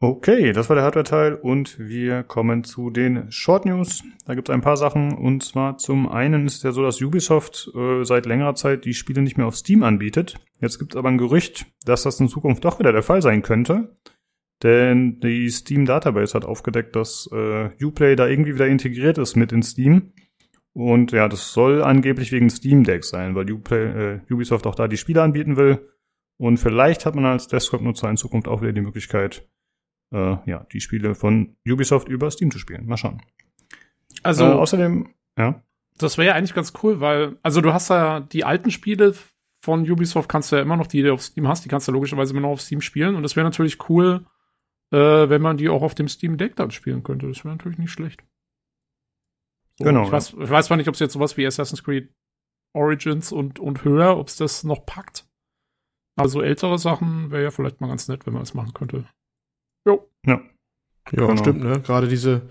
Okay, 0.00 0.52
das 0.52 0.68
war 0.68 0.76
der 0.76 0.84
Hardware-Teil 0.84 1.34
und 1.34 1.76
wir 1.80 2.22
kommen 2.22 2.62
zu 2.62 2.90
den 2.90 3.32
Short 3.32 3.66
News. 3.66 4.04
Da 4.26 4.36
gibt 4.36 4.48
es 4.48 4.54
ein 4.54 4.60
paar 4.60 4.76
Sachen 4.76 5.12
und 5.12 5.42
zwar 5.42 5.76
zum 5.76 6.08
einen 6.08 6.46
ist 6.46 6.58
es 6.58 6.62
ja 6.62 6.70
so, 6.70 6.84
dass 6.84 7.02
Ubisoft 7.02 7.68
äh, 7.74 8.04
seit 8.04 8.24
längerer 8.24 8.54
Zeit 8.54 8.84
die 8.84 8.94
Spiele 8.94 9.22
nicht 9.22 9.36
mehr 9.36 9.48
auf 9.48 9.56
Steam 9.56 9.82
anbietet. 9.82 10.36
Jetzt 10.60 10.78
gibt 10.78 10.94
es 10.94 10.96
aber 10.96 11.08
ein 11.08 11.18
Gerücht, 11.18 11.66
dass 11.84 12.04
das 12.04 12.20
in 12.20 12.28
Zukunft 12.28 12.64
doch 12.64 12.78
wieder 12.78 12.92
der 12.92 13.02
Fall 13.02 13.22
sein 13.22 13.42
könnte. 13.42 13.96
Denn 14.62 15.18
die 15.18 15.50
Steam 15.50 15.84
Database 15.84 16.34
hat 16.34 16.44
aufgedeckt, 16.44 16.94
dass 16.94 17.28
äh, 17.32 17.70
Uplay 17.84 18.14
da 18.14 18.28
irgendwie 18.28 18.54
wieder 18.54 18.68
integriert 18.68 19.18
ist 19.18 19.34
mit 19.34 19.50
in 19.50 19.64
Steam. 19.64 20.12
Und 20.74 21.10
ja, 21.10 21.28
das 21.28 21.52
soll 21.52 21.82
angeblich 21.82 22.30
wegen 22.30 22.50
Steam 22.50 22.84
Deck 22.84 23.02
sein, 23.02 23.34
weil 23.34 23.50
Uplay, 23.50 23.86
äh, 24.12 24.20
Ubisoft 24.32 24.68
auch 24.68 24.76
da 24.76 24.86
die 24.86 24.96
Spiele 24.96 25.22
anbieten 25.22 25.56
will. 25.56 25.88
Und 26.36 26.58
vielleicht 26.58 27.04
hat 27.04 27.16
man 27.16 27.24
als 27.24 27.48
Desktop-Nutzer 27.48 28.08
in 28.08 28.16
Zukunft 28.16 28.46
auch 28.46 28.62
wieder 28.62 28.72
die 28.72 28.80
Möglichkeit, 28.80 29.48
äh, 30.12 30.36
ja, 30.46 30.66
die 30.72 30.80
Spiele 30.80 31.14
von 31.14 31.56
Ubisoft 31.66 32.08
über 32.08 32.30
Steam 32.30 32.50
zu 32.50 32.58
spielen. 32.58 32.86
Mal 32.86 32.96
schauen. 32.96 33.22
Also 34.22 34.44
äh, 34.44 34.48
außerdem, 34.48 35.14
ja. 35.38 35.62
Das 35.98 36.16
wäre 36.16 36.28
ja 36.28 36.34
eigentlich 36.34 36.54
ganz 36.54 36.72
cool, 36.82 37.00
weil, 37.00 37.36
also 37.42 37.60
du 37.60 37.72
hast 37.72 37.90
ja 37.90 38.20
die 38.20 38.44
alten 38.44 38.70
Spiele 38.70 39.14
von 39.62 39.88
Ubisoft 39.90 40.28
kannst 40.28 40.52
du 40.52 40.56
ja 40.56 40.62
immer 40.62 40.76
noch, 40.76 40.86
die 40.86 41.02
du 41.02 41.12
auf 41.12 41.22
Steam 41.22 41.48
hast, 41.48 41.64
die 41.64 41.68
kannst 41.68 41.88
du 41.88 41.92
logischerweise 41.92 42.32
immer 42.32 42.42
noch 42.42 42.50
auf 42.50 42.60
Steam 42.60 42.80
spielen. 42.80 43.16
Und 43.16 43.22
das 43.22 43.36
wäre 43.36 43.44
natürlich 43.44 43.88
cool, 43.88 44.24
äh, 44.92 44.96
wenn 45.28 45.42
man 45.42 45.56
die 45.56 45.68
auch 45.68 45.82
auf 45.82 45.94
dem 45.94 46.08
Steam 46.08 46.36
Deck 46.36 46.56
dann 46.56 46.70
spielen 46.70 47.02
könnte. 47.02 47.26
Das 47.26 47.44
wäre 47.44 47.54
natürlich 47.54 47.78
nicht 47.78 47.90
schlecht. 47.90 48.22
So, 49.76 49.84
genau. 49.84 50.04
Ich 50.04 50.12
weiß, 50.12 50.34
ich 50.34 50.50
weiß 50.50 50.66
zwar 50.66 50.76
nicht, 50.76 50.88
ob 50.88 50.94
es 50.94 51.00
jetzt 51.00 51.12
sowas 51.12 51.36
wie 51.36 51.46
Assassin's 51.46 51.82
Creed 51.82 52.12
Origins 52.74 53.32
und, 53.32 53.58
und 53.58 53.84
höher, 53.84 54.16
ob 54.16 54.28
es 54.28 54.36
das 54.36 54.64
noch 54.64 54.86
packt. 54.86 55.26
Aber 56.16 56.28
so 56.28 56.42
ältere 56.42 56.78
Sachen 56.78 57.30
wäre 57.30 57.44
ja 57.44 57.50
vielleicht 57.50 57.80
mal 57.80 57.88
ganz 57.88 58.08
nett, 58.08 58.26
wenn 58.26 58.32
man 58.32 58.42
das 58.42 58.54
machen 58.54 58.74
könnte. 58.74 59.06
Jo. 59.88 60.06
Ja. 60.26 60.40
Ja, 61.10 61.26
genau. 61.26 61.36
stimmt, 61.36 61.62
ne? 61.62 61.80
Gerade 61.80 62.08
diese 62.08 62.42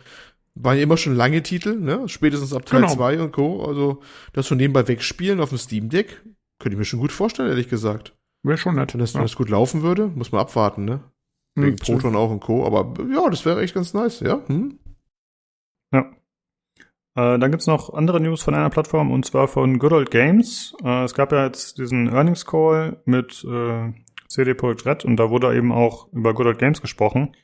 waren 0.56 0.78
ja 0.78 0.84
immer 0.84 0.98
schon 0.98 1.16
lange 1.16 1.44
Titel, 1.44 1.76
ne? 1.80 2.10
Spätestens 2.10 2.52
ab 2.52 2.66
Teil 2.66 2.90
2 2.90 3.12
genau. 3.12 3.26
und 3.26 3.32
Co. 3.32 3.66
Also 3.66 4.02
das 4.34 4.48
von 4.48 4.58
nebenbei 4.58 4.88
wegspielen 4.88 5.40
auf 5.40 5.50
dem 5.50 5.60
Steam 5.60 5.90
Deck, 5.90 6.24
könnte 6.60 6.74
ich 6.74 6.80
mir 6.80 6.86
schon 6.86 7.00
gut 7.00 7.12
vorstellen, 7.12 7.50
ehrlich 7.50 7.70
gesagt. 7.70 8.16
Wäre 8.44 8.58
schon 8.58 8.76
nett. 8.76 8.94
Wenn 8.94 9.00
das, 9.00 9.14
ja. 9.14 9.20
wenn 9.20 9.26
das 9.26 9.36
gut 9.36 9.50
laufen 9.50 9.84
würde, 9.84 10.08
muss 10.08 10.32
man 10.32 10.42
abwarten, 10.42 10.86
ne? 10.86 11.02
Wegen 11.56 11.78
hm, 11.78 11.78
Proton 11.78 12.16
auch 12.16 12.32
und 12.32 12.40
Co. 12.40 12.66
Aber 12.66 12.94
ja, 13.12 13.30
das 13.30 13.46
wäre 13.46 13.62
echt 13.62 13.76
ganz 13.76 13.94
nice, 13.94 14.22
ja? 14.22 14.42
Hm? 14.48 14.80
Ja. 15.94 16.12
Äh, 17.16 17.40
dann 17.40 17.52
gibt's 17.52 17.68
noch 17.68 17.94
andere 17.94 18.20
News 18.20 18.42
von 18.42 18.56
einer 18.56 18.70
Plattform 18.70 19.12
und 19.12 19.26
zwar 19.26 19.48
von 19.48 19.80
Good 19.80 19.92
Old 19.92 20.12
Games. 20.12 20.76
Äh, 20.84 21.04
es 21.04 21.14
gab 21.14 21.32
ja 21.32 21.46
jetzt 21.46 21.78
diesen 21.78 22.08
Earnings 22.08 22.46
Call 22.46 23.02
mit 23.06 23.44
äh, 23.44 23.92
CD 24.28 24.54
Projekt 24.54 24.86
Red 24.86 25.06
und 25.06 25.18
da 25.18 25.30
wurde 25.30 25.56
eben 25.56 25.72
auch 25.72 26.12
über 26.14 26.34
Good 26.34 26.48
Old 26.48 26.60
Games 26.60 26.82
gesprochen. 26.82 27.36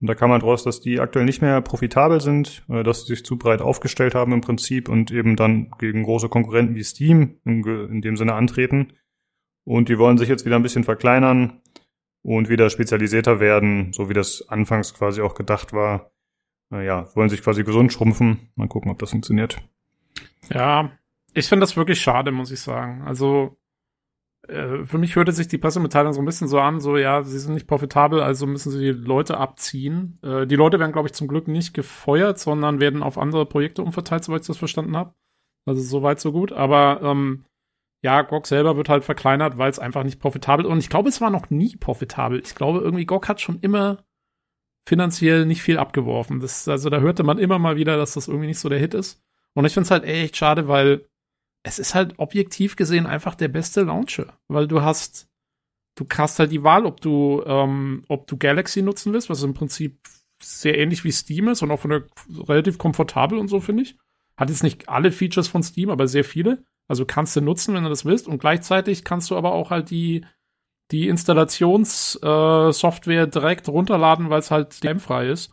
Und 0.00 0.06
da 0.06 0.14
kam 0.14 0.32
halt 0.32 0.42
raus, 0.42 0.64
dass 0.64 0.80
die 0.80 0.98
aktuell 0.98 1.26
nicht 1.26 1.42
mehr 1.42 1.60
profitabel 1.60 2.20
sind, 2.20 2.64
äh, 2.70 2.82
dass 2.82 3.02
sie 3.02 3.14
sich 3.14 3.24
zu 3.24 3.36
breit 3.36 3.60
aufgestellt 3.60 4.14
haben 4.14 4.32
im 4.32 4.40
Prinzip 4.40 4.88
und 4.88 5.10
eben 5.10 5.36
dann 5.36 5.70
gegen 5.78 6.02
große 6.02 6.28
Konkurrenten 6.28 6.74
wie 6.74 6.84
Steam 6.84 7.38
in, 7.44 7.62
in 7.64 8.00
dem 8.00 8.16
Sinne 8.16 8.34
antreten. 8.34 8.94
Und 9.64 9.88
die 9.90 9.98
wollen 9.98 10.16
sich 10.16 10.28
jetzt 10.28 10.46
wieder 10.46 10.56
ein 10.56 10.62
bisschen 10.62 10.84
verkleinern 10.84 11.60
und 12.22 12.48
wieder 12.48 12.70
spezialisierter 12.70 13.40
werden, 13.40 13.92
so 13.92 14.08
wie 14.08 14.14
das 14.14 14.48
anfangs 14.48 14.94
quasi 14.94 15.20
auch 15.20 15.34
gedacht 15.34 15.72
war. 15.72 16.10
Naja, 16.70 17.08
wollen 17.14 17.28
sich 17.28 17.42
quasi 17.42 17.62
gesund 17.62 17.92
schrumpfen. 17.92 18.50
Mal 18.54 18.68
gucken, 18.68 18.90
ob 18.90 18.98
das 18.98 19.10
funktioniert. 19.10 19.58
Ja, 20.48 20.92
ich 21.34 21.46
finde 21.46 21.64
das 21.64 21.76
wirklich 21.76 22.00
schade, 22.00 22.32
muss 22.32 22.50
ich 22.50 22.60
sagen. 22.60 23.02
Also 23.02 23.59
äh, 24.50 24.86
für 24.86 24.98
mich 24.98 25.16
hörte 25.16 25.32
sich 25.32 25.48
die 25.48 25.58
Pressemitteilung 25.58 26.12
so 26.12 26.20
ein 26.20 26.24
bisschen 26.24 26.48
so 26.48 26.60
an, 26.60 26.80
so 26.80 26.96
ja, 26.96 27.22
sie 27.22 27.38
sind 27.38 27.54
nicht 27.54 27.66
profitabel, 27.66 28.20
also 28.20 28.46
müssen 28.46 28.70
sie 28.70 28.80
die 28.80 28.90
Leute 28.90 29.38
abziehen. 29.38 30.18
Äh, 30.22 30.46
die 30.46 30.56
Leute 30.56 30.78
werden, 30.78 30.92
glaube 30.92 31.08
ich, 31.08 31.14
zum 31.14 31.28
Glück 31.28 31.48
nicht 31.48 31.74
gefeuert, 31.74 32.38
sondern 32.38 32.80
werden 32.80 33.02
auf 33.02 33.18
andere 33.18 33.46
Projekte 33.46 33.82
umverteilt, 33.82 34.24
soweit 34.24 34.42
ich 34.42 34.46
das 34.48 34.58
verstanden 34.58 34.96
habe. 34.96 35.14
Also 35.66 35.82
soweit 35.82 36.20
so 36.20 36.32
gut. 36.32 36.52
Aber 36.52 37.00
ähm, 37.02 37.44
ja, 38.02 38.22
GOG 38.22 38.46
selber 38.46 38.76
wird 38.76 38.88
halt 38.88 39.04
verkleinert, 39.04 39.58
weil 39.58 39.70
es 39.70 39.78
einfach 39.78 40.04
nicht 40.04 40.20
profitabel 40.20 40.64
ist. 40.64 40.70
Und 40.70 40.78
ich 40.78 40.88
glaube, 40.88 41.08
es 41.08 41.20
war 41.20 41.30
noch 41.30 41.50
nie 41.50 41.76
profitabel. 41.76 42.40
Ich 42.44 42.54
glaube, 42.54 42.80
irgendwie 42.80 43.06
GOG 43.06 43.28
hat 43.28 43.40
schon 43.40 43.60
immer 43.60 44.04
finanziell 44.88 45.46
nicht 45.46 45.62
viel 45.62 45.78
abgeworfen. 45.78 46.40
Das, 46.40 46.66
also 46.66 46.90
da 46.90 47.00
hörte 47.00 47.22
man 47.22 47.38
immer 47.38 47.58
mal 47.58 47.76
wieder, 47.76 47.96
dass 47.96 48.14
das 48.14 48.28
irgendwie 48.28 48.48
nicht 48.48 48.58
so 48.58 48.68
der 48.68 48.78
Hit 48.78 48.94
ist. 48.94 49.22
Und 49.54 49.64
ich 49.64 49.74
finde 49.74 49.84
es 49.84 49.90
halt 49.90 50.04
echt 50.04 50.36
schade, 50.36 50.68
weil 50.68 51.06
es 51.62 51.78
ist 51.78 51.94
halt 51.94 52.18
objektiv 52.18 52.76
gesehen 52.76 53.06
einfach 53.06 53.34
der 53.34 53.48
beste 53.48 53.82
Launcher, 53.82 54.38
weil 54.48 54.66
du 54.66 54.82
hast, 54.82 55.28
du 55.94 56.06
hast 56.16 56.38
halt 56.38 56.52
die 56.52 56.62
Wahl, 56.62 56.86
ob 56.86 57.00
du, 57.00 57.42
ähm, 57.46 58.02
ob 58.08 58.26
du 58.26 58.36
Galaxy 58.36 58.82
nutzen 58.82 59.12
willst, 59.12 59.30
was 59.30 59.42
im 59.42 59.54
Prinzip 59.54 59.98
sehr 60.42 60.78
ähnlich 60.78 61.04
wie 61.04 61.12
Steam 61.12 61.48
ist 61.48 61.62
und 61.62 61.70
auch 61.70 61.80
von 61.80 61.90
der 61.90 62.04
relativ 62.48 62.78
komfortabel 62.78 63.38
und 63.38 63.48
so 63.48 63.60
finde 63.60 63.82
ich. 63.82 63.96
Hat 64.36 64.48
jetzt 64.48 64.62
nicht 64.62 64.88
alle 64.88 65.12
Features 65.12 65.48
von 65.48 65.62
Steam, 65.62 65.90
aber 65.90 66.08
sehr 66.08 66.24
viele. 66.24 66.64
Also 66.88 67.04
kannst 67.04 67.36
du 67.36 67.42
nutzen, 67.42 67.74
wenn 67.74 67.84
du 67.84 67.90
das 67.90 68.06
willst. 68.06 68.26
Und 68.26 68.38
gleichzeitig 68.38 69.04
kannst 69.04 69.30
du 69.30 69.36
aber 69.36 69.52
auch 69.52 69.70
halt 69.70 69.90
die, 69.90 70.24
die 70.90 71.08
Installationssoftware 71.08 73.24
äh, 73.24 73.28
direkt 73.28 73.68
runterladen, 73.68 74.30
weil 74.30 74.40
es 74.40 74.50
halt 74.50 74.82
DM-frei 74.82 75.28
ist. 75.28 75.52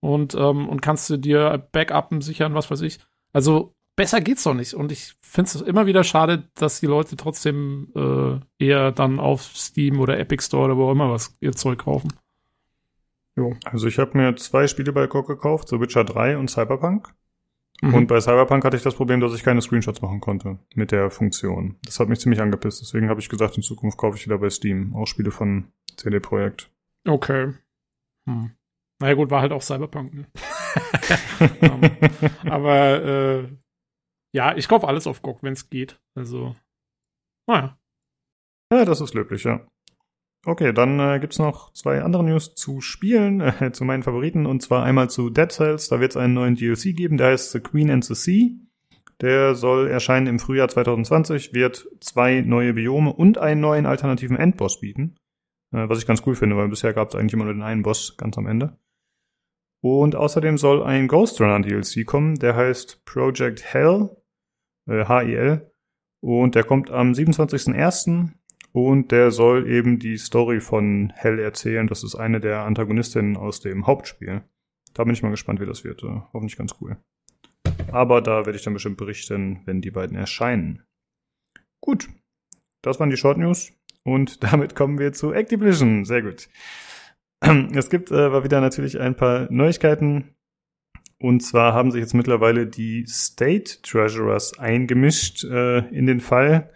Und, 0.00 0.34
ähm, 0.34 0.68
und 0.68 0.82
kannst 0.82 1.08
du 1.08 1.16
dir 1.16 1.68
Backuppen 1.70 2.20
sichern, 2.20 2.54
was 2.54 2.68
weiß 2.70 2.80
ich. 2.82 2.98
Also 3.32 3.73
besser 3.96 4.20
geht's 4.20 4.44
doch 4.44 4.54
nicht. 4.54 4.74
Und 4.74 4.92
ich 4.92 5.14
finde 5.20 5.50
es 5.50 5.60
immer 5.60 5.86
wieder 5.86 6.04
schade, 6.04 6.48
dass 6.54 6.80
die 6.80 6.86
Leute 6.86 7.16
trotzdem 7.16 7.92
äh, 7.94 8.64
eher 8.64 8.92
dann 8.92 9.18
auf 9.18 9.42
Steam 9.42 10.00
oder 10.00 10.18
Epic 10.18 10.44
Store 10.44 10.64
oder 10.64 10.76
wo 10.76 10.88
auch 10.88 10.92
immer 10.92 11.10
was 11.10 11.36
ihr 11.40 11.52
Zeug 11.52 11.80
kaufen. 11.80 12.12
Jo. 13.36 13.54
Also 13.64 13.88
ich 13.88 13.98
habe 13.98 14.16
mir 14.16 14.36
zwei 14.36 14.66
Spiele 14.66 14.92
bei 14.92 15.06
GOG 15.06 15.26
gekauft, 15.26 15.68
so 15.68 15.80
Witcher 15.80 16.04
3 16.04 16.38
und 16.38 16.50
Cyberpunk. 16.50 17.12
Mhm. 17.82 17.94
Und 17.94 18.06
bei 18.06 18.20
Cyberpunk 18.20 18.64
hatte 18.64 18.76
ich 18.76 18.82
das 18.82 18.94
Problem, 18.94 19.20
dass 19.20 19.34
ich 19.34 19.42
keine 19.42 19.60
Screenshots 19.60 20.00
machen 20.02 20.20
konnte 20.20 20.58
mit 20.74 20.92
der 20.92 21.10
Funktion. 21.10 21.76
Das 21.84 21.98
hat 21.98 22.08
mich 22.08 22.20
ziemlich 22.20 22.40
angepisst. 22.40 22.80
Deswegen 22.80 23.08
habe 23.08 23.20
ich 23.20 23.28
gesagt, 23.28 23.56
in 23.56 23.62
Zukunft 23.62 23.98
kaufe 23.98 24.16
ich 24.16 24.24
wieder 24.24 24.38
bei 24.38 24.50
Steam 24.50 24.94
auch 24.94 25.06
Spiele 25.06 25.32
von 25.32 25.72
CD 25.96 26.20
Projekt. 26.20 26.70
Okay. 27.06 27.52
Hm. 28.26 28.52
Naja 29.00 29.14
gut, 29.14 29.30
war 29.30 29.40
halt 29.40 29.52
auch 29.52 29.62
Cyberpunk, 29.62 30.14
ne? 30.14 30.26
um, 31.60 31.80
aber 32.50 33.02
äh, 33.04 33.48
ja, 34.34 34.56
ich 34.56 34.68
kaufe 34.68 34.88
alles 34.88 35.06
auf 35.06 35.22
GOG, 35.22 35.42
wenn 35.42 35.52
es 35.52 35.70
geht. 35.70 36.00
Also, 36.16 36.56
naja. 37.46 37.78
Ja, 38.72 38.84
das 38.84 39.00
ist 39.00 39.14
löblich, 39.14 39.44
ja. 39.44 39.64
Okay, 40.44 40.72
dann 40.72 40.98
äh, 40.98 41.20
gibt's 41.20 41.38
noch 41.38 41.72
zwei 41.72 42.02
andere 42.02 42.24
News 42.24 42.54
zu 42.56 42.80
Spielen, 42.80 43.40
äh, 43.60 43.70
zu 43.72 43.84
meinen 43.84 44.02
Favoriten, 44.02 44.44
und 44.44 44.60
zwar 44.60 44.82
einmal 44.82 45.08
zu 45.08 45.30
Dead 45.30 45.50
Cells. 45.50 45.88
Da 45.88 46.00
wird 46.00 46.10
es 46.10 46.16
einen 46.16 46.34
neuen 46.34 46.56
DLC 46.56 46.96
geben, 46.96 47.16
der 47.16 47.28
heißt 47.28 47.52
The 47.52 47.60
Queen 47.60 47.90
and 47.90 48.04
the 48.04 48.14
Sea. 48.14 48.50
Der 49.20 49.54
soll 49.54 49.86
erscheinen 49.86 50.26
im 50.26 50.40
Frühjahr 50.40 50.68
2020, 50.68 51.54
wird 51.54 51.86
zwei 52.00 52.40
neue 52.40 52.74
Biome 52.74 53.12
und 53.12 53.38
einen 53.38 53.60
neuen 53.60 53.86
alternativen 53.86 54.36
Endboss 54.36 54.80
bieten. 54.80 55.14
Äh, 55.70 55.88
was 55.88 55.98
ich 55.98 56.06
ganz 56.06 56.22
cool 56.26 56.34
finde, 56.34 56.56
weil 56.56 56.68
bisher 56.68 56.92
gab 56.92 57.08
es 57.08 57.14
eigentlich 57.14 57.34
immer 57.34 57.44
nur 57.44 57.54
den 57.54 57.62
einen 57.62 57.82
Boss 57.84 58.16
ganz 58.16 58.36
am 58.36 58.46
Ende. 58.46 58.76
Und 59.80 60.16
außerdem 60.16 60.58
soll 60.58 60.82
ein 60.82 61.06
Ghost 61.06 61.40
Runner 61.40 61.60
DLC 61.60 62.04
kommen, 62.04 62.34
der 62.34 62.56
heißt 62.56 63.04
Project 63.04 63.62
Hell, 63.62 64.10
äh, 64.86 65.04
H-I-L. 65.04 65.70
Und 66.20 66.54
der 66.54 66.64
kommt 66.64 66.90
am 66.90 67.12
27.01. 67.12 68.30
Und 68.72 69.12
der 69.12 69.30
soll 69.30 69.70
eben 69.70 69.98
die 69.98 70.16
Story 70.16 70.60
von 70.60 71.12
Hell 71.14 71.38
erzählen. 71.38 71.86
Das 71.86 72.02
ist 72.02 72.16
eine 72.16 72.40
der 72.40 72.64
Antagonistinnen 72.64 73.36
aus 73.36 73.60
dem 73.60 73.86
Hauptspiel. 73.86 74.42
Da 74.94 75.04
bin 75.04 75.12
ich 75.12 75.22
mal 75.22 75.30
gespannt, 75.30 75.60
wie 75.60 75.66
das 75.66 75.84
wird. 75.84 76.02
Äh, 76.02 76.22
hoffentlich 76.32 76.56
ganz 76.56 76.74
cool. 76.80 76.96
Aber 77.92 78.20
da 78.20 78.46
werde 78.46 78.58
ich 78.58 78.64
dann 78.64 78.74
bestimmt 78.74 78.96
berichten, 78.96 79.60
wenn 79.64 79.80
die 79.80 79.90
beiden 79.90 80.16
erscheinen. 80.16 80.82
Gut. 81.80 82.08
Das 82.82 82.98
waren 82.98 83.10
die 83.10 83.16
Short 83.16 83.38
News. 83.38 83.72
Und 84.02 84.42
damit 84.52 84.74
kommen 84.74 84.98
wir 84.98 85.12
zu 85.12 85.32
Activision. 85.32 86.04
Sehr 86.04 86.22
gut. 86.22 86.48
Es 87.74 87.90
gibt 87.90 88.10
aber 88.10 88.38
äh, 88.38 88.44
wieder 88.44 88.60
natürlich 88.60 88.98
ein 88.98 89.16
paar 89.16 89.46
Neuigkeiten. 89.52 90.34
Und 91.24 91.40
zwar 91.40 91.72
haben 91.72 91.90
sich 91.90 92.02
jetzt 92.02 92.12
mittlerweile 92.12 92.66
die 92.66 93.06
State 93.06 93.80
Treasurers 93.80 94.58
eingemischt 94.58 95.42
äh, 95.44 95.78
in 95.88 96.04
den 96.04 96.20
Fall. 96.20 96.68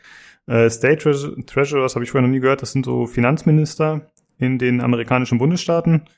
Äh, 0.47 0.71
State 0.71 1.03
Tre 1.03 1.45
Treasurers 1.45 1.95
habe 1.95 2.05
ich 2.07 2.13
vorher 2.13 2.27
noch 2.27 2.33
nie 2.33 2.41
gehört. 2.41 2.63
Das 2.63 2.73
sind 2.73 2.87
so 2.87 3.07
Finanzminister 3.07 4.11
in 4.39 4.59
den 4.59 4.81
amerikanischen 4.81 5.37
Bundesstaaten. 5.37 6.09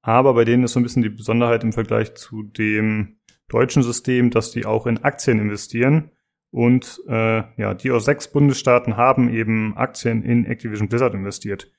Aber 0.00 0.32
bei 0.32 0.46
denen 0.46 0.64
ist 0.64 0.72
so 0.72 0.80
ein 0.80 0.82
bisschen 0.82 1.02
die 1.02 1.10
Besonderheit 1.10 1.62
im 1.62 1.74
Vergleich 1.74 2.14
zu 2.14 2.44
dem 2.44 3.18
deutschen 3.50 3.82
System, 3.82 4.30
dass 4.30 4.50
die 4.50 4.64
auch 4.64 4.86
in 4.86 5.04
Aktien 5.04 5.38
investieren. 5.38 6.10
Und 6.50 7.02
äh, 7.06 7.42
ja, 7.58 7.74
die 7.74 7.90
aus 7.90 8.06
sechs 8.06 8.32
Bundesstaaten 8.32 8.96
haben 8.96 9.28
eben 9.28 9.76
Aktien 9.76 10.22
in 10.22 10.46
Activision 10.46 10.88
Blizzard 10.88 11.12
investiert. 11.12 11.70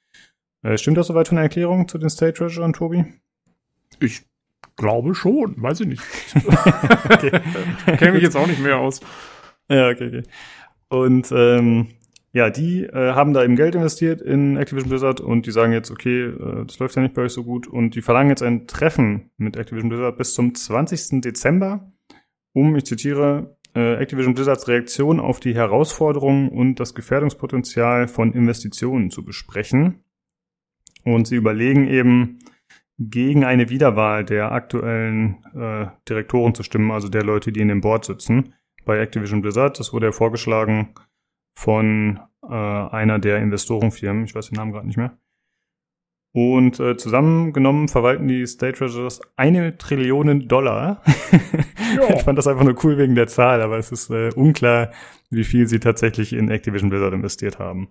Äh, 0.62 0.78
stimmt 0.78 0.98
das 0.98 1.08
soweit 1.08 1.30
von 1.30 1.38
der 1.38 1.46
Erklärung 1.46 1.88
zu 1.88 1.98
den 1.98 2.12
State 2.12 2.34
Treasurern, 2.34 2.74
Tobi? 2.74 3.06
Ich 4.00 4.22
glaube 4.76 5.16
schon, 5.16 5.62
weiß 5.62 5.82
ich 5.82 5.88
nicht. 5.88 6.04
Kenne 7.98 8.14
mich 8.14 8.24
jetzt 8.24 8.38
auch 8.38 8.48
nicht 8.48 8.62
mehr 8.62 8.78
aus. 8.78 9.02
Ja, 9.70 9.90
okay, 9.90 10.08
okay. 10.08 10.24
Und 10.90 11.32
ähm, 11.32 11.88
ja, 12.36 12.50
die 12.50 12.84
äh, 12.84 13.14
haben 13.14 13.34
da 13.34 13.44
eben 13.44 13.56
Geld 13.56 13.76
investiert 13.76 14.22
in 14.22 14.58
Activision 14.58 14.90
Blizzard 14.90 15.22
und 15.22 15.46
die 15.46 15.52
sagen 15.52 15.72
jetzt, 15.72 15.90
okay, 15.90 16.26
äh, 16.26 16.66
das 16.66 16.78
läuft 16.80 16.96
ja 16.96 17.02
nicht 17.02 17.14
bei 17.14 17.22
euch 17.22 17.32
so 17.32 17.46
gut 17.46 17.66
und 17.66 17.96
die 17.96 18.02
verlangen 18.02 18.30
jetzt 18.30 18.44
ein 18.44 18.68
Treffen 18.68 19.32
mit 19.38 19.56
Activision 19.56 19.90
Blizzard 19.90 20.18
bis 20.18 20.34
zum 20.34 20.54
20. 20.54 21.22
Dezember, 21.22 21.94
um, 22.54 22.76
ich 22.76 22.86
zitiere, 22.86 23.58
äh, 23.74 23.96
Activision 23.96 24.34
Blizzards 24.34 24.68
Reaktion 24.68 25.22
auf 25.22 25.40
die 25.40 25.56
Herausforderungen 25.56 26.50
und 26.50 26.80
das 26.82 26.94
Gefährdungspotenzial 26.94 28.10
von 28.10 28.34
Investitionen 28.34 29.12
zu 29.12 29.24
besprechen. 29.24 30.04
Und 31.06 31.28
sie 31.28 31.36
überlegen 31.36 31.88
eben, 31.88 32.40
gegen 32.98 33.44
eine 33.44 33.70
Wiederwahl 33.70 34.24
der 34.24 34.52
aktuellen 34.52 35.44
äh, 35.54 35.88
Direktoren 36.08 36.56
zu 36.56 36.64
stimmen, 36.64 36.92
also 36.92 37.10
der 37.10 37.24
Leute, 37.24 37.52
die 37.52 37.60
in 37.60 37.68
dem 37.68 37.82
Board 37.82 38.06
sitzen 38.06 38.54
bei 38.86 39.00
Activision 39.00 39.42
Blizzard. 39.42 39.80
Das 39.80 39.92
wurde 39.92 40.08
ja 40.08 40.12
vorgeschlagen 40.12 40.94
von 41.58 42.20
äh, 42.44 42.54
einer 42.54 43.20
der 43.20 43.40
Investorenfirmen, 43.40 44.26
ich 44.26 44.36
weiß 44.36 44.50
den 44.50 44.56
Namen 44.56 44.72
gerade 44.72 44.88
nicht 44.88 44.98
mehr. 44.98 45.18
Und 46.34 46.82
äh, 46.82 46.98
zusammengenommen 46.98 47.88
verwalten 47.88 48.28
die 48.28 48.46
State 48.46 48.78
Treasures 48.78 49.22
eine 49.38 49.78
Trillion 49.78 50.50
Dollar. 50.50 51.02
ich 52.14 52.24
fand 52.24 52.38
das 52.38 52.46
einfach 52.46 52.66
nur 52.66 52.76
cool 52.84 52.98
wegen 52.98 53.16
der 53.16 53.28
Zahl, 53.28 53.62
aber 53.62 53.78
es 53.78 53.90
ist 53.94 54.10
äh, 54.10 54.32
unklar, 54.36 54.92
wie 55.30 55.46
viel 55.46 55.68
sie 55.68 55.80
tatsächlich 55.80 56.34
in 56.34 56.50
Activision 56.50 56.90
Blizzard 56.90 57.14
investiert 57.14 57.58
haben. 57.58 57.88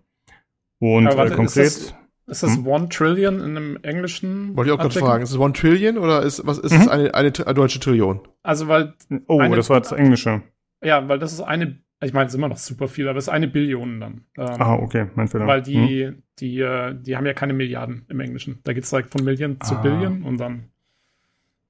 Und 0.78 1.07
warte, 1.07 1.32
äh, 1.32 1.36
konkret. 1.36 1.94
Ist 2.26 2.42
das, 2.42 2.52
ist 2.52 2.56
hm? 2.58 2.66
One 2.66 2.88
Trillion 2.88 3.36
in 3.36 3.56
einem 3.56 3.78
englischen? 3.82 4.56
Wollte 4.56 4.70
ich 4.70 4.74
auch 4.74 4.80
gerade 4.80 4.98
fragen. 4.98 5.22
Ist 5.22 5.30
es 5.30 5.38
One 5.38 5.52
Trillion 5.52 5.98
oder 5.98 6.22
ist 6.22 6.46
was 6.46 6.58
ist 6.58 6.72
mhm. 6.72 6.80
es 6.80 6.88
eine, 6.88 7.14
eine, 7.14 7.32
eine 7.32 7.54
deutsche 7.54 7.80
Trillion? 7.80 8.20
Also 8.42 8.68
weil 8.68 8.94
oh, 9.26 9.40
eine, 9.40 9.56
das 9.56 9.68
war 9.68 9.80
das 9.80 9.92
Englische. 9.92 10.42
Ja, 10.82 11.06
weil 11.08 11.18
das 11.18 11.32
ist 11.32 11.40
eine 11.40 11.84
ich 12.02 12.12
meine, 12.12 12.26
es 12.26 12.32
ist 12.32 12.38
immer 12.38 12.48
noch 12.48 12.56
super 12.56 12.88
viel, 12.88 13.08
aber 13.08 13.18
es 13.18 13.24
ist 13.24 13.32
eine 13.32 13.48
Billion 13.48 14.00
dann. 14.00 14.24
Ähm, 14.36 14.60
ah, 14.60 14.74
okay, 14.74 15.06
mein 15.14 15.28
Fehler. 15.28 15.46
Weil 15.46 15.62
die, 15.62 16.06
hm. 16.06 16.22
die, 16.38 16.60
äh, 16.60 16.94
die 16.94 17.16
haben 17.16 17.24
ja 17.24 17.32
keine 17.32 17.54
Milliarden 17.54 18.04
im 18.08 18.20
Englischen. 18.20 18.60
Da 18.64 18.72
geht 18.72 18.84
es 18.84 18.90
direkt 18.90 19.10
von 19.10 19.24
Million 19.24 19.56
ah. 19.60 19.64
zu 19.64 19.80
Billion 19.80 20.22
und 20.22 20.38
dann 20.38 20.70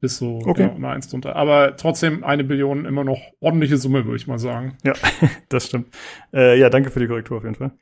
bis 0.00 0.18
so 0.18 0.40
okay. 0.44 0.64
ja, 0.64 0.78
mal 0.78 0.94
eins 0.94 1.08
drunter. 1.08 1.36
Aber 1.36 1.76
trotzdem 1.76 2.24
eine 2.24 2.44
Billion 2.44 2.84
immer 2.84 3.04
noch 3.04 3.20
ordentliche 3.40 3.76
Summe, 3.76 4.04
würde 4.04 4.16
ich 4.16 4.26
mal 4.26 4.38
sagen. 4.38 4.76
Ja, 4.82 4.92
das 5.48 5.66
stimmt. 5.66 5.94
Äh, 6.32 6.58
ja, 6.58 6.68
danke 6.68 6.90
für 6.90 7.00
die 7.00 7.06
Korrektur 7.06 7.38
auf 7.38 7.44
jeden 7.44 7.54
Fall. 7.54 7.72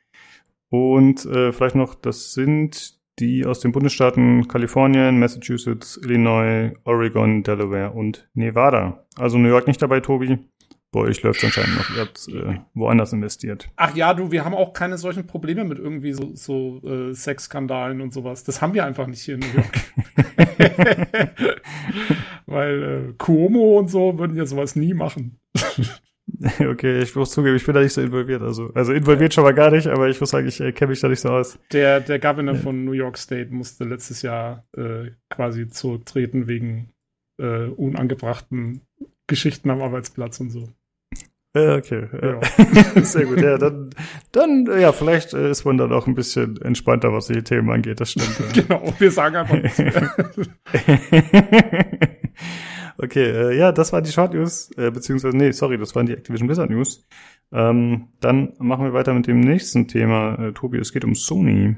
Und 0.73 1.23
äh, 1.27 1.51
vielleicht 1.51 1.75
noch, 1.75 1.93
das 1.93 2.33
sind 2.33 2.95
die 3.19 3.45
aus 3.45 3.59
den 3.59 3.71
Bundesstaaten 3.71 4.47
Kalifornien, 4.47 5.19
Massachusetts, 5.19 5.97
Illinois, 5.97 6.71
Oregon, 6.83 7.43
Delaware 7.43 7.91
und 7.91 8.27
Nevada. 8.33 9.05
Also 9.15 9.37
New 9.37 9.49
York 9.49 9.67
nicht 9.67 9.83
dabei, 9.83 9.99
Tobi. 9.99 10.39
Bei 10.91 11.01
euch 11.01 11.21
läuft 11.21 11.43
anscheinend 11.43 11.75
noch. 11.77 11.95
Ihr 11.95 12.01
habt 12.01 12.27
äh, 12.27 12.59
woanders 12.73 13.13
investiert. 13.13 13.69
Ach 13.75 13.95
ja, 13.95 14.15
du, 14.15 14.31
wir 14.31 14.43
haben 14.45 14.55
auch 14.55 14.73
keine 14.73 14.97
solchen 14.97 15.27
Probleme 15.27 15.63
mit 15.63 15.77
irgendwie 15.77 16.13
so, 16.13 16.31
so 16.33 16.81
äh, 16.83 17.13
Sexskandalen 17.13 18.01
und 18.01 18.11
sowas. 18.11 18.43
Das 18.43 18.59
haben 18.63 18.73
wir 18.73 18.83
einfach 18.83 19.05
nicht 19.05 19.21
hier 19.21 19.35
in 19.35 19.41
New 19.41 19.53
York. 19.53 19.79
Weil 22.47 22.83
äh, 22.83 23.13
Cuomo 23.19 23.77
und 23.77 23.91
so 23.91 24.17
würden 24.17 24.35
ja 24.35 24.47
sowas 24.47 24.75
nie 24.75 24.95
machen. 24.95 25.39
okay, 26.59 27.01
ich 27.01 27.15
muss 27.15 27.31
zugeben, 27.31 27.55
ich 27.55 27.65
bin 27.65 27.75
da 27.75 27.81
nicht 27.81 27.93
so 27.93 28.01
involviert. 28.01 28.41
Also, 28.41 28.71
also 28.73 28.93
involviert 28.93 29.33
schon 29.33 29.43
mal 29.43 29.53
gar 29.53 29.71
nicht, 29.71 29.87
aber 29.87 30.07
ich 30.09 30.19
muss 30.19 30.29
sagen, 30.29 30.47
ich 30.47 30.59
äh, 30.59 30.71
kenne 30.71 30.89
mich 30.89 31.01
da 31.01 31.09
nicht 31.09 31.19
so 31.19 31.29
aus. 31.29 31.59
Der, 31.71 31.99
der 31.99 32.19
Governor 32.19 32.55
ja. 32.55 32.61
von 32.61 32.85
New 32.85 32.93
York 32.93 33.17
State 33.17 33.53
musste 33.53 33.83
letztes 33.83 34.21
Jahr 34.21 34.65
äh, 34.75 35.11
quasi 35.29 35.67
zurücktreten 35.67 36.47
wegen 36.47 36.93
äh, 37.39 37.65
unangebrachten 37.65 38.81
Geschichten 39.27 39.69
am 39.69 39.81
Arbeitsplatz 39.81 40.39
und 40.39 40.49
so. 40.49 40.69
Ja, 41.55 41.75
okay. 41.75 42.07
Ja. 42.21 43.03
Sehr 43.03 43.25
gut. 43.25 43.39
Ja, 43.39 43.57
dann, 43.57 43.91
dann, 44.31 44.65
ja, 44.79 44.91
vielleicht 44.91 45.33
äh, 45.33 45.51
ist 45.51 45.65
man 45.65 45.77
dann 45.77 45.91
auch 45.91 46.07
ein 46.07 46.15
bisschen 46.15 46.59
entspannter, 46.61 47.13
was 47.13 47.27
die 47.27 47.43
Themen 47.43 47.69
angeht. 47.69 47.99
Das 48.01 48.11
stimmt. 48.11 48.37
Genau. 48.53 48.93
Wir 48.97 49.11
sagen 49.11 49.35
einfach 49.35 49.61
nichts. 49.61 49.81
Okay, 52.97 53.29
äh, 53.29 53.57
ja, 53.57 53.71
das 53.71 53.93
waren 53.93 54.03
die 54.03 54.11
Short 54.11 54.33
News, 54.33 54.71
äh, 54.77 54.91
beziehungsweise, 54.91 55.35
nee, 55.35 55.51
sorry, 55.51 55.77
das 55.77 55.95
waren 55.95 56.05
die 56.05 56.13
Activision 56.13 56.47
Blizzard 56.47 56.69
News. 56.69 57.05
Ähm, 57.51 58.07
dann 58.19 58.53
machen 58.57 58.85
wir 58.85 58.93
weiter 58.93 59.13
mit 59.13 59.27
dem 59.27 59.39
nächsten 59.39 59.87
Thema. 59.87 60.39
Äh, 60.39 60.53
Tobi, 60.53 60.79
es 60.79 60.91
geht 60.91 61.05
um 61.05 61.15
Sony. 61.15 61.75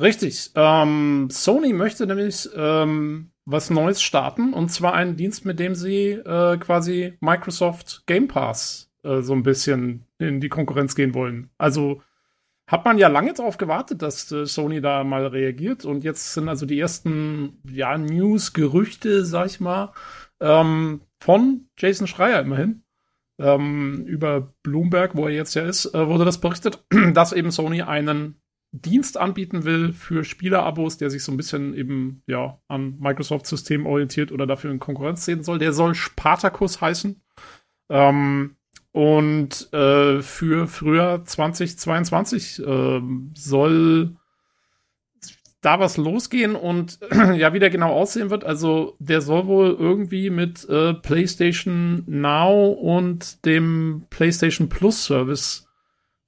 Richtig. 0.00 0.52
Ähm, 0.54 1.28
Sony 1.30 1.72
möchte 1.72 2.06
nämlich 2.06 2.48
ähm, 2.54 3.30
was 3.44 3.70
Neues 3.70 4.00
starten 4.00 4.52
und 4.52 4.70
zwar 4.70 4.94
einen 4.94 5.16
Dienst, 5.16 5.44
mit 5.44 5.58
dem 5.58 5.74
sie 5.74 6.10
äh, 6.10 6.58
quasi 6.58 7.14
Microsoft 7.20 8.04
Game 8.06 8.28
Pass 8.28 8.90
äh, 9.02 9.22
so 9.22 9.32
ein 9.32 9.42
bisschen 9.42 10.04
in 10.18 10.40
die 10.40 10.48
Konkurrenz 10.48 10.94
gehen 10.94 11.14
wollen. 11.14 11.50
Also 11.58 12.02
hat 12.68 12.84
man 12.84 12.98
ja 12.98 13.08
lange 13.08 13.32
darauf 13.32 13.56
gewartet, 13.56 14.02
dass 14.02 14.30
äh, 14.30 14.46
Sony 14.46 14.80
da 14.80 15.02
mal 15.02 15.26
reagiert 15.26 15.84
und 15.84 16.04
jetzt 16.04 16.34
sind 16.34 16.48
also 16.48 16.66
die 16.66 16.78
ersten 16.78 17.60
ja, 17.68 17.96
News, 17.96 18.52
Gerüchte, 18.52 19.24
sag 19.24 19.46
ich 19.46 19.58
mal, 19.58 19.92
ähm, 20.40 21.00
von 21.18 21.68
Jason 21.78 22.06
Schreier 22.06 22.40
immerhin. 22.40 22.84
Ähm, 23.40 24.04
über 24.06 24.52
Bloomberg, 24.64 25.16
wo 25.16 25.26
er 25.26 25.32
jetzt 25.32 25.54
ja 25.54 25.62
ist, 25.62 25.94
äh, 25.94 26.08
wurde 26.08 26.24
das 26.24 26.40
berichtet, 26.40 26.84
dass 27.14 27.32
eben 27.32 27.50
Sony 27.50 27.82
einen 27.82 28.40
Dienst 28.72 29.16
anbieten 29.16 29.64
will 29.64 29.94
für 29.94 30.24
Spielerabos, 30.24 30.98
der 30.98 31.08
sich 31.08 31.24
so 31.24 31.32
ein 31.32 31.38
bisschen 31.38 31.72
eben 31.74 32.22
ja 32.26 32.60
an 32.68 32.98
Microsoft-System 32.98 33.86
orientiert 33.86 34.30
oder 34.30 34.46
dafür 34.46 34.70
in 34.70 34.78
Konkurrenz 34.78 35.24
sehen 35.24 35.42
soll. 35.42 35.58
Der 35.58 35.72
soll 35.72 35.94
Spartacus 35.94 36.82
heißen. 36.82 37.22
Ähm, 37.88 38.57
und 38.92 39.72
äh, 39.72 40.22
für 40.22 40.66
früher 40.66 41.22
2022 41.24 42.64
äh, 42.64 43.00
soll 43.34 44.16
da 45.60 45.80
was 45.80 45.96
losgehen 45.96 46.54
und 46.54 46.98
ja, 47.36 47.52
wie 47.52 47.58
der 47.58 47.70
genau 47.70 47.92
aussehen 47.92 48.30
wird. 48.30 48.44
Also 48.44 48.96
der 48.98 49.20
soll 49.20 49.46
wohl 49.46 49.76
irgendwie 49.78 50.30
mit 50.30 50.68
äh, 50.68 50.94
PlayStation 50.94 52.04
Now 52.06 52.72
und 52.72 53.44
dem 53.44 54.06
PlayStation 54.10 54.68
Plus 54.68 55.04
Service 55.04 55.66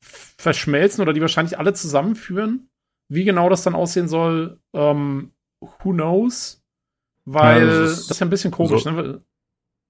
verschmelzen 0.00 1.02
oder 1.02 1.12
die 1.12 1.20
wahrscheinlich 1.20 1.58
alle 1.58 1.74
zusammenführen. 1.74 2.68
Wie 3.08 3.24
genau 3.24 3.48
das 3.48 3.62
dann 3.62 3.74
aussehen 3.74 4.08
soll, 4.08 4.58
ähm, 4.72 5.32
who 5.61 5.92
knows? 5.92 6.62
Weil 7.24 7.61
ja, 7.61 7.66
das, 7.66 7.90
ist, 7.90 7.98
das, 7.98 8.11
ist, 8.11 8.20
ja 8.20 8.26
ein 8.26 8.30
bisschen 8.30 8.50
komisch, 8.50 8.82
so, 8.84 8.90
ne? 8.90 9.20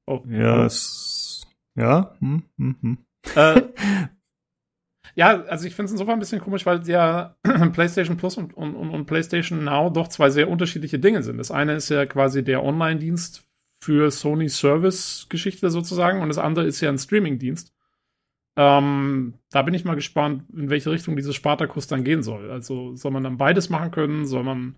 Oh, 0.06 0.22
ja. 0.28 0.66
Es, 0.66 1.09
ja. 1.76 2.16
Hm, 2.20 2.44
hm, 2.58 2.76
hm. 2.80 2.98
Äh, 3.34 3.62
ja, 5.14 5.42
also 5.42 5.66
ich 5.66 5.74
finde 5.74 5.86
es 5.86 5.92
insofern 5.92 6.14
ein 6.14 6.20
bisschen 6.20 6.40
komisch, 6.40 6.66
weil 6.66 6.86
ja 6.88 7.36
PlayStation 7.72 8.16
Plus 8.16 8.36
und, 8.36 8.54
und, 8.54 8.74
und 8.74 9.06
PlayStation 9.06 9.64
Now 9.64 9.90
doch 9.90 10.08
zwei 10.08 10.30
sehr 10.30 10.48
unterschiedliche 10.48 10.98
Dinge 10.98 11.22
sind. 11.22 11.38
Das 11.38 11.50
eine 11.50 11.74
ist 11.74 11.88
ja 11.88 12.06
quasi 12.06 12.44
der 12.44 12.62
Online-Dienst 12.64 13.46
für 13.82 14.10
Sony 14.10 14.48
Service-Geschichte 14.48 15.70
sozusagen 15.70 16.20
und 16.20 16.28
das 16.28 16.38
andere 16.38 16.66
ist 16.66 16.80
ja 16.80 16.90
ein 16.90 16.98
Streaming-Dienst. 16.98 17.74
Ähm, 18.56 19.34
da 19.50 19.62
bin 19.62 19.74
ich 19.74 19.84
mal 19.84 19.94
gespannt, 19.94 20.44
in 20.52 20.68
welche 20.70 20.90
Richtung 20.90 21.16
dieses 21.16 21.34
Spartakus 21.34 21.86
dann 21.86 22.04
gehen 22.04 22.22
soll. 22.22 22.50
Also 22.50 22.94
soll 22.94 23.12
man 23.12 23.24
dann 23.24 23.38
beides 23.38 23.70
machen 23.70 23.90
können? 23.90 24.26
Soll 24.26 24.44
man 24.44 24.76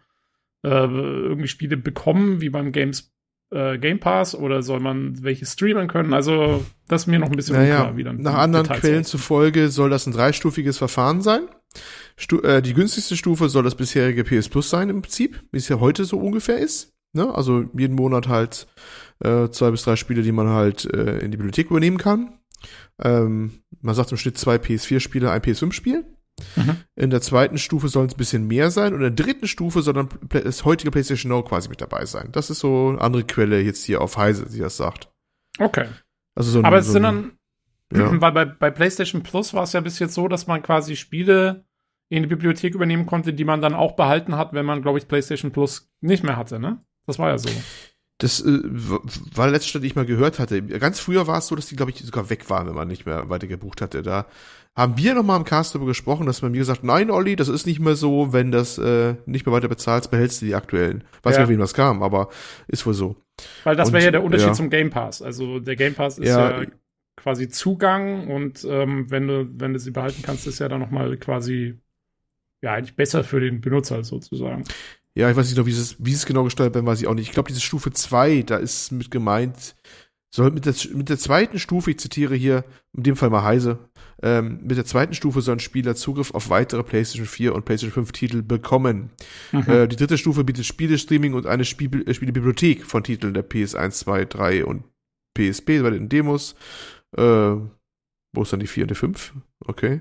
äh, 0.62 0.68
irgendwie 0.68 1.49
Spiele 1.49 1.76
bekommen, 1.76 2.40
wie 2.40 2.51
beim 2.51 2.70
Games 2.70 3.12
äh, 3.53 3.78
Game 3.78 4.00
Pass 4.00 4.34
oder 4.34 4.62
soll 4.62 4.80
man 4.80 5.22
welche 5.22 5.46
streamen 5.46 5.88
können? 5.88 6.12
Also, 6.14 6.64
das 6.88 7.03
ist 7.03 7.07
mir 7.07 7.18
noch 7.18 7.30
ein 7.30 7.36
bisschen 7.36 7.57
naja, 7.57 7.78
unklar, 7.78 7.96
wie 7.96 8.05
dann 8.05 8.16
Nach 8.16 8.34
anderen 8.34 8.64
Details 8.64 8.80
Quellen 8.80 9.05
zufolge 9.05 9.68
soll 9.68 9.90
das 9.90 10.07
ein 10.07 10.12
dreistufiges 10.12 10.78
Verfahren 10.78 11.22
sein. 11.22 11.42
Stu 12.16 12.40
äh, 12.40 12.62
die 12.62 12.74
günstigste 12.74 13.16
Stufe 13.16 13.48
soll 13.48 13.64
das 13.64 13.74
bisherige 13.74 14.24
PS 14.24 14.48
Plus 14.48 14.70
sein 14.70 14.88
im 14.88 15.03
Prinzip, 15.03 15.42
wie 15.53 15.59
es 15.59 15.68
ja 15.68 15.80
heute 15.80 16.05
so 16.05 16.18
ungefähr 16.18 16.59
ist. 16.59 16.92
Ne? 17.14 17.34
Also 17.34 17.64
jeden 17.76 17.94
Monat 17.94 18.28
halt 18.28 18.66
äh, 19.20 19.48
zwei 19.50 19.70
bis 19.70 19.82
drei 19.82 19.96
Spiele, 19.96 20.22
die 20.22 20.32
man 20.32 20.48
halt 20.48 20.84
äh, 20.92 21.18
in 21.18 21.30
die 21.30 21.36
Bibliothek 21.36 21.70
übernehmen 21.70 21.98
kann. 21.98 22.38
Ähm, 23.03 23.62
man 23.80 23.94
sagt 23.94 24.12
im 24.12 24.18
Schnitt 24.18 24.38
zwei 24.38 24.57
PS4-Spiele, 24.57 25.30
ein 25.30 25.40
PS5-Spiel. 25.40 26.05
Mhm. 26.57 26.76
In 26.97 27.11
der 27.11 27.20
zweiten 27.20 27.59
Stufe 27.59 27.89
soll 27.89 28.07
es 28.07 28.14
ein 28.14 28.18
bisschen 28.18 28.47
mehr 28.47 28.70
sein 28.70 28.95
und 28.95 29.03
in 29.03 29.14
der 29.14 29.24
dritten 29.24 29.47
Stufe 29.47 29.83
soll 29.83 29.95
dann 29.95 30.09
das 30.28 30.64
heutige 30.64 30.91
PlayStation 30.91 31.30
Now 31.30 31.43
quasi 31.43 31.68
mit 31.68 31.80
dabei 31.80 32.07
sein. 32.07 32.30
Das 32.33 32.51
ist 32.51 32.61
so 32.61 32.89
eine 32.91 33.01
andere 33.01 33.24
Quelle 33.24 33.61
jetzt 33.61 33.85
hier 33.85 34.01
auf 34.01 34.16
Heise, 34.16 34.47
die 34.49 34.59
das 34.59 34.76
sagt. 34.76 35.11
Okay. 35.59 35.87
Also 36.35 36.51
so 36.51 36.59
ein, 36.59 36.64
Aber 36.64 36.78
es 36.78 36.87
so 36.87 36.93
sind 36.93 37.03
dann, 37.03 37.33
ja. 37.93 38.20
weil 38.20 38.33
bei, 38.33 38.45
bei 38.45 38.70
PlayStation 38.70 39.22
Plus 39.22 39.55
war 39.55 39.64
es 39.64 39.72
ja 39.72 39.80
bis 39.80 39.99
jetzt 39.99 40.14
so, 40.14 40.28
dass 40.28 40.47
man 40.47 40.62
quasi 40.62 40.97
Spiele 40.97 41.64
in 42.09 42.22
die 42.22 42.28
Bibliothek 42.28 42.74
übernehmen 42.74 43.07
konnte, 43.07 43.33
die 43.33 43.45
man 43.45 43.62
dann 43.62 43.74
auch 43.74 43.93
behalten 43.93 44.37
hat, 44.37 44.53
wenn 44.53 44.66
man, 44.66 44.83
glaube 44.83 44.99
ich, 44.99 45.09
PlayStation 45.09 45.51
Plus 45.51 45.91
nicht 46.01 46.22
mehr 46.22 46.37
hatte, 46.37 46.59
ne? 46.59 46.85
Das 47.07 47.18
war 47.18 47.30
ja 47.30 47.39
so. 47.39 47.49
Das 48.18 48.41
äh, 48.41 48.61
war 49.35 49.49
letzte 49.49 49.80
die 49.80 49.87
ich 49.87 49.97
mal 49.97 50.07
gehört 50.07 50.39
hatte. 50.39 50.62
Ganz 50.62 51.01
früher 51.01 51.26
war 51.26 51.39
es 51.39 51.49
so, 51.49 51.57
dass 51.57 51.66
die, 51.66 51.74
glaube 51.74 51.91
ich, 51.91 51.99
sogar 51.99 52.30
weg 52.30 52.49
waren, 52.51 52.68
wenn 52.68 52.74
man 52.74 52.87
nicht 52.87 53.07
mehr 53.07 53.28
weiter 53.30 53.47
gebucht 53.47 53.80
hatte. 53.80 54.03
Da 54.03 54.26
haben 54.75 54.97
wir 54.97 55.14
noch 55.14 55.23
mal 55.23 55.37
im 55.37 55.45
Cast 55.45 55.75
darüber 55.75 55.89
gesprochen, 55.89 56.27
dass 56.27 56.41
man 56.41 56.53
mir 56.53 56.59
gesagt, 56.59 56.83
nein, 56.83 57.11
Olli, 57.11 57.37
das 57.37 57.49
ist 57.49 57.66
nicht 57.66 57.81
mehr 57.81 57.95
so, 57.95 58.33
wenn 58.33 58.51
das 58.51 58.79
äh, 58.79 59.16
nicht 59.27 59.45
mehr 59.45 59.53
weiter 59.53 59.68
bezahlst, 59.68 60.11
behältst 60.11 60.41
du 60.41 60.47
die 60.47 60.55
aktuellen. 60.55 61.05
Weiß 61.23 61.37
ja. 61.37 61.43
nicht, 61.43 61.51
wem 61.51 61.61
das 61.61 61.75
kam, 61.75 62.03
aber 62.03 62.29
ist 62.68 62.87
wohl 62.87 62.95
so. 62.95 63.16
Weil 63.64 63.77
das 63.77 63.93
wäre 63.93 64.05
ja 64.05 64.11
der 64.11 64.25
Unterschied 64.25 64.49
ja. 64.49 64.55
zum 64.55 64.70
Game 64.70 64.91
Pass. 64.91 65.20
Also 65.20 65.61
der 65.61 65.77
Game 65.77 65.95
Pass 65.95 66.18
ist 66.18 66.29
ja, 66.29 66.62
ja 66.62 66.66
quasi 67.16 67.49
Zugang 67.49 68.29
und 68.29 68.64
ähm, 68.68 69.11
wenn 69.11 69.29
du 69.29 69.49
wenn 69.53 69.75
du 69.75 69.79
sie 69.79 69.91
behalten 69.91 70.23
kannst, 70.23 70.47
ist 70.47 70.59
ja 70.59 70.68
dann 70.68 70.81
noch 70.81 70.91
mal 70.91 71.16
quasi 71.18 71.79
ja 72.62 72.73
eigentlich 72.73 72.97
besser 72.97 73.25
für 73.25 73.41
den 73.41 73.61
Benutzer 73.61 74.03
sozusagen. 74.05 74.64
Ja, 75.14 75.31
ich 75.31 75.37
weiß 75.37 75.47
nicht 75.47 75.59
noch, 75.59 75.66
wie 75.66 75.73
es, 75.73 75.97
wie 75.99 76.12
es 76.12 76.25
genau 76.25 76.45
gestaltet 76.45 76.75
werden, 76.75 76.87
weiß 76.87 77.03
ich 77.03 77.07
auch 77.07 77.14
nicht. 77.14 77.29
Ich 77.29 77.35
glaube, 77.35 77.49
diese 77.49 77.61
Stufe 77.61 77.93
2, 77.93 78.43
da 78.43 78.57
ist 78.57 78.93
mit 78.93 79.11
gemeint, 79.11 79.75
soll 80.35 80.51
mit 80.51 80.64
der, 80.64 80.75
mit 80.95 81.11
der 81.11 81.18
zweiten 81.18 81.59
Stufe, 81.59 81.91
ich 81.91 81.99
zitiere 81.99 82.35
hier, 82.35 82.64
in 82.97 83.03
dem 83.03 83.16
Fall 83.16 83.29
mal 83.29 83.43
Heise, 83.43 83.91
ähm, 84.23 84.61
mit 84.62 84.77
der 84.77 84.85
zweiten 84.85 85.14
Stufe 85.14 85.41
sollen 85.41 85.59
Spieler 85.59 85.97
Zugriff 85.97 86.33
auf 86.33 86.49
weitere 86.49 86.83
PlayStation 86.83 87.27
4 87.27 87.55
und 87.55 87.64
PlayStation 87.64 87.93
5 87.93 88.12
Titel 88.12 88.43
bekommen. 88.43 89.11
Mhm. 89.51 89.68
Äh, 89.68 89.89
die 89.89 89.97
dritte 89.97 90.16
Stufe 90.16 90.45
bietet 90.45 90.64
Spielestreaming 90.64 91.35
und 91.35 91.47
eine 91.47 91.64
Spiel 91.64 92.09
äh, 92.09 92.14
Spielebibliothek 92.14 92.87
von 92.87 93.03
Titeln 93.03 93.35
der 93.35 93.49
PS1, 93.49 93.91
2, 93.91 94.25
3 94.27 94.64
und 94.64 94.85
PSP 95.37 95.83
bei 95.83 95.91
den 95.91 96.09
Demos. 96.09 96.55
Äh, 97.16 97.23
wo 97.23 98.43
ist 98.43 98.53
dann 98.53 98.61
die 98.61 98.66
4 98.66 98.85
und 98.85 98.91
die 98.91 98.95
5? 98.95 99.35
Okay. 99.66 100.01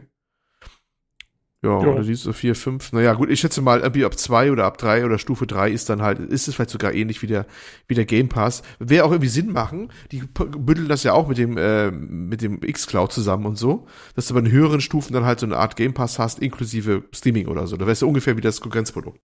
Ja, 1.63 1.79
ja. 1.79 1.87
oder 1.89 2.03
siehst 2.03 2.25
du 2.25 2.33
vier, 2.33 2.55
fünf. 2.55 2.91
Naja, 2.91 3.13
gut, 3.13 3.29
ich 3.29 3.39
schätze 3.39 3.61
mal, 3.61 3.81
irgendwie 3.81 4.03
ab 4.03 4.17
zwei 4.17 4.51
oder 4.51 4.65
ab 4.65 4.79
drei 4.79 5.05
oder 5.05 5.19
Stufe 5.19 5.45
drei 5.45 5.69
ist 5.69 5.89
dann 5.89 6.01
halt, 6.01 6.19
ist 6.19 6.47
es 6.47 6.55
vielleicht 6.55 6.71
sogar 6.71 6.93
ähnlich 6.93 7.21
wie 7.21 7.27
der, 7.27 7.45
wie 7.87 7.93
der 7.93 8.05
Game 8.05 8.29
Pass. 8.29 8.63
Wäre 8.79 9.05
auch 9.05 9.11
irgendwie 9.11 9.29
Sinn 9.29 9.51
machen. 9.51 9.91
Die 10.11 10.23
bündeln 10.23 10.87
das 10.87 11.03
ja 11.03 11.13
auch 11.13 11.27
mit 11.27 11.37
dem, 11.37 11.57
äh, 11.57 11.91
mit 11.91 12.41
dem 12.41 12.63
X-Cloud 12.63 13.11
zusammen 13.11 13.45
und 13.45 13.59
so, 13.59 13.85
dass 14.15 14.25
du 14.25 14.33
bei 14.33 14.41
den 14.41 14.51
höheren 14.51 14.81
Stufen 14.81 15.13
dann 15.13 15.25
halt 15.25 15.39
so 15.39 15.45
eine 15.45 15.57
Art 15.57 15.75
Game 15.75 15.93
Pass 15.93 16.17
hast, 16.17 16.39
inklusive 16.39 17.03
Streaming 17.11 17.47
oder 17.47 17.67
so. 17.67 17.77
Da 17.77 17.85
wärst 17.85 18.01
du 18.01 18.07
ungefähr 18.07 18.35
wie 18.37 18.41
das 18.41 18.59
Konkurrenzprodukt. 18.59 19.19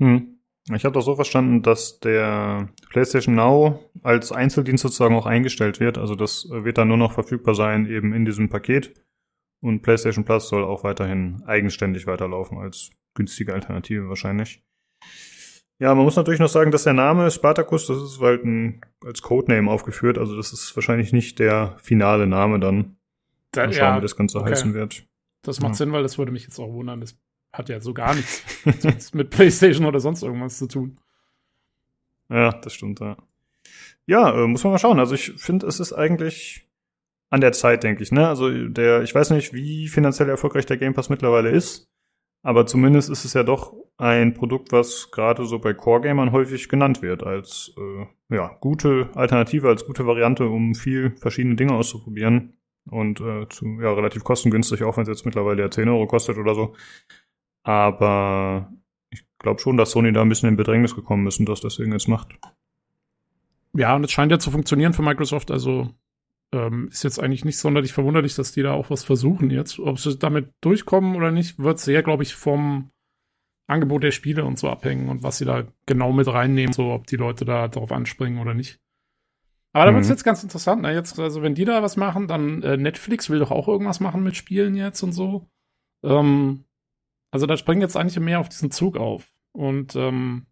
Hm. 0.00 0.38
Ich 0.72 0.86
habe 0.86 0.94
doch 0.94 1.02
so 1.02 1.14
verstanden, 1.14 1.60
dass 1.60 2.00
der 2.00 2.70
PlayStation 2.88 3.34
Now 3.34 3.90
als 4.02 4.32
Einzeldienst 4.32 4.80
sozusagen 4.80 5.14
auch 5.14 5.26
eingestellt 5.26 5.80
wird. 5.80 5.98
Also 5.98 6.14
das 6.14 6.48
wird 6.48 6.78
dann 6.78 6.88
nur 6.88 6.96
noch 6.96 7.12
verfügbar 7.12 7.54
sein 7.54 7.84
eben 7.84 8.14
in 8.14 8.24
diesem 8.24 8.48
Paket 8.48 8.94
und 9.64 9.80
PlayStation 9.80 10.24
Plus 10.24 10.48
soll 10.48 10.62
auch 10.62 10.84
weiterhin 10.84 11.42
eigenständig 11.46 12.06
weiterlaufen 12.06 12.58
als 12.58 12.90
günstige 13.14 13.54
Alternative 13.54 14.10
wahrscheinlich. 14.10 14.62
Ja, 15.78 15.94
man 15.94 16.04
muss 16.04 16.16
natürlich 16.16 16.38
noch 16.38 16.50
sagen, 16.50 16.70
dass 16.70 16.84
der 16.84 16.92
Name 16.92 17.30
Spartacus, 17.30 17.86
das 17.86 17.96
ist 17.96 18.20
halt 18.20 18.44
ein, 18.44 18.82
als 19.02 19.22
Codename 19.22 19.70
aufgeführt, 19.70 20.18
also 20.18 20.36
das 20.36 20.52
ist 20.52 20.76
wahrscheinlich 20.76 21.12
nicht 21.12 21.38
der 21.38 21.76
finale 21.78 22.26
Name 22.26 22.60
dann. 22.60 22.96
Dann 23.52 23.72
schauen, 23.72 23.82
ja, 23.82 23.96
wie 23.96 24.02
das 24.02 24.16
Ganze 24.16 24.38
okay. 24.38 24.50
heißen 24.50 24.74
wird. 24.74 25.06
Das 25.42 25.60
macht 25.60 25.72
ja. 25.72 25.76
Sinn, 25.76 25.92
weil 25.92 26.02
das 26.02 26.18
würde 26.18 26.32
mich 26.32 26.44
jetzt 26.44 26.58
auch 26.58 26.72
wundern. 26.72 27.00
Das 27.00 27.16
hat 27.52 27.70
ja 27.70 27.80
so 27.80 27.94
gar 27.94 28.14
nichts 28.14 28.44
mit 29.14 29.30
PlayStation 29.30 29.86
oder 29.86 30.00
sonst 30.00 30.22
irgendwas 30.22 30.58
zu 30.58 30.68
tun. 30.68 30.98
Ja, 32.28 32.52
das 32.52 32.74
stimmt, 32.74 33.00
ja. 33.00 33.16
Ja, 34.06 34.44
äh, 34.44 34.46
muss 34.46 34.62
man 34.62 34.74
mal 34.74 34.78
schauen. 34.78 34.98
Also 34.98 35.14
ich 35.14 35.32
finde, 35.36 35.66
es 35.66 35.80
ist 35.80 35.94
eigentlich 35.94 36.63
an 37.34 37.40
der 37.40 37.52
Zeit, 37.52 37.82
denke 37.82 38.02
ich. 38.04 38.12
Ne? 38.12 38.28
Also 38.28 38.48
der, 38.68 39.02
ich 39.02 39.12
weiß 39.12 39.30
nicht, 39.30 39.52
wie 39.52 39.88
finanziell 39.88 40.28
erfolgreich 40.28 40.66
der 40.66 40.76
Game 40.76 40.94
Pass 40.94 41.10
mittlerweile 41.10 41.50
ist, 41.50 41.90
aber 42.44 42.64
zumindest 42.64 43.10
ist 43.10 43.24
es 43.24 43.34
ja 43.34 43.42
doch 43.42 43.74
ein 43.96 44.34
Produkt, 44.34 44.70
was 44.70 45.10
gerade 45.10 45.44
so 45.44 45.58
bei 45.58 45.74
Core-Gamern 45.74 46.30
häufig 46.30 46.68
genannt 46.68 47.02
wird 47.02 47.24
als 47.24 47.74
äh, 47.76 48.34
ja, 48.34 48.56
gute 48.60 49.10
Alternative, 49.14 49.68
als 49.68 49.84
gute 49.84 50.06
Variante, 50.06 50.46
um 50.46 50.76
viel 50.76 51.16
verschiedene 51.16 51.56
Dinge 51.56 51.74
auszuprobieren. 51.74 52.54
Und 52.88 53.20
äh, 53.20 53.48
zu, 53.48 53.80
ja, 53.80 53.92
relativ 53.92 54.22
kostengünstig, 54.22 54.84
auch 54.84 54.96
wenn 54.96 55.02
es 55.02 55.08
jetzt 55.08 55.24
mittlerweile 55.24 55.62
ja 55.62 55.70
10 55.70 55.88
Euro 55.88 56.06
kostet 56.06 56.36
oder 56.38 56.54
so. 56.54 56.74
Aber 57.62 58.70
ich 59.10 59.24
glaube 59.38 59.60
schon, 59.60 59.76
dass 59.76 59.90
Sony 59.90 60.12
da 60.12 60.22
ein 60.22 60.28
bisschen 60.28 60.50
in 60.50 60.56
Bedrängnis 60.56 60.94
gekommen 60.94 61.26
ist 61.26 61.40
und 61.40 61.48
das 61.48 61.62
deswegen 61.62 61.92
jetzt 61.92 62.08
macht. 62.08 62.34
Ja, 63.72 63.96
und 63.96 64.04
es 64.04 64.12
scheint 64.12 64.30
ja 64.30 64.38
zu 64.38 64.50
funktionieren 64.52 64.92
für 64.92 65.02
Microsoft. 65.02 65.50
Also 65.50 65.94
ähm, 66.52 66.88
ist 66.88 67.02
jetzt 67.02 67.18
eigentlich 67.18 67.44
nicht 67.44 67.58
sonderlich 67.58 67.92
verwunderlich, 67.92 68.34
dass 68.34 68.52
die 68.52 68.62
da 68.62 68.72
auch 68.72 68.90
was 68.90 69.04
versuchen 69.04 69.50
jetzt. 69.50 69.78
Ob 69.78 69.98
sie 69.98 70.16
damit 70.16 70.50
durchkommen 70.60 71.16
oder 71.16 71.30
nicht, 71.30 71.58
wird 71.58 71.78
sehr, 71.78 72.02
glaube 72.02 72.22
ich, 72.22 72.34
vom 72.34 72.90
Angebot 73.66 74.02
der 74.02 74.10
Spiele 74.10 74.44
und 74.44 74.58
so 74.58 74.68
abhängen 74.68 75.08
und 75.08 75.22
was 75.22 75.38
sie 75.38 75.44
da 75.44 75.66
genau 75.86 76.12
mit 76.12 76.28
reinnehmen, 76.28 76.72
so 76.72 76.92
ob 76.92 77.06
die 77.06 77.16
Leute 77.16 77.44
da 77.44 77.68
drauf 77.68 77.92
anspringen 77.92 78.38
oder 78.38 78.54
nicht. 78.54 78.78
Aber 79.72 79.86
da 79.86 79.90
mhm. 79.90 79.96
wird 79.96 80.04
es 80.04 80.10
jetzt 80.10 80.24
ganz 80.24 80.42
interessant, 80.42 80.82
ne? 80.82 80.92
Jetzt, 80.92 81.18
also 81.18 81.42
wenn 81.42 81.54
die 81.54 81.64
da 81.64 81.82
was 81.82 81.96
machen, 81.96 82.28
dann 82.28 82.62
äh, 82.62 82.76
Netflix 82.76 83.28
will 83.30 83.40
doch 83.40 83.50
auch 83.50 83.66
irgendwas 83.66 84.00
machen 84.00 84.22
mit 84.22 84.36
Spielen 84.36 84.74
jetzt 84.76 85.02
und 85.02 85.12
so. 85.12 85.48
Ähm, 86.04 86.64
also 87.32 87.46
da 87.46 87.56
springen 87.56 87.80
jetzt 87.80 87.96
eigentlich 87.96 88.20
mehr 88.20 88.38
auf 88.38 88.48
diesen 88.48 88.70
Zug 88.70 88.96
auf. 88.96 89.32
Und 89.52 89.96
ähm, 89.96 90.46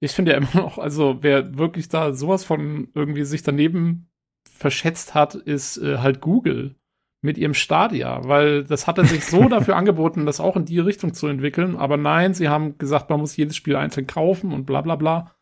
ich 0.00 0.12
finde 0.12 0.32
ja 0.32 0.38
immer 0.38 0.54
noch, 0.54 0.78
also 0.78 1.18
wer 1.22 1.58
wirklich 1.58 1.88
da 1.88 2.14
sowas 2.14 2.44
von 2.44 2.88
irgendwie 2.94 3.24
sich 3.24 3.42
daneben 3.42 4.08
verschätzt 4.50 5.14
hat, 5.14 5.34
ist 5.34 5.78
äh, 5.78 5.98
halt 5.98 6.20
Google 6.20 6.76
mit 7.20 7.38
ihrem 7.38 7.54
Stadia, 7.54 8.20
weil 8.24 8.64
das 8.64 8.86
hatte 8.86 9.04
sich 9.04 9.24
so 9.24 9.48
dafür 9.48 9.76
angeboten, 9.76 10.26
das 10.26 10.40
auch 10.40 10.56
in 10.56 10.64
die 10.64 10.80
Richtung 10.80 11.14
zu 11.14 11.28
entwickeln. 11.28 11.76
Aber 11.76 11.96
nein, 11.96 12.34
sie 12.34 12.48
haben 12.48 12.78
gesagt, 12.78 13.10
man 13.10 13.20
muss 13.20 13.36
jedes 13.36 13.56
Spiel 13.56 13.76
einzeln 13.76 14.06
kaufen 14.06 14.52
und 14.52 14.66
bla 14.66 14.80
bla 14.80 14.96
bla. 14.96 15.34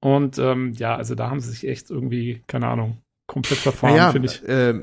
Und 0.00 0.38
ähm, 0.38 0.72
ja, 0.74 0.96
also 0.96 1.14
da 1.14 1.30
haben 1.30 1.40
sie 1.40 1.50
sich 1.50 1.66
echt 1.68 1.90
irgendwie, 1.90 2.42
keine 2.46 2.68
Ahnung, 2.68 3.02
komplett 3.28 3.60
verfahren, 3.60 3.94
naja, 3.94 4.10
finde 4.10 4.26
ich. 4.26 4.48
Äh, 4.48 4.74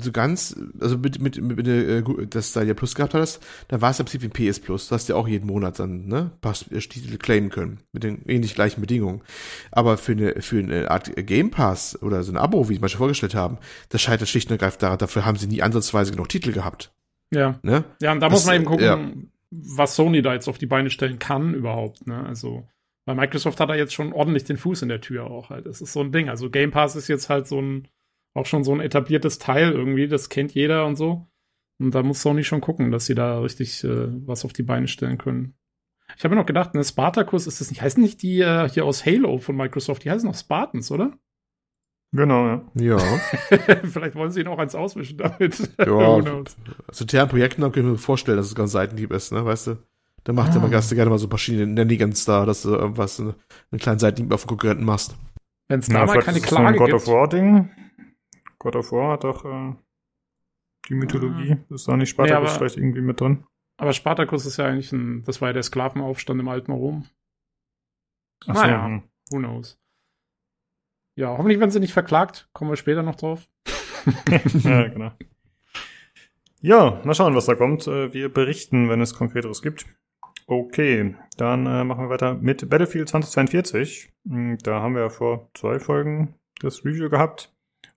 so 0.00 0.12
ganz, 0.12 0.54
also 0.78 0.98
mit, 0.98 1.20
mit, 1.20 1.40
mit, 1.40 1.56
mit 1.56 1.66
äh, 1.66 2.02
das 2.28 2.52
da 2.52 2.62
ja 2.62 2.74
Plus 2.74 2.94
gehabt 2.94 3.14
hast, 3.14 3.42
da 3.68 3.80
war 3.80 3.90
es 3.90 3.98
im 3.98 4.06
Prinzip 4.06 4.22
wie 4.22 4.50
PS 4.50 4.60
Plus. 4.60 4.88
Du 4.88 4.94
hast 4.94 5.08
ja 5.08 5.16
auch 5.16 5.26
jeden 5.26 5.46
Monat 5.46 5.78
dann, 5.78 6.06
ne, 6.06 6.30
Pass, 6.42 6.70
äh, 6.70 6.78
Titel 6.78 7.16
claimen 7.16 7.48
können. 7.48 7.80
Mit 7.92 8.04
den 8.04 8.22
ähnlich 8.28 8.54
gleichen 8.54 8.82
Bedingungen. 8.82 9.22
Aber 9.72 9.96
für 9.96 10.12
eine, 10.12 10.42
für 10.42 10.58
eine 10.58 10.90
Art 10.90 11.10
Game 11.26 11.50
Pass 11.50 12.00
oder 12.02 12.22
so 12.22 12.30
ein 12.30 12.36
Abo, 12.36 12.68
wie 12.68 12.74
ich 12.74 12.80
mal 12.80 12.88
schon 12.88 12.98
vorgestellt 12.98 13.34
haben, 13.34 13.58
das 13.88 14.02
scheitert 14.02 14.28
schlicht 14.28 14.50
und 14.50 14.52
ergreifend 14.52 14.82
daran, 14.82 14.98
dafür 14.98 15.24
haben 15.24 15.38
sie 15.38 15.46
nie 15.46 15.62
ansatzweise 15.62 16.12
genug 16.12 16.28
Titel 16.28 16.52
gehabt. 16.52 16.92
Ja. 17.32 17.58
Ne? 17.62 17.84
Ja, 18.02 18.12
und 18.12 18.20
da 18.20 18.28
das, 18.28 18.38
muss 18.38 18.46
man 18.46 18.56
eben 18.56 18.64
gucken, 18.66 18.84
ja. 18.84 18.98
was 19.50 19.96
Sony 19.96 20.20
da 20.20 20.34
jetzt 20.34 20.48
auf 20.48 20.58
die 20.58 20.66
Beine 20.66 20.90
stellen 20.90 21.18
kann 21.18 21.54
überhaupt, 21.54 22.06
ne, 22.06 22.24
also. 22.26 22.68
Weil 23.06 23.16
Microsoft 23.16 23.60
hat 23.60 23.68
da 23.68 23.74
jetzt 23.74 23.92
schon 23.92 24.12
ordentlich 24.12 24.44
den 24.44 24.56
Fuß 24.56 24.82
in 24.82 24.88
der 24.88 25.00
Tür 25.00 25.30
auch 25.30 25.50
halt. 25.50 25.66
Das 25.66 25.80
ist 25.80 25.92
so 25.92 26.00
ein 26.00 26.12
Ding. 26.12 26.28
Also 26.28 26.50
Game 26.50 26.70
Pass 26.70 26.96
ist 26.96 27.08
jetzt 27.08 27.28
halt 27.28 27.46
so 27.46 27.60
ein, 27.60 27.88
auch 28.34 28.46
schon 28.46 28.64
so 28.64 28.72
ein 28.72 28.80
etabliertes 28.80 29.38
Teil 29.38 29.72
irgendwie, 29.72 30.08
das 30.08 30.30
kennt 30.30 30.54
jeder 30.54 30.86
und 30.86 30.96
so. 30.96 31.26
Und 31.78 31.94
da 31.94 32.02
muss 32.02 32.22
Sony 32.22 32.44
schon 32.44 32.60
gucken, 32.60 32.90
dass 32.90 33.06
sie 33.06 33.14
da 33.14 33.40
richtig 33.40 33.84
äh, 33.84 34.06
was 34.26 34.44
auf 34.44 34.52
die 34.52 34.62
Beine 34.62 34.88
stellen 34.88 35.18
können. 35.18 35.54
Ich 36.16 36.24
habe 36.24 36.34
mir 36.34 36.40
noch 36.40 36.46
gedacht, 36.46 36.74
ne, 36.74 36.84
Spartacus 36.84 37.46
ist 37.46 37.60
das 37.60 37.70
nicht, 37.70 37.82
heißen 37.82 38.02
nicht 38.02 38.22
die 38.22 38.40
äh, 38.40 38.68
hier 38.68 38.84
aus 38.84 39.04
Halo 39.04 39.38
von 39.38 39.56
Microsoft, 39.56 40.04
die 40.04 40.10
heißen 40.10 40.28
noch 40.28 40.36
Spartans, 40.36 40.90
oder? 40.90 41.18
Genau, 42.12 42.46
ja. 42.46 42.64
Ja. 42.74 42.98
Vielleicht 43.84 44.14
wollen 44.14 44.30
sie 44.30 44.40
ihn 44.40 44.46
auch 44.46 44.58
eins 44.58 44.76
auswischen 44.76 45.18
damit. 45.18 45.58
Ja. 45.78 46.44
Also 46.86 47.02
internen 47.02 47.28
Projekten 47.28 47.62
kann 47.62 47.72
ich 47.74 47.82
mir 47.82 47.98
vorstellen, 47.98 48.36
dass 48.36 48.46
es 48.46 48.54
ganz 48.54 48.70
Seitenhieb 48.70 49.12
ist, 49.12 49.32
ne, 49.32 49.44
weißt 49.44 49.66
du? 49.68 49.76
Da 50.24 50.32
macht 50.32 50.54
ja 50.54 50.60
mal 50.60 50.70
Gast 50.70 50.90
gerne 50.94 51.10
mal 51.10 51.18
so 51.18 51.28
verschiedene 51.28 51.66
Nanigans 51.66 52.24
da, 52.24 52.46
dass 52.46 52.62
du 52.62 52.70
irgendwas, 52.70 53.20
eine, 53.20 53.34
einen 53.70 53.78
kleinen 53.78 53.98
Seitenhieb 53.98 54.32
auf 54.32 54.42
den 54.44 54.48
Konkurrenten 54.48 54.84
machst. 54.84 55.14
Wenn 55.68 55.80
es 55.80 55.86
da 55.88 56.06
mal 56.06 56.18
keine 56.20 56.38
ist 56.38 56.44
es 56.44 56.50
so 56.50 56.56
ein 56.56 56.62
Klage 56.74 56.78
God 56.78 56.86
gibt. 56.88 56.96
of 56.96 57.06
War 57.08 57.28
Ding. 57.28 57.70
God 58.58 58.76
of 58.76 58.92
War 58.92 59.12
hat 59.12 59.24
doch 59.24 59.44
äh, 59.44 59.74
die 60.88 60.94
Mythologie. 60.94 61.58
Ist 61.68 61.86
da 61.88 61.96
nicht 61.96 62.08
Spartacus 62.10 62.40
Nee, 62.42 62.48
aber- 62.48 62.58
vielleicht 62.58 62.76
irgendwie 62.78 63.00
mit 63.02 63.20
drin? 63.20 63.44
Aber 63.76 63.92
Spartacus 63.92 64.46
ist 64.46 64.56
ja 64.56 64.66
eigentlich 64.66 64.92
ein, 64.92 65.24
das 65.24 65.40
war 65.40 65.48
ja 65.48 65.52
der 65.52 65.62
Sklavenaufstand 65.64 66.40
im 66.40 66.48
alten 66.48 66.72
Rom. 66.72 67.06
Ach 68.46 68.54
Naja. 68.54 68.86
hm. 68.86 69.02
Who 69.30 69.38
knows? 69.38 69.78
Ja, 71.16 71.28
hoffentlich 71.36 71.58
werden 71.60 71.70
sie 71.70 71.80
nicht 71.80 71.92
verklagt. 71.92 72.48
Kommen 72.52 72.70
wir 72.70 72.76
später 72.76 73.02
noch 73.02 73.16
drauf. 73.16 73.46
ja, 74.62 74.88
genau. 74.88 75.12
Ja, 76.60 77.02
mal 77.04 77.14
schauen, 77.14 77.34
was 77.34 77.46
da 77.46 77.54
kommt. 77.56 77.86
Äh, 77.86 78.12
Wir 78.14 78.32
berichten, 78.32 78.88
wenn 78.88 79.00
es 79.00 79.14
Konkreteres 79.14 79.60
gibt. 79.60 79.86
Okay, 80.46 81.14
dann 81.38 81.66
äh, 81.66 81.84
machen 81.84 82.04
wir 82.04 82.10
weiter 82.10 82.34
mit 82.34 82.68
Battlefield 82.68 83.08
2042. 83.08 84.12
Hm, 84.28 84.58
Da 84.62 84.80
haben 84.80 84.94
wir 84.94 85.02
ja 85.02 85.08
vor 85.08 85.48
zwei 85.54 85.78
Folgen 85.78 86.34
das 86.60 86.84
Review 86.84 87.08
gehabt. 87.08 87.50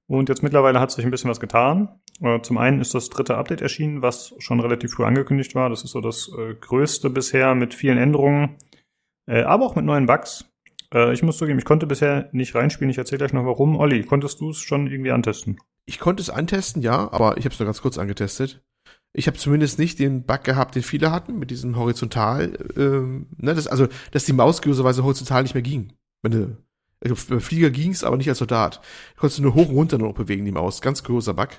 Und 0.07 0.29
jetzt 0.29 0.43
mittlerweile 0.43 0.79
hat 0.79 0.91
sich 0.91 1.03
ein 1.03 1.11
bisschen 1.11 1.29
was 1.29 1.41
getan. 1.41 1.89
Äh, 2.21 2.39
Zum 2.41 2.57
einen 2.57 2.79
ist 2.79 2.93
das 2.95 3.09
dritte 3.09 3.35
Update 3.37 3.61
erschienen, 3.61 4.01
was 4.01 4.33
schon 4.39 4.59
relativ 4.61 4.93
früh 4.93 5.03
angekündigt 5.03 5.55
war. 5.55 5.69
Das 5.69 5.83
ist 5.83 5.91
so 5.91 5.99
das 6.01 6.31
äh, 6.37 6.53
größte 6.55 7.09
bisher 7.09 7.53
mit 7.55 7.73
vielen 7.73 7.97
Änderungen, 7.97 8.55
äh, 9.27 9.41
aber 9.43 9.65
auch 9.65 9.75
mit 9.75 9.83
neuen 9.85 10.05
Bugs. 10.05 10.45
Äh, 10.93 11.11
Ich 11.11 11.23
muss 11.23 11.37
zugeben, 11.37 11.59
ich 11.59 11.65
konnte 11.65 11.85
bisher 11.85 12.29
nicht 12.31 12.55
reinspielen. 12.55 12.89
Ich 12.89 12.97
erzähle 12.97 13.19
gleich 13.19 13.33
noch 13.33 13.45
warum. 13.45 13.75
Olli, 13.75 14.03
konntest 14.03 14.39
du 14.39 14.51
es 14.51 14.59
schon 14.59 14.87
irgendwie 14.87 15.11
antesten? 15.11 15.57
Ich 15.85 15.99
konnte 15.99 16.21
es 16.21 16.29
antesten, 16.29 16.81
ja, 16.81 17.11
aber 17.11 17.37
ich 17.37 17.43
habe 17.45 17.53
es 17.53 17.59
nur 17.59 17.65
ganz 17.65 17.81
kurz 17.81 17.97
angetestet. 17.97 18.61
Ich 19.17 19.25
habe 19.25 19.37
zumindest 19.37 19.79
nicht 19.79 19.97
den 19.97 20.23
Bug 20.23 20.43
gehabt, 20.43 20.75
den 20.75 20.83
viele 20.83 21.11
hatten, 21.11 21.39
mit 21.39 21.49
diesem 21.49 21.75
horizontal, 21.75 22.53
ähm, 22.77 23.25
ne, 23.37 23.55
das, 23.55 23.65
also, 23.65 23.87
dass 24.11 24.25
die 24.25 24.33
Maus 24.33 24.61
gewisserweise 24.61 25.03
horizontal 25.03 25.41
nicht 25.41 25.55
mehr 25.55 25.63
ging. 25.63 25.93
Wenn 26.21 26.31
du, 26.31 26.57
also 27.03 27.15
beim 27.27 27.41
Flieger 27.41 27.71
ging's, 27.71 28.03
aber 28.03 28.17
nicht 28.17 28.29
als 28.29 28.37
Soldat. 28.37 28.79
Du 29.15 29.21
konntest 29.21 29.41
nur 29.41 29.55
hoch 29.55 29.69
und 29.69 29.75
runter 29.75 29.97
noch 29.97 30.13
bewegen, 30.13 30.45
die 30.45 30.51
Maus. 30.51 30.81
Ganz 30.81 31.03
großer 31.03 31.33
Bug. 31.33 31.49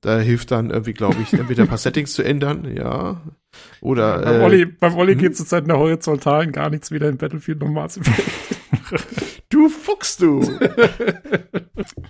Da 0.00 0.18
hilft 0.18 0.50
dann 0.50 0.70
irgendwie, 0.70 0.94
glaube 0.94 1.16
ich, 1.22 1.34
entweder 1.34 1.64
ein 1.64 1.68
paar 1.68 1.76
Settings 1.76 2.14
zu 2.14 2.22
ändern, 2.22 2.74
ja. 2.74 3.20
Oder 3.82 4.22
beim 4.22 4.40
äh, 4.40 4.44
Olli, 4.44 4.64
beim 4.64 4.96
Olli 4.96 5.12
hm? 5.12 5.20
geht 5.20 5.36
zur 5.36 5.44
Zeit 5.44 5.64
in 5.64 5.68
der 5.68 5.78
Horizontalen 5.78 6.52
gar 6.52 6.70
nichts 6.70 6.90
wieder 6.90 7.10
in 7.10 7.18
Battlefield 7.18 7.62
Effect. 7.62 8.08
Du 9.54 9.68
Fuchs, 9.68 10.16
du! 10.16 10.40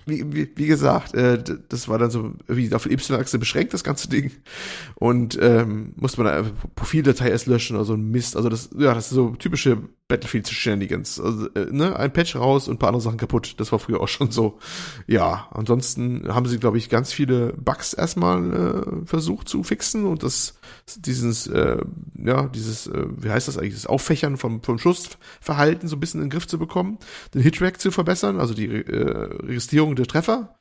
wie, 0.07 0.33
wie, 0.33 0.51
wie 0.55 0.65
gesagt, 0.65 1.13
äh, 1.13 1.37
das 1.69 1.87
war 1.87 1.99
dann 1.99 2.09
so 2.09 2.33
irgendwie 2.47 2.73
auf 2.73 2.87
Y-Achse 2.87 3.37
beschränkt, 3.37 3.71
das 3.71 3.83
ganze 3.83 4.09
Ding. 4.09 4.31
Und 4.95 5.37
ähm, 5.39 5.93
musste 5.95 6.23
man 6.23 6.31
da 6.31 6.39
einfach 6.39 6.53
Profildatei 6.73 7.29
erst 7.29 7.45
löschen 7.45 7.75
oder 7.75 7.85
so 7.85 7.93
ein 7.93 8.09
Mist. 8.09 8.35
Also 8.35 8.49
das, 8.49 8.71
ja, 8.75 8.95
das 8.95 9.05
ist 9.05 9.13
so 9.13 9.35
typische 9.35 9.77
Battlefield-Shenanigans. 10.07 11.19
Also, 11.19 11.49
äh, 11.55 11.65
ne, 11.71 11.95
ein 11.95 12.13
Patch 12.13 12.35
raus 12.35 12.67
und 12.67 12.75
ein 12.75 12.79
paar 12.79 12.89
andere 12.89 13.01
Sachen 13.01 13.17
kaputt. 13.17 13.55
Das 13.57 13.71
war 13.71 13.79
früher 13.79 14.01
auch 14.01 14.07
schon 14.07 14.29
so. 14.29 14.59
Ja, 15.07 15.47
ansonsten 15.51 16.27
haben 16.27 16.45
sie, 16.45 16.59
glaube 16.59 16.77
ich, 16.77 16.89
ganz 16.89 17.11
viele 17.11 17.53
Bugs 17.53 17.93
erstmal 17.93 18.53
äh, 18.53 19.05
versucht 19.05 19.49
zu 19.49 19.63
fixen 19.63 20.05
und 20.05 20.21
das 20.21 20.59
dieses, 20.95 21.47
äh, 21.47 21.77
ja, 22.23 22.43
dieses, 22.47 22.85
äh, 22.85 23.05
wie 23.17 23.31
heißt 23.31 23.47
das 23.47 23.57
eigentlich, 23.57 23.73
das 23.73 23.87
Auffächern 23.87 24.37
vom, 24.37 24.61
vom 24.61 24.77
Schussverhalten 24.77 25.89
so 25.89 25.95
ein 25.95 25.99
bisschen 25.99 26.21
in 26.21 26.27
den 26.27 26.31
Griff 26.31 26.47
zu 26.47 26.59
bekommen, 26.59 26.99
den 27.33 27.41
Hitrack 27.41 27.81
zu 27.81 27.89
verbessern, 27.89 28.39
also 28.39 28.53
die 28.53 28.67
äh, 28.67 29.09
Registrierung 29.43 29.95
der 29.95 30.05
Treffer. 30.05 30.57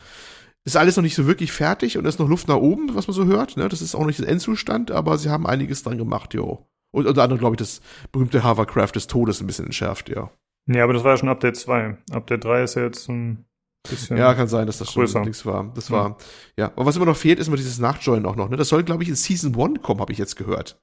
Ist 0.67 0.79
alles 0.79 0.97
noch 0.97 1.03
nicht 1.03 1.15
so 1.15 1.27
wirklich 1.27 1.53
fertig 1.53 1.99
und 1.99 2.07
ist 2.07 2.19
noch 2.19 2.29
Luft 2.29 2.49
nach 2.49 2.57
oben, 2.57 2.95
was 2.95 3.07
man 3.07 3.15
so 3.15 3.27
hört. 3.27 3.59
Ne? 3.59 3.69
Das 3.69 3.83
ist 3.83 3.95
auch 3.95 4.07
nicht 4.07 4.21
der 4.21 4.29
Endzustand, 4.29 4.91
aber 4.91 5.19
sie 5.19 5.29
haben 5.29 5.47
einiges 5.47 5.83
dran 5.83 5.99
gemacht, 5.99 6.33
jo. 6.33 6.67
Und 6.95 7.07
unter 7.07 7.25
anderem, 7.25 7.41
glaube 7.41 7.55
ich, 7.55 7.59
das 7.59 7.81
berühmte 8.13 8.45
Hovercraft 8.45 8.93
des 8.95 9.09
Todes 9.09 9.41
ein 9.41 9.47
bisschen 9.47 9.67
entschärft, 9.67 10.09
ja. 10.09 10.31
Nee, 10.67 10.81
aber 10.81 10.93
das 10.93 11.03
war 11.03 11.13
ja 11.13 11.17
schon 11.19 11.29
Update 11.29 11.57
2. 11.57 11.97
Update 12.13 12.45
3 12.45 12.63
ist 12.63 12.75
ja 12.77 12.83
jetzt 12.85 13.09
ein 13.09 13.45
bisschen. 13.89 14.17
Ja, 14.17 14.33
kann 14.35 14.49
sein, 14.49 14.67
dass 14.67 14.79
das 14.79 14.95
größer. 14.95 15.19
schon 15.19 15.23
nichts 15.23 15.45
war. 15.45 15.71
Das 15.75 15.91
war, 15.91 16.17
ja. 16.57 16.67
Aber 16.77 16.87
was 16.87 16.97
immer 16.97 17.05
noch 17.05 17.17
fehlt, 17.17 17.39
ist 17.39 17.49
immer 17.49 17.57
dieses 17.57 17.79
Nachjoinen 17.81 18.25
auch 18.27 18.37
noch. 18.37 18.49
Ne? 18.49 18.57
Das 18.57 18.69
soll, 18.69 18.85
glaube 18.85 19.03
ich, 19.03 19.09
in 19.09 19.17
Season 19.17 19.61
1 19.61 19.83
kommen, 19.83 20.01
habe 20.01 20.13
ich 20.13 20.19
jetzt 20.19 20.37
gehört. 20.37 20.81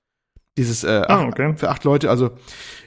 Dieses 0.62 0.84
äh, 0.84 1.02
Ah, 1.08 1.26
okay. 1.26 1.56
für 1.58 1.70
acht 1.70 1.84
Leute. 1.84 2.08
Also 2.12 2.30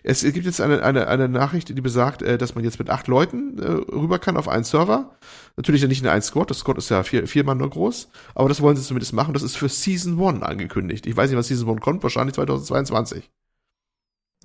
es 0.05 0.23
gibt 0.23 0.47
jetzt 0.47 0.61
eine, 0.61 0.85
eine, 0.85 1.09
eine 1.09 1.29
Nachricht, 1.29 1.69
die 1.69 1.81
besagt, 1.81 2.23
äh, 2.23 2.39
dass 2.39 2.55
man 2.55 2.63
jetzt 2.63 2.79
mit 2.79 2.89
acht 2.89 3.09
Leuten 3.09 3.59
äh, 3.59 3.67
rüber 3.67 4.21
kann 4.21 4.37
auf 4.37 4.47
einen 4.49 4.63
Server. 4.63 5.17
Natürlich 5.57 5.83
ja 5.83 5.89
nicht 5.89 6.01
in 6.01 6.07
einen 6.09 6.23
Squad. 6.23 6.51
Das 6.51 6.59
Squad 6.59 6.79
ist 6.79 6.89
ja 6.91 7.03
vier, 7.03 7.27
vier 7.27 7.43
Mann 7.43 7.59
nur 7.59 7.71
groß. 7.71 8.11
Aber 8.37 8.49
das 8.49 8.61
wollen 8.63 8.77
sie 8.77 8.85
zumindest 8.85 9.13
machen. 9.13 9.35
Das 9.35 9.43
ist 9.43 9.57
für 9.57 9.69
Season 9.69 10.21
1 10.23 10.43
angekündigt. 10.43 11.07
Ich 11.07 11.17
weiß 11.17 11.31
nicht, 11.31 11.39
was 11.39 11.49
Season 11.49 11.69
1 11.69 11.81
kommt. 11.81 12.03
Wahrscheinlich 12.05 12.35
2022. 12.37 13.29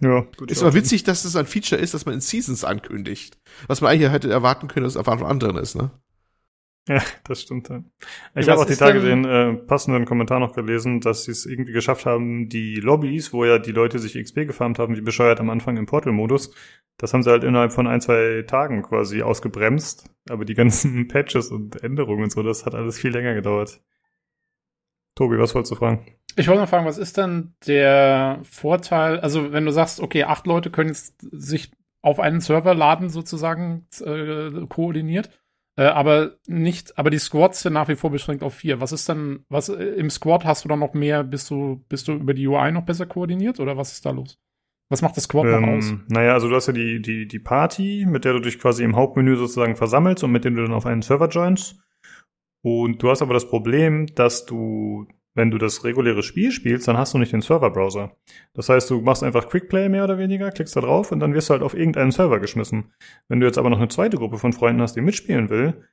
ja 0.02 0.22
gut, 0.38 0.50
Ist 0.50 0.64
aber 0.64 0.74
witzig, 0.74 1.04
dass 1.04 1.24
es 1.24 1.36
ein 1.36 1.46
Feature 1.46 1.80
ist, 1.80 1.94
dass 1.94 2.06
man 2.08 2.16
in 2.16 2.22
Seasons 2.22 2.64
ankündigt. 2.64 3.38
Was 3.68 3.82
man 3.82 3.92
eigentlich 3.92 4.12
hätte 4.12 4.32
erwarten 4.32 4.70
können, 4.70 4.86
dass 4.86 4.94
es 4.94 4.98
einfach 4.98 5.20
von 5.20 5.28
anderen 5.28 5.58
ist, 5.58 5.76
ne? 5.76 5.92
Ja, 6.90 7.02
das 7.24 7.42
stimmt. 7.44 7.70
Ja. 7.70 7.84
Ich 8.36 8.48
Ja, 8.48 8.54
habe 8.54 8.64
auch 8.64 8.66
die 8.66 8.76
Tage 8.76 9.00
denn- 9.00 9.22
den 9.24 9.32
äh, 9.32 9.54
passenden 9.54 10.06
Kommentar 10.06 10.40
noch 10.40 10.54
gelesen, 10.56 11.02
dass 11.02 11.26
sie 11.26 11.32
es 11.32 11.46
irgendwie 11.46 11.72
geschafft 11.72 12.06
haben, 12.08 12.50
die 12.50 12.76
Lobbys, 12.80 13.32
wo 13.32 13.46
ja 13.46 13.60
die 13.60 13.72
Leute 13.72 14.00
sich 14.00 14.16
XP 14.22 14.46
gefarmt 14.48 14.80
haben, 14.80 14.96
wie 14.98 15.02
bescheuert 15.02 15.40
am 15.40 15.52
Anfang 15.52 15.78
im 15.78 15.86
Portal-Modus, 15.86 16.52
das 16.98 17.14
haben 17.14 17.22
sie 17.22 17.30
halt 17.30 17.44
innerhalb 17.44 17.72
von 17.74 17.86
ein, 17.88 18.02
zwei 18.02 18.44
Tagen 18.48 18.82
quasi 18.82 19.22
ausgebremst. 19.22 20.10
Aber 20.30 20.46
die 20.46 20.56
ganzen 20.56 21.08
Patches 21.08 21.52
und 21.52 21.82
Änderungen 21.84 22.24
und 22.24 22.32
so, 22.32 22.42
das 22.42 22.66
hat 22.66 22.74
alles 22.74 22.98
viel 23.00 23.12
länger 23.12 23.36
gedauert. 23.36 23.80
Tobi, 25.16 25.38
was 25.38 25.54
wolltest 25.54 25.72
du 25.72 25.76
fragen? 25.76 26.06
Ich 26.36 26.48
wollte 26.48 26.62
noch 26.62 26.70
fragen, 26.70 26.86
was 26.86 26.98
ist 26.98 27.18
denn 27.18 27.54
der 27.68 28.40
Vorteil, 28.44 29.20
also 29.20 29.52
wenn 29.52 29.66
du 29.66 29.72
sagst, 29.72 30.00
okay, 30.00 30.24
acht 30.24 30.48
Leute 30.48 30.70
können 30.72 30.90
jetzt 30.90 31.16
sich 31.32 31.72
auf 32.02 32.20
einen 32.20 32.40
Server 32.40 32.74
laden, 32.74 33.10
sozusagen 33.10 33.86
äh, 34.04 34.66
koordiniert, 34.70 35.30
äh, 35.80 35.84
aber 35.84 36.32
nicht, 36.46 37.00
aber 37.00 37.10
die 37.10 37.20
Squads 37.20 37.62
sind 37.62 37.72
nach 37.72 37.88
wie 37.88 37.96
vor 37.96 38.12
beschränkt 38.12 38.44
auf 38.44 38.54
vier. 38.54 38.82
Was 38.82 38.92
ist 38.92 39.08
denn, 39.08 39.46
was 39.48 39.70
äh, 39.70 39.82
im 39.82 40.10
Squad 40.10 40.44
hast 40.44 40.66
du 40.66 40.68
dann 40.68 40.80
noch 40.80 40.94
mehr, 40.94 41.24
bist 41.24 41.50
du, 41.50 41.86
bist 41.88 42.10
du 42.10 42.16
über 42.16 42.34
die 42.34 42.46
UI 42.46 42.74
noch 42.74 42.84
besser 42.84 43.06
koordiniert 43.06 43.62
oder 43.62 43.78
was 43.78 43.94
ist 43.94 44.06
da 44.06 44.12
los? 44.12 44.38
Was 44.90 45.02
macht 45.02 45.16
das 45.16 45.24
Squad 45.24 45.46
noch 45.46 45.66
aus? 45.70 45.92
Ähm, 45.92 46.04
naja, 46.10 46.34
also 46.34 46.50
du 46.50 46.56
hast 46.56 46.68
ja 46.68 46.74
die, 46.74 47.02
die, 47.02 47.30
die 47.30 47.40
Party, 47.40 48.06
mit 48.06 48.26
der 48.26 48.34
du 48.34 48.40
dich 48.40 48.60
quasi 48.60 48.84
im 48.84 48.98
Hauptmenü 48.98 49.38
sozusagen 49.38 49.78
versammelst 49.78 50.22
und 50.22 50.34
mit 50.34 50.44
dem 50.44 50.56
du 50.56 50.64
dann 50.64 50.74
auf 50.74 50.86
einen 50.86 51.02
Server 51.02 51.30
joinst. 51.30 51.80
Und 52.62 53.02
du 53.02 53.10
hast 53.10 53.22
aber 53.22 53.34
das 53.34 53.48
Problem, 53.48 54.08
dass 54.08 54.46
du, 54.46 55.08
wenn 55.36 55.52
du 55.52 55.58
das 55.58 55.84
reguläre 55.84 56.24
Spiel 56.24 56.52
spielst, 56.52 56.88
dann 56.88 56.98
hast 56.98 57.14
du 57.14 57.18
nicht 57.18 57.32
den 57.32 57.42
Serverbrowser. 57.42 58.16
Das 58.54 58.70
heißt, 58.70 58.90
du 58.90 59.02
machst 59.02 59.24
einfach 59.24 59.48
Quickplay 59.50 59.90
mehr 59.90 60.04
oder 60.04 60.18
weniger, 60.18 60.52
klickst 60.52 60.76
da 60.76 60.82
drauf 60.82 61.12
und 61.12 61.20
dann 61.20 61.34
wirst 61.34 61.50
du 61.50 61.54
halt 61.54 61.64
auf 61.64 61.74
irgendeinen 61.74 62.12
Server 62.12 62.40
geschmissen. 62.40 62.94
Wenn 63.28 63.40
du 63.40 63.46
jetzt 63.46 63.58
aber 63.58 63.70
noch 63.70 63.78
eine 63.78 63.88
zweite 63.88 64.18
Gruppe 64.18 64.38
von 64.38 64.54
Freunden 64.54 64.82
hast, 64.82 64.96
die 64.96 65.02
mitspielen 65.02 65.50
will, 65.50 65.86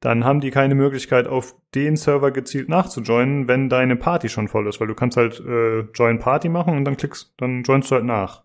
dann 0.00 0.24
haben 0.24 0.40
die 0.40 0.50
keine 0.50 0.74
Möglichkeit, 0.74 1.28
auf 1.28 1.54
den 1.74 1.96
Server 1.96 2.32
gezielt 2.32 2.68
nachzujoinen, 2.68 3.46
wenn 3.46 3.68
deine 3.68 3.94
Party 3.96 4.28
schon 4.28 4.48
voll 4.48 4.66
ist, 4.66 4.80
weil 4.80 4.88
du 4.88 4.94
kannst 4.94 5.16
halt 5.16 5.40
äh, 5.40 5.80
Join 5.94 6.18
Party 6.18 6.48
machen 6.48 6.76
und 6.76 6.84
dann 6.84 6.96
klickst, 6.96 7.34
dann 7.36 7.62
joinst 7.62 7.90
du 7.90 7.94
halt 7.94 8.04
nach. 8.04 8.44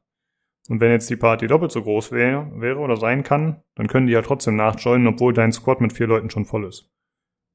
Und 0.70 0.82
wenn 0.82 0.92
jetzt 0.92 1.10
die 1.10 1.16
Party 1.16 1.48
doppelt 1.48 1.72
so 1.72 1.82
groß 1.82 2.12
wäre, 2.12 2.52
wäre 2.56 2.80
oder 2.80 2.98
sein 2.98 3.24
kann, 3.24 3.62
dann 3.76 3.88
können 3.88 4.08
die 4.08 4.14
ja 4.14 4.22
trotzdem 4.22 4.56
nachjoinen, 4.56 5.08
obwohl 5.08 5.34
dein 5.34 5.52
Squad 5.52 5.82
mit 5.82 5.94
vier 5.94 6.08
Leuten 6.08 6.30
schon 6.30 6.46
voll 6.46 6.66
ist. 6.66 6.92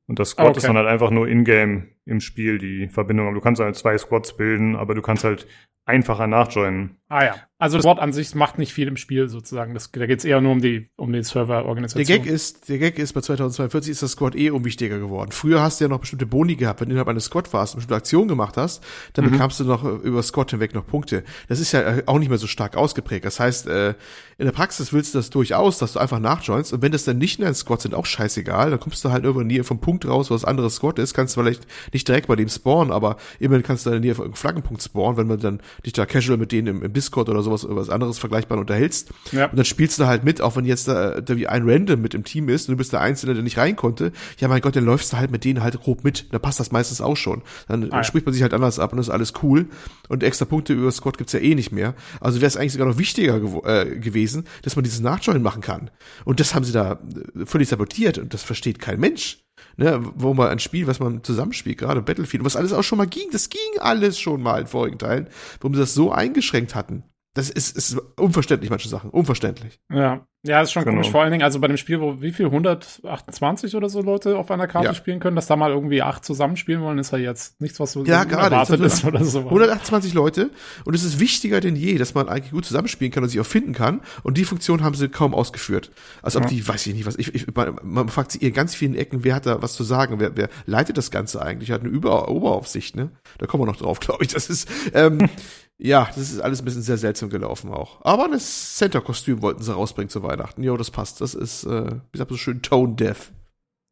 Und 0.09 0.19
das 0.19 0.31
Squad 0.31 0.49
Okay. 0.49 0.59
ist 0.59 0.69
dann 0.69 0.77
halt 0.77 0.89
einfach 0.89 1.11
nur 1.11 1.29
in-game 1.29 1.89
im 2.05 2.21
Spiel 2.21 2.59
die 2.59 2.89
Verbindung. 2.89 3.27
Aber 3.27 3.35
du 3.35 3.41
kannst 3.41 3.61
halt 3.61 3.77
zwei 3.77 3.97
Squads 3.97 4.37
bilden, 4.37 4.77
aber 4.77 4.95
du 4.95 5.03
kannst 5.03 5.25
halt 5.25 5.47
einfacher 5.85 6.27
nachjoinen. 6.27 6.97
Ah 7.13 7.25
ja, 7.25 7.35
also 7.59 7.77
das 7.77 7.83
Squad 7.85 7.99
an 7.99 8.15
sich 8.15 8.35
macht 8.35 8.57
nicht 8.59 8.73
viel 8.73 8.89
im 8.89 8.97
Spiel 8.97 9.29
sozusagen. 9.29 9.75
Das, 9.75 9.93
da 9.93 10.07
geht 10.07 10.21
es 10.21 10.25
eher 10.25 10.41
nur 10.41 10.53
um 10.53 10.63
die, 10.63 10.89
um 10.97 11.13
die 11.13 11.19
Der 11.19 11.25
Serverorganisation. 11.25 12.23
Gag 12.23 12.25
ist, 12.27 12.71
der 12.71 12.79
Gag 12.79 12.99
ist, 12.99 13.13
bei 13.13 13.21
2042 13.21 13.91
ist 13.93 14.03
das 14.03 14.13
Squad 14.13 14.35
eh 14.35 14.49
unwichtiger 14.49 14.99
geworden. 14.99 15.31
Früher 15.31 15.61
hast 15.61 15.79
du 15.79 15.85
ja 15.85 15.89
noch 15.89 16.01
bestimmte 16.01 16.25
Boni 16.25 16.57
gehabt, 16.57 16.81
wenn 16.81 16.89
du 16.89 16.93
innerhalb 16.95 17.09
eines 17.09 17.27
Squad 17.27 17.53
warst 17.53 17.75
und 17.75 17.81
bestimmte 17.81 17.97
Aktionen 17.97 18.29
gemacht 18.29 18.57
hast, 18.57 18.83
dann 19.13 19.27
Mhm. 19.27 19.33
bekamst 19.33 19.61
du 19.61 19.65
noch 19.65 19.85
über 19.85 20.23
Squad 20.23 20.53
hinweg 20.53 20.73
noch 20.75 20.87
Punkte. 20.87 21.23
Das 21.49 21.61
ist 21.61 21.73
ja 21.73 21.99
auch 22.07 22.19
nicht 22.19 22.31
mehr 22.31 22.39
so 22.39 22.47
stark 22.47 22.79
ausgeprägt. 22.79 23.27
Das 23.27 23.39
heißt, 23.39 23.67
äh, 23.67 23.91
in 24.39 24.47
der 24.47 24.53
Praxis 24.53 24.95
willst 24.95 25.13
du 25.13 25.19
das 25.19 25.29
durchaus, 25.29 25.77
dass 25.79 25.93
du 25.93 25.99
einfach 25.99 26.19
nachjoinst 26.19 26.73
und 26.73 26.81
wenn 26.81 26.93
das 26.93 27.05
dann 27.05 27.19
nicht 27.19 27.39
in 27.39 27.45
deinem 27.45 27.55
Squad 27.55 27.83
sind, 27.83 27.95
auch 27.95 28.07
scheißegal, 28.07 28.71
dann 28.71 28.81
kommst 28.81 29.05
du 29.05 29.11
halt 29.11 29.25
der 29.27 29.35
Nähe 29.35 29.65
vom 29.65 29.81
Punkt 29.81 30.07
raus, 30.09 30.31
wo 30.31 30.35
das 30.35 30.47
andere 30.47 30.71
Squad 30.71 30.99
ist, 30.99 31.13
kannst 31.13 31.37
du 31.37 31.43
vielleicht 31.43 31.67
nicht 31.93 32.09
direkt 32.09 32.27
bei 32.27 32.37
dem 32.37 32.49
spawnen, 32.49 32.91
aber 32.91 33.19
immerhin 33.39 33.63
kannst 33.63 33.85
du 33.85 33.91
in 33.91 33.95
der 33.95 34.01
Nähe 34.01 34.15
von 34.15 34.25
irgendeinem 34.25 34.41
Flaggenpunkt 34.41 34.83
spawnen, 34.83 35.19
wenn 35.19 35.27
man 35.27 35.39
dann 35.39 35.61
dich 35.85 35.93
da 35.93 36.07
casual 36.07 36.39
mit 36.39 36.53
denen 36.53 36.69
im, 36.69 36.83
im 36.83 37.02
Discord 37.03 37.29
oder 37.29 37.43
sowas, 37.43 37.65
oder 37.65 37.77
was 37.77 37.91
anderes 37.91 38.19
vergleichbar 38.19 38.59
unterhältst. 38.59 39.11
Ja. 39.33 39.47
Und 39.47 39.57
dann 39.57 39.65
spielst 39.65 39.99
du 39.99 40.07
halt 40.07 40.25
mit, 40.25 40.41
auch 40.41 40.57
wenn 40.57 40.65
jetzt 40.65 40.87
da, 40.89 41.21
da 41.21 41.37
wie 41.37 41.47
ein 41.49 41.69
Random 41.69 42.01
mit 42.01 42.15
im 42.15 42.25
Team 42.25 42.49
ist 42.49 42.69
und 42.69 42.73
du 42.73 42.77
bist 42.79 42.93
der 42.93 43.01
Einzelne, 43.01 43.35
der 43.35 43.43
nicht 43.43 43.59
rein 43.59 43.77
konnte. 43.77 44.13
Ja, 44.39 44.49
mein 44.49 44.61
Gott, 44.61 44.77
dann 44.77 44.85
läufst 44.85 45.13
du 45.13 45.17
halt 45.17 45.31
mit 45.31 45.45
denen 45.45 45.63
halt 45.63 45.81
grob 45.81 46.05
mit. 46.05 46.33
Da 46.33 46.39
passt 46.39 46.61
das 46.61 46.71
meistens 46.73 47.01
auch 47.01 47.17
schon. 47.17 47.43
Dann 47.69 47.91
Ah, 47.93 47.97
ja. 47.97 48.05
spricht 48.05 48.25
man 48.27 48.33
sich 48.33 48.43
halt 48.43 48.55
anders 48.55 48.79
ab 48.79 48.93
und 48.93 48.99
das 48.99 49.09
ist 49.09 49.13
alles 49.13 49.33
cool. 49.43 49.67
Und 50.09 50.23
extra 50.23 50.45
Punkte 50.45 50.73
über 50.73 50.91
Squad 50.93 51.19
gibt's 51.19 51.33
ja 51.33 51.41
eh 51.41 51.55
nicht 51.55 51.73
mehr. 51.73 51.95
Also 52.21 52.41
wäre 52.41 52.47
es 52.49 52.57
eigentlich 52.57 52.73
sogar 52.73 52.87
noch 52.89 52.99
wichtiger 52.99 53.37
gewo- 53.37 53.67
äh, 53.67 53.99
gewesen, 53.99 54.45
dass 54.63 54.77
man 54.77 54.85
dieses 54.85 55.01
Nachjoin 55.01 55.43
machen 55.43 55.63
kann. 55.63 55.91
Und 56.25 56.39
das 56.41 56.55
haben 56.55 56.65
sie 56.65 56.73
da 56.73 56.93
äh, 57.41 57.45
völlig 57.47 57.69
sabotiert 57.69 58.19
und 58.19 58.33
das 58.33 58.43
versteht 58.43 58.79
kein 58.79 59.01
Mensch. 59.01 59.39
Ne, 59.77 60.01
wo 60.15 60.35
man 60.35 60.49
ein 60.49 60.59
Spiel, 60.59 60.87
was 60.87 61.01
man 61.01 61.25
zusammenspielt, 61.25 61.79
gerade 61.79 62.03
Battlefield, 62.03 62.45
was 62.45 62.57
alles 62.57 62.73
auch 62.73 62.83
schon 62.83 62.99
mal 62.99 63.07
ging, 63.07 63.29
das 63.33 63.49
ging 63.49 63.61
alles 63.81 64.19
schon 64.19 64.43
mal 64.43 64.61
in 64.61 64.67
vorigen 64.67 64.99
Teilen, 64.99 65.29
warum 65.61 65.75
sie 65.75 65.81
das 65.81 65.95
so 65.95 66.13
eingeschränkt 66.13 66.75
hatten. 66.75 67.05
Das 67.35 67.49
ist, 67.49 67.77
ist 67.77 67.97
unverständlich, 68.19 68.71
manche 68.71 68.89
Sachen. 68.89 69.11
Unverständlich. 69.11 69.81
Ja, 69.91 70.27
ja, 70.45 70.61
ist 70.61 70.73
schon 70.73 70.85
Genau. 70.85 70.97
komisch. 70.97 71.11
Vor 71.11 71.23
allen 71.23 71.31
Dingen, 71.33 71.45
also 71.45 71.61
bei 71.61 71.69
dem 71.69 71.77
Spiel, 71.77 72.01
wo 72.01 72.21
wie 72.21 72.33
viel 72.33 72.47
128 72.47 73.77
oder 73.77 73.89
so 73.89 74.01
Leute 74.03 74.37
auf 74.37 74.51
einer 74.51 74.67
Karte 74.67 74.89
Ja. 74.89 74.95
spielen 74.95 75.21
können, 75.21 75.37
dass 75.37 75.47
da 75.47 75.57
mal 75.57 75.71
irgendwie 75.71 76.03
acht 76.03 76.25
zusammenspielen 76.25 76.83
wollen, 76.83 76.99
ist 76.99 77.13
ja 77.13 77.19
jetzt 77.19 77.61
nichts, 77.61 77.79
was 77.81 77.93
so 77.93 78.05
Ja, 78.05 78.23
erwartet 78.25 78.81
ist 78.81 79.05
oder 79.05 79.25
so. 79.25 79.41
128 79.41 80.15
Leute 80.15 80.51
und 80.85 80.95
es 80.95 81.05
ist 81.05 81.21
wichtiger 81.21 81.61
denn 81.61 81.77
je, 81.77 81.97
dass 81.99 82.15
man 82.15 82.29
eigentlich 82.29 82.53
gut 82.53 82.65
zusammenspielen 82.65 83.13
kann 83.13 83.23
und 83.23 83.29
sich 83.29 83.41
auch 83.41 83.47
finden 83.47 83.73
kann. 83.73 84.01
Und 84.23 84.37
die 84.39 84.45
Funktion 84.45 84.83
haben 84.83 84.95
sie 84.95 85.09
kaum 85.09 85.35
ausgeführt. 85.35 85.91
Als 86.23 86.37
ob 86.37 86.45
Ja. 86.45 86.49
die, 86.49 86.67
weiß 86.67 86.87
ich 86.87 86.95
nicht 86.95 87.07
was, 87.07 87.17
ich, 87.17 87.35
ich, 87.35 87.47
man, 87.55 87.77
man 87.83 88.09
fragt 88.09 88.33
sich 88.33 88.43
in 88.43 88.53
ganz 88.53 88.75
vielen 88.75 88.95
Ecken, 88.95 89.25
wer 89.25 89.35
hat 89.37 89.47
da 89.47 89.63
was 89.63 89.75
zu 89.75 89.85
sagen, 89.85 90.19
wer, 90.19 90.37
wer 90.37 90.49
leitet 90.67 90.97
das 90.99 91.11
Ganze 91.11 91.41
eigentlich? 91.43 91.71
Hat 91.71 91.81
eine 91.83 91.91
Über 91.91 92.29
Oberaufsicht, 92.29 92.97
ne? 92.97 93.11
Da 93.39 93.47
kommen 93.47 93.63
wir 93.63 93.67
noch 93.67 93.77
drauf, 93.77 94.01
glaube 94.01 94.25
ich. 94.25 94.33
Das 94.33 94.49
ist, 94.51 94.69
ähm, 94.95 95.19
ja, 95.79 96.07
das 96.15 96.31
ist 96.31 96.41
alles 96.41 96.61
ein 96.61 96.65
bisschen 96.65 96.83
sehr 96.83 96.97
seltsam 96.97 97.29
gelaufen 97.31 97.71
auch. 97.73 98.05
Aber 98.05 98.25
ein 98.25 98.39
Center-Kostüm 98.39 99.43
wollten 99.43 99.63
sie 99.63 99.73
rausbringen 99.75 100.11
zu 100.33 100.39
Weihnachten. 100.39 100.63
Jo, 100.63 100.77
das 100.77 100.91
passt. 100.91 101.21
Das 101.21 101.35
ist, 101.35 101.65
äh, 101.65 101.87
wie 101.91 102.13
gesagt, 102.13 102.31
so 102.31 102.37
schön 102.37 102.63
tone-deaf. 102.63 103.33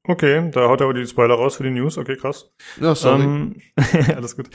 Okay, 0.09 0.51
da 0.51 0.69
haut 0.69 0.81
er 0.81 0.85
aber 0.87 0.95
die 0.95 1.07
Spoiler 1.07 1.35
raus 1.35 1.57
für 1.57 1.62
die 1.62 1.71
News. 1.71 1.99
Okay, 1.99 2.17
krass. 2.17 2.53
Ja, 2.81 2.95
sorry. 2.95 3.23
Ähm, 3.23 3.57
alles 4.17 4.37
gut. 4.37 4.49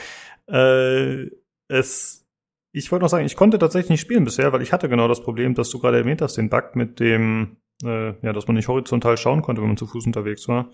Äh, 0.48 1.30
es, 1.68 2.26
ich 2.74 2.92
wollte 2.92 3.04
noch 3.04 3.10
sagen, 3.10 3.26
ich 3.26 3.36
konnte 3.36 3.60
tatsächlich 3.60 3.92
nicht 3.92 4.02
spielen 4.02 4.24
bisher, 4.24 4.52
weil 4.54 4.62
ich 4.62 4.74
hatte 4.74 4.90
genau 4.90 5.08
das 5.08 5.22
Problem, 5.22 5.54
dass 5.54 5.70
du 5.70 5.80
gerade 5.80 5.98
erwähnt 5.98 6.22
hast, 6.22 6.38
den 6.38 6.50
Bug 6.50 6.76
mit 6.76 7.00
dem, 7.00 7.58
äh, 7.84 8.14
ja, 8.26 8.34
dass 8.34 8.48
man 8.48 8.56
nicht 8.56 8.68
horizontal 8.68 9.18
schauen 9.18 9.44
konnte, 9.44 9.62
wenn 9.62 9.70
man 9.70 9.78
zu 9.78 9.88
Fuß 9.88 10.06
unterwegs 10.08 10.48
war. 10.48 10.72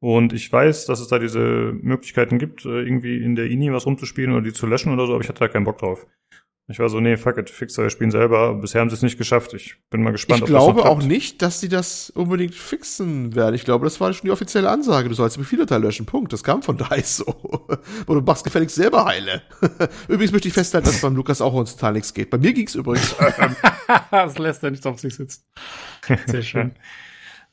Und 0.00 0.32
ich 0.32 0.52
weiß, 0.52 0.86
dass 0.86 1.00
es 1.00 1.08
da 1.08 1.18
diese 1.18 1.72
Möglichkeiten 1.80 2.38
gibt, 2.38 2.64
äh, 2.64 2.82
irgendwie 2.82 3.22
in 3.22 3.36
der 3.36 3.46
INI 3.46 3.72
was 3.72 3.86
rumzuspielen 3.86 4.32
oder 4.32 4.42
die 4.42 4.52
zu 4.52 4.66
löschen 4.66 4.92
oder 4.92 5.06
so, 5.06 5.14
aber 5.14 5.22
ich 5.22 5.28
hatte 5.28 5.40
da 5.40 5.48
keinen 5.48 5.64
Bock 5.64 5.78
drauf. 5.78 6.06
Ich 6.68 6.78
war 6.78 6.88
so, 6.88 7.00
nee, 7.00 7.16
fuck 7.16 7.38
it, 7.38 7.50
fix 7.50 7.76
euer 7.78 7.90
Spielen 7.90 8.12
selber. 8.12 8.54
Bisher 8.54 8.80
haben 8.80 8.88
sie 8.88 8.94
es 8.94 9.02
nicht 9.02 9.18
geschafft. 9.18 9.52
Ich 9.52 9.76
bin 9.90 10.02
mal 10.02 10.12
gespannt, 10.12 10.38
ich 10.38 10.42
ob 10.44 10.48
das 10.48 10.66
noch 10.66 10.74
glaube 10.74 10.88
auch 10.88 11.02
nicht, 11.02 11.42
dass 11.42 11.60
sie 11.60 11.68
das 11.68 12.10
unbedingt 12.10 12.54
fixen 12.54 13.34
werden. 13.34 13.54
Ich 13.56 13.64
glaube, 13.64 13.84
das 13.84 14.00
war 14.00 14.12
schon 14.12 14.26
die 14.26 14.30
offizielle 14.30 14.70
Ansage. 14.70 15.08
Du 15.08 15.14
sollst 15.14 15.38
Befehldatei 15.38 15.78
löschen. 15.78 16.06
Punkt. 16.06 16.32
Das 16.32 16.44
kam 16.44 16.62
von 16.62 16.78
DICE 16.78 17.16
so. 17.16 17.24
Und 18.06 18.14
du 18.14 18.20
machst 18.20 18.44
gefälligst 18.44 18.76
selber 18.76 19.04
heile. 19.04 19.42
übrigens 20.08 20.32
möchte 20.32 20.48
ich 20.48 20.54
festhalten, 20.54 20.86
dass 20.86 21.00
beim 21.00 21.16
Lukas 21.16 21.40
auch 21.40 21.52
total 21.52 21.94
nichts 21.94 22.14
geht. 22.14 22.30
Bei 22.30 22.38
mir 22.38 22.52
ging's 22.52 22.76
übrigens. 22.76 23.14
das 24.10 24.38
lässt 24.38 24.62
er 24.62 24.70
nicht 24.70 24.86
auf 24.86 25.00
sich 25.00 25.16
sitzen. 25.16 25.42
Sehr 26.26 26.42
schön. 26.42 26.72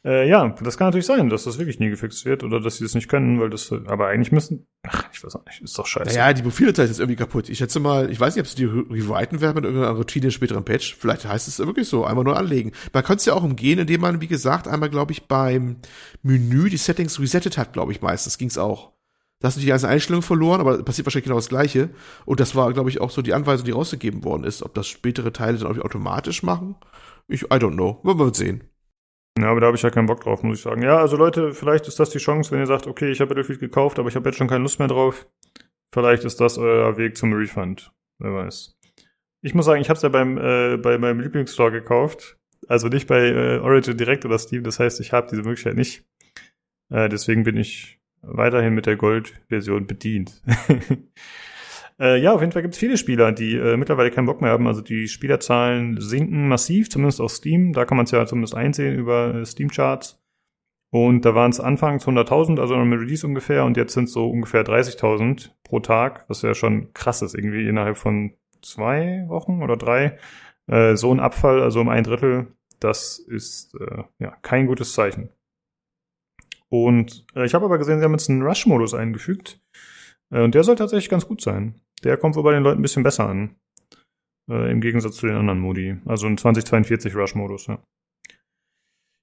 Äh, 0.06 0.30
ja, 0.30 0.56
das 0.62 0.78
kann 0.78 0.88
natürlich 0.88 1.06
sein, 1.06 1.30
dass 1.30 1.44
das 1.44 1.58
wirklich 1.58 1.80
nie 1.80 1.90
gefixt 1.90 2.24
wird 2.24 2.44
oder 2.46 2.62
dass 2.62 2.78
sie 2.78 2.86
das 2.86 2.96
nicht 2.96 3.10
können, 3.10 3.42
weil 3.42 3.50
das, 3.50 3.70
aber 3.86 4.08
eigentlich 4.08 4.32
müssen, 4.32 4.66
ach, 4.88 5.10
ich 5.12 5.22
weiß 5.22 5.36
auch 5.36 5.46
nicht, 5.46 5.62
ist 5.62 5.78
doch 5.78 5.86
scheiße. 5.86 6.18
naja, 6.18 6.32
die 6.32 6.42
Befehldatei 6.42 6.84
ist 6.90 7.00
irgendwie 7.00 7.18
kaputt. 7.18 7.50
Ich 7.50 7.58
schätze 7.58 7.82
mal, 7.82 8.10
ich 8.10 8.18
weiß 8.18 8.36
nicht, 8.36 8.42
ob 8.44 8.48
sie 8.48 8.56
die 8.56 8.64
re- 8.64 8.86
rewriten 8.90 9.42
werden 9.42 9.56
mit 9.56 9.66
irgendeiner 9.66 9.94
Routine 9.94 10.28
in 10.28 10.32
späteren 10.32 10.64
Patch. 10.64 10.96
Vielleicht 10.98 11.26
heißt 11.26 11.50
es 11.50 11.60
wirklich 11.60 11.90
so, 11.90 12.06
einmal 12.06 12.24
nur 12.24 12.38
anlegen. 12.38 12.72
Man 12.94 13.04
könnte 13.04 13.20
es 13.20 13.26
ja 13.26 13.34
auch 13.34 13.44
umgehen, 13.44 13.78
indem 13.80 14.00
man, 14.00 14.22
wie 14.22 14.28
gesagt, 14.28 14.70
einmal, 14.70 14.90
glaube 14.90 15.12
ich, 15.12 15.28
beim 15.28 15.78
Menü 16.24 16.70
die 16.70 16.78
Settings 16.78 17.20
resettet 17.20 17.58
hat, 17.58 17.74
glaube 17.74 17.92
ich, 17.92 18.02
meistens. 18.02 18.38
Ging's 18.38 18.58
auch. 18.58 18.94
Da 19.42 19.48
hast 19.48 19.58
du 19.58 19.62
die 19.62 19.68
ganze 19.68 19.90
Einstellung 19.90 20.22
verloren, 20.22 20.62
aber 20.62 20.82
passiert 20.84 21.08
wahrscheinlich 21.08 21.26
genau 21.26 21.38
das 21.38 21.50
Gleiche. 21.50 21.90
Und 22.26 22.40
das 22.40 22.56
war, 22.56 22.72
glaube 22.72 22.90
ich, 22.90 23.02
auch 23.02 23.10
so 23.10 23.22
die 23.22 23.34
Anweisung, 23.34 23.66
die 23.66 23.72
rausgegeben 23.72 24.24
worden 24.24 24.46
ist. 24.46 24.64
Ob 24.64 24.74
das 24.74 24.88
spätere 24.88 25.34
Teile 25.34 25.58
dann 25.58 25.68
irgendwie 25.68 25.84
automatisch 25.84 26.42
machen? 26.42 26.76
Ich, 27.28 27.44
I 27.44 27.56
don't 27.56 27.74
know. 27.74 28.00
Wir 28.04 28.16
mal 28.16 28.34
sehen. 28.34 28.64
Ja, 29.42 29.52
aber 29.52 29.62
da 29.62 29.68
habe 29.68 29.78
ich 29.78 29.84
ja 29.84 29.90
keinen 29.90 30.08
Bock 30.08 30.22
drauf, 30.22 30.44
muss 30.44 30.58
ich 30.58 30.64
sagen. 30.64 30.82
Ja, 30.82 30.98
also 30.98 31.18
Leute, 31.18 31.54
vielleicht 31.54 31.88
ist 31.88 32.00
das 32.00 32.10
die 32.10 32.18
Chance, 32.18 32.52
wenn 32.52 32.60
ihr 32.60 32.66
sagt, 32.66 32.88
okay, 32.88 33.10
ich 33.10 33.22
habe 33.22 33.30
Battlefield 33.30 33.60
gekauft, 33.60 34.00
aber 34.00 34.10
ich 34.10 34.16
habe 34.16 34.28
jetzt 34.30 34.38
schon 34.38 34.48
keine 34.48 34.64
Lust 34.64 34.80
mehr 34.80 34.88
drauf. 34.88 35.28
Vielleicht 35.94 36.24
ist 36.24 36.40
das 36.40 36.58
euer 36.58 36.98
Weg 36.98 37.18
zum 37.18 37.34
Refund. 37.34 37.92
Wer 38.20 38.34
weiß. 38.34 38.78
Ich 39.42 39.54
muss 39.54 39.66
sagen, 39.66 39.82
ich 39.82 39.90
habe 39.90 39.98
es 39.98 40.04
ja 40.04 40.10
beim 40.10 40.38
äh, 40.38 40.78
bei 40.78 40.98
meinem 40.98 41.22
Lieblingsstore 41.22 41.72
gekauft. 41.72 42.38
Also 42.68 42.88
nicht 42.90 43.08
bei 43.08 43.30
äh, 43.30 43.60
Origin 43.60 43.98
direkt 43.98 44.26
oder 44.26 44.38
Steam. 44.38 44.64
Das 44.64 44.80
heißt, 44.80 45.00
ich 45.00 45.14
habe 45.14 45.28
diese 45.32 45.42
Möglichkeit 45.44 45.76
nicht. 45.76 46.06
Äh, 46.90 47.10
deswegen 47.10 47.44
bin 47.44 47.58
ich 47.58 48.00
weiterhin 48.22 48.74
mit 48.74 48.86
der 48.86 48.98
Gold-Version 48.98 49.88
bedient. 49.88 50.42
Äh, 52.00 52.22
ja, 52.22 52.34
auf 52.34 52.42
jeden 52.42 52.54
Fall 52.54 52.62
gibt 52.62 52.76
es 52.76 52.80
viele 52.80 52.98
Spieler, 52.98 53.32
die 53.32 53.56
äh, 53.56 53.76
mittlerweile 53.76 54.12
keinen 54.12 54.26
Bock 54.26 54.42
mehr 54.42 54.52
haben. 54.52 54.68
Also 54.68 54.82
die 54.82 55.08
Spielerzahlen 55.08 56.00
sinken 56.00 56.48
massiv, 56.48 56.90
zumindest 56.90 57.20
auf 57.20 57.32
Steam. 57.32 57.74
Da 57.74 57.86
kann 57.86 57.98
man 57.98 58.06
es 58.06 58.12
ja 58.12 58.26
zumindest 58.26 58.56
einsehen 58.56 58.96
über 58.96 59.36
äh, 59.36 59.46
Steam-Charts. 59.46 60.20
Und 60.92 61.24
da 61.24 61.36
waren 61.36 61.52
es 61.52 61.60
anfangs 61.60 62.08
100.000, 62.08 62.60
also 62.60 62.76
mit 62.78 63.00
Release 63.00 63.26
ungefähr, 63.26 63.64
und 63.64 63.78
jetzt 63.78 63.94
sind 63.94 64.06
es 64.06 64.14
so 64.14 64.28
ungefähr 64.28 64.64
30.000 64.64 65.52
pro 65.64 65.80
Tag, 65.82 66.26
was 66.30 66.42
ja 66.42 66.56
schon 66.56 66.94
krass 66.94 67.22
ist, 67.22 67.36
irgendwie 67.36 67.68
innerhalb 67.68 67.98
von 67.98 68.34
zwei 68.64 69.24
Wochen 69.28 69.62
oder 69.62 69.78
drei. 69.78 70.18
Äh, 70.66 70.96
so 70.96 71.12
ein 71.12 71.20
Abfall, 71.20 71.62
also 71.62 71.82
um 71.82 71.90
ein 71.90 72.04
Drittel, 72.04 72.48
das 72.80 73.20
ist 73.20 73.76
äh, 73.76 74.04
ja 74.18 74.36
kein 74.42 74.66
gutes 74.66 74.94
Zeichen. 74.94 75.30
Und 76.70 77.26
äh, 77.36 77.46
ich 77.46 77.54
habe 77.54 77.66
aber 77.66 77.78
gesehen, 77.78 78.00
sie 78.00 78.06
haben 78.06 78.14
jetzt 78.14 78.30
einen 78.30 78.42
Rush-Modus 78.42 78.96
eingefügt. 78.96 79.62
Äh, 80.32 80.42
und 80.42 80.56
der 80.56 80.64
soll 80.64 80.76
tatsächlich 80.76 81.10
ganz 81.10 81.28
gut 81.28 81.42
sein. 81.42 81.82
Der 82.02 82.18
kommt 82.18 82.36
wohl 82.36 82.44
bei 82.44 82.54
den 82.54 82.64
Leuten 82.64 82.80
ein 82.80 82.84
bisschen 82.84 83.04
besser 83.04 83.28
an. 83.28 83.56
Äh, 84.50 84.72
Im 84.72 84.82
Gegensatz 84.82 85.18
zu 85.18 85.28
den 85.28 85.36
anderen 85.36 85.60
Modi. 85.60 85.98
Also 86.06 86.28
ein 86.28 86.38
2042 86.38 87.16
Rush-Modus, 87.16 87.68
ja. 87.68 87.84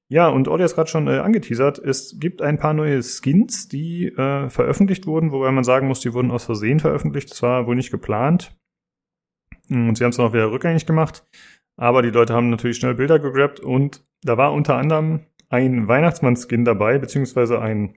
Ja, 0.09 0.29
und 0.29 0.47
Olli 0.47 0.63
hat 0.63 0.75
gerade 0.75 0.89
schon 0.89 1.09
äh, 1.09 1.19
angeteasert, 1.19 1.81
es 1.81 2.21
gibt 2.21 2.41
ein 2.41 2.59
paar 2.59 2.75
neue 2.75 3.03
Skins, 3.03 3.67
die 3.67 4.07
äh, 4.07 4.49
veröffentlicht 4.51 5.07
wurden, 5.07 5.33
wobei 5.33 5.51
man 5.51 5.65
sagen 5.65 5.89
muss, 5.89 5.99
die 5.99 6.15
wurden 6.15 6.31
aus 6.31 6.45
Versehen 6.45 6.79
veröffentlicht. 6.79 7.33
Das 7.33 7.43
war 7.43 7.67
wohl 7.67 7.75
nicht 7.75 7.91
geplant. 7.91 8.57
Und 9.69 9.97
sie 9.99 10.05
haben 10.05 10.11
es 10.11 10.17
dann 10.17 10.27
auch 10.27 10.33
wieder 10.33 10.53
rückgängig 10.53 10.87
gemacht. 10.87 11.27
Aber 11.77 12.03
die 12.03 12.11
Leute 12.11 12.35
haben 12.35 12.51
natürlich 12.51 12.77
schnell 12.77 12.95
Bilder 12.95 13.19
gegrabt 13.19 13.59
und 13.59 14.07
da 14.23 14.37
war 14.37 14.53
unter 14.53 14.77
anderem 14.77 15.27
ein 15.49 15.89
Weihnachtsmann-Skin 15.89 16.65
dabei, 16.65 16.99
beziehungsweise 16.99 17.61
ein 17.61 17.97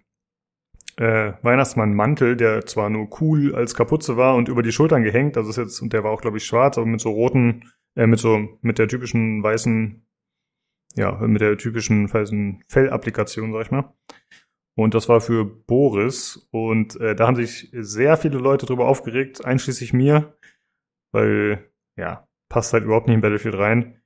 äh, 0.99 1.33
Weihnachtsmann-Mantel, 1.43 2.35
der 2.35 2.65
zwar 2.65 2.89
nur 2.89 3.07
cool 3.21 3.55
als 3.55 3.73
Kapuze 3.73 4.17
war 4.17 4.35
und 4.35 4.49
über 4.49 4.61
die 4.61 4.73
Schultern 4.73 5.03
gehängt, 5.03 5.37
also 5.37 5.49
ist 5.49 5.55
jetzt, 5.55 5.81
und 5.81 5.93
der 5.93 6.03
war 6.03 6.11
auch, 6.11 6.21
glaube 6.21 6.37
ich, 6.37 6.45
schwarz, 6.45 6.77
aber 6.77 6.87
mit 6.87 6.99
so 6.99 7.11
roten, 7.11 7.71
äh, 7.95 8.05
mit 8.05 8.19
so, 8.19 8.49
mit 8.61 8.79
der 8.79 8.89
typischen 8.89 9.41
weißen, 9.41 10.05
ja, 10.95 11.13
mit 11.21 11.39
der 11.39 11.57
typischen 11.57 12.13
weißen 12.13 12.65
Fellapplikation, 12.67 13.53
sag 13.53 13.61
ich 13.61 13.71
mal. 13.71 13.93
Und 14.75 14.93
das 14.93 15.07
war 15.07 15.21
für 15.21 15.45
Boris. 15.45 16.47
Und 16.51 16.99
äh, 16.99 17.15
da 17.15 17.27
haben 17.27 17.35
sich 17.35 17.69
sehr 17.73 18.17
viele 18.17 18.37
Leute 18.37 18.65
drüber 18.65 18.87
aufgeregt, 18.87 19.45
einschließlich 19.45 19.93
mir, 19.93 20.37
weil, 21.13 21.71
ja, 21.97 22.27
passt 22.49 22.73
halt 22.73 22.83
überhaupt 22.83 23.07
nicht 23.07 23.15
in 23.15 23.21
Battlefield 23.21 23.57
rein. 23.57 24.01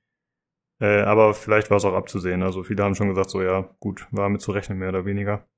Äh, 0.80 1.02
aber 1.02 1.34
vielleicht 1.34 1.70
war 1.70 1.78
es 1.78 1.84
auch 1.84 1.94
abzusehen. 1.94 2.42
Also 2.44 2.62
viele 2.62 2.84
haben 2.84 2.94
schon 2.94 3.08
gesagt, 3.08 3.30
so 3.30 3.42
ja, 3.42 3.68
gut, 3.80 4.06
war 4.12 4.28
mit 4.28 4.42
zu 4.42 4.52
rechnen, 4.52 4.78
mehr 4.78 4.90
oder 4.90 5.04
weniger. 5.04 5.48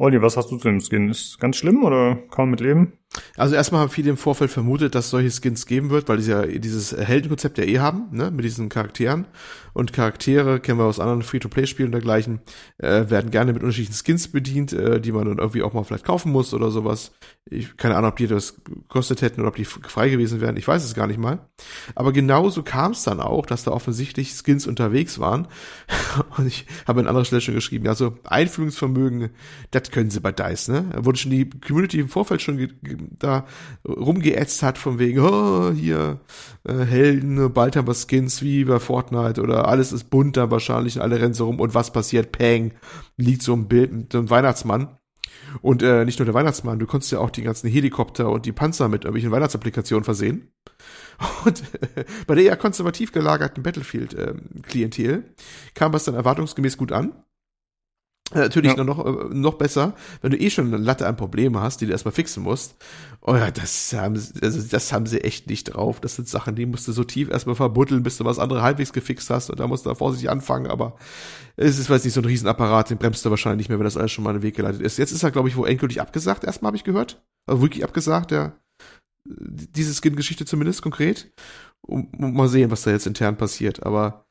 Olli, 0.00 0.22
was 0.22 0.38
hast 0.38 0.50
du 0.50 0.56
zu 0.56 0.66
dem 0.66 0.80
Skin? 0.80 1.10
Ist 1.10 1.38
ganz 1.40 1.58
schlimm 1.58 1.84
oder 1.84 2.16
man 2.34 2.50
mit 2.50 2.60
leben? 2.60 2.94
Also 3.36 3.56
erstmal 3.56 3.80
haben 3.80 3.90
viele 3.90 4.10
im 4.10 4.16
Vorfeld 4.16 4.50
vermutet, 4.50 4.94
dass 4.94 5.06
es 5.06 5.10
solche 5.10 5.30
Skins 5.30 5.66
geben 5.66 5.90
wird, 5.90 6.08
weil 6.08 6.18
die 6.18 6.28
ja 6.28 6.46
dieses 6.46 6.96
Heldenkonzept 6.96 7.58
ja 7.58 7.64
eh 7.64 7.80
haben, 7.80 8.08
ne, 8.12 8.30
mit 8.30 8.44
diesen 8.44 8.68
Charakteren. 8.68 9.26
Und 9.72 9.92
Charaktere, 9.92 10.60
kennen 10.60 10.78
wir 10.78 10.84
aus 10.84 11.00
anderen 11.00 11.22
Free-to-Play-Spielen 11.22 11.88
und 11.88 11.92
dergleichen, 11.92 12.40
äh, 12.78 13.08
werden 13.08 13.30
gerne 13.30 13.52
mit 13.52 13.62
unterschiedlichen 13.62 13.94
Skins 14.04 14.28
bedient, 14.28 14.72
äh, 14.72 15.00
die 15.00 15.12
man 15.12 15.26
dann 15.26 15.38
irgendwie 15.38 15.62
auch 15.62 15.72
mal 15.72 15.84
vielleicht 15.84 16.04
kaufen 16.04 16.30
muss 16.30 16.54
oder 16.54 16.70
sowas. 16.70 17.12
Ich 17.48 17.76
keine 17.76 17.96
Ahnung, 17.96 18.10
ob 18.10 18.16
die 18.16 18.26
das 18.26 18.62
gekostet 18.64 19.22
hätten 19.22 19.40
oder 19.40 19.48
ob 19.48 19.56
die 19.56 19.64
frei 19.64 20.08
gewesen 20.08 20.40
wären. 20.40 20.56
Ich 20.56 20.66
weiß 20.66 20.84
es 20.84 20.94
gar 20.94 21.06
nicht 21.06 21.18
mal. 21.18 21.48
Aber 21.94 22.12
genauso 22.12 22.62
kam 22.62 22.92
es 22.92 23.02
dann 23.02 23.20
auch, 23.20 23.46
dass 23.46 23.64
da 23.64 23.72
offensichtlich 23.72 24.34
Skins 24.34 24.66
unterwegs 24.66 25.18
waren. 25.18 25.48
Und 26.36 26.46
ich 26.46 26.66
habe 26.86 27.00
an 27.00 27.08
anderer 27.08 27.24
Stelle 27.24 27.40
schon 27.40 27.54
geschrieben, 27.54 27.86
ja, 27.86 27.94
so 27.94 28.18
Einfühlungsvermögen, 28.24 29.30
das 29.70 29.89
können 29.90 30.10
sie 30.10 30.20
bei 30.20 30.32
DICE, 30.32 30.68
ne? 30.68 30.90
Wurde 30.96 31.18
schon 31.18 31.30
die 31.30 31.48
Community 31.48 32.00
im 32.00 32.08
Vorfeld 32.08 32.42
schon 32.42 32.72
da 33.18 33.46
rumgeätzt 33.86 34.62
hat, 34.62 34.78
von 34.78 34.98
wegen, 34.98 35.20
oh, 35.20 35.72
hier, 35.72 36.20
äh, 36.64 36.84
Helden, 36.84 37.52
bald 37.52 37.76
haben 37.76 37.86
wir 37.86 37.94
Skins 37.94 38.42
wie 38.42 38.64
bei 38.64 38.78
Fortnite 38.78 39.40
oder 39.40 39.68
alles 39.68 39.92
ist 39.92 40.10
bunter 40.10 40.50
wahrscheinlich 40.50 40.96
und 40.96 41.02
alle 41.02 41.20
rennen 41.20 41.34
so 41.34 41.46
rum 41.46 41.60
und 41.60 41.74
was 41.74 41.92
passiert? 41.92 42.32
Peng, 42.32 42.72
liegt 43.16 43.42
so 43.42 43.54
ein 43.54 43.68
Bild 43.68 43.92
mit 43.92 44.14
einem 44.14 44.30
Weihnachtsmann. 44.30 44.96
Und 45.62 45.82
äh, 45.82 46.04
nicht 46.04 46.18
nur 46.18 46.26
der 46.26 46.34
Weihnachtsmann, 46.34 46.78
du 46.78 46.86
konntest 46.86 47.12
ja 47.12 47.18
auch 47.18 47.30
die 47.30 47.42
ganzen 47.42 47.68
Helikopter 47.68 48.30
und 48.30 48.46
die 48.46 48.52
Panzer 48.52 48.88
mit 48.88 49.04
irgendwelchen 49.04 49.32
Weihnachtsapplikationen 49.32 50.04
versehen. 50.04 50.52
Und 51.44 51.62
äh, 51.96 52.04
bei 52.26 52.34
der 52.34 52.44
eher 52.44 52.56
konservativ 52.56 53.12
gelagerten 53.12 53.62
Battlefield-Klientel 53.62 55.10
ähm, 55.10 55.24
kam 55.74 55.94
es 55.94 56.04
dann 56.04 56.14
erwartungsgemäß 56.14 56.78
gut 56.78 56.92
an. 56.92 57.12
Natürlich 58.32 58.76
ja. 58.76 58.84
noch, 58.84 59.04
äh, 59.04 59.34
noch 59.34 59.54
besser, 59.54 59.94
wenn 60.22 60.30
du 60.30 60.38
eh 60.38 60.50
schon 60.50 60.68
eine 60.68 60.76
Latte 60.76 61.06
an 61.06 61.16
Probleme 61.16 61.60
hast, 61.60 61.80
die 61.80 61.86
du 61.86 61.92
erstmal 61.92 62.12
fixen 62.12 62.44
musst. 62.44 62.76
Oh 63.22 63.34
ja, 63.34 63.50
das 63.50 63.92
haben, 63.92 64.16
sie, 64.16 64.40
also 64.40 64.60
das 64.62 64.92
haben 64.92 65.06
sie 65.06 65.20
echt 65.22 65.48
nicht 65.48 65.64
drauf. 65.64 66.00
Das 66.00 66.16
sind 66.16 66.28
Sachen, 66.28 66.54
die 66.54 66.64
musst 66.64 66.86
du 66.86 66.92
so 66.92 67.02
tief 67.02 67.28
erstmal 67.28 67.56
verbuddeln, 67.56 68.02
bis 68.02 68.18
du 68.18 68.24
was 68.24 68.38
andere 68.38 68.62
halbwegs 68.62 68.92
gefixt 68.92 69.28
hast 69.30 69.50
und 69.50 69.58
da 69.58 69.66
musst 69.66 69.84
du 69.84 69.90
da 69.90 69.96
vorsichtig 69.96 70.30
anfangen, 70.30 70.68
aber 70.68 70.96
es 71.56 71.78
ist, 71.78 71.90
weiß 71.90 72.04
nicht, 72.04 72.14
so 72.14 72.20
ein 72.20 72.24
Riesenapparat, 72.24 72.90
den 72.90 72.98
bremst 72.98 73.24
du 73.24 73.30
wahrscheinlich 73.30 73.58
nicht 73.58 73.68
mehr, 73.68 73.78
wenn 73.78 73.84
das 73.84 73.96
alles 73.96 74.12
schon 74.12 74.24
mal 74.24 74.30
in 74.30 74.38
den 74.38 74.42
Weg 74.42 74.56
geleitet 74.56 74.80
ist. 74.80 74.96
Jetzt 74.96 75.12
ist 75.12 75.22
er, 75.22 75.30
glaube 75.30 75.48
ich, 75.48 75.56
wo 75.56 75.64
endgültig 75.64 76.00
abgesagt, 76.00 76.44
erstmal 76.44 76.68
habe 76.68 76.76
ich 76.76 76.84
gehört. 76.84 77.22
Also 77.46 77.62
wirklich 77.62 77.84
abgesagt, 77.84 78.30
der, 78.30 78.60
diese 79.26 79.92
Skin-Geschichte 79.94 80.44
zumindest 80.44 80.82
konkret. 80.82 81.32
Und, 81.82 82.14
und 82.18 82.34
mal 82.34 82.48
sehen, 82.48 82.70
was 82.70 82.82
da 82.82 82.90
jetzt 82.90 83.06
intern 83.06 83.36
passiert, 83.36 83.84
aber 83.84 84.26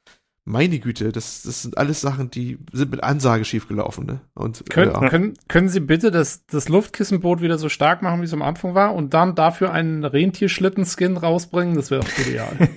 meine 0.49 0.79
Güte, 0.79 1.11
das, 1.11 1.43
das 1.43 1.61
sind 1.61 1.77
alles 1.77 2.01
Sachen, 2.01 2.31
die 2.31 2.57
sind 2.71 2.89
mit 2.89 3.03
Ansage 3.03 3.45
schiefgelaufen. 3.45 4.07
Ne? 4.07 4.21
Und, 4.33 4.67
Kön 4.67 4.89
ja. 4.89 5.07
können, 5.07 5.35
können 5.47 5.69
Sie 5.69 5.79
bitte 5.79 6.09
das, 6.09 6.43
das 6.47 6.69
Luftkissenboot 6.69 7.41
wieder 7.41 7.59
so 7.59 7.69
stark 7.69 8.01
machen, 8.01 8.21
wie 8.21 8.25
es 8.25 8.33
am 8.33 8.41
Anfang 8.41 8.73
war 8.73 8.95
und 8.95 9.13
dann 9.13 9.35
dafür 9.35 9.71
einen 9.71 10.03
Rentierschlitten-Skin 10.03 11.17
rausbringen? 11.17 11.75
Das 11.75 11.91
wäre 11.91 12.01
doch 12.01 12.25
ideal. 12.25 12.57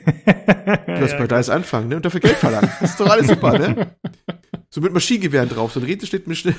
das 0.86 1.16
bei 1.16 1.27
DICE 1.27 1.49
anfangen 1.49 1.89
ne? 1.89 1.97
und 1.97 2.05
dafür 2.05 2.20
Geld 2.20 2.36
verlangen. 2.36 2.70
Das 2.78 2.90
ist 2.90 3.01
doch 3.01 3.09
alles 3.09 3.28
super, 3.28 3.59
ne? 3.59 3.97
So 4.74 4.81
mit 4.81 4.94
Maschinengewehren 4.94 5.51
drauf, 5.51 5.73
so 5.73 5.81
ein 5.81 5.86
Rentierschlitten 5.86 6.31
mit 6.31 6.39
Schnell. 6.39 6.55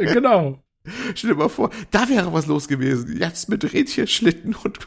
genau. 0.00 0.62
Stell 1.14 1.30
dir 1.30 1.36
mal 1.36 1.48
vor, 1.48 1.70
da 1.90 2.08
wäre 2.08 2.32
was 2.32 2.46
los 2.46 2.68
gewesen. 2.68 3.16
Jetzt 3.18 3.48
mit 3.48 3.72
Rentierschlitten 3.72 4.54
und 4.62 4.78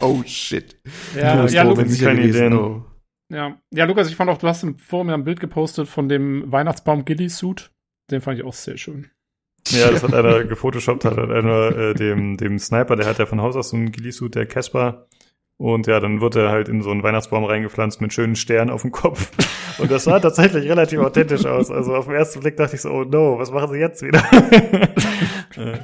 oh 0.00 0.22
shit. 0.26 0.76
Ja, 1.14 1.46
ja, 1.46 1.62
Lukas, 1.62 1.98
keine 1.98 2.22
Ideen. 2.26 2.52
Oh. 2.52 2.84
Ja, 3.30 3.60
ja, 3.70 3.84
Lukas, 3.84 4.08
ich 4.08 4.16
fand 4.16 4.30
auch, 4.30 4.38
du 4.38 4.48
hast 4.48 4.62
im 4.62 4.78
Forum 4.78 5.10
ein 5.10 5.24
Bild 5.24 5.40
gepostet 5.40 5.88
von 5.88 6.08
dem 6.08 6.50
Weihnachtsbaum-Gilly-Suit. 6.50 7.70
Den 8.10 8.20
fand 8.22 8.38
ich 8.38 8.44
auch 8.44 8.54
sehr 8.54 8.78
schön. 8.78 9.10
Ja, 9.68 9.90
das 9.90 10.02
hat 10.02 10.14
einer 10.14 10.44
gefotoshoppt, 10.44 11.04
hat 11.04 11.18
einer 11.18 11.76
äh, 11.76 11.94
dem, 11.94 12.38
dem 12.38 12.58
Sniper, 12.58 12.96
der 12.96 13.06
hat 13.06 13.18
ja 13.18 13.26
von 13.26 13.42
Haus 13.42 13.54
aus 13.54 13.70
so 13.70 13.76
einen 13.76 13.92
Gilly-Suit, 13.92 14.34
der 14.34 14.46
Casper. 14.46 15.08
Und 15.58 15.88
ja, 15.88 15.98
dann 16.00 16.20
wird 16.20 16.36
er 16.36 16.50
halt 16.50 16.68
in 16.68 16.82
so 16.82 16.90
einen 16.90 17.02
Weihnachtsbaum 17.02 17.44
reingepflanzt 17.44 18.00
mit 18.00 18.12
schönen 18.12 18.36
Sternen 18.36 18.70
auf 18.70 18.82
dem 18.82 18.92
Kopf. 18.92 19.30
Und 19.78 19.90
das 19.90 20.04
sah 20.04 20.20
tatsächlich 20.20 20.68
relativ 20.70 21.00
authentisch 21.00 21.44
aus. 21.44 21.70
Also 21.70 21.96
auf 21.96 22.06
den 22.06 22.14
ersten 22.14 22.40
Blick 22.40 22.56
dachte 22.56 22.76
ich 22.76 22.82
so, 22.82 22.90
oh 22.90 23.04
no, 23.04 23.38
was 23.38 23.50
machen 23.50 23.72
sie 23.72 23.78
jetzt 23.78 24.00
wieder? 24.02 24.22
äh, 25.56 25.78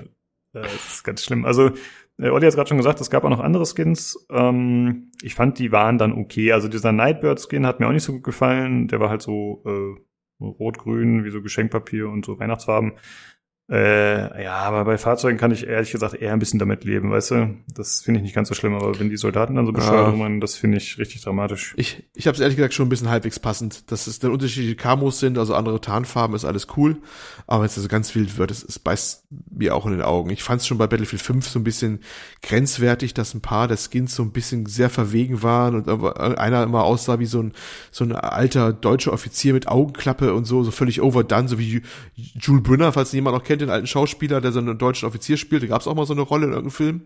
das 0.52 0.72
ist 0.72 1.04
ganz 1.04 1.24
schlimm. 1.24 1.44
Also 1.44 1.72
äh, 2.18 2.28
Olli 2.28 2.46
hat 2.46 2.54
gerade 2.54 2.68
schon 2.68 2.78
gesagt, 2.78 3.00
es 3.00 3.10
gab 3.10 3.24
auch 3.24 3.30
noch 3.30 3.40
andere 3.40 3.64
Skins. 3.66 4.26
Ähm, 4.30 5.10
ich 5.22 5.34
fand, 5.34 5.58
die 5.58 5.72
waren 5.72 5.98
dann 5.98 6.12
okay. 6.12 6.52
Also 6.52 6.68
dieser 6.68 6.92
Nightbird-Skin 6.92 7.66
hat 7.66 7.80
mir 7.80 7.88
auch 7.88 7.92
nicht 7.92 8.04
so 8.04 8.12
gut 8.12 8.24
gefallen. 8.24 8.88
Der 8.88 9.00
war 9.00 9.10
halt 9.10 9.22
so 9.22 9.62
äh, 9.66 10.44
rot-grün, 10.44 11.24
wie 11.24 11.30
so 11.30 11.42
Geschenkpapier 11.42 12.08
und 12.08 12.24
so 12.24 12.38
Weihnachtsfarben. 12.38 12.92
Äh, 13.70 14.42
ja, 14.44 14.56
aber 14.56 14.84
bei 14.84 14.98
Fahrzeugen 14.98 15.38
kann 15.38 15.50
ich 15.50 15.66
ehrlich 15.66 15.90
gesagt 15.90 16.14
eher 16.14 16.34
ein 16.34 16.38
bisschen 16.38 16.58
damit 16.58 16.84
leben, 16.84 17.10
weißt 17.10 17.30
du? 17.30 17.56
Das 17.74 18.02
finde 18.02 18.18
ich 18.18 18.24
nicht 18.24 18.34
ganz 18.34 18.48
so 18.48 18.54
schlimm, 18.54 18.74
aber 18.74 19.00
wenn 19.00 19.08
die 19.08 19.16
Soldaten 19.16 19.54
dann 19.54 19.64
so 19.64 19.72
bescheuert 19.72 20.12
rumrennen, 20.12 20.42
das 20.42 20.54
finde 20.54 20.76
ich 20.76 20.98
richtig 20.98 21.22
dramatisch. 21.22 21.72
Ich, 21.78 22.04
ich 22.14 22.26
habe 22.26 22.34
es 22.34 22.40
ehrlich 22.40 22.56
gesagt 22.56 22.74
schon 22.74 22.86
ein 22.86 22.90
bisschen 22.90 23.08
halbwegs 23.08 23.38
passend, 23.38 23.90
dass 23.90 24.06
es 24.06 24.18
dann 24.18 24.32
unterschiedliche 24.32 24.76
Camos 24.76 25.18
sind, 25.18 25.38
also 25.38 25.54
andere 25.54 25.80
Tarnfarben, 25.80 26.36
ist 26.36 26.44
alles 26.44 26.66
cool. 26.76 26.98
Aber 27.46 27.62
wenn 27.62 27.68
es 27.68 27.78
also 27.78 27.88
ganz 27.88 28.14
wild 28.14 28.36
wird, 28.36 28.50
es, 28.50 28.62
es 28.62 28.78
beißt 28.78 29.28
mir 29.50 29.74
auch 29.74 29.86
in 29.86 29.92
den 29.92 30.02
Augen. 30.02 30.28
Ich 30.28 30.42
fand 30.42 30.60
es 30.60 30.66
schon 30.66 30.76
bei 30.76 30.86
Battlefield 30.86 31.22
5 31.22 31.48
so 31.48 31.58
ein 31.58 31.64
bisschen 31.64 32.00
grenzwertig, 32.42 33.14
dass 33.14 33.32
ein 33.32 33.40
paar 33.40 33.66
der 33.66 33.78
Skins 33.78 34.14
so 34.14 34.22
ein 34.22 34.32
bisschen 34.32 34.66
sehr 34.66 34.90
verwegen 34.90 35.42
waren 35.42 35.74
und 35.74 35.88
einer 35.88 36.62
immer 36.64 36.84
aussah 36.84 37.18
wie 37.18 37.26
so 37.26 37.42
ein, 37.42 37.52
so 37.90 38.04
ein 38.04 38.12
alter 38.12 38.74
deutscher 38.74 39.14
Offizier 39.14 39.54
mit 39.54 39.68
Augenklappe 39.68 40.34
und 40.34 40.44
so, 40.44 40.62
so 40.64 40.70
völlig 40.70 41.00
overdone, 41.00 41.48
so 41.48 41.58
wie 41.58 41.80
Jules 42.14 42.62
Brünner, 42.62 42.92
falls 42.92 43.12
jemand 43.12 43.36
noch 43.36 43.44
kennt, 43.44 43.53
den 43.56 43.70
alten 43.70 43.86
Schauspieler, 43.86 44.40
der 44.40 44.52
so 44.52 44.58
einen 44.58 44.78
deutschen 44.78 45.06
Offizier 45.06 45.36
spielt, 45.36 45.62
da 45.62 45.66
gab 45.66 45.80
es 45.80 45.86
auch 45.86 45.94
mal 45.94 46.06
so 46.06 46.14
eine 46.14 46.22
Rolle 46.22 46.46
in 46.46 46.52
irgendeinem 46.52 46.72
Film. 46.72 47.02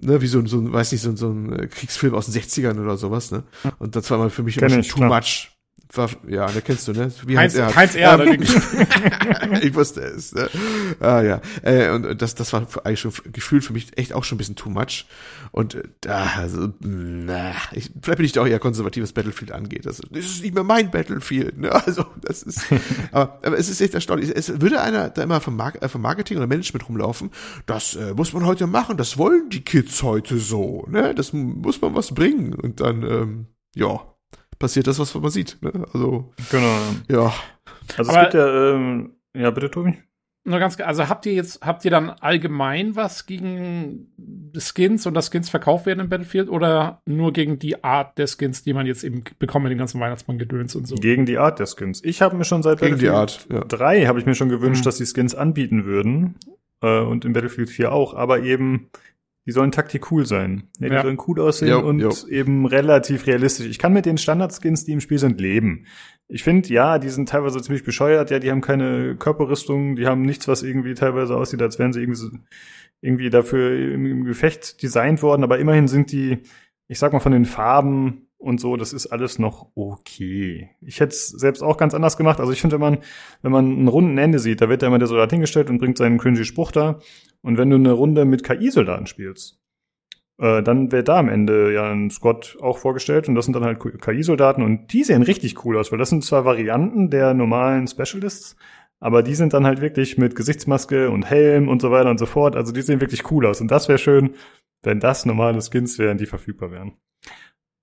Ne, 0.00 0.20
wie 0.20 0.28
so, 0.28 0.38
ein, 0.38 0.46
so 0.46 0.58
ein, 0.58 0.72
weiß 0.72 0.92
nicht, 0.92 1.00
so, 1.00 1.10
ein, 1.10 1.16
so 1.16 1.28
ein 1.28 1.52
äh, 1.52 1.66
Kriegsfilm 1.66 2.14
aus 2.14 2.26
den 2.26 2.40
60ern 2.40 2.80
oder 2.80 2.96
sowas, 2.96 3.32
ne? 3.32 3.42
Und 3.80 3.96
das 3.96 4.08
war 4.10 4.18
mal 4.18 4.30
für 4.30 4.44
mich 4.44 4.56
immer 4.56 4.70
schon 4.70 4.82
too 4.82 4.98
klar. 4.98 5.08
much. 5.08 5.50
War, 5.94 6.10
ja, 6.28 6.46
der 6.46 6.60
kennst 6.60 6.86
du, 6.86 6.92
ne? 6.92 7.10
Wie 7.24 7.38
Heinz, 7.38 7.58
Heinz 7.58 7.74
Heinz 7.74 7.94
Erd. 7.94 8.20
Ähm, 8.20 8.42
ich 9.62 9.74
wusste 9.74 10.02
es. 10.02 10.34
Ne? 10.34 10.50
Ah, 11.00 11.22
ja. 11.22 11.40
Äh, 11.62 11.88
und 11.90 12.20
das, 12.20 12.34
das 12.34 12.52
war 12.52 12.66
eigentlich 12.84 13.00
schon 13.00 13.12
gefühlt 13.32 13.64
für 13.64 13.72
mich 13.72 13.96
echt 13.96 14.12
auch 14.12 14.22
schon 14.22 14.36
ein 14.36 14.38
bisschen 14.38 14.56
too 14.56 14.68
much. 14.68 15.06
Und 15.50 15.76
äh, 15.76 15.84
da, 16.02 16.26
also, 16.36 16.68
na, 16.80 17.52
ich, 17.72 17.90
vielleicht 18.02 18.18
bin 18.18 18.26
ich 18.26 18.32
da 18.32 18.42
auch 18.42 18.46
eher 18.46 18.58
konservativ, 18.58 19.02
was 19.02 19.14
Battlefield 19.14 19.50
angeht. 19.50 19.86
Das, 19.86 20.02
das 20.10 20.24
ist 20.26 20.42
nicht 20.42 20.54
mehr 20.54 20.62
mein 20.62 20.90
Battlefield. 20.90 21.56
Ne? 21.56 21.72
Also, 21.72 22.04
das 22.20 22.42
ist, 22.42 22.66
aber, 23.12 23.38
aber 23.42 23.58
es 23.58 23.70
ist 23.70 23.80
echt 23.80 23.94
erstaunlich. 23.94 24.30
Es 24.34 24.60
würde 24.60 24.82
einer 24.82 25.08
da 25.08 25.22
immer 25.22 25.40
vom, 25.40 25.56
Mar 25.56 25.72
äh, 25.82 25.88
vom 25.88 26.02
Marketing 26.02 26.36
oder 26.36 26.46
Management 26.46 26.86
rumlaufen. 26.86 27.30
Das 27.64 27.96
äh, 27.96 28.12
muss 28.14 28.34
man 28.34 28.44
heute 28.44 28.66
machen. 28.66 28.98
Das 28.98 29.16
wollen 29.16 29.48
die 29.48 29.62
Kids 29.62 30.02
heute 30.02 30.36
so. 30.36 30.86
Ne? 30.90 31.14
Das 31.14 31.32
muss 31.32 31.80
man 31.80 31.94
was 31.94 32.12
bringen. 32.14 32.52
Und 32.54 32.80
dann, 32.80 33.02
ähm, 33.02 33.46
ja 33.74 34.00
passiert 34.58 34.86
das, 34.86 34.98
was 34.98 35.14
man 35.14 35.30
sieht. 35.30 35.58
Ne? 35.60 35.72
Also, 35.92 36.32
genau. 36.50 36.78
Ja. 37.10 37.32
Also 37.96 38.10
Aber 38.10 38.18
es 38.18 38.24
gibt 38.24 38.34
ja, 38.34 38.74
ähm, 38.74 39.12
ja, 39.34 39.50
bitte, 39.50 39.70
Tobi. 39.70 39.98
Nur 40.44 40.60
ganz, 40.60 40.80
also 40.80 41.08
habt 41.08 41.26
ihr 41.26 41.34
jetzt, 41.34 41.60
habt 41.60 41.84
ihr 41.84 41.90
dann 41.90 42.08
allgemein 42.08 42.96
was 42.96 43.26
gegen 43.26 44.06
Skins 44.56 45.06
und 45.06 45.12
dass 45.12 45.30
Skins 45.30 45.50
verkauft 45.50 45.84
werden 45.84 46.00
im 46.00 46.08
Battlefield 46.08 46.48
oder 46.48 47.02
nur 47.04 47.34
gegen 47.34 47.58
die 47.58 47.84
Art 47.84 48.16
der 48.16 48.26
Skins, 48.28 48.62
die 48.62 48.72
man 48.72 48.86
jetzt 48.86 49.04
eben 49.04 49.24
bekommt 49.38 49.64
mit 49.64 49.72
den 49.72 49.78
ganzen 49.78 50.00
Weihnachtsmann-Gedöns 50.00 50.74
und 50.74 50.88
so? 50.88 50.94
Gegen 50.94 51.26
die 51.26 51.36
Art 51.36 51.58
der 51.58 51.66
Skins. 51.66 52.02
Ich 52.02 52.22
habe 52.22 52.34
mir 52.36 52.44
schon 52.44 52.62
seit 52.62 52.78
gegen 52.78 52.92
Battlefield 52.92 53.14
Art, 53.14 53.46
ja. 53.50 53.60
3 53.60 54.06
habe 54.06 54.20
ich 54.20 54.26
mir 54.26 54.34
schon 54.34 54.48
gewünscht, 54.48 54.80
mhm. 54.80 54.84
dass 54.84 54.96
die 54.96 55.06
Skins 55.06 55.34
anbieten 55.34 55.84
würden. 55.84 56.36
Äh, 56.80 57.00
und 57.00 57.26
im 57.26 57.34
Battlefield 57.34 57.68
4 57.68 57.92
auch, 57.92 58.14
aber 58.14 58.40
eben 58.42 58.88
die 59.48 59.52
sollen 59.52 59.72
taktik 59.72 60.12
cool 60.12 60.26
sein. 60.26 60.64
Ja, 60.78 60.88
die 60.90 60.94
ja. 60.94 61.00
sollen 61.00 61.18
cool 61.26 61.40
aussehen 61.40 61.70
jo, 61.70 61.80
und 61.80 62.00
jo. 62.00 62.12
eben 62.28 62.66
relativ 62.66 63.26
realistisch. 63.26 63.66
Ich 63.66 63.78
kann 63.78 63.94
mit 63.94 64.04
den 64.04 64.18
Standardskins, 64.18 64.84
die 64.84 64.92
im 64.92 65.00
Spiel 65.00 65.18
sind, 65.18 65.40
leben. 65.40 65.86
Ich 66.28 66.44
finde, 66.44 66.68
ja, 66.68 66.98
die 66.98 67.08
sind 67.08 67.30
teilweise 67.30 67.62
ziemlich 67.62 67.82
bescheuert. 67.82 68.30
Ja, 68.30 68.40
die 68.40 68.50
haben 68.50 68.60
keine 68.60 69.16
Körperrüstung, 69.16 69.96
die 69.96 70.04
haben 70.04 70.20
nichts, 70.20 70.48
was 70.48 70.62
irgendwie 70.62 70.92
teilweise 70.92 71.34
aussieht, 71.34 71.62
als 71.62 71.78
wären 71.78 71.94
sie 71.94 72.00
irgendwie, 72.00 72.18
so, 72.20 72.28
irgendwie 73.00 73.30
dafür 73.30 73.74
im, 73.94 74.04
im 74.04 74.24
Gefecht 74.24 74.82
designt 74.82 75.22
worden. 75.22 75.44
Aber 75.44 75.58
immerhin 75.58 75.88
sind 75.88 76.12
die, 76.12 76.40
ich 76.86 76.98
sag 76.98 77.14
mal, 77.14 77.20
von 77.20 77.32
den 77.32 77.46
Farben 77.46 78.27
und 78.38 78.60
so, 78.60 78.76
das 78.76 78.92
ist 78.92 79.08
alles 79.08 79.38
noch 79.38 79.72
okay. 79.74 80.70
Ich 80.80 81.00
hätte 81.00 81.12
es 81.12 81.28
selbst 81.28 81.62
auch 81.62 81.76
ganz 81.76 81.92
anders 81.92 82.16
gemacht. 82.16 82.38
Also 82.38 82.52
ich 82.52 82.60
finde, 82.60 82.76
wenn 82.76 82.80
man, 82.80 82.98
wenn 83.42 83.52
man 83.52 83.84
ein 83.84 83.88
runden 83.88 84.16
Ende 84.16 84.38
sieht, 84.38 84.60
da 84.60 84.68
wird 84.68 84.82
ja 84.82 84.88
immer 84.88 85.00
der 85.00 85.08
Soldat 85.08 85.30
hingestellt 85.30 85.68
und 85.70 85.78
bringt 85.78 85.98
seinen 85.98 86.18
cringy 86.18 86.44
Spruch 86.44 86.70
da. 86.70 87.00
Und 87.42 87.58
wenn 87.58 87.68
du 87.68 87.76
eine 87.76 87.92
Runde 87.92 88.24
mit 88.24 88.44
KI-Soldaten 88.44 89.06
spielst, 89.06 89.58
äh, 90.38 90.62
dann 90.62 90.92
wird 90.92 91.08
da 91.08 91.18
am 91.18 91.28
Ende 91.28 91.72
ja 91.72 91.90
ein 91.90 92.10
Squad 92.10 92.56
auch 92.60 92.78
vorgestellt 92.78 93.28
und 93.28 93.34
das 93.34 93.44
sind 93.44 93.54
dann 93.54 93.64
halt 93.64 93.80
KI-Soldaten 93.80 94.62
und 94.62 94.92
die 94.92 95.02
sehen 95.02 95.22
richtig 95.22 95.64
cool 95.64 95.76
aus, 95.76 95.90
weil 95.90 95.98
das 95.98 96.10
sind 96.10 96.24
zwar 96.24 96.44
Varianten 96.44 97.10
der 97.10 97.34
normalen 97.34 97.88
Specialists, 97.88 98.56
aber 99.00 99.22
die 99.24 99.34
sind 99.34 99.52
dann 99.52 99.66
halt 99.66 99.80
wirklich 99.80 100.16
mit 100.16 100.36
Gesichtsmaske 100.36 101.10
und 101.10 101.24
Helm 101.28 101.68
und 101.68 101.82
so 101.82 101.90
weiter 101.90 102.10
und 102.10 102.18
so 102.18 102.26
fort. 102.26 102.56
Also 102.56 102.72
die 102.72 102.82
sehen 102.82 103.00
wirklich 103.00 103.30
cool 103.32 103.46
aus 103.46 103.60
und 103.60 103.70
das 103.70 103.88
wäre 103.88 103.98
schön, 103.98 104.34
wenn 104.82 105.00
das 105.00 105.26
normale 105.26 105.60
Skins 105.60 105.98
wären, 105.98 106.18
die 106.18 106.26
verfügbar 106.26 106.70
wären. 106.70 106.92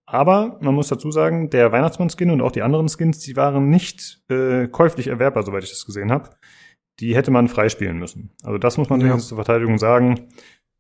Aber 0.06 0.57
man 0.61 0.76
muss 0.76 0.88
dazu 0.88 1.11
sagen, 1.11 1.49
der 1.49 1.72
Weihnachtsmann-Skin 1.72 2.30
und 2.30 2.41
auch 2.41 2.52
die 2.52 2.61
anderen 2.61 2.88
Skins, 2.90 3.19
die 3.19 3.36
waren 3.36 3.69
nicht 3.69 4.22
äh, 4.30 4.68
käuflich 4.68 5.07
erwerbbar, 5.07 5.44
soweit 5.44 5.64
ich 5.64 5.72
das 5.72 5.86
gesehen 5.86 6.11
habe 6.11 6.30
die 6.99 7.15
hätte 7.15 7.32
man 7.32 7.48
freispielen 7.48 7.98
müssen. 7.98 8.32
Also 8.44 8.57
das 8.57 8.77
muss 8.77 8.90
man 8.90 9.02
ja. 9.02 9.18
zur 9.18 9.38
Verteidigung 9.38 9.77
sagen. 9.77 10.27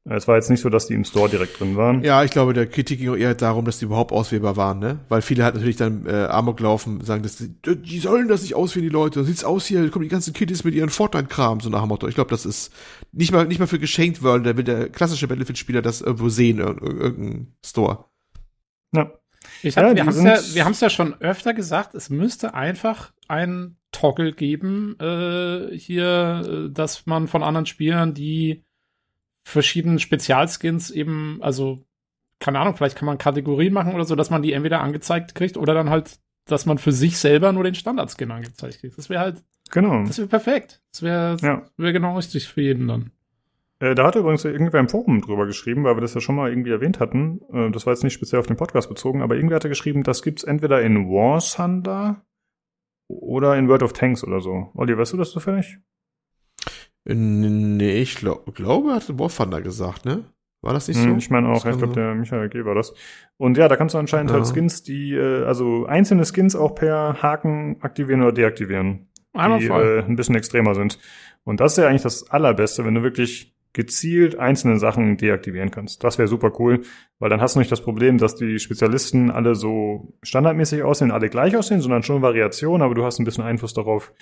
Es 0.07 0.27
war 0.27 0.35
jetzt 0.35 0.51
nicht 0.51 0.61
so, 0.61 0.69
dass 0.69 0.85
die 0.85 0.93
im 0.93 1.03
Store 1.03 1.29
direkt 1.29 1.59
drin 1.59 1.77
waren. 1.77 2.03
Ja, 2.03 2.23
ich 2.23 2.29
glaube, 2.29 2.53
der 2.53 2.67
Kritik 2.67 2.99
ging 2.99 3.15
eher 3.15 3.33
darum, 3.33 3.65
dass 3.65 3.79
die 3.79 3.85
überhaupt 3.85 4.11
auswählbar 4.11 4.55
waren, 4.55 4.77
ne? 4.77 4.99
Weil 5.09 5.23
viele 5.23 5.43
halt 5.43 5.55
natürlich 5.55 5.77
dann 5.77 6.05
äh, 6.05 6.27
Amok 6.29 6.59
laufen, 6.59 7.01
sagen, 7.01 7.23
dass 7.23 7.37
die, 7.37 7.55
die 7.65 7.97
sollen 7.97 8.27
das 8.27 8.43
nicht 8.43 8.53
auswählen, 8.53 8.87
die 8.87 8.93
Leute. 8.93 9.23
Sieht's 9.23 9.43
aus 9.43 9.65
hier, 9.65 9.89
kommen 9.89 10.03
die 10.03 10.09
ganzen 10.09 10.33
Kiddies 10.33 10.63
mit 10.63 10.75
ihren 10.75 10.91
Fortnite-Kram, 10.91 11.59
so 11.59 11.71
nach 11.71 11.81
dem 11.81 11.89
Motto. 11.89 12.07
Ich 12.07 12.13
glaube, 12.13 12.29
das 12.29 12.45
ist 12.45 12.71
nicht 13.13 13.31
mal, 13.31 13.47
nicht 13.47 13.57
mal 13.57 13.65
für 13.65 13.79
geschenkt 13.79 14.21
worden, 14.21 14.43
da 14.43 14.55
will 14.55 14.63
der 14.63 14.89
klassische 14.89 15.27
Battlefield-Spieler 15.27 15.81
das 15.81 16.01
irgendwo 16.01 16.29
sehen, 16.29 16.59
in 16.59 16.67
irgendeinem 16.67 17.47
Store. 17.65 18.05
Ja. 18.93 19.11
Ich 19.61 19.77
hab, 19.77 19.83
ja, 19.85 19.95
wir 19.95 20.01
haben 20.65 20.71
es 20.71 20.79
ja, 20.79 20.87
ja 20.87 20.89
schon 20.89 21.13
öfter 21.21 21.53
gesagt, 21.53 21.93
es 21.93 22.09
müsste 22.09 22.53
einfach 22.53 23.13
ein 23.27 23.77
Toggle 23.91 24.33
geben, 24.33 24.97
äh, 24.99 25.77
hier, 25.77 26.67
äh, 26.67 26.71
dass 26.71 27.05
man 27.05 27.27
von 27.27 27.43
anderen 27.43 27.65
Spielern 27.65 28.13
die 28.13 28.63
verschiedenen 29.43 29.99
Spezialskins 29.99 30.89
eben, 30.89 31.37
also, 31.41 31.85
keine 32.39 32.59
Ahnung, 32.59 32.75
vielleicht 32.75 32.97
kann 32.97 33.05
man 33.05 33.17
Kategorien 33.19 33.73
machen 33.73 33.93
oder 33.93 34.05
so, 34.05 34.15
dass 34.15 34.31
man 34.31 34.41
die 34.41 34.53
entweder 34.53 34.81
angezeigt 34.81 35.35
kriegt 35.35 35.57
oder 35.57 35.73
dann 35.73 35.89
halt 35.89 36.19
dass 36.47 36.65
man 36.65 36.77
für 36.77 36.91
sich 36.91 37.17
selber 37.17 37.51
nur 37.51 37.63
den 37.63 37.75
Standard-Skin 37.75 38.29
angezeigt 38.31 38.79
kriegt. 38.79 38.97
Das 38.97 39.09
wäre 39.09 39.19
halt, 39.19 39.43
Genau. 39.71 40.03
das 40.05 40.19
wäre 40.19 40.27
perfekt. 40.27 40.81
Das 40.91 41.01
wäre 41.01 41.37
Ja. 41.41 41.63
wär 41.77 41.91
genau 41.91 42.15
richtig 42.17 42.47
für 42.47 42.61
jeden 42.61 42.87
dann. 42.87 43.11
Äh, 43.79 43.93
da 43.95 44.05
hat 44.07 44.15
übrigens 44.15 44.45
irgendwer 44.45 44.79
im 44.79 44.87
Forum 44.89 45.21
drüber 45.21 45.45
geschrieben, 45.45 45.83
weil 45.83 45.97
wir 45.97 46.01
das 46.01 46.13
ja 46.13 46.21
schon 46.21 46.35
mal 46.35 46.49
irgendwie 46.49 46.71
erwähnt 46.71 46.99
hatten. 46.99 47.41
Äh, 47.51 47.71
das 47.71 47.85
war 47.85 47.93
jetzt 47.93 48.03
nicht 48.03 48.13
speziell 48.13 48.39
auf 48.39 48.47
den 48.47 48.55
Podcast 48.57 48.87
bezogen, 48.89 49.21
aber 49.21 49.35
irgendwer 49.35 49.55
hatte 49.57 49.69
geschrieben, 49.69 50.03
das 50.03 50.21
gibt's 50.23 50.43
entweder 50.43 50.81
in 50.81 51.09
War 51.09 51.39
Thunder 51.41 52.25
oder 53.07 53.57
in 53.57 53.67
World 53.67 53.83
of 53.83 53.93
Tanks 53.93 54.23
oder 54.23 54.39
so. 54.39 54.71
Olli, 54.75 54.97
weißt 54.97 55.13
du 55.13 55.17
das 55.17 55.31
zufällig? 55.31 55.77
Nee, 57.07 58.01
ich 58.01 58.15
glaub, 58.15 58.53
glaube, 58.55 58.93
hat 58.95 59.19
War 59.19 59.29
Thunder 59.29 59.61
gesagt, 59.61 60.05
ne? 60.05 60.23
War 60.61 60.73
das 60.73 60.87
nicht 60.87 60.97
so? 60.97 61.09
Hm, 61.09 61.17
ich 61.19 61.29
meine 61.29 61.49
auch, 61.49 61.63
ich 61.63 61.77
glaube, 61.77 61.93
der 61.93 62.15
Michael 62.15 62.49
G. 62.49 62.65
war 62.65 62.73
das. 62.73 62.93
Und 63.37 63.55
ja, 63.57 63.67
da 63.67 63.75
kannst 63.75 63.93
du 63.93 63.99
anscheinend 63.99 64.31
Ja. 64.31 64.37
halt 64.37 64.47
Skins, 64.47 64.81
die, 64.81 65.13
äh, 65.13 65.43
also 65.43 65.85
einzelne 65.85 66.25
Skins 66.25 66.55
auch 66.55 66.73
per 66.73 67.21
Haken 67.21 67.77
aktivieren 67.81 68.23
oder 68.23 68.31
deaktivieren. 68.31 69.07
Einmal 69.33 69.59
die 69.59 69.67
voll. 69.67 70.03
äh, 70.03 70.09
ein 70.09 70.15
bisschen 70.15 70.33
extremer 70.33 70.73
sind. 70.73 70.97
Und 71.43 71.59
das 71.59 71.73
ist 71.73 71.77
ja 71.77 71.87
eigentlich 71.87 72.01
das 72.01 72.31
Allerbeste, 72.31 72.83
wenn 72.85 72.95
du 72.95 73.03
wirklich 73.03 73.54
gezielt 73.75 74.39
einzelne 74.39 74.79
Sachen 74.79 75.17
deaktivieren 75.17 75.69
kannst. 75.69 76.03
Das 76.03 76.17
wäre 76.17 76.29
super 76.29 76.51
cool, 76.59 76.81
weil 77.19 77.29
dann 77.29 77.41
hast 77.41 77.55
du 77.55 77.59
nicht 77.59 77.71
das 77.71 77.81
Problem, 77.81 78.17
dass 78.17 78.35
die 78.35 78.57
Spezialisten 78.57 79.29
alle 79.29 79.53
so 79.53 80.13
standardmäßig 80.23 80.81
aussehen, 80.83 81.11
alle 81.11 81.29
gleich 81.29 81.55
aussehen, 81.57 81.81
sondern 81.81 82.01
schon 82.01 82.21
Variationen, 82.21 82.81
aber 82.81 82.95
du 82.95 83.03
hast 83.03 83.19
ein 83.19 83.25
bisschen 83.25 83.43
Einfluss 83.43 83.73
darauf, 83.73 84.13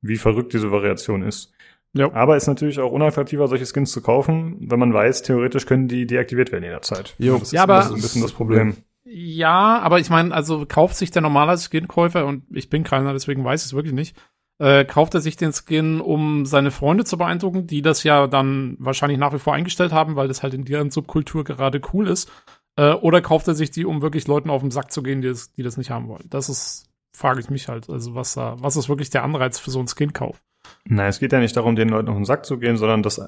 wie 0.00 0.16
verrückt 0.16 0.54
diese 0.54 0.72
Variation 0.72 1.22
ist. 1.22 1.52
Ja. 1.92 2.10
Aber 2.14 2.38
ist 2.38 2.46
natürlich 2.46 2.80
auch 2.80 2.90
unattraktiver, 2.90 3.46
solche 3.48 3.66
Skins 3.66 3.92
zu 3.92 4.00
kaufen, 4.00 4.56
wenn 4.60 4.78
man 4.78 4.94
weiß, 4.94 5.22
theoretisch 5.22 5.66
können 5.66 5.88
die 5.88 6.06
deaktiviert 6.06 6.50
werden 6.50 6.64
jederzeit. 6.64 7.14
Jo. 7.18 7.34
das 7.34 7.42
ist, 7.48 7.52
Ja, 7.52 7.64
aber- 7.64 7.74
das 7.76 7.86
ist 7.88 7.92
ein 7.92 8.00
bisschen 8.00 8.22
das 8.22 8.32
Problem. 8.32 8.76
Ja, 9.04 9.78
aber 9.80 9.98
ich 9.98 10.08
meine, 10.08 10.32
also 10.32 10.64
kauft 10.66 10.96
sich 10.96 11.10
der 11.10 11.20
normale 11.20 11.58
Skin-Käufer, 11.58 12.24
und 12.24 12.44
ich 12.50 12.70
bin 12.70 12.82
keiner, 12.82 13.12
deswegen 13.12 13.44
weiß 13.44 13.60
ich 13.62 13.66
es 13.66 13.74
wirklich 13.74 13.92
nicht, 13.92 14.16
äh, 14.62 14.84
kauft 14.84 15.14
er 15.14 15.20
sich 15.20 15.36
den 15.36 15.52
Skin, 15.52 16.00
um 16.00 16.46
seine 16.46 16.70
Freunde 16.70 17.04
zu 17.04 17.18
beeindrucken, 17.18 17.66
die 17.66 17.82
das 17.82 18.04
ja 18.04 18.26
dann 18.28 18.76
wahrscheinlich 18.78 19.18
nach 19.18 19.32
wie 19.32 19.38
vor 19.40 19.54
eingestellt 19.54 19.92
haben, 19.92 20.14
weil 20.14 20.28
das 20.28 20.42
halt 20.44 20.54
in 20.54 20.64
deren 20.64 20.90
Subkultur 20.90 21.42
gerade 21.42 21.80
cool 21.92 22.06
ist. 22.06 22.30
Äh, 22.76 22.92
oder 22.92 23.20
kauft 23.20 23.48
er 23.48 23.54
sich 23.54 23.70
die, 23.72 23.84
um 23.84 24.02
wirklich 24.02 24.28
Leuten 24.28 24.50
auf 24.50 24.62
den 24.62 24.70
Sack 24.70 24.92
zu 24.92 25.02
gehen, 25.02 25.20
die 25.20 25.28
das, 25.28 25.52
die 25.52 25.62
das 25.64 25.76
nicht 25.76 25.90
haben 25.90 26.06
wollen? 26.08 26.26
Das 26.30 26.48
ist, 26.48 26.88
frage 27.12 27.40
ich 27.40 27.50
mich 27.50 27.66
halt. 27.68 27.90
Also 27.90 28.14
was 28.14 28.34
da, 28.34 28.54
was 28.60 28.76
ist 28.76 28.88
wirklich 28.88 29.10
der 29.10 29.24
Anreiz 29.24 29.58
für 29.58 29.70
so 29.72 29.80
einen 29.80 29.88
Skin-Kauf? 29.88 30.40
Nein, 30.84 31.08
es 31.08 31.18
geht 31.18 31.32
ja 31.32 31.40
nicht 31.40 31.56
darum, 31.56 31.74
den 31.74 31.88
Leuten 31.88 32.08
auf 32.08 32.14
den 32.14 32.24
Sack 32.24 32.46
zu 32.46 32.58
gehen, 32.58 32.76
sondern 32.76 33.02
dass, 33.02 33.20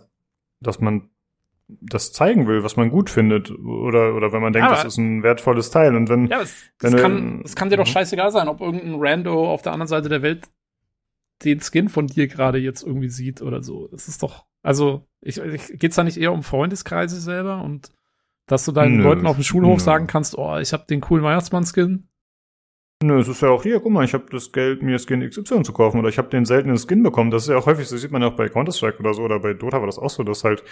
dass 0.61 0.79
man 0.81 1.11
das 1.67 2.13
zeigen 2.13 2.47
will, 2.47 2.63
was 2.63 2.77
man 2.77 2.91
gut 2.91 3.11
findet. 3.11 3.51
Oder, 3.51 4.15
oder 4.15 4.33
wenn 4.33 4.41
man 4.43 4.53
denkt, 4.53 4.69
Aber- 4.69 4.77
das 4.77 4.85
ist 4.85 4.99
ein 4.99 5.23
wertvolles 5.25 5.71
Teil. 5.71 5.97
Und 5.97 6.09
wenn, 6.09 6.29
Ja, 6.29 6.43
es, 6.43 6.55
Wenn 6.79 6.95
es, 6.95 7.03
kann, 7.03 7.43
es 7.45 7.57
kann 7.57 7.71
dir 7.71 7.77
doch 7.77 7.87
Mhm. 7.87 7.91
scheißegal 7.91 8.31
sein, 8.31 8.49
ob 8.49 8.61
irgendein 8.61 8.95
Rando 9.01 9.51
auf 9.51 9.63
der 9.63 9.73
anderen 9.73 9.89
Seite 9.89 10.09
der 10.09 10.23
Welt 10.23 10.47
den 11.43 11.61
Skin 11.61 11.89
von 11.89 12.07
dir 12.07 12.29
gerade 12.29 12.59
jetzt 12.59 12.83
irgendwie 12.83 13.09
sieht 13.09 13.43
oder 13.43 13.63
so. 13.63 13.89
Es 13.93 14.09
ist 14.09 14.23
doch, 14.23 14.47
also, 14.63 15.07
ich, 15.21 15.39
ich, 15.39 15.79
geht's 15.79 15.97
da 15.97 16.05
nicht 16.05 16.17
eher 16.17 16.33
um 16.33 16.43
Freundeskreise 16.43 17.21
selber 17.21 17.63
und 17.63 17.91
dass 18.47 18.65
du 18.65 18.73
deinen 18.73 18.99
Nö, 18.99 19.03
Leuten 19.05 19.27
auf 19.27 19.37
dem 19.37 19.45
Schulhof 19.45 19.79
nö. 19.79 19.85
sagen 19.85 20.07
kannst, 20.07 20.37
oh, 20.37 20.59
ich 20.59 20.73
habe 20.73 20.85
den 20.89 21.01
coolen 21.01 21.25
Weihnachtsmann-Skin? 21.25 22.09
nö, 23.05 23.21
es 23.21 23.29
ist 23.29 23.43
ja 23.43 23.49
auch 23.49 23.63
hier, 23.63 23.81
guck 23.81 23.93
mal, 23.93 24.05
ich 24.05 24.15
habe 24.15 24.25
das 24.31 24.53
Geld, 24.53 24.83
mir 24.83 24.99
Skin 24.99 25.29
XY 25.29 25.63
zu 25.63 25.73
kaufen 25.73 25.99
oder 25.99 26.09
ich 26.09 26.19
habe 26.19 26.29
den 26.29 26.45
seltenen 26.45 26.79
Skin 26.79 27.03
bekommen. 27.03 27.31
Das 27.31 27.45
ist 27.45 27.49
ja 27.49 27.57
auch 27.57 27.67
häufig, 27.67 27.87
so 27.87 27.97
sieht 27.97 28.11
man 28.11 28.23
ja 28.23 28.29
auch 28.29 28.37
bei 28.37 28.49
Counter-Strike 28.49 28.99
oder 28.99 29.15
so 29.15 29.23
oder 29.23 29.39
bei 29.41 29.55
Dota 29.55 29.79
war 29.79 29.87
das 29.87 29.99
auch 29.99 30.11
so, 30.11 30.23
dass 30.23 30.45
halt, 30.45 30.65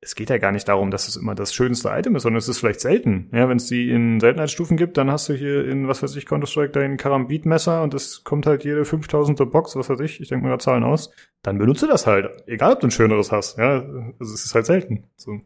es 0.00 0.14
geht 0.14 0.30
ja 0.30 0.38
gar 0.38 0.52
nicht 0.52 0.68
darum, 0.68 0.90
dass 0.92 1.08
es 1.08 1.16
immer 1.16 1.34
das 1.34 1.52
schönste 1.52 1.88
Item 1.88 2.14
ist, 2.14 2.22
sondern 2.22 2.38
es 2.38 2.48
ist 2.48 2.58
vielleicht 2.60 2.80
selten. 2.80 3.28
Ja, 3.32 3.48
wenn 3.48 3.56
es 3.56 3.66
die 3.66 3.90
in 3.90 4.20
Seltenheitsstufen 4.20 4.76
gibt, 4.76 4.96
dann 4.96 5.10
hast 5.10 5.28
du 5.28 5.34
hier 5.34 5.66
in, 5.66 5.88
was 5.88 6.02
weiß 6.02 6.14
ich, 6.16 6.24
Counter-Strike 6.26 6.70
dein 6.70 6.96
Karambit-Messer 6.96 7.82
und 7.82 7.94
es 7.94 8.22
kommt 8.22 8.46
halt 8.46 8.64
jede 8.64 8.82
5000er 8.82 9.46
Box, 9.46 9.74
was 9.74 9.88
weiß 9.90 9.98
ich, 10.00 10.20
ich 10.20 10.28
denke 10.28 10.44
mal 10.46 10.52
da 10.52 10.58
Zahlen 10.60 10.84
aus, 10.84 11.10
dann 11.42 11.58
benutze 11.58 11.88
das 11.88 12.06
halt. 12.06 12.28
Egal, 12.46 12.74
ob 12.74 12.80
du 12.80 12.86
ein 12.86 12.90
schöneres 12.92 13.32
hast. 13.32 13.58
Ja, 13.58 13.80
also 14.20 14.34
es 14.34 14.44
ist 14.44 14.54
halt 14.54 14.66
selten. 14.66 15.04
So. 15.16 15.40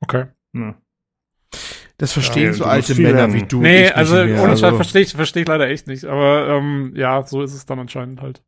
Okay. 0.00 0.26
Ja. 0.52 0.74
Das 1.98 2.12
verstehen 2.12 2.46
Ja, 2.46 2.52
so 2.54 2.64
alte 2.64 2.96
Männer 2.96 3.12
lernen. 3.14 3.34
wie 3.34 3.42
du. 3.44 3.60
nee, 3.60 3.76
ich 3.76 3.82
nicht 3.84 3.96
also 3.96 4.14
mehr. 4.16 4.42
ohne 4.42 4.52
Scheiß 4.56 4.64
Also, 4.64 4.76
verstehe 4.76 5.02
ich, 5.02 5.12
verstehe 5.14 5.42
ich 5.42 5.48
leider 5.48 5.68
echt 5.68 5.86
nicht. 5.86 6.04
Aber 6.06 6.48
ähm, 6.48 6.92
ja, 6.96 7.22
so 7.22 7.42
ist 7.42 7.54
es 7.54 7.66
dann 7.66 7.78
anscheinend 7.78 8.20
halt. 8.20 8.42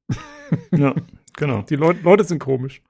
ja, 0.73 0.93
genau. 1.37 1.63
Die 1.63 1.77
Leut 1.77 2.03
Leute 2.03 2.25
sind 2.25 2.41
komisch. 2.41 2.83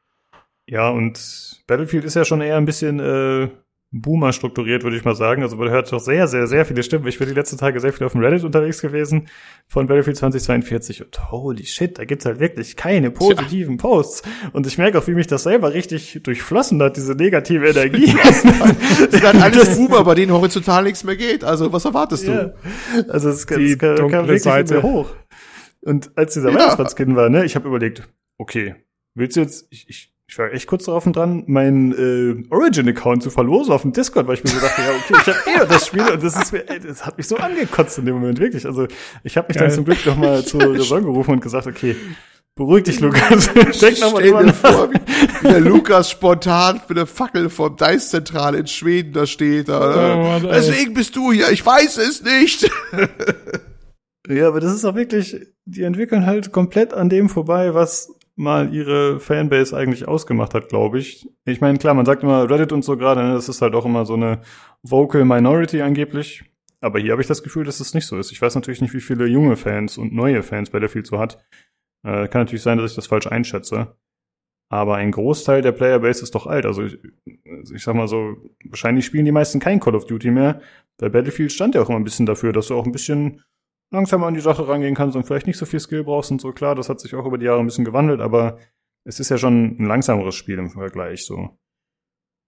Ja, 0.66 0.88
und 0.90 1.62
Battlefield 1.66 2.04
ist 2.04 2.14
ja 2.14 2.24
schon 2.24 2.40
eher 2.40 2.56
ein 2.56 2.64
bisschen 2.64 2.98
äh, 3.00 3.48
Boomer 3.96 4.32
strukturiert, 4.32 4.82
würde 4.82 4.96
ich 4.96 5.04
mal 5.04 5.14
sagen. 5.14 5.42
Also 5.42 5.56
man 5.56 5.70
hört 5.70 5.92
doch 5.92 6.00
sehr, 6.00 6.26
sehr, 6.26 6.46
sehr 6.48 6.64
viele 6.64 6.82
Stimmen. 6.82 7.06
Ich 7.06 7.18
bin 7.18 7.28
die 7.28 7.34
letzten 7.34 7.58
Tage 7.58 7.78
sehr 7.78 7.92
viel 7.92 8.04
auf 8.06 8.12
dem 8.12 8.22
Reddit 8.22 8.42
unterwegs 8.42 8.80
gewesen 8.80 9.28
von 9.68 9.86
Battlefield 9.86 10.16
2042 10.16 11.04
und 11.04 11.30
holy 11.30 11.64
shit, 11.64 11.98
da 11.98 12.04
gibt's 12.04 12.24
halt 12.26 12.40
wirklich 12.40 12.76
keine 12.76 13.10
positiven 13.12 13.76
Posts. 13.76 14.22
Und 14.52 14.66
ich 14.66 14.78
merke 14.78 14.98
auch, 14.98 15.06
wie 15.06 15.12
mich 15.14 15.26
das 15.28 15.44
selber 15.44 15.74
richtig 15.74 16.18
durchflossen 16.24 16.82
hat, 16.82 16.96
diese 16.96 17.14
negative 17.14 17.68
Energie. 17.68 18.12
Das 18.24 18.42
sind 18.42 19.22
halt 19.22 19.42
alles 19.42 19.76
Boomer, 19.76 20.02
bei 20.02 20.14
denen 20.14 20.32
horizontal 20.32 20.82
nichts 20.84 21.04
mehr 21.04 21.16
geht. 21.16 21.44
Also, 21.44 21.72
was 21.72 21.84
erwartest 21.84 22.26
du? 22.26 22.32
Ja. 22.32 23.04
Also 23.08 23.28
es, 23.28 23.46
Die 23.46 23.72
es 23.72 23.78
kam, 23.78 23.96
dunkle 23.96 24.16
kam 24.16 24.26
wirklich 24.26 24.42
Seite. 24.42 24.82
hoch. 24.82 25.10
Und 25.82 26.10
als 26.16 26.34
dieser 26.34 26.48
Ja. 26.48 26.54
Weihnachtsmann-Skin 26.56 27.14
war, 27.14 27.28
ne, 27.28 27.44
ich 27.44 27.54
habe 27.54 27.68
überlegt, 27.68 28.08
okay, 28.38 28.74
willst 29.14 29.36
du 29.36 29.40
jetzt, 29.42 29.66
ich, 29.70 29.88
ich, 29.88 30.13
ich 30.34 30.38
war 30.38 30.52
echt 30.52 30.66
kurz 30.66 30.86
drauf 30.86 31.06
und 31.06 31.14
dran, 31.14 31.44
meinen 31.46 31.92
äh, 31.92 32.52
Origin-Account 32.52 33.22
zu 33.22 33.30
verlosen 33.30 33.72
auf 33.72 33.82
dem 33.82 33.92
Discord, 33.92 34.26
weil 34.26 34.34
ich 34.34 34.42
mir 34.42 34.50
so 34.50 34.58
dachte, 34.58 34.82
ja, 34.82 34.88
okay, 34.88 35.14
ich 35.20 35.28
habe 35.28 35.64
eh 35.64 35.68
das 35.68 35.86
Spiel 35.86 36.10
und 36.10 36.24
das 36.24 36.34
ist 36.34 36.52
mir, 36.52 36.68
ey, 36.68 36.80
das 36.80 37.06
hat 37.06 37.16
mich 37.16 37.28
so 37.28 37.36
angekotzt 37.36 37.98
in 37.98 38.06
dem 38.06 38.16
Moment, 38.16 38.40
wirklich. 38.40 38.66
Also 38.66 38.88
ich 39.22 39.36
habe 39.36 39.46
mich 39.46 39.56
Geil. 39.56 39.68
dann 39.68 39.76
zum 39.76 39.84
Glück 39.84 40.04
nochmal 40.04 40.44
zur 40.44 40.60
Raison 40.74 41.04
gerufen 41.04 41.34
und 41.34 41.40
gesagt, 41.40 41.68
okay, 41.68 41.94
beruhig 42.56 42.82
dich, 42.82 42.98
Lukas. 42.98 43.48
Denk 43.80 44.00
nochmal 44.00 44.22
Stell 44.22 44.32
drüber 44.32 44.40
dir 44.40 44.46
nach. 44.46 44.54
vor, 44.56 44.90
wie, 44.90 44.98
wie 45.42 45.48
der 45.52 45.60
Lukas 45.60 46.10
spontan 46.10 46.80
mit 46.88 46.98
der 46.98 47.06
Fackel 47.06 47.48
vom 47.48 47.76
Dice-Zentrale 47.76 48.58
in 48.58 48.66
Schweden 48.66 49.12
da 49.12 49.26
steht. 49.26 49.68
Da, 49.68 50.16
Oh 50.16 50.22
Mann. 50.24 50.48
Deswegen 50.50 50.94
bist 50.94 51.14
du 51.14 51.30
hier, 51.30 51.52
ich 51.52 51.64
weiß 51.64 51.96
es 51.98 52.24
nicht. 52.24 52.68
Ja, 54.28 54.48
aber 54.48 54.60
das 54.60 54.74
ist 54.74 54.84
auch 54.86 54.94
wirklich, 54.94 55.36
die 55.66 55.82
entwickeln 55.82 56.24
halt 56.24 56.50
komplett 56.50 56.94
an 56.94 57.10
dem 57.10 57.28
vorbei, 57.28 57.74
was 57.74 58.13
mal 58.36 58.74
ihre 58.74 59.20
Fanbase 59.20 59.76
eigentlich 59.76 60.08
ausgemacht 60.08 60.54
hat, 60.54 60.68
glaube 60.68 60.98
ich. 60.98 61.28
Ich 61.44 61.60
meine, 61.60 61.78
klar, 61.78 61.94
man 61.94 62.06
sagt 62.06 62.22
immer 62.22 62.48
Reddit 62.50 62.72
und 62.72 62.84
so 62.84 62.96
gerade, 62.96 63.22
ne, 63.22 63.34
das 63.34 63.48
ist 63.48 63.62
halt 63.62 63.74
auch 63.74 63.84
immer 63.84 64.06
so 64.06 64.14
eine 64.14 64.40
Vocal 64.82 65.24
Minority 65.24 65.82
angeblich. 65.82 66.44
Aber 66.80 66.98
hier 66.98 67.12
habe 67.12 67.22
ich 67.22 67.28
das 67.28 67.42
Gefühl, 67.42 67.64
dass 67.64 67.80
es 67.80 67.94
nicht 67.94 68.06
so 68.06 68.18
ist. 68.18 68.32
Ich 68.32 68.42
weiß 68.42 68.54
natürlich 68.56 68.82
nicht, 68.82 68.92
wie 68.92 69.00
viele 69.00 69.26
junge 69.26 69.56
Fans 69.56 69.96
und 69.96 70.12
neue 70.12 70.42
Fans 70.42 70.70
Battlefield 70.70 71.06
so 71.06 71.18
hat. 71.18 71.38
Äh, 72.02 72.28
kann 72.28 72.42
natürlich 72.42 72.62
sein, 72.62 72.76
dass 72.76 72.90
ich 72.90 72.96
das 72.96 73.06
falsch 73.06 73.26
einschätze. 73.26 73.96
Aber 74.68 74.96
ein 74.96 75.12
Großteil 75.12 75.62
der 75.62 75.72
Playerbase 75.72 76.22
ist 76.22 76.34
doch 76.34 76.46
alt. 76.46 76.66
Also 76.66 76.82
ich, 76.82 76.98
ich 77.72 77.82
sag 77.82 77.94
mal 77.94 78.08
so, 78.08 78.36
wahrscheinlich 78.64 79.06
spielen 79.06 79.24
die 79.24 79.32
meisten 79.32 79.60
kein 79.60 79.80
Call 79.80 79.94
of 79.94 80.06
Duty 80.06 80.30
mehr. 80.30 80.60
Bei 80.98 81.08
Battlefield 81.08 81.52
stand 81.52 81.74
ja 81.74 81.82
auch 81.82 81.88
immer 81.88 81.98
ein 81.98 82.04
bisschen 82.04 82.26
dafür, 82.26 82.52
dass 82.52 82.68
du 82.68 82.74
auch 82.74 82.84
ein 82.84 82.92
bisschen 82.92 83.42
langsamer 83.90 84.26
an 84.26 84.34
die 84.34 84.40
Sache 84.40 84.66
rangehen 84.66 84.94
kannst 84.94 85.16
und 85.16 85.24
vielleicht 85.24 85.46
nicht 85.46 85.58
so 85.58 85.66
viel 85.66 85.80
Skill 85.80 86.04
brauchst 86.04 86.30
und 86.30 86.40
so. 86.40 86.52
Klar, 86.52 86.74
das 86.74 86.88
hat 86.88 87.00
sich 87.00 87.14
auch 87.14 87.26
über 87.26 87.38
die 87.38 87.46
Jahre 87.46 87.60
ein 87.60 87.66
bisschen 87.66 87.84
gewandelt, 87.84 88.20
aber 88.20 88.58
es 89.04 89.20
ist 89.20 89.30
ja 89.30 89.38
schon 89.38 89.76
ein 89.78 89.86
langsameres 89.86 90.34
Spiel 90.34 90.58
im 90.58 90.70
Vergleich 90.70 91.24
so. 91.24 91.58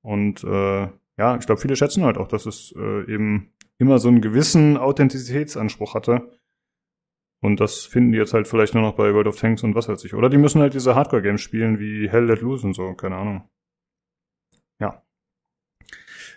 Und 0.03 0.45
äh, 0.45 0.89
ja, 1.19 1.37
ich 1.37 1.47
glaube, 1.47 1.61
viele 1.61 1.77
schätzen 1.77 2.05
halt 2.05 2.19
auch, 2.19 2.29
dass 2.29 2.47
es 2.47 2.75
äh, 2.77 3.13
eben 3.13 3.53
immer 3.79 3.99
so 3.99 4.09
einen 4.09 4.21
gewissen 4.21 4.77
Authentizitätsanspruch 4.77 5.95
hatte. 5.95 6.31
Und 7.43 7.61
das 7.61 7.85
finden 7.85 8.13
die 8.13 8.19
jetzt 8.19 8.33
halt 8.33 8.49
vielleicht 8.49 8.75
nur 8.75 8.83
noch 8.83 8.97
bei 8.97 9.13
World 9.13 9.27
of 9.27 9.39
Tanks 9.39 9.63
und 9.63 9.75
was 9.75 9.89
weiß 9.89 10.05
ich. 10.05 10.15
Oder 10.15 10.29
die 10.29 10.39
müssen 10.39 10.61
halt 10.61 10.75
diese 10.75 10.95
Hardcore-Games 10.95 11.41
spielen 11.41 11.79
wie 11.79 12.09
Hell 12.09 12.25
Let 12.25 12.41
Loose 12.41 12.67
und 12.67 12.75
so, 12.75 12.95
keine 12.95 13.17
Ahnung. 13.17 13.49
Ja. 14.81 15.03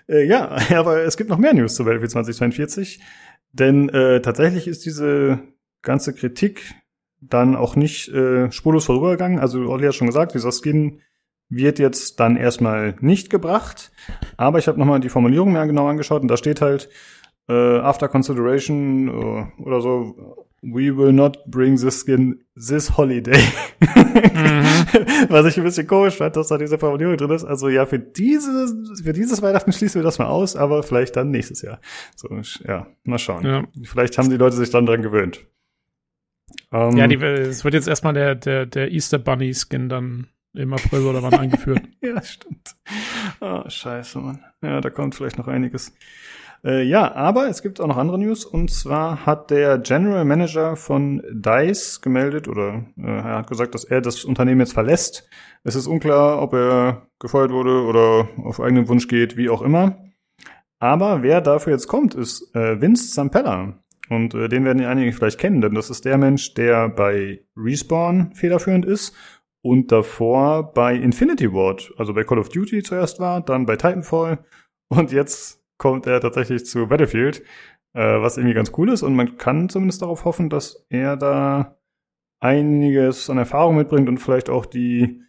Äh, 0.07 0.25
ja, 0.25 0.49
aber 0.77 1.03
es 1.03 1.17
gibt 1.17 1.29
noch 1.29 1.37
mehr 1.37 1.53
News 1.53 1.75
zu 1.75 1.85
Battlefield 1.85 2.11
2042. 2.11 3.01
Denn 3.51 3.89
äh, 3.89 4.21
tatsächlich 4.21 4.67
ist 4.67 4.85
diese 4.85 5.39
ganze 5.81 6.13
Kritik 6.13 6.73
dann 7.21 7.55
auch 7.55 7.75
nicht 7.75 8.09
äh, 8.09 8.51
spurlos 8.51 8.85
vorübergegangen. 8.85 9.39
Also 9.39 9.59
Olli 9.61 9.85
hat 9.85 9.95
schon 9.95 10.07
gesagt, 10.07 10.33
dieser 10.33 10.51
Skin 10.51 11.01
wird 11.49 11.79
jetzt 11.79 12.19
dann 12.19 12.37
erstmal 12.37 12.95
nicht 13.01 13.29
gebracht. 13.29 13.91
Aber 14.37 14.59
ich 14.59 14.67
habe 14.67 14.79
nochmal 14.79 14.99
die 14.99 15.09
Formulierung 15.09 15.51
mir 15.51 15.65
genau 15.65 15.87
angeschaut 15.87 16.21
und 16.21 16.27
da 16.27 16.37
steht 16.37 16.61
halt, 16.61 16.89
äh, 17.49 17.79
after 17.79 18.07
consideration 18.07 19.07
äh, 19.07 19.61
oder 19.61 19.81
so, 19.81 20.47
we 20.61 20.95
will 20.95 21.11
not 21.11 21.37
bring 21.45 21.77
this 21.77 22.01
skin 22.01 22.43
this 22.55 22.97
holiday. 22.97 23.41
Was 25.29 25.45
ich 25.45 25.57
ein 25.57 25.63
bisschen 25.63 25.87
komisch 25.87 26.15
fand, 26.17 26.35
dass 26.35 26.47
da 26.47 26.57
diese 26.57 26.77
Formulierung 26.77 27.17
drin 27.17 27.31
ist. 27.31 27.45
Also 27.45 27.69
ja, 27.69 27.85
für 27.85 27.99
dieses, 27.99 28.73
für 29.01 29.13
dieses 29.13 29.41
Weihnachten 29.41 29.71
schließen 29.71 29.99
wir 30.01 30.03
das 30.03 30.19
mal 30.19 30.27
aus, 30.27 30.55
aber 30.55 30.83
vielleicht 30.83 31.15
dann 31.15 31.31
nächstes 31.31 31.61
Jahr. 31.61 31.79
So, 32.15 32.29
ja, 32.67 32.87
mal 33.03 33.19
schauen. 33.19 33.45
Ja. 33.45 33.63
Vielleicht 33.83 34.17
haben 34.17 34.29
die 34.29 34.37
Leute 34.37 34.55
sich 34.55 34.69
dann 34.69 34.85
dran 34.85 35.01
gewöhnt. 35.01 35.45
Ähm, 36.71 36.97
Ja, 36.97 37.07
die, 37.07 37.15
es 37.15 37.63
wird 37.63 37.73
jetzt 37.73 37.87
erstmal 37.87 38.13
der, 38.13 38.35
der, 38.35 38.65
der 38.65 38.91
Easter 38.91 39.19
Bunny 39.19 39.53
Skin 39.53 39.89
dann 39.89 40.27
im 40.53 40.73
April 40.73 41.05
oder 41.05 41.21
wann 41.23 41.33
eingeführt. 41.39 41.81
Ja, 42.01 42.21
stimmt. 42.21 42.75
Ah, 43.39 43.69
scheiße, 43.69 44.19
Mann. 44.19 44.43
Ja, 44.61 44.81
da 44.81 44.89
kommt 44.89 45.15
vielleicht 45.15 45.37
noch 45.37 45.47
einiges. 45.47 45.93
Äh, 46.63 46.83
ja, 46.83 47.13
aber 47.15 47.47
es 47.47 47.61
gibt 47.61 47.79
auch 47.79 47.87
noch 47.87 47.97
andere 47.97 48.19
News 48.19 48.45
und 48.45 48.69
zwar 48.69 49.25
hat 49.25 49.49
der 49.49 49.77
General 49.77 50.25
Manager 50.25 50.75
von 50.75 51.23
DICE 51.31 52.01
gemeldet 52.01 52.47
oder 52.47 52.85
äh, 52.97 53.05
er 53.05 53.37
hat 53.37 53.47
gesagt, 53.47 53.75
dass 53.75 53.85
er 53.85 54.01
das 54.01 54.25
Unternehmen 54.25 54.59
jetzt 54.59 54.73
verlässt. 54.73 55.29
Es 55.63 55.75
ist 55.75 55.87
unklar, 55.87 56.41
ob 56.41 56.53
er 56.53 57.07
gefeuert 57.19 57.51
wurde 57.51 57.83
oder 57.83 58.27
auf 58.43 58.59
eigenen 58.59 58.87
Wunsch 58.89 59.07
geht, 59.07 59.37
wie 59.37 59.49
auch 59.49 59.61
immer. 59.61 59.97
Aber 60.79 61.23
wer 61.23 61.41
dafür 61.41 61.73
jetzt 61.73 61.87
kommt, 61.87 62.15
ist 62.15 62.53
äh, 62.55 62.81
Vince 62.81 63.11
Zampella. 63.11 63.79
Und 64.09 64.33
äh, 64.33 64.49
den 64.49 64.65
werden 64.65 64.83
einige 64.83 65.13
vielleicht 65.13 65.39
kennen, 65.39 65.61
denn 65.61 65.75
das 65.75 65.89
ist 65.89 66.05
der 66.05 66.17
Mensch, 66.17 66.55
der 66.55 66.89
bei 66.89 67.43
Respawn 67.55 68.33
federführend 68.33 68.85
ist 68.85 69.15
und 69.61 69.91
davor 69.91 70.73
bei 70.73 70.95
Infinity 70.95 71.53
Ward, 71.53 71.93
also 71.97 72.13
bei 72.13 72.23
Call 72.23 72.39
of 72.39 72.49
Duty 72.49 72.81
zuerst 72.81 73.19
war, 73.19 73.41
dann 73.41 73.65
bei 73.65 73.75
Titanfall 73.75 74.39
und 74.89 75.11
jetzt 75.11 75.58
kommt 75.79 76.05
er 76.05 76.21
tatsächlich 76.21 76.67
zu 76.67 76.85
Battlefield, 76.85 77.43
äh, 77.93 78.21
was 78.21 78.37
irgendwie 78.37 78.53
ganz 78.53 78.71
cool 78.77 78.89
ist 78.89 79.01
und 79.01 79.15
man 79.15 79.37
kann 79.37 79.69
zumindest 79.69 80.03
darauf 80.03 80.25
hoffen, 80.25 80.51
dass 80.51 80.85
er 80.89 81.17
da 81.17 81.79
einiges 82.39 83.29
an 83.31 83.39
Erfahrung 83.39 83.75
mitbringt 83.77 84.07
und 84.07 84.19
vielleicht 84.19 84.51
auch 84.51 84.67
die 84.67 85.23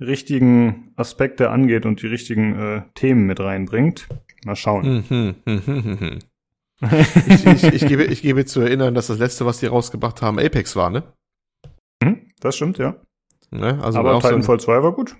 richtigen 0.00 0.92
Aspekte 0.96 1.50
angeht 1.50 1.86
und 1.86 2.02
die 2.02 2.08
richtigen 2.08 2.58
äh, 2.58 2.82
Themen 2.94 3.26
mit 3.26 3.40
reinbringt. 3.40 4.08
Mal 4.44 4.56
schauen. 4.56 5.04
Mhm, 5.08 5.34
mhm, 5.46 5.62
mhm, 5.66 6.18
ich, 7.28 7.46
ich, 7.46 7.64
ich, 7.64 7.86
gebe, 7.86 8.04
ich 8.04 8.20
gebe 8.20 8.44
zu 8.44 8.60
erinnern, 8.60 8.94
dass 8.94 9.06
das 9.06 9.18
letzte, 9.18 9.46
was 9.46 9.60
die 9.60 9.66
rausgebracht 9.66 10.20
haben, 10.20 10.38
Apex 10.38 10.76
war, 10.76 10.90
ne? 10.90 11.04
Das 12.40 12.56
stimmt, 12.56 12.76
ja. 12.76 12.96
Ne? 13.50 13.78
Also 13.82 14.00
Aber 14.00 14.20
Titanfall 14.20 14.60
so 14.60 14.66
2 14.66 14.82
war 14.82 14.92
gut. 14.92 15.16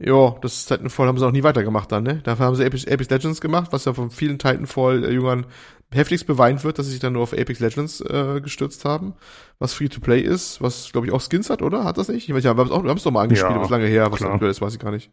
Ja, 0.00 0.36
das 0.42 0.66
Titanfall 0.66 1.08
haben 1.08 1.18
sie 1.18 1.26
auch 1.26 1.32
nie 1.32 1.42
weitergemacht 1.42 1.90
dann, 1.90 2.04
ne? 2.04 2.20
Dafür 2.22 2.46
haben 2.46 2.54
sie 2.54 2.64
Apex, 2.64 2.86
Apex 2.86 3.10
Legends 3.10 3.40
gemacht, 3.40 3.72
was 3.72 3.84
ja 3.84 3.92
von 3.94 4.10
vielen 4.10 4.38
Titanfall-Jüngern 4.38 5.46
heftigst 5.92 6.26
beweint 6.26 6.62
wird, 6.64 6.78
dass 6.78 6.86
sie 6.86 6.92
sich 6.92 7.00
dann 7.00 7.14
nur 7.14 7.22
auf 7.22 7.32
Apex 7.32 7.58
Legends 7.60 8.00
äh, 8.02 8.40
gestürzt 8.40 8.84
haben, 8.84 9.14
was 9.58 9.72
Free-to-Play 9.74 10.20
ist, 10.20 10.62
was, 10.62 10.92
glaube 10.92 11.06
ich, 11.06 11.12
auch 11.12 11.20
Skins 11.20 11.50
hat, 11.50 11.62
oder? 11.62 11.84
Hat 11.84 11.98
das 11.98 12.08
nicht? 12.08 12.28
Ich 12.28 12.28
meine, 12.28 12.44
ja, 12.44 12.56
wir 12.56 12.68
haben 12.68 12.96
es 12.96 13.02
doch 13.02 13.10
mal 13.10 13.22
angespielt, 13.22 13.50
ja, 13.50 13.56
aber 13.56 13.64
es 13.64 13.70
lange 13.70 13.86
her, 13.86 14.12
was 14.12 14.22
aktuell 14.22 14.50
ist, 14.50 14.60
weiß 14.60 14.74
ich 14.74 14.78
gar 14.80 14.90
nicht. 14.92 15.10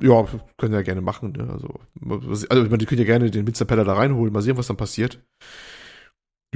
Ja, 0.00 0.24
können 0.56 0.74
ja 0.74 0.82
gerne 0.82 1.00
machen, 1.02 1.32
ne? 1.32 1.48
Also, 1.52 1.80
also 2.48 2.64
ich 2.64 2.70
meine, 2.70 2.78
die 2.78 2.86
können 2.86 3.00
ja 3.00 3.06
gerne 3.06 3.30
den 3.30 3.46
Witzepeller 3.46 3.84
da 3.84 3.94
reinholen, 3.94 4.32
mal 4.32 4.40
sehen, 4.42 4.56
was 4.56 4.68
dann 4.68 4.76
passiert. 4.76 5.20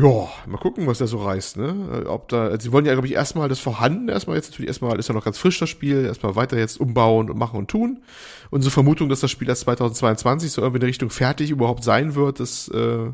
Ja, 0.00 0.28
mal 0.46 0.58
gucken, 0.58 0.86
was 0.86 0.98
der 0.98 1.08
so 1.08 1.18
reißt, 1.18 1.58
ne? 1.58 2.04
Ob 2.06 2.28
da, 2.28 2.44
also 2.44 2.58
sie 2.60 2.72
wollen 2.72 2.86
ja, 2.86 2.92
glaube 2.92 3.06
ich, 3.06 3.12
erstmal 3.12 3.48
das 3.48 3.58
Vorhandene, 3.58 4.12
erstmal 4.12 4.36
jetzt 4.36 4.50
natürlich 4.50 4.68
erstmal, 4.68 4.98
ist 4.98 5.08
ja 5.08 5.14
noch 5.14 5.24
ganz 5.24 5.36
frisch 5.36 5.58
das 5.58 5.68
Spiel, 5.68 6.04
erstmal 6.06 6.36
weiter 6.36 6.58
jetzt 6.58 6.80
umbauen 6.80 7.28
und 7.28 7.36
machen 7.36 7.58
und 7.58 7.68
tun. 7.68 8.02
Unsere 8.50 8.70
Vermutung, 8.70 9.08
dass 9.08 9.20
das 9.20 9.30
Spiel 9.30 9.48
erst 9.48 9.62
2022 9.62 10.52
so 10.52 10.62
irgendwie 10.62 10.76
in 10.76 10.80
der 10.80 10.88
Richtung 10.88 11.10
fertig 11.10 11.50
überhaupt 11.50 11.84
sein 11.84 12.14
wird, 12.14 12.40
das, 12.40 12.68
äh, 12.68 13.12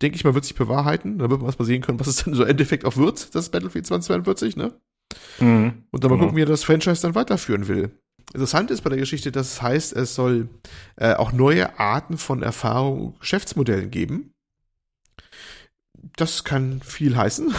denke 0.00 0.16
ich 0.16 0.24
mal, 0.24 0.34
wird 0.34 0.44
sich 0.44 0.54
bewahrheiten. 0.54 1.18
Dann 1.18 1.30
wird 1.30 1.40
man 1.40 1.48
erstmal 1.48 1.66
sehen 1.66 1.82
können, 1.82 1.98
was 1.98 2.06
es 2.06 2.24
dann 2.24 2.34
so 2.34 2.44
im 2.44 2.50
Endeffekt 2.50 2.84
auch 2.84 2.96
wird, 2.96 3.34
das 3.34 3.48
Battlefield 3.48 3.86
2042, 3.86 4.56
ne? 4.56 4.72
Mhm. 5.40 5.84
Und 5.90 6.04
dann 6.04 6.10
mal 6.10 6.16
genau. 6.16 6.26
gucken, 6.26 6.36
wie 6.36 6.42
er 6.42 6.46
das 6.46 6.62
Franchise 6.62 7.02
dann 7.02 7.16
weiterführen 7.16 7.66
will. 7.66 7.90
Interessant 8.32 8.70
ist 8.70 8.82
bei 8.82 8.90
der 8.90 8.98
Geschichte, 8.98 9.32
dass 9.32 9.54
es 9.54 9.62
heißt, 9.62 9.96
es 9.96 10.14
soll 10.14 10.48
äh, 10.96 11.14
auch 11.14 11.32
neue 11.32 11.80
Arten 11.80 12.16
von 12.16 12.42
Erfahrung 12.42 13.06
und 13.06 13.20
Geschäftsmodellen 13.20 13.90
geben 13.90 14.32
das 16.16 16.44
kann 16.44 16.80
viel 16.82 17.16
heißen. 17.16 17.54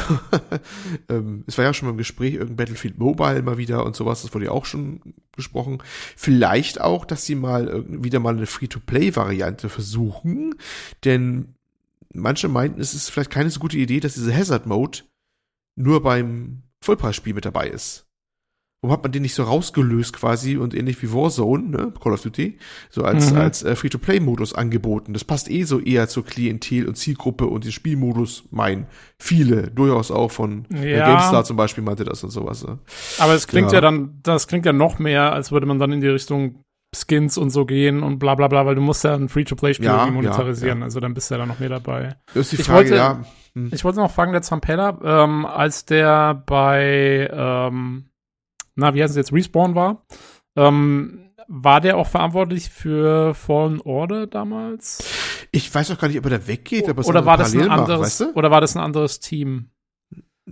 ähm, 1.09 1.43
es 1.47 1.57
war 1.57 1.65
ja 1.65 1.73
schon 1.73 1.87
mal 1.87 1.91
im 1.91 1.97
Gespräch 1.97 2.33
irgendein 2.33 2.57
Battlefield 2.57 2.97
Mobile 2.97 3.41
mal 3.41 3.57
wieder 3.57 3.85
und 3.85 3.95
sowas, 3.95 4.21
das 4.21 4.33
wurde 4.33 4.45
ja 4.45 4.51
auch 4.51 4.65
schon 4.65 5.01
besprochen. 5.35 5.81
Vielleicht 6.15 6.81
auch, 6.81 7.05
dass 7.05 7.25
sie 7.25 7.35
mal 7.35 7.83
wieder 7.87 8.19
mal 8.19 8.35
eine 8.35 8.45
Free-to-Play-Variante 8.45 9.69
versuchen, 9.69 10.55
denn 11.03 11.55
manche 12.13 12.47
meinten, 12.47 12.79
es 12.79 12.93
ist 12.93 13.09
vielleicht 13.09 13.31
keine 13.31 13.49
so 13.49 13.59
gute 13.59 13.77
Idee, 13.77 13.99
dass 13.99 14.13
diese 14.13 14.35
Hazard-Mode 14.35 14.99
nur 15.75 16.03
beim 16.03 16.63
Vollpreisspiel 16.81 17.33
mit 17.33 17.45
dabei 17.45 17.69
ist. 17.69 18.05
Warum 18.83 18.91
hat 18.91 19.03
man 19.03 19.13
den 19.13 19.21
nicht 19.21 19.33
so 19.33 19.43
rausgelöst 19.43 20.11
quasi 20.11 20.57
und 20.57 20.73
ähnlich 20.73 21.01
wie 21.01 21.13
Warzone, 21.13 21.69
ne, 21.69 21.93
Call 22.03 22.11
of 22.11 22.21
Duty, 22.21 22.57
so 22.89 23.05
als, 23.05 23.31
mhm. 23.31 23.39
als 23.39 23.63
äh, 23.63 23.77
Free-to-Play-Modus 23.77 24.53
angeboten? 24.53 25.13
Das 25.13 25.23
passt 25.23 25.49
eh 25.49 25.63
so 25.63 25.79
eher 25.79 26.09
zur 26.09 26.25
Klientel 26.25 26.85
und 26.85 26.95
Zielgruppe 26.95 27.45
und 27.47 27.63
den 27.63 27.71
Spielmodus 27.71 28.43
meinen 28.51 28.87
viele, 29.17 29.71
durchaus 29.71 30.11
auch 30.11 30.31
von 30.31 30.65
ja. 30.69 30.81
äh, 30.81 30.97
GameStar 30.97 31.45
zum 31.45 31.55
Beispiel 31.55 31.81
meinte 31.81 32.03
das 32.03 32.25
und 32.25 32.31
sowas. 32.31 32.67
Ne? 32.67 32.77
Aber 33.19 33.33
es 33.33 33.47
klingt 33.47 33.71
ja. 33.71 33.75
ja 33.75 33.81
dann, 33.81 34.19
das 34.21 34.49
klingt 34.49 34.65
ja 34.65 34.73
noch 34.73 34.99
mehr, 34.99 35.31
als 35.31 35.53
würde 35.53 35.65
man 35.65 35.79
dann 35.79 35.93
in 35.93 36.01
die 36.01 36.09
Richtung 36.09 36.59
Skins 36.93 37.37
und 37.37 37.51
so 37.51 37.65
gehen 37.65 38.03
und 38.03 38.19
bla 38.19 38.35
bla 38.35 38.49
bla, 38.49 38.65
weil 38.65 38.75
du 38.75 38.81
musst 38.81 39.05
ja 39.05 39.15
ein 39.15 39.29
Free-to-Play-Spiel 39.29 39.85
ja, 39.85 40.07
monetarisieren, 40.07 40.83
also 40.83 40.99
dann 40.99 41.13
bist 41.13 41.29
du 41.29 41.35
ja 41.35 41.39
dann 41.39 41.47
noch 41.47 41.59
mehr 41.59 41.69
dabei. 41.69 42.17
Das 42.33 42.47
ist 42.47 42.51
die 42.51 42.55
ich 42.57 42.63
Frage, 42.67 42.89
wollte, 42.89 42.95
ja. 42.95 43.21
Hm. 43.55 43.69
Ich 43.71 43.85
wollte 43.85 43.99
noch 43.99 44.11
fragen, 44.11 44.33
der 44.33 44.41
Zampella, 44.41 44.99
ähm, 45.03 45.45
als 45.45 45.85
der 45.85 46.33
bei 46.33 47.29
ähm, 47.31 48.09
na, 48.75 48.93
wie 48.93 49.03
heißt 49.03 49.11
es 49.11 49.17
jetzt, 49.17 49.33
Respawn 49.33 49.75
war. 49.75 50.05
Ähm, 50.55 51.31
war 51.47 51.81
der 51.81 51.97
auch 51.97 52.07
verantwortlich 52.07 52.69
für 52.69 53.33
Fallen 53.33 53.81
Order 53.81 54.27
damals? 54.27 55.03
Ich 55.51 55.73
weiß 55.73 55.91
auch 55.91 55.97
gar 55.97 56.07
nicht, 56.07 56.17
ob 56.17 56.25
er 56.25 56.39
da 56.39 56.47
weggeht, 56.47 56.89
aber 56.89 57.01
es 57.01 57.07
oder 57.07 57.25
war 57.25 57.37
das 57.37 57.53
ein 57.53 57.69
anderes, 57.69 57.89
macht, 57.89 57.99
weißt 57.99 58.19
du? 58.21 58.33
oder 58.33 58.51
war 58.51 58.61
das 58.61 58.75
ein 58.75 58.83
anderes 58.83 59.19
Team? 59.19 59.69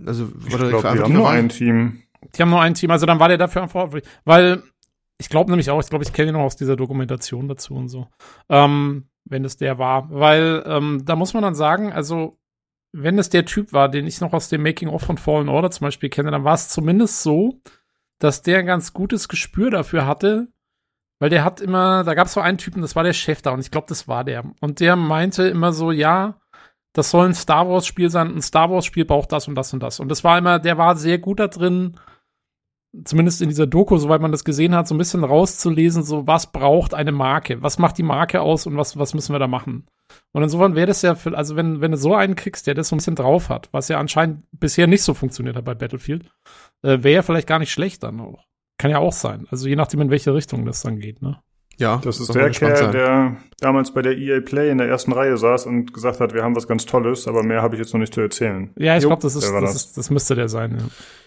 Also, 0.06 0.30
ich 0.46 0.48
glaube, 0.48 0.70
die 0.70 1.00
haben 1.00 1.12
nur 1.12 1.30
ein 1.30 1.48
Team. 1.48 2.02
Die 2.34 2.42
haben 2.42 2.50
nur 2.50 2.60
ein 2.60 2.74
Team, 2.74 2.90
also 2.90 3.04
dann 3.06 3.18
war 3.18 3.28
der 3.28 3.38
dafür 3.38 3.66
verantwortlich, 3.68 4.10
weil 4.24 4.62
ich 5.18 5.28
glaube 5.28 5.50
nämlich 5.50 5.70
auch, 5.70 5.80
ich 5.80 5.88
glaube, 5.88 6.04
ich 6.04 6.12
kenne 6.12 6.30
ihn 6.30 6.34
noch 6.34 6.42
aus 6.42 6.56
dieser 6.56 6.76
Dokumentation 6.76 7.48
dazu 7.48 7.74
und 7.74 7.88
so. 7.88 8.08
Ähm, 8.48 9.08
wenn 9.24 9.44
es 9.44 9.56
der 9.56 9.78
war, 9.78 10.10
weil 10.10 10.62
ähm, 10.66 11.02
da 11.04 11.16
muss 11.16 11.34
man 11.34 11.42
dann 11.42 11.54
sagen, 11.54 11.92
also 11.92 12.38
wenn 12.92 13.18
es 13.18 13.30
der 13.30 13.44
Typ 13.44 13.72
war, 13.72 13.88
den 13.88 14.06
ich 14.06 14.20
noch 14.20 14.32
aus 14.32 14.48
dem 14.48 14.62
Making 14.62 14.88
of 14.88 15.02
von 15.02 15.16
Fallen 15.16 15.48
Order 15.48 15.70
zum 15.70 15.86
Beispiel 15.86 16.10
kenne, 16.10 16.30
dann 16.30 16.44
war 16.44 16.54
es 16.54 16.68
zumindest 16.68 17.22
so, 17.22 17.60
dass 18.22 18.42
der 18.42 18.60
ein 18.60 18.66
ganz 18.66 18.92
gutes 18.92 19.28
Gespür 19.28 19.70
dafür 19.70 20.06
hatte, 20.06 20.46
weil 21.18 21.28
der 21.28 21.44
hat 21.44 21.60
immer, 21.60 22.04
da 22.04 22.14
gab 22.14 22.28
es 22.28 22.34
so 22.34 22.40
einen 22.40 22.56
Typen, 22.56 22.80
das 22.80 22.94
war 22.94 23.02
der 23.02 23.14
Chef 23.14 23.42
da 23.42 23.50
und 23.50 23.58
ich 23.58 23.72
glaube, 23.72 23.88
das 23.88 24.06
war 24.06 24.22
der. 24.22 24.44
Und 24.60 24.78
der 24.78 24.94
meinte 24.94 25.48
immer 25.48 25.72
so, 25.72 25.90
ja, 25.90 26.40
das 26.92 27.10
soll 27.10 27.26
ein 27.26 27.34
Star 27.34 27.68
Wars 27.68 27.84
Spiel 27.84 28.10
sein, 28.10 28.28
ein 28.36 28.42
Star 28.42 28.70
Wars 28.70 28.84
Spiel 28.86 29.04
braucht 29.04 29.32
das 29.32 29.48
und 29.48 29.56
das 29.56 29.72
und 29.72 29.82
das. 29.82 29.98
Und 29.98 30.08
das 30.08 30.22
war 30.22 30.38
immer, 30.38 30.60
der 30.60 30.78
war 30.78 30.94
sehr 30.94 31.18
gut 31.18 31.40
da 31.40 31.48
drin, 31.48 31.98
zumindest 33.04 33.40
in 33.40 33.48
dieser 33.48 33.66
Doku, 33.66 33.96
soweit 33.96 34.20
man 34.20 34.32
das 34.32 34.44
gesehen 34.44 34.74
hat, 34.74 34.86
so 34.86 34.94
ein 34.94 34.98
bisschen 34.98 35.24
rauszulesen, 35.24 36.02
so 36.02 36.26
was 36.26 36.52
braucht 36.52 36.94
eine 36.94 37.12
Marke, 37.12 37.62
was 37.62 37.78
macht 37.78 37.98
die 37.98 38.02
Marke 38.02 38.40
aus 38.40 38.66
und 38.66 38.76
was, 38.76 38.98
was 38.98 39.14
müssen 39.14 39.34
wir 39.34 39.38
da 39.38 39.48
machen. 39.48 39.86
Und 40.32 40.42
insofern 40.42 40.74
wäre 40.74 40.86
das 40.86 41.02
ja, 41.02 41.14
für, 41.14 41.36
also 41.36 41.56
wenn, 41.56 41.80
wenn 41.80 41.92
du 41.92 41.96
so 41.96 42.14
einen 42.14 42.36
kriegst, 42.36 42.66
der 42.66 42.74
das 42.74 42.88
so 42.88 42.94
ein 42.94 42.98
bisschen 42.98 43.14
drauf 43.14 43.48
hat, 43.48 43.68
was 43.72 43.88
ja 43.88 43.98
anscheinend 43.98 44.44
bisher 44.52 44.86
nicht 44.86 45.02
so 45.02 45.14
funktioniert 45.14 45.56
hat 45.56 45.64
bei 45.64 45.74
Battlefield, 45.74 46.24
äh, 46.82 47.02
wäre 47.02 47.14
ja 47.14 47.22
vielleicht 47.22 47.48
gar 47.48 47.58
nicht 47.58 47.72
schlecht 47.72 48.02
dann 48.02 48.20
auch. 48.20 48.44
Kann 48.78 48.90
ja 48.90 48.98
auch 48.98 49.12
sein. 49.12 49.46
Also 49.50 49.68
je 49.68 49.76
nachdem, 49.76 50.00
in 50.02 50.10
welche 50.10 50.34
Richtung 50.34 50.66
das 50.66 50.82
dann 50.82 50.98
geht, 50.98 51.22
ne? 51.22 51.40
Ja, 51.78 52.00
das 52.04 52.20
ist 52.20 52.34
der 52.34 52.50
Kerl, 52.50 52.76
sein. 52.76 52.92
der 52.92 53.36
damals 53.60 53.92
bei 53.92 54.02
der 54.02 54.16
EA 54.16 54.40
Play 54.40 54.70
in 54.70 54.78
der 54.78 54.88
ersten 54.88 55.12
Reihe 55.12 55.36
saß 55.36 55.66
und 55.66 55.92
gesagt 55.92 56.20
hat, 56.20 56.34
wir 56.34 56.42
haben 56.42 56.54
was 56.54 56.68
ganz 56.68 56.86
Tolles, 56.86 57.26
aber 57.26 57.42
mehr 57.42 57.62
habe 57.62 57.74
ich 57.74 57.80
jetzt 57.80 57.92
noch 57.92 58.00
nicht 58.00 58.14
zu 58.14 58.20
erzählen. 58.20 58.70
Ja, 58.76 58.96
ich 58.96 59.04
glaube, 59.04 59.22
das 59.22 59.34
ist, 59.34 59.50
das, 59.50 59.60
das. 59.60 59.74
Ist, 59.74 59.98
das 59.98 60.10
müsste 60.10 60.34
der 60.34 60.48
sein, 60.48 60.76
ja. 60.78 60.84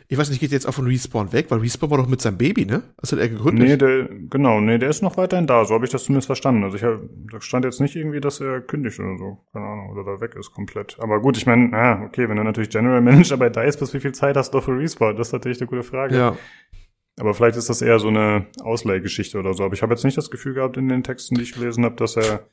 Ich 0.08 0.20
weiß 0.20 0.30
nicht, 0.30 0.40
geht 0.40 0.52
jetzt 0.52 0.68
auch 0.68 0.74
von 0.74 0.86
Respawn 0.86 1.34
weg, 1.34 1.48
weil 1.50 1.60
Respawn 1.60 1.90
war 1.90 1.98
doch 1.98 2.08
mit 2.08 2.22
seinem 2.22 2.38
Baby, 2.38 2.66
ne? 2.66 2.84
Das 2.98 3.12
hat 3.12 3.18
er 3.18 3.28
gegründet. 3.28 3.68
Nee, 3.68 3.76
der, 3.76 4.08
genau, 4.30 4.62
nee, 4.62 4.78
der 4.78 4.90
ist 4.90 5.02
noch 5.02 5.18
weiterhin 5.18 5.48
da, 5.48 5.66
so 5.66 5.74
habe 5.74 5.86
ich 5.86 5.92
das 5.92 6.04
zumindest 6.04 6.28
verstanden. 6.28 6.64
Also 6.64 6.78
ich 6.78 6.84
hab, 6.84 7.00
da 7.32 7.42
stand 7.42 7.66
jetzt 7.66 7.82
nicht 7.82 7.96
irgendwie, 7.96 8.22
dass 8.22 8.40
er 8.40 8.62
kündigt 8.62 9.00
oder 9.00 9.18
so, 9.18 9.40
keine 9.52 9.66
Ahnung, 9.66 9.90
oder 9.90 10.04
da 10.04 10.22
weg 10.22 10.36
ist 10.36 10.52
komplett. 10.52 10.98
Aber 11.00 11.20
gut, 11.22 11.38
ich 11.38 11.48
meine, 11.48 11.74
ah, 11.74 12.04
okay, 12.06 12.30
wenn 12.30 12.38
du 12.38 12.44
natürlich 12.44 12.70
General 12.70 13.02
Manager 13.02 13.38
bei 13.38 13.50
DICE 13.50 13.78
bist, 13.78 13.96
wie 13.96 14.00
viel 14.00 14.12
Zeit 14.12 14.38
hast 14.38 14.54
du 14.54 14.62
für 14.62 14.78
Respawn? 14.78 15.16
Das 15.16 15.30
ist 15.30 15.34
natürlich 15.34 15.60
eine 15.60 15.68
gute 15.68 15.84
Frage. 15.84 16.16
Ja. 16.16 16.38
Aber 17.20 17.34
vielleicht 17.34 17.58
ist 17.58 17.70
das 17.70 17.82
eher 17.82 18.00
so 18.00 18.10
eine 18.10 18.48
Ausleihgeschichte 18.62 19.40
oder 19.40 19.54
so. 19.54 19.64
Aber 19.64 19.74
ich 19.74 19.82
habe 19.82 19.94
jetzt 19.94 20.04
nicht 20.04 20.18
das 20.18 20.30
Gefühl 20.30 20.54
gehabt 20.54 20.78
in 20.78 20.90
den 20.90 21.04
Texten, 21.04 21.36
die 21.36 21.44
ich 21.44 21.54
gelesen 21.54 21.86
habe, 21.86 21.96
dass 21.96 22.18
er 22.18 22.48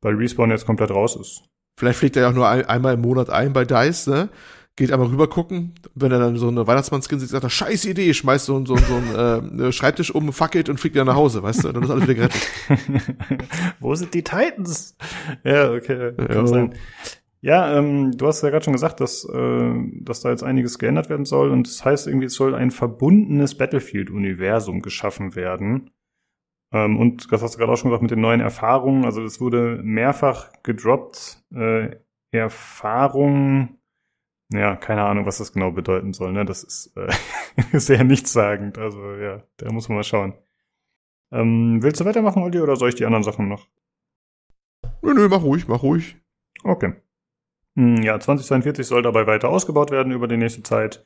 bei 0.00 0.10
Respawn 0.10 0.50
jetzt 0.50 0.66
komplett 0.66 0.90
raus 0.90 1.16
ist. 1.16 1.44
Vielleicht 1.78 1.98
fliegt 1.98 2.16
er 2.16 2.22
ja 2.22 2.28
auch 2.28 2.34
nur 2.34 2.48
ein, 2.48 2.64
einmal 2.66 2.94
im 2.94 3.00
Monat 3.00 3.30
ein 3.30 3.52
bei 3.52 3.64
DICE, 3.64 4.06
ne? 4.08 4.28
Geht 4.76 4.92
einmal 4.92 5.08
rüber 5.08 5.28
gucken, 5.28 5.74
wenn 5.94 6.10
er 6.10 6.18
dann 6.18 6.36
so 6.36 6.48
eine 6.48 6.66
Weihnachtsmannskin 6.66 7.20
sieht, 7.20 7.28
sagt 7.28 7.44
er, 7.44 7.50
scheiß 7.50 7.84
Idee, 7.84 8.12
schmeißt 8.12 8.46
so, 8.46 8.64
so, 8.66 8.76
so 8.76 8.94
einen 8.96 9.60
äh, 9.60 9.72
Schreibtisch 9.72 10.12
um, 10.12 10.32
fackelt 10.32 10.68
und 10.68 10.80
fliegt 10.80 10.96
wieder 10.96 11.04
nach 11.04 11.14
Hause, 11.14 11.44
weißt 11.44 11.64
du? 11.64 11.72
Dann 11.72 11.84
ist 11.84 11.90
alles 11.90 12.02
wieder 12.02 12.14
gerettet. 12.14 12.42
Wo 13.80 13.94
sind 13.94 14.12
die 14.14 14.24
Titans? 14.24 14.96
Ja, 15.44 15.70
okay. 15.70 16.12
Kann 16.26 16.46
sein. 16.48 16.74
Ja, 17.44 17.76
ähm, 17.76 18.16
du 18.16 18.26
hast 18.26 18.40
ja 18.42 18.48
gerade 18.48 18.64
schon 18.64 18.72
gesagt, 18.72 19.00
dass, 19.00 19.28
äh, 19.28 19.74
dass 20.00 20.22
da 20.22 20.30
jetzt 20.30 20.42
einiges 20.42 20.78
geändert 20.78 21.10
werden 21.10 21.26
soll 21.26 21.50
und 21.50 21.66
das 21.66 21.84
heißt 21.84 22.06
irgendwie, 22.06 22.24
es 22.24 22.34
soll 22.36 22.54
ein 22.54 22.70
verbundenes 22.70 23.58
Battlefield-Universum 23.58 24.80
geschaffen 24.80 25.34
werden. 25.34 25.90
Ähm, 26.72 26.98
und 26.98 27.30
das 27.30 27.42
hast 27.42 27.54
du 27.54 27.58
gerade 27.58 27.70
auch 27.70 27.76
schon 27.76 27.90
gesagt 27.90 28.00
mit 28.00 28.12
den 28.12 28.22
neuen 28.22 28.40
Erfahrungen. 28.40 29.04
Also 29.04 29.22
es 29.22 29.42
wurde 29.42 29.78
mehrfach 29.82 30.52
gedroppt. 30.62 31.44
Äh, 31.54 31.96
Erfahrung, 32.30 33.78
ja, 34.50 34.76
keine 34.76 35.02
Ahnung, 35.02 35.26
was 35.26 35.36
das 35.36 35.52
genau 35.52 35.70
bedeuten 35.70 36.14
soll. 36.14 36.32
Ne? 36.32 36.46
Das 36.46 36.64
ist 36.64 36.96
äh, 36.96 37.12
sehr 37.78 38.04
nichtssagend. 38.04 38.78
Also 38.78 39.16
ja, 39.16 39.42
da 39.58 39.70
muss 39.70 39.90
man 39.90 39.96
mal 39.96 40.04
schauen. 40.04 40.32
Ähm, 41.30 41.82
willst 41.82 42.00
du 42.00 42.06
weitermachen, 42.06 42.42
Olli, 42.42 42.58
oder 42.60 42.76
soll 42.76 42.88
ich 42.88 42.94
die 42.94 43.04
anderen 43.04 43.22
Sachen 43.22 43.48
noch? 43.48 43.68
Nö, 45.02 45.12
nö, 45.12 45.28
mach 45.28 45.42
ruhig, 45.42 45.68
mach 45.68 45.82
ruhig. 45.82 46.16
Okay. 46.62 46.94
Hm, 47.76 48.02
ja, 48.02 48.18
2042 48.18 48.86
soll 48.86 49.02
dabei 49.02 49.26
weiter 49.26 49.48
ausgebaut 49.48 49.90
werden 49.90 50.12
über 50.12 50.28
die 50.28 50.36
nächste 50.36 50.62
Zeit. 50.62 51.04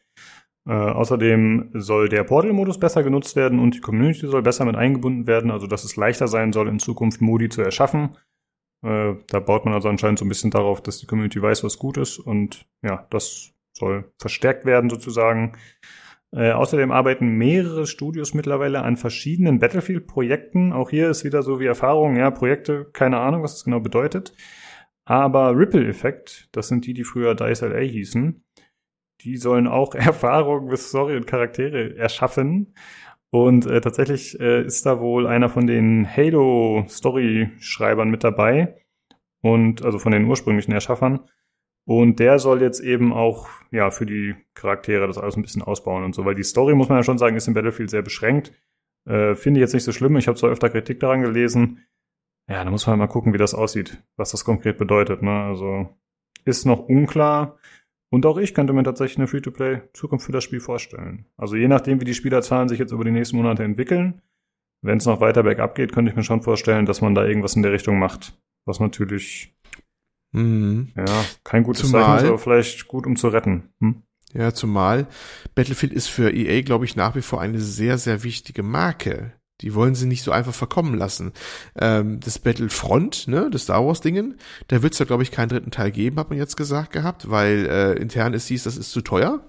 Äh, 0.68 0.72
außerdem 0.72 1.70
soll 1.72 2.08
der 2.08 2.24
Portal-Modus 2.24 2.78
besser 2.78 3.02
genutzt 3.02 3.36
werden 3.36 3.58
und 3.58 3.74
die 3.74 3.80
Community 3.80 4.26
soll 4.26 4.42
besser 4.42 4.66
mit 4.66 4.76
eingebunden 4.76 5.26
werden, 5.26 5.50
also 5.50 5.66
dass 5.66 5.84
es 5.84 5.96
leichter 5.96 6.28
sein 6.28 6.52
soll, 6.52 6.68
in 6.68 6.78
Zukunft 6.78 7.22
Modi 7.22 7.48
zu 7.48 7.62
erschaffen. 7.62 8.16
Äh, 8.84 9.14
da 9.28 9.40
baut 9.40 9.64
man 9.64 9.72
also 9.72 9.88
anscheinend 9.88 10.18
so 10.18 10.26
ein 10.26 10.28
bisschen 10.28 10.50
darauf, 10.50 10.82
dass 10.82 10.98
die 10.98 11.06
Community 11.06 11.40
weiß, 11.40 11.64
was 11.64 11.78
gut 11.78 11.96
ist 11.96 12.18
und 12.18 12.66
ja, 12.82 13.06
das 13.10 13.54
soll 13.72 14.12
verstärkt 14.18 14.66
werden 14.66 14.90
sozusagen. 14.90 15.56
Äh, 16.32 16.50
außerdem 16.50 16.92
arbeiten 16.92 17.38
mehrere 17.38 17.86
Studios 17.86 18.34
mittlerweile 18.34 18.82
an 18.82 18.98
verschiedenen 18.98 19.60
Battlefield-Projekten. 19.60 20.74
Auch 20.74 20.90
hier 20.90 21.08
ist 21.08 21.24
wieder 21.24 21.42
so 21.42 21.60
wie 21.60 21.66
Erfahrung, 21.66 22.16
ja, 22.16 22.30
Projekte, 22.30 22.90
keine 22.92 23.18
Ahnung, 23.18 23.42
was 23.42 23.54
das 23.54 23.64
genau 23.64 23.80
bedeutet. 23.80 24.34
Aber 25.08 25.56
Ripple 25.56 25.88
Effect, 25.88 26.48
das 26.52 26.68
sind 26.68 26.86
die, 26.86 26.92
die 26.92 27.02
früher 27.02 27.34
Dice 27.34 27.62
LA 27.62 27.78
hießen, 27.78 28.44
die 29.22 29.38
sollen 29.38 29.66
auch 29.66 29.94
Erfahrungen 29.94 30.66
mit 30.66 30.78
Story 30.78 31.16
und 31.16 31.26
Charaktere 31.26 31.96
erschaffen. 31.96 32.74
Und 33.30 33.64
äh, 33.64 33.80
tatsächlich 33.80 34.38
äh, 34.38 34.62
ist 34.62 34.84
da 34.84 35.00
wohl 35.00 35.26
einer 35.26 35.48
von 35.48 35.66
den 35.66 36.06
Halo-Story-Schreibern 36.06 38.10
mit 38.10 38.22
dabei. 38.22 38.84
Und 39.40 39.82
also 39.82 39.98
von 39.98 40.12
den 40.12 40.26
ursprünglichen 40.26 40.72
Erschaffern. 40.72 41.20
Und 41.86 42.20
der 42.20 42.38
soll 42.38 42.60
jetzt 42.60 42.80
eben 42.80 43.14
auch, 43.14 43.48
ja, 43.70 43.90
für 43.90 44.04
die 44.04 44.34
Charaktere 44.52 45.06
das 45.06 45.16
alles 45.16 45.36
ein 45.36 45.42
bisschen 45.42 45.62
ausbauen 45.62 46.04
und 46.04 46.14
so, 46.14 46.26
weil 46.26 46.34
die 46.34 46.42
Story, 46.42 46.74
muss 46.74 46.90
man 46.90 46.98
ja 46.98 47.02
schon 47.02 47.16
sagen, 47.16 47.34
ist 47.34 47.48
im 47.48 47.54
Battlefield 47.54 47.88
sehr 47.88 48.02
beschränkt. 48.02 48.52
Äh, 49.06 49.34
Finde 49.36 49.60
ich 49.60 49.62
jetzt 49.62 49.72
nicht 49.72 49.84
so 49.84 49.92
schlimm. 49.92 50.18
Ich 50.18 50.28
habe 50.28 50.36
zwar 50.36 50.50
öfter 50.50 50.68
Kritik 50.68 51.00
daran 51.00 51.22
gelesen. 51.22 51.86
Ja, 52.48 52.64
da 52.64 52.70
muss 52.70 52.86
man 52.86 52.98
mal 52.98 53.08
gucken, 53.08 53.34
wie 53.34 53.38
das 53.38 53.54
aussieht, 53.54 54.02
was 54.16 54.30
das 54.30 54.44
konkret 54.44 54.78
bedeutet. 54.78 55.22
Ne? 55.22 55.30
Also 55.30 55.88
ist 56.44 56.64
noch 56.64 56.88
unklar. 56.88 57.58
Und 58.10 58.24
auch 58.24 58.38
ich 58.38 58.54
könnte 58.54 58.72
mir 58.72 58.84
tatsächlich 58.84 59.18
eine 59.18 59.26
Free-to-Play-Zukunft 59.26 60.24
für 60.24 60.32
das 60.32 60.44
Spiel 60.44 60.60
vorstellen. 60.60 61.26
Also 61.36 61.56
je 61.56 61.68
nachdem, 61.68 62.00
wie 62.00 62.06
die 62.06 62.14
Spielerzahlen 62.14 62.68
sich 62.68 62.78
jetzt 62.78 62.92
über 62.92 63.04
die 63.04 63.10
nächsten 63.10 63.36
Monate 63.36 63.64
entwickeln, 63.64 64.22
wenn 64.80 64.96
es 64.96 65.04
noch 65.04 65.20
weiter 65.20 65.42
bergab 65.42 65.74
geht, 65.74 65.92
könnte 65.92 66.10
ich 66.10 66.16
mir 66.16 66.22
schon 66.22 66.42
vorstellen, 66.42 66.86
dass 66.86 67.02
man 67.02 67.14
da 67.14 67.26
irgendwas 67.26 67.54
in 67.54 67.62
der 67.62 67.72
Richtung 67.72 67.98
macht. 67.98 68.40
Was 68.64 68.80
natürlich 68.80 69.54
Mhm. 70.32 70.92
Ja, 70.96 71.24
kein 71.44 71.62
gutes 71.62 71.82
zumal, 71.82 72.18
Zeichen, 72.18 72.28
aber 72.28 72.38
vielleicht 72.38 72.88
gut, 72.88 73.06
um 73.06 73.16
zu 73.16 73.28
retten. 73.28 73.70
Hm? 73.80 74.02
Ja, 74.34 74.52
zumal 74.52 75.06
Battlefield 75.54 75.92
ist 75.92 76.08
für 76.08 76.30
EA, 76.30 76.62
glaube 76.62 76.84
ich, 76.84 76.96
nach 76.96 77.14
wie 77.14 77.22
vor 77.22 77.40
eine 77.40 77.60
sehr, 77.60 77.96
sehr 77.96 78.22
wichtige 78.24 78.62
Marke. 78.62 79.32
Die 79.60 79.74
wollen 79.74 79.94
sie 79.94 80.06
nicht 80.06 80.22
so 80.22 80.32
einfach 80.32 80.54
verkommen 80.54 80.94
lassen. 80.94 81.32
Ähm, 81.76 82.20
das 82.20 82.38
Battlefront, 82.38 83.28
ne, 83.28 83.48
das 83.50 83.62
Star 83.62 83.84
Wars 83.84 84.00
Dingen, 84.00 84.38
da 84.68 84.82
wird 84.82 84.92
es 84.92 84.98
ja, 84.98 85.04
glaube 85.04 85.22
ich, 85.22 85.30
keinen 85.30 85.48
dritten 85.48 85.70
Teil 85.70 85.90
geben, 85.90 86.18
hat 86.18 86.30
man 86.30 86.38
jetzt 86.38 86.56
gesagt 86.56 86.92
gehabt, 86.92 87.30
weil 87.30 87.66
äh, 87.66 87.92
intern 87.94 88.34
ist 88.34 88.48
hieß, 88.48 88.64
das 88.64 88.76
ist 88.76 88.92
zu 88.92 89.00
teuer 89.00 89.42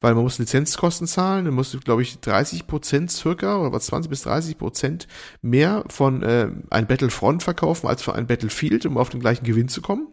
weil 0.00 0.14
man 0.14 0.22
muss 0.22 0.38
Lizenzkosten 0.38 1.06
zahlen, 1.06 1.44
man 1.44 1.54
muss, 1.54 1.76
glaube 1.84 2.02
ich, 2.02 2.20
30 2.20 2.66
Prozent 2.66 3.10
circa 3.10 3.58
oder 3.58 3.72
was 3.72 3.86
20 3.86 4.08
bis 4.08 4.22
30 4.22 4.58
Prozent 4.58 5.08
mehr 5.42 5.84
von 5.88 6.22
äh, 6.22 6.50
ein 6.70 6.86
Battlefront 6.86 7.42
verkaufen 7.42 7.88
als 7.88 8.02
für 8.02 8.14
ein 8.14 8.26
Battlefield, 8.26 8.86
um 8.86 8.96
auf 8.96 9.08
den 9.08 9.20
gleichen 9.20 9.44
Gewinn 9.44 9.68
zu 9.68 9.82
kommen, 9.82 10.12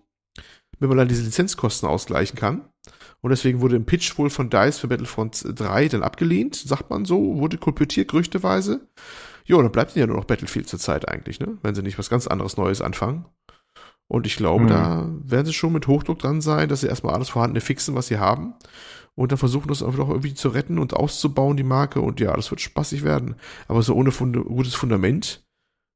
wenn 0.79 0.89
man 0.89 0.97
dann 0.97 1.07
diese 1.07 1.23
Lizenzkosten 1.23 1.87
ausgleichen 1.87 2.37
kann. 2.37 2.67
Und 3.25 3.31
deswegen 3.31 3.59
wurde 3.59 3.75
im 3.75 3.87
Pitch 3.87 4.19
wohl 4.19 4.29
von 4.29 4.51
DICE 4.51 4.77
für 4.77 4.87
Battlefront 4.87 5.43
3 5.47 5.87
dann 5.87 6.03
abgelehnt, 6.03 6.55
sagt 6.55 6.91
man 6.91 7.05
so, 7.05 7.39
wurde 7.39 7.57
kolportiert 7.57 8.11
gerüchteweise. 8.11 8.87
Jo, 9.45 9.59
dann 9.63 9.71
bleibt 9.71 9.95
ja 9.95 10.05
nur 10.05 10.17
noch 10.17 10.25
Battlefield 10.25 10.69
zur 10.69 10.77
Zeit 10.77 11.09
eigentlich, 11.09 11.39
ne? 11.39 11.57
Wenn 11.63 11.73
sie 11.73 11.81
nicht 11.81 11.97
was 11.97 12.11
ganz 12.11 12.27
anderes 12.27 12.55
Neues 12.55 12.81
anfangen. 12.81 13.25
Und 14.07 14.27
ich 14.27 14.35
glaube, 14.35 14.65
mhm. 14.65 14.67
da 14.67 15.09
werden 15.23 15.47
sie 15.47 15.53
schon 15.53 15.73
mit 15.73 15.87
Hochdruck 15.87 16.19
dran 16.19 16.39
sein, 16.39 16.69
dass 16.69 16.81
sie 16.81 16.87
erstmal 16.87 17.15
alles 17.15 17.29
vorhandene 17.29 17.61
fixen, 17.61 17.95
was 17.95 18.05
sie 18.05 18.19
haben 18.19 18.53
und 19.15 19.31
dann 19.31 19.39
versuchen 19.39 19.69
das 19.69 19.81
einfach 19.81 20.07
irgendwie 20.07 20.35
zu 20.35 20.49
retten 20.49 20.77
und 20.77 20.93
auszubauen, 20.93 21.57
die 21.57 21.63
Marke. 21.63 22.01
Und 22.01 22.19
ja, 22.19 22.35
das 22.35 22.51
wird 22.51 22.61
spaßig 22.61 23.03
werden. 23.03 23.37
Aber 23.67 23.81
so 23.81 23.95
ohne 23.95 24.11
Fund 24.11 24.37
gutes 24.45 24.75
Fundament, 24.75 25.43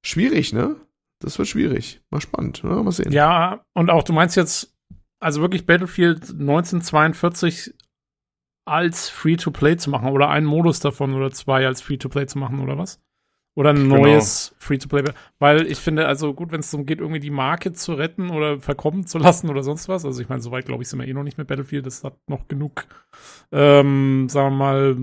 schwierig, 0.04 0.52
ne? 0.52 0.78
Das 1.20 1.38
wird 1.38 1.48
schwierig. 1.48 2.02
Mal 2.10 2.22
spannend, 2.22 2.64
ne? 2.64 2.72
Mal 2.82 2.92
sehen. 2.92 3.12
Ja, 3.12 3.64
und 3.76 3.92
auch 3.92 4.02
du 4.02 4.14
meinst 4.14 4.36
jetzt, 4.36 4.79
also 5.20 5.41
wirklich 5.41 5.66
Battlefield 5.66 6.30
1942 6.32 7.74
als 8.66 9.10
Free-to-Play 9.10 9.78
zu 9.78 9.90
machen 9.90 10.10
oder 10.10 10.30
einen 10.30 10.46
Modus 10.46 10.80
davon 10.80 11.14
oder 11.14 11.32
zwei 11.32 11.66
als 11.66 11.82
Free-to-Play 11.82 12.28
zu 12.28 12.38
machen 12.38 12.60
oder 12.60 12.78
was? 12.78 13.02
Oder 13.56 13.72
ein 13.72 13.78
genau. 13.78 13.98
neues 13.98 14.56
Free-to-Play. 14.60 15.04
Weil 15.40 15.66
ich 15.66 15.80
finde, 15.80 16.08
also 16.08 16.34
gut, 16.34 16.52
wenn 16.52 16.62
es 16.62 16.72
darum 16.72 16.86
geht, 16.86 17.00
irgendwie 17.00 17.20
die 17.20 17.32
Marke 17.32 17.74
zu 17.74 17.94
retten 17.94 18.30
oder 18.30 18.60
verkommen 18.60 19.06
zu 19.08 19.18
lassen 19.20 19.50
oder 19.50 19.64
sonst 19.64 19.90
was. 19.90 20.06
Also 20.06 20.22
ich 20.22 20.30
meine, 20.30 20.41
soweit 20.41 20.66
glaube 20.66 20.84
ich 20.84 20.90
sind 20.90 21.00
wir 21.00 21.08
eh 21.08 21.14
noch 21.14 21.24
nicht 21.24 21.38
mit 21.38 21.48
Battlefield. 21.48 21.86
Das 21.86 22.04
hat 22.04 22.16
noch 22.28 22.48
genug, 22.48 22.86
ähm, 23.52 24.30
sagen 24.30 24.52
wir 24.52 24.58
mal, 24.58 24.98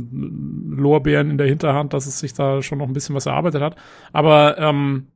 Lorbeeren 0.70 1.30
in 1.30 1.38
der 1.38 1.48
Hinterhand, 1.48 1.92
dass 1.92 2.06
es 2.06 2.20
sich 2.20 2.32
da 2.32 2.62
schon 2.62 2.78
noch 2.78 2.86
ein 2.86 2.94
bisschen 2.94 3.14
was 3.14 3.26
erarbeitet 3.26 3.62
hat. 3.62 3.76
Aber 4.12 4.56
ähm, 4.58 5.08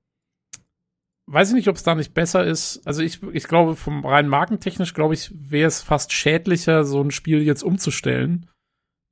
weiß 1.32 1.48
ich 1.48 1.54
nicht, 1.54 1.68
ob 1.68 1.76
es 1.76 1.82
da 1.82 1.94
nicht 1.94 2.14
besser 2.14 2.44
ist. 2.44 2.82
Also 2.86 3.02
ich, 3.02 3.20
ich 3.32 3.44
glaube, 3.44 3.76
vom 3.76 4.04
rein 4.04 4.28
markentechnisch, 4.28 4.94
glaube 4.94 5.14
ich, 5.14 5.30
wäre 5.32 5.68
es 5.68 5.82
fast 5.82 6.12
schädlicher, 6.12 6.84
so 6.84 7.00
ein 7.00 7.10
Spiel 7.10 7.42
jetzt 7.42 7.62
umzustellen 7.62 8.50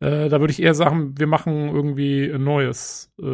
äh, 0.00 0.28
da 0.28 0.38
würde 0.38 0.52
ich 0.52 0.62
eher 0.62 0.74
sagen, 0.74 1.18
wir 1.18 1.26
machen 1.26 1.68
irgendwie 1.74 2.30
ein 2.30 2.44
neues, 2.44 3.12
äh, 3.18 3.24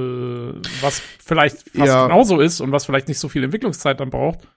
was 0.81 1.01
vielleicht 1.23 1.69
fast 1.71 1.93
ja. 1.93 2.07
genauso 2.07 2.41
ist 2.41 2.61
und 2.61 2.73
was 2.73 2.87
vielleicht 2.87 3.09
nicht 3.09 3.19
so 3.19 3.29
viel 3.29 3.45
Entwicklungszeit 3.45 4.01
dann 4.01 4.11
braucht. 4.11 4.49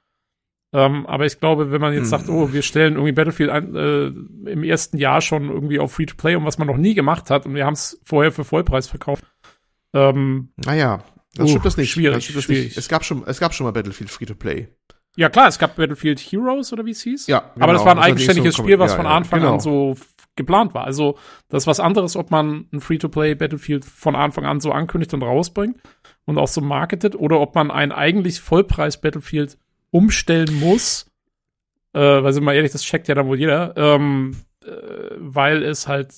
Ähm, 0.73 1.05
aber 1.05 1.25
ich 1.25 1.39
glaube, 1.39 1.71
wenn 1.71 1.81
man 1.81 1.93
jetzt 1.93 2.03
hm. 2.03 2.09
sagt, 2.09 2.29
oh, 2.29 2.53
wir 2.53 2.61
stellen 2.61 2.93
irgendwie 2.93 3.11
Battlefield 3.11 3.49
ein, 3.49 3.75
äh, 3.75 4.07
im 4.51 4.63
ersten 4.63 4.97
Jahr 4.97 5.21
schon 5.21 5.49
irgendwie 5.49 5.79
auf 5.79 5.93
Free-to-Play 5.93 6.35
und 6.35 6.45
was 6.45 6.57
man 6.57 6.67
noch 6.67 6.77
nie 6.77 6.93
gemacht 6.93 7.29
hat 7.29 7.45
und 7.45 7.55
wir 7.55 7.65
haben 7.65 7.73
es 7.73 7.99
vorher 8.03 8.31
für 8.31 8.43
Vollpreis 8.43 8.87
verkauft. 8.87 9.25
Ähm, 9.93 10.49
naja, 10.65 11.03
das 11.37 11.45
uh, 11.45 11.49
stimmt 11.49 11.65
das 11.65 11.77
nicht. 11.77 11.91
Schwierig, 11.91 12.15
das 12.15 12.23
stimmt 12.25 12.43
schwierig. 12.43 12.65
Nicht. 12.65 12.77
Es 12.77 12.87
gab 12.87 13.05
schon, 13.05 13.23
es 13.25 13.39
gab 13.39 13.53
schon 13.53 13.65
mal 13.65 13.71
Battlefield 13.71 14.09
Free-to-Play. 14.09 14.67
Ja, 15.15 15.29
klar, 15.29 15.47
es 15.47 15.57
gab 15.57 15.75
Battlefield 15.75 16.19
Heroes 16.19 16.71
oder 16.73 16.85
wie 16.85 16.91
es 16.91 17.01
hieß. 17.01 17.25
Ja, 17.27 17.39
genau, 17.39 17.63
aber 17.63 17.73
das 17.73 17.81
genau. 17.81 17.95
war 17.95 18.03
ein 18.03 18.11
eigenständiges 18.11 18.55
so 18.55 18.63
Spiel, 18.63 18.77
was 18.77 18.91
ja, 18.91 18.97
von 18.97 19.07
Anfang 19.07 19.39
ja, 19.39 19.45
genau. 19.45 19.55
an 19.55 19.59
so 19.59 19.95
geplant 20.35 20.73
war. 20.75 20.85
Also 20.85 21.17
das 21.49 21.63
ist 21.63 21.67
was 21.67 21.79
anderes, 21.79 22.15
ob 22.15 22.29
man 22.29 22.67
ein 22.71 22.79
Free-to-Play 22.79 23.35
Battlefield 23.35 23.83
von 23.83 24.15
Anfang 24.15 24.45
an 24.45 24.59
so 24.59 24.71
ankündigt 24.71 25.13
und 25.15 25.23
rausbringt 25.23 25.77
und 26.25 26.37
auch 26.37 26.47
so 26.47 26.61
marketet 26.61 27.15
oder 27.15 27.39
ob 27.39 27.55
man 27.55 27.71
ein 27.71 27.91
eigentlich 27.91 28.39
Vollpreis 28.39 29.01
Battlefield 29.01 29.57
umstellen 29.89 30.59
muss. 30.59 31.07
Äh, 31.93 31.99
weil 31.99 32.31
sind 32.31 32.43
wir 32.43 32.45
mal 32.45 32.55
ehrlich, 32.55 32.71
das 32.71 32.83
checkt 32.83 33.07
ja 33.07 33.15
dann 33.15 33.27
wohl 33.27 33.39
jeder, 33.39 33.75
ähm, 33.75 34.37
äh, 34.63 34.69
weil 35.17 35.63
es 35.63 35.87
halt 35.87 36.13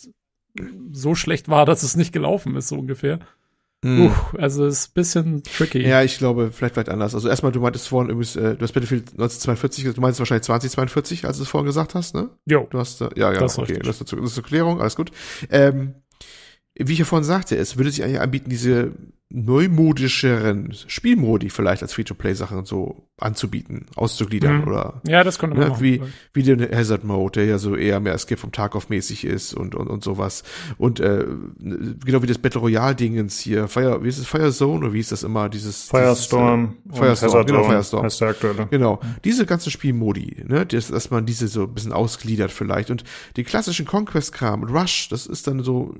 so 0.91 1.15
schlecht 1.15 1.47
war, 1.47 1.65
dass 1.67 1.83
es 1.83 1.95
nicht 1.95 2.11
gelaufen 2.11 2.55
ist, 2.55 2.67
so 2.67 2.75
ungefähr. 2.75 3.19
Mm. 3.81 4.07
Uh, 4.07 4.11
also 4.37 4.65
ist 4.65 4.89
ein 4.89 4.93
bisschen 4.93 5.43
tricky. 5.43 5.87
Ja, 5.87 6.03
ich 6.03 6.17
glaube, 6.17 6.51
vielleicht 6.51 6.73
vielleicht 6.73 6.89
anders. 6.89 7.15
Also 7.15 7.29
erstmal, 7.29 7.51
du 7.51 7.61
meintest 7.61 7.87
vorhin 7.87 8.09
übrigens, 8.09 8.35
äh, 8.35 8.55
du 8.55 8.63
hast 8.63 8.73
Battlefield 8.73 9.11
1942, 9.11 9.93
du 9.93 10.01
meinst 10.01 10.19
wahrscheinlich 10.19 10.43
2042, 10.43 11.25
als 11.25 11.37
du 11.37 11.43
es 11.43 11.49
vorhin 11.49 11.65
gesagt 11.65 11.95
hast, 11.95 12.13
ne? 12.13 12.29
Jo. 12.45 12.67
Du 12.69 12.77
hast, 12.77 12.99
äh, 13.01 13.09
ja, 13.15 13.31
ja, 13.31 13.39
das 13.39 13.57
okay, 13.57 13.79
das 13.79 14.01
ist, 14.01 14.11
das 14.11 14.19
ist 14.19 14.35
zur 14.35 14.43
Klärung, 14.43 14.81
alles 14.81 14.97
gut. 14.97 15.11
Ähm, 15.49 15.95
wie 16.75 16.93
ich 16.93 16.99
ja 16.99 17.05
vorhin 17.05 17.23
sagte, 17.23 17.55
es 17.55 17.77
würde 17.77 17.91
sich 17.91 18.03
eigentlich 18.03 18.19
anbieten, 18.19 18.49
diese 18.49 18.93
neumodischeren 19.31 20.73
Spielmodi 20.87 21.51
vielleicht 21.51 21.83
als 21.83 21.93
Free-to-Play-Sachen 21.93 22.65
so 22.65 23.09
anzubieten, 23.19 23.85
auszugliedern 23.95 24.61
mhm. 24.61 24.67
oder 24.67 25.01
ja, 25.07 25.23
das 25.23 25.37
könnte 25.37 25.55
man 25.55 25.65
ne, 25.65 25.69
machen, 25.71 25.83
wie 25.83 26.01
wie 26.33 26.43
der 26.43 26.75
Hazard 26.75 27.03
Mode, 27.03 27.39
der 27.39 27.45
ja 27.45 27.57
so 27.59 27.75
eher 27.75 27.99
mehr 27.99 28.13
Escape 28.13 28.39
vom 28.39 28.51
Tarkov 28.51 28.89
mäßig 28.89 29.25
ist 29.25 29.53
und 29.53 29.75
und 29.75 29.87
und 29.87 30.03
sowas 30.03 30.43
und 30.77 30.99
äh, 30.99 31.25
genau 31.59 32.23
wie 32.23 32.27
das 32.27 32.39
Battle 32.39 32.61
Royale 32.61 32.95
Dingens 32.95 33.39
hier 33.39 33.67
Fire 33.67 34.03
wie 34.03 34.07
ist 34.07 34.17
es 34.17 34.25
Fire 34.25 34.51
Zone 34.51 34.79
oder 34.79 34.93
wie 34.93 34.99
ist 34.99 35.11
das 35.11 35.21
immer 35.21 35.47
dieses 35.49 35.83
Firestorm 35.83 36.77
dieses, 36.85 36.97
äh, 36.97 37.03
Firestorm 37.03 37.31
Hazard 37.31 37.47
genau 37.47 37.63
Firestorm 37.65 38.03
heißt 38.05 38.21
der 38.21 38.27
aktuelle. 38.29 38.67
genau 38.67 38.99
diese 39.23 39.45
ganzen 39.45 39.69
Spielmodi 39.69 40.43
ne 40.47 40.65
das, 40.65 40.87
dass 40.87 41.11
man 41.11 41.25
diese 41.27 41.47
so 41.47 41.63
ein 41.63 41.73
bisschen 41.73 41.93
ausgliedert 41.93 42.51
vielleicht 42.51 42.89
und 42.89 43.03
die 43.35 43.43
klassischen 43.43 43.85
Conquest 43.85 44.33
Kram 44.33 44.63
Rush 44.63 45.09
das 45.09 45.27
ist 45.27 45.45
dann 45.45 45.61
so 45.63 45.93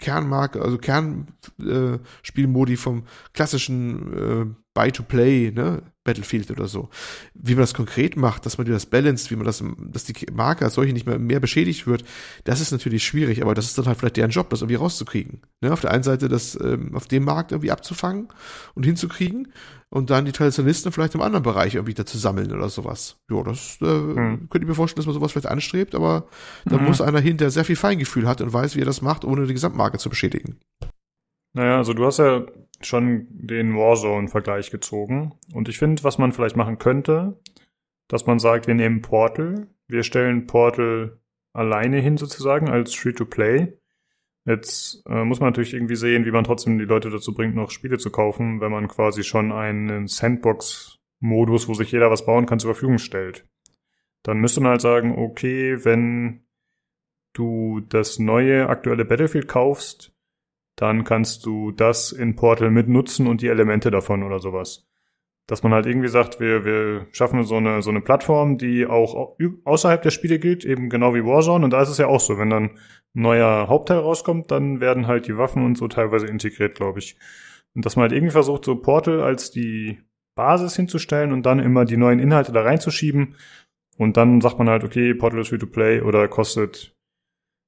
Kernmarke 0.00 0.60
also 0.60 0.78
Kernspiel 0.78 2.44
äh, 2.44 2.47
Spielmodi 2.48 2.76
vom 2.76 3.04
klassischen 3.34 4.12
äh, 4.12 4.46
Buy-to-Play, 4.74 5.52
ne, 5.52 5.82
Battlefield 6.04 6.50
oder 6.50 6.68
so. 6.68 6.88
Wie 7.34 7.54
man 7.54 7.62
das 7.62 7.74
konkret 7.74 8.16
macht, 8.16 8.46
dass 8.46 8.58
man 8.58 8.66
das 8.66 8.86
balanced, 8.86 9.30
wie 9.30 9.36
man 9.36 9.44
das, 9.44 9.62
dass 9.76 10.04
die 10.04 10.14
Marke 10.32 10.64
als 10.64 10.74
solche 10.74 10.92
nicht 10.92 11.06
mehr, 11.06 11.18
mehr 11.18 11.40
beschädigt 11.40 11.86
wird, 11.86 12.04
das 12.44 12.60
ist 12.60 12.70
natürlich 12.70 13.04
schwierig, 13.04 13.42
aber 13.42 13.54
das 13.54 13.66
ist 13.66 13.76
dann 13.76 13.86
halt 13.86 13.98
vielleicht 13.98 14.16
deren 14.16 14.30
Job, 14.30 14.50
das 14.50 14.60
irgendwie 14.62 14.76
rauszukriegen. 14.76 15.42
Ne? 15.60 15.72
Auf 15.72 15.80
der 15.80 15.90
einen 15.90 16.04
Seite 16.04 16.28
das 16.28 16.56
ähm, 16.62 16.94
auf 16.94 17.08
dem 17.08 17.24
Markt 17.24 17.52
irgendwie 17.52 17.72
abzufangen 17.72 18.28
und 18.74 18.84
hinzukriegen 18.84 19.52
und 19.90 20.10
dann 20.10 20.24
die 20.24 20.32
Traditionalisten 20.32 20.92
vielleicht 20.92 21.14
im 21.14 21.22
anderen 21.22 21.42
Bereich 21.42 21.74
irgendwie 21.74 21.94
da 21.94 22.06
zu 22.06 22.18
sammeln 22.18 22.52
oder 22.52 22.68
sowas. 22.68 23.16
Ja, 23.28 23.42
das 23.42 23.78
äh, 23.80 23.86
hm. 23.86 24.48
könnte 24.48 24.64
ich 24.64 24.68
mir 24.68 24.74
vorstellen, 24.74 25.00
dass 25.00 25.06
man 25.06 25.14
sowas 25.14 25.32
vielleicht 25.32 25.48
anstrebt, 25.48 25.96
aber 25.96 26.28
da 26.66 26.78
mhm. 26.78 26.84
muss 26.84 27.00
einer 27.00 27.20
hin, 27.20 27.36
der 27.36 27.50
sehr 27.50 27.64
viel 27.64 27.76
Feingefühl 27.76 28.28
hat 28.28 28.40
und 28.40 28.52
weiß, 28.52 28.76
wie 28.76 28.80
er 28.82 28.86
das 28.86 29.02
macht, 29.02 29.24
ohne 29.24 29.46
die 29.46 29.54
Gesamtmarke 29.54 29.98
zu 29.98 30.08
beschädigen. 30.08 30.60
Naja, 31.58 31.78
also 31.78 31.92
du 31.92 32.06
hast 32.06 32.18
ja 32.18 32.46
schon 32.80 33.26
den 33.30 33.74
Warzone-Vergleich 33.76 34.70
gezogen. 34.70 35.34
Und 35.52 35.68
ich 35.68 35.76
finde, 35.76 36.04
was 36.04 36.16
man 36.16 36.30
vielleicht 36.30 36.56
machen 36.56 36.78
könnte, 36.78 37.36
dass 38.06 38.26
man 38.26 38.38
sagt, 38.38 38.68
wir 38.68 38.76
nehmen 38.76 39.02
Portal, 39.02 39.66
wir 39.88 40.04
stellen 40.04 40.46
Portal 40.46 41.18
alleine 41.52 41.98
hin 41.98 42.16
sozusagen 42.16 42.68
als 42.70 42.94
Free-to-Play. 42.94 43.76
Jetzt 44.44 45.02
äh, 45.08 45.24
muss 45.24 45.40
man 45.40 45.48
natürlich 45.48 45.74
irgendwie 45.74 45.96
sehen, 45.96 46.24
wie 46.26 46.30
man 46.30 46.44
trotzdem 46.44 46.78
die 46.78 46.84
Leute 46.84 47.10
dazu 47.10 47.34
bringt, 47.34 47.56
noch 47.56 47.72
Spiele 47.72 47.98
zu 47.98 48.12
kaufen, 48.12 48.60
wenn 48.60 48.70
man 48.70 48.86
quasi 48.86 49.24
schon 49.24 49.50
einen 49.50 50.06
Sandbox-Modus, 50.06 51.66
wo 51.66 51.74
sich 51.74 51.90
jeder 51.90 52.08
was 52.08 52.24
bauen 52.24 52.46
kann, 52.46 52.60
zur 52.60 52.72
Verfügung 52.72 52.98
stellt. 52.98 53.48
Dann 54.22 54.38
müsste 54.38 54.60
man 54.60 54.70
halt 54.70 54.80
sagen, 54.80 55.18
okay, 55.18 55.84
wenn 55.84 56.46
du 57.32 57.80
das 57.80 58.20
neue 58.20 58.68
aktuelle 58.68 59.04
Battlefield 59.04 59.48
kaufst, 59.48 60.14
dann 60.80 61.02
kannst 61.02 61.44
du 61.44 61.72
das 61.72 62.12
in 62.12 62.36
Portal 62.36 62.70
mitnutzen 62.70 63.26
und 63.26 63.42
die 63.42 63.48
Elemente 63.48 63.90
davon 63.90 64.22
oder 64.22 64.38
sowas. 64.38 64.88
Dass 65.48 65.64
man 65.64 65.72
halt 65.72 65.86
irgendwie 65.86 66.08
sagt, 66.08 66.38
wir, 66.38 66.64
wir 66.64 67.06
schaffen 67.10 67.42
so 67.42 67.56
eine, 67.56 67.82
so 67.82 67.90
eine 67.90 68.00
Plattform, 68.00 68.58
die 68.58 68.86
auch 68.86 69.36
außerhalb 69.64 70.00
der 70.02 70.10
Spiele 70.10 70.38
gilt, 70.38 70.64
eben 70.64 70.88
genau 70.88 71.14
wie 71.14 71.24
Warzone. 71.24 71.64
Und 71.64 71.72
da 71.72 71.82
ist 71.82 71.88
es 71.88 71.98
ja 71.98 72.06
auch 72.06 72.20
so, 72.20 72.38
wenn 72.38 72.50
dann 72.50 72.64
ein 72.64 72.78
neuer 73.14 73.66
Hauptteil 73.68 73.98
rauskommt, 73.98 74.52
dann 74.52 74.80
werden 74.80 75.08
halt 75.08 75.26
die 75.26 75.36
Waffen 75.36 75.64
und 75.64 75.76
so 75.76 75.88
teilweise 75.88 76.26
integriert, 76.26 76.76
glaube 76.76 77.00
ich. 77.00 77.18
Und 77.74 77.84
dass 77.84 77.96
man 77.96 78.02
halt 78.02 78.12
irgendwie 78.12 78.32
versucht, 78.32 78.64
so 78.64 78.76
Portal 78.76 79.20
als 79.20 79.50
die 79.50 79.98
Basis 80.36 80.76
hinzustellen 80.76 81.32
und 81.32 81.44
dann 81.44 81.58
immer 81.58 81.86
die 81.86 81.96
neuen 81.96 82.20
Inhalte 82.20 82.52
da 82.52 82.62
reinzuschieben. 82.62 83.34
Und 83.96 84.16
dann 84.16 84.40
sagt 84.40 84.58
man 84.58 84.68
halt, 84.68 84.84
okay, 84.84 85.12
Portal 85.14 85.40
ist 85.40 85.48
free 85.48 85.58
to 85.58 85.66
play 85.66 86.02
oder 86.02 86.28
kostet, 86.28 86.94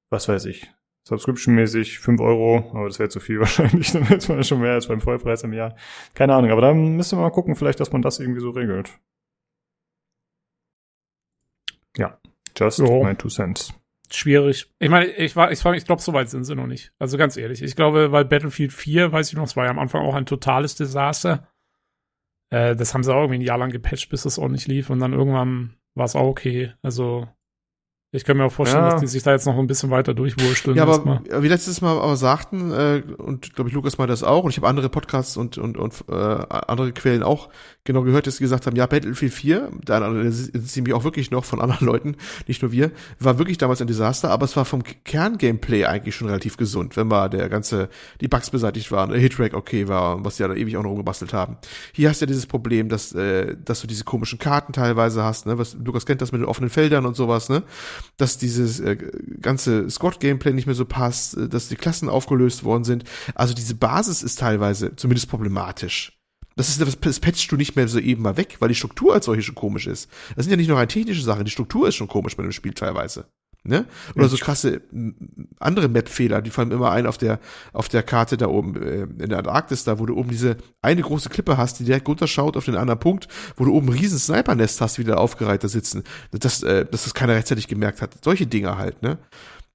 was 0.09 0.29
weiß 0.29 0.45
ich, 0.45 0.71
Subscription-mäßig 1.03 1.99
5 1.99 2.21
Euro, 2.21 2.69
aber 2.73 2.87
das 2.87 2.99
wäre 2.99 3.09
zu 3.09 3.19
viel 3.19 3.39
wahrscheinlich, 3.41 3.91
dann 3.91 4.03
ist 4.07 4.29
man 4.29 4.43
schon 4.43 4.61
mehr 4.61 4.73
als 4.73 4.87
beim 4.87 5.01
Vollpreis 5.01 5.43
im 5.43 5.53
Jahr. 5.53 5.75
Keine 6.13 6.35
Ahnung, 6.35 6.51
aber 6.51 6.61
dann 6.61 6.95
müssen 6.95 7.17
wir 7.17 7.23
mal 7.23 7.31
gucken, 7.31 7.55
vielleicht, 7.55 7.79
dass 7.79 7.91
man 7.91 8.01
das 8.01 8.19
irgendwie 8.19 8.41
so 8.41 8.51
regelt. 8.51 8.99
Ja, 11.97 12.17
just 12.57 12.77
so. 12.77 13.03
my 13.03 13.15
two 13.15 13.29
cents. 13.29 13.73
Schwierig. 14.13 14.69
Ich 14.79 14.89
meine, 14.89 15.07
ich 15.07 15.35
war, 15.35 15.51
ich, 15.51 15.63
ich 15.63 15.85
glaube, 15.85 16.01
so 16.01 16.13
weit 16.13 16.29
sind 16.29 16.43
sie 16.43 16.55
noch 16.55 16.67
nicht. 16.67 16.91
Also 16.99 17.17
ganz 17.17 17.37
ehrlich. 17.37 17.61
Ich 17.61 17.77
glaube, 17.77 18.11
weil 18.11 18.25
Battlefield 18.25 18.73
4, 18.73 19.11
weiß 19.11 19.29
ich 19.29 19.35
noch, 19.35 19.45
es 19.45 19.55
war 19.55 19.65
ja 19.65 19.71
am 19.71 19.79
Anfang 19.79 20.05
auch 20.05 20.15
ein 20.15 20.25
totales 20.25 20.75
Desaster. 20.75 21.47
Äh, 22.49 22.75
das 22.75 22.93
haben 22.93 23.03
sie 23.03 23.13
auch 23.13 23.21
irgendwie 23.21 23.39
ein 23.39 23.41
Jahr 23.41 23.57
lang 23.57 23.71
gepatcht, 23.71 24.09
bis 24.09 24.25
es 24.25 24.37
ordentlich 24.37 24.67
lief 24.67 24.89
und 24.89 24.99
dann 24.99 25.13
irgendwann 25.13 25.77
war 25.95 26.05
es 26.05 26.15
auch 26.15 26.27
okay. 26.27 26.73
Also 26.81 27.27
ich 28.13 28.25
kann 28.25 28.35
mir 28.35 28.45
auch 28.45 28.51
vorstellen, 28.51 28.83
ja. 28.83 28.91
dass 28.91 29.01
die 29.01 29.07
sich 29.07 29.23
da 29.23 29.31
jetzt 29.31 29.45
noch 29.45 29.57
ein 29.57 29.67
bisschen 29.67 29.89
weiter 29.89 30.13
durchwursteln. 30.13 30.75
Ja, 30.75 30.83
aber 30.83 31.21
wie 31.41 31.47
letztes 31.47 31.79
Mal 31.79 31.97
aber 31.97 32.17
sagten, 32.17 32.71
äh, 32.71 33.03
und 33.17 33.55
glaube 33.55 33.69
ich 33.69 33.73
Lukas 33.73 33.97
mal 33.97 34.07
das 34.07 34.21
auch, 34.21 34.43
und 34.43 34.49
ich 34.49 34.57
habe 34.57 34.67
andere 34.67 34.89
Podcasts 34.89 35.37
und, 35.37 35.57
und, 35.57 35.77
und 35.77 36.03
äh, 36.09 36.13
andere 36.13 36.91
Quellen 36.91 37.23
auch 37.23 37.49
genau 37.83 38.03
gehört, 38.03 38.27
dass 38.27 38.37
sie 38.37 38.43
gesagt 38.43 38.67
haben, 38.67 38.75
ja, 38.75 38.85
Battlefield 38.85 39.33
4, 39.33 39.71
da 39.83 40.11
sind 40.31 40.67
sie 40.69 40.81
mich 40.81 40.93
auch 40.93 41.03
wirklich 41.03 41.31
noch 41.31 41.45
von 41.45 41.61
anderen 41.61 41.85
Leuten, 41.87 42.15
nicht 42.47 42.61
nur 42.61 42.71
wir, 42.71 42.91
war 43.19 43.37
wirklich 43.37 43.57
damals 43.57 43.81
ein 43.81 43.87
Desaster, 43.87 44.29
aber 44.29 44.45
es 44.45 44.55
war 44.55 44.65
vom 44.65 44.83
Kerngameplay 44.83 45.85
eigentlich 45.85 46.15
schon 46.15 46.27
relativ 46.27 46.57
gesund, 46.57 46.95
wenn 46.97 47.07
mal 47.07 47.29
der 47.29 47.49
ganze, 47.49 47.89
die 48.21 48.27
Bugs 48.27 48.49
beseitigt 48.49 48.91
waren, 48.91 49.09
der 49.09 49.19
Hitrack 49.19 49.53
okay 49.53 49.87
war, 49.87 50.23
was 50.23 50.37
sie 50.37 50.43
ja 50.43 50.47
da 50.47 50.55
ewig 50.55 50.77
auch 50.77 50.83
noch 50.83 50.91
rumgebastelt 50.91 51.33
haben. 51.33 51.57
Hier 51.93 52.09
hast 52.09 52.21
du 52.21 52.25
ja 52.25 52.27
dieses 52.27 52.45
Problem, 52.45 52.89
dass, 52.89 53.13
äh, 53.13 53.55
dass 53.63 53.81
du 53.81 53.87
diese 53.87 54.03
komischen 54.03 54.39
Karten 54.39 54.73
teilweise 54.73 55.23
hast, 55.23 55.45
ne, 55.45 55.57
was 55.57 55.73
Lukas 55.73 56.05
kennt 56.05 56.21
das 56.21 56.31
mit 56.31 56.41
den 56.41 56.47
offenen 56.47 56.69
Feldern 56.69 57.05
und 57.05 57.15
sowas, 57.15 57.49
ne? 57.49 57.63
dass 58.17 58.37
dieses 58.37 58.79
äh, 58.79 58.97
ganze 59.41 59.89
Squad-Gameplay 59.89 60.53
nicht 60.53 60.65
mehr 60.65 60.75
so 60.75 60.85
passt, 60.85 61.37
äh, 61.37 61.49
dass 61.49 61.69
die 61.69 61.75
Klassen 61.75 62.09
aufgelöst 62.09 62.63
worden 62.63 62.83
sind. 62.83 63.03
Also 63.35 63.53
diese 63.53 63.75
Basis 63.75 64.23
ist 64.23 64.39
teilweise 64.39 64.95
zumindest 64.95 65.29
problematisch. 65.29 66.20
Das 66.55 66.69
ist 66.69 66.81
das, 66.81 66.99
das 66.99 67.19
patchst 67.19 67.51
du 67.51 67.55
nicht 67.55 67.75
mehr 67.75 67.87
so 67.87 67.99
eben 67.99 68.21
mal 68.21 68.37
weg, 68.37 68.57
weil 68.59 68.69
die 68.69 68.75
Struktur 68.75 69.13
als 69.13 69.25
solche 69.25 69.43
schon 69.43 69.55
komisch 69.55 69.87
ist. 69.87 70.09
Das 70.35 70.45
sind 70.45 70.51
ja 70.51 70.57
nicht 70.57 70.67
nur 70.67 70.77
rein 70.77 70.87
technische 70.87 71.23
Sachen, 71.23 71.45
die 71.45 71.51
Struktur 71.51 71.87
ist 71.87 71.95
schon 71.95 72.07
komisch 72.07 72.35
bei 72.35 72.43
dem 72.43 72.51
Spiel 72.51 72.73
teilweise. 72.73 73.25
Ne? 73.63 73.85
Oder 74.15 74.27
so 74.27 74.37
krasse 74.37 74.81
andere 75.59 75.87
Map-Fehler, 75.87 76.41
die 76.41 76.49
fallen 76.49 76.71
immer 76.71 76.89
ein 76.89 77.05
auf 77.05 77.19
der 77.19 77.39
auf 77.73 77.89
der 77.89 78.01
Karte 78.01 78.35
da 78.35 78.47
oben 78.47 78.75
äh, 78.81 79.01
in 79.03 79.29
der 79.29 79.37
Antarktis, 79.37 79.83
da 79.83 79.99
wo 79.99 80.07
du 80.07 80.17
oben 80.17 80.31
diese 80.31 80.57
eine 80.81 81.03
große 81.03 81.29
Klippe 81.29 81.57
hast, 81.57 81.79
die 81.79 81.83
direkt 81.83 82.07
runterschaut 82.07 82.57
auf 82.57 82.65
den 82.65 82.75
anderen 82.75 82.99
Punkt, 82.99 83.27
wo 83.57 83.65
du 83.65 83.73
oben 83.73 83.89
ein 83.89 83.93
riesen 83.93 84.17
Sniper-Nest 84.17 84.81
hast, 84.81 84.97
wie 84.97 85.03
da 85.03 85.15
aufgereiht 85.15 85.63
da 85.63 85.67
sitzen. 85.67 86.03
Das, 86.31 86.63
äh, 86.63 86.87
dass 86.89 87.03
das 87.03 87.13
keiner 87.13 87.35
rechtzeitig 87.35 87.67
gemerkt 87.67 88.01
hat. 88.01 88.15
Solche 88.23 88.47
Dinge 88.47 88.77
halt, 88.79 89.03
ne? 89.03 89.19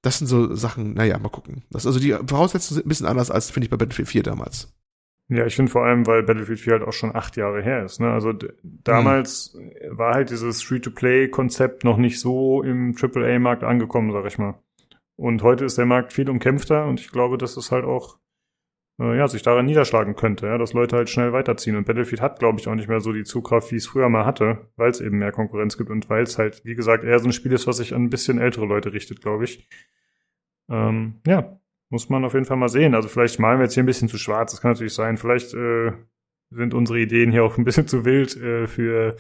Das 0.03 0.19
sind 0.19 0.27
so 0.27 0.53
Sachen, 0.57 0.95
naja, 0.95 1.19
mal 1.19 1.29
gucken. 1.29 1.63
Das, 1.71 1.87
also 1.87 2.01
die 2.01 2.11
Voraussetzungen 2.27 2.77
sind 2.77 2.87
ein 2.87 2.89
bisschen 2.89 3.07
anders 3.07 3.31
als, 3.31 3.51
finde 3.51 3.67
ich, 3.67 3.71
bei 3.71 3.77
Battlefield 3.77 4.09
4 4.09 4.23
damals. 4.25 4.69
Ja, 5.29 5.45
ich 5.45 5.57
finde 5.57 5.73
vor 5.73 5.85
allem, 5.85 6.07
weil 6.07 6.23
Battlefield 6.23 6.61
4 6.61 6.73
halt 6.75 6.83
auch 6.83 6.93
schon 6.93 7.15
acht 7.15 7.37
Jahre 7.37 7.61
her 7.61 7.85
ist. 7.85 8.01
Ne? 8.01 8.11
Also 8.13 8.33
damals 8.63 9.55
mhm. 9.55 9.99
war 9.99 10.15
halt 10.15 10.31
dieses 10.31 10.63
Free-to-Play-Konzept 10.63 11.83
noch 11.83 11.97
nicht 11.97 12.21
so 12.21 12.63
im 12.63 12.95
AAA-Markt 12.97 13.65
angekommen, 13.65 14.13
sag 14.13 14.25
ich 14.27 14.39
mal. 14.39 14.55
Und 15.17 15.43
heute 15.43 15.65
ist 15.65 15.79
der 15.79 15.87
Markt 15.87 16.13
viel 16.13 16.31
umkämpfter 16.31 16.87
und 16.87 17.01
ich 17.01 17.11
glaube, 17.11 17.39
dass 17.39 17.57
es 17.57 17.73
halt 17.73 17.85
auch 17.85 18.19
äh, 19.01 19.17
ja, 19.17 19.29
sich 19.29 19.43
daran 19.43 19.67
niederschlagen 19.67 20.15
könnte, 20.15 20.47
ja, 20.47 20.59
dass 20.59 20.73
Leute 20.73 20.97
halt 20.97 21.11
schnell 21.11 21.33
weiterziehen. 21.33 21.77
Und 21.77 21.87
Battlefield 21.87 22.21
hat, 22.21 22.39
glaube 22.39 22.61
ich, 22.61 22.69
auch 22.69 22.75
nicht 22.75 22.89
mehr 22.89 23.01
so 23.01 23.13
die 23.13 23.25
Zugkraft, 23.25 23.73
wie 23.73 23.77
es 23.77 23.87
früher 23.87 24.09
mal 24.09 24.27
hatte, 24.27 24.69
weil 24.77 24.91
es 24.91 25.01
eben 25.01 25.19
mehr 25.19 25.33
Konkurrenz 25.33 25.77
gibt 25.77 25.91
und 25.91 26.09
weil 26.09 26.23
es 26.23 26.39
halt, 26.39 26.65
wie 26.65 26.75
gesagt, 26.75 27.05
eher 27.05 27.19
so 27.19 27.29
ein 27.29 27.33
Spiel 27.33 27.53
ist, 27.53 27.67
was 27.67 27.79
sich 27.79 27.95
an 27.95 28.05
ein 28.05 28.11
bisschen 28.11 28.39
ältere 28.39 28.67
Leute 28.67 28.93
richtet, 28.93 29.21
glaube 29.21 29.45
ich. 29.45 29.69
Ähm, 30.69 31.21
ja, 31.27 31.59
muss 31.91 32.09
man 32.09 32.25
auf 32.25 32.35
jeden 32.35 32.47
Fall 32.47 32.57
mal 32.57 32.69
sehen. 32.69 32.95
Also 32.95 33.09
vielleicht 33.09 33.39
malen 33.39 33.59
wir 33.59 33.65
jetzt 33.65 33.75
hier 33.75 33.83
ein 33.83 33.87
bisschen 33.87 34.09
zu 34.09 34.19
schwarz, 34.19 34.53
das 34.53 34.61
kann 34.61 34.73
natürlich 34.73 34.95
sein. 34.95 35.17
Vielleicht 35.17 35.55
äh, 35.55 35.93
sind 36.51 36.75
unsere 36.75 36.99
Ideen 36.99 37.31
hier 37.31 37.45
auch 37.45 37.59
ein 37.59 37.65
bisschen 37.65 37.87
zu 37.89 38.05
wild 38.05 38.37
äh, 38.37 38.67
für 38.67 39.17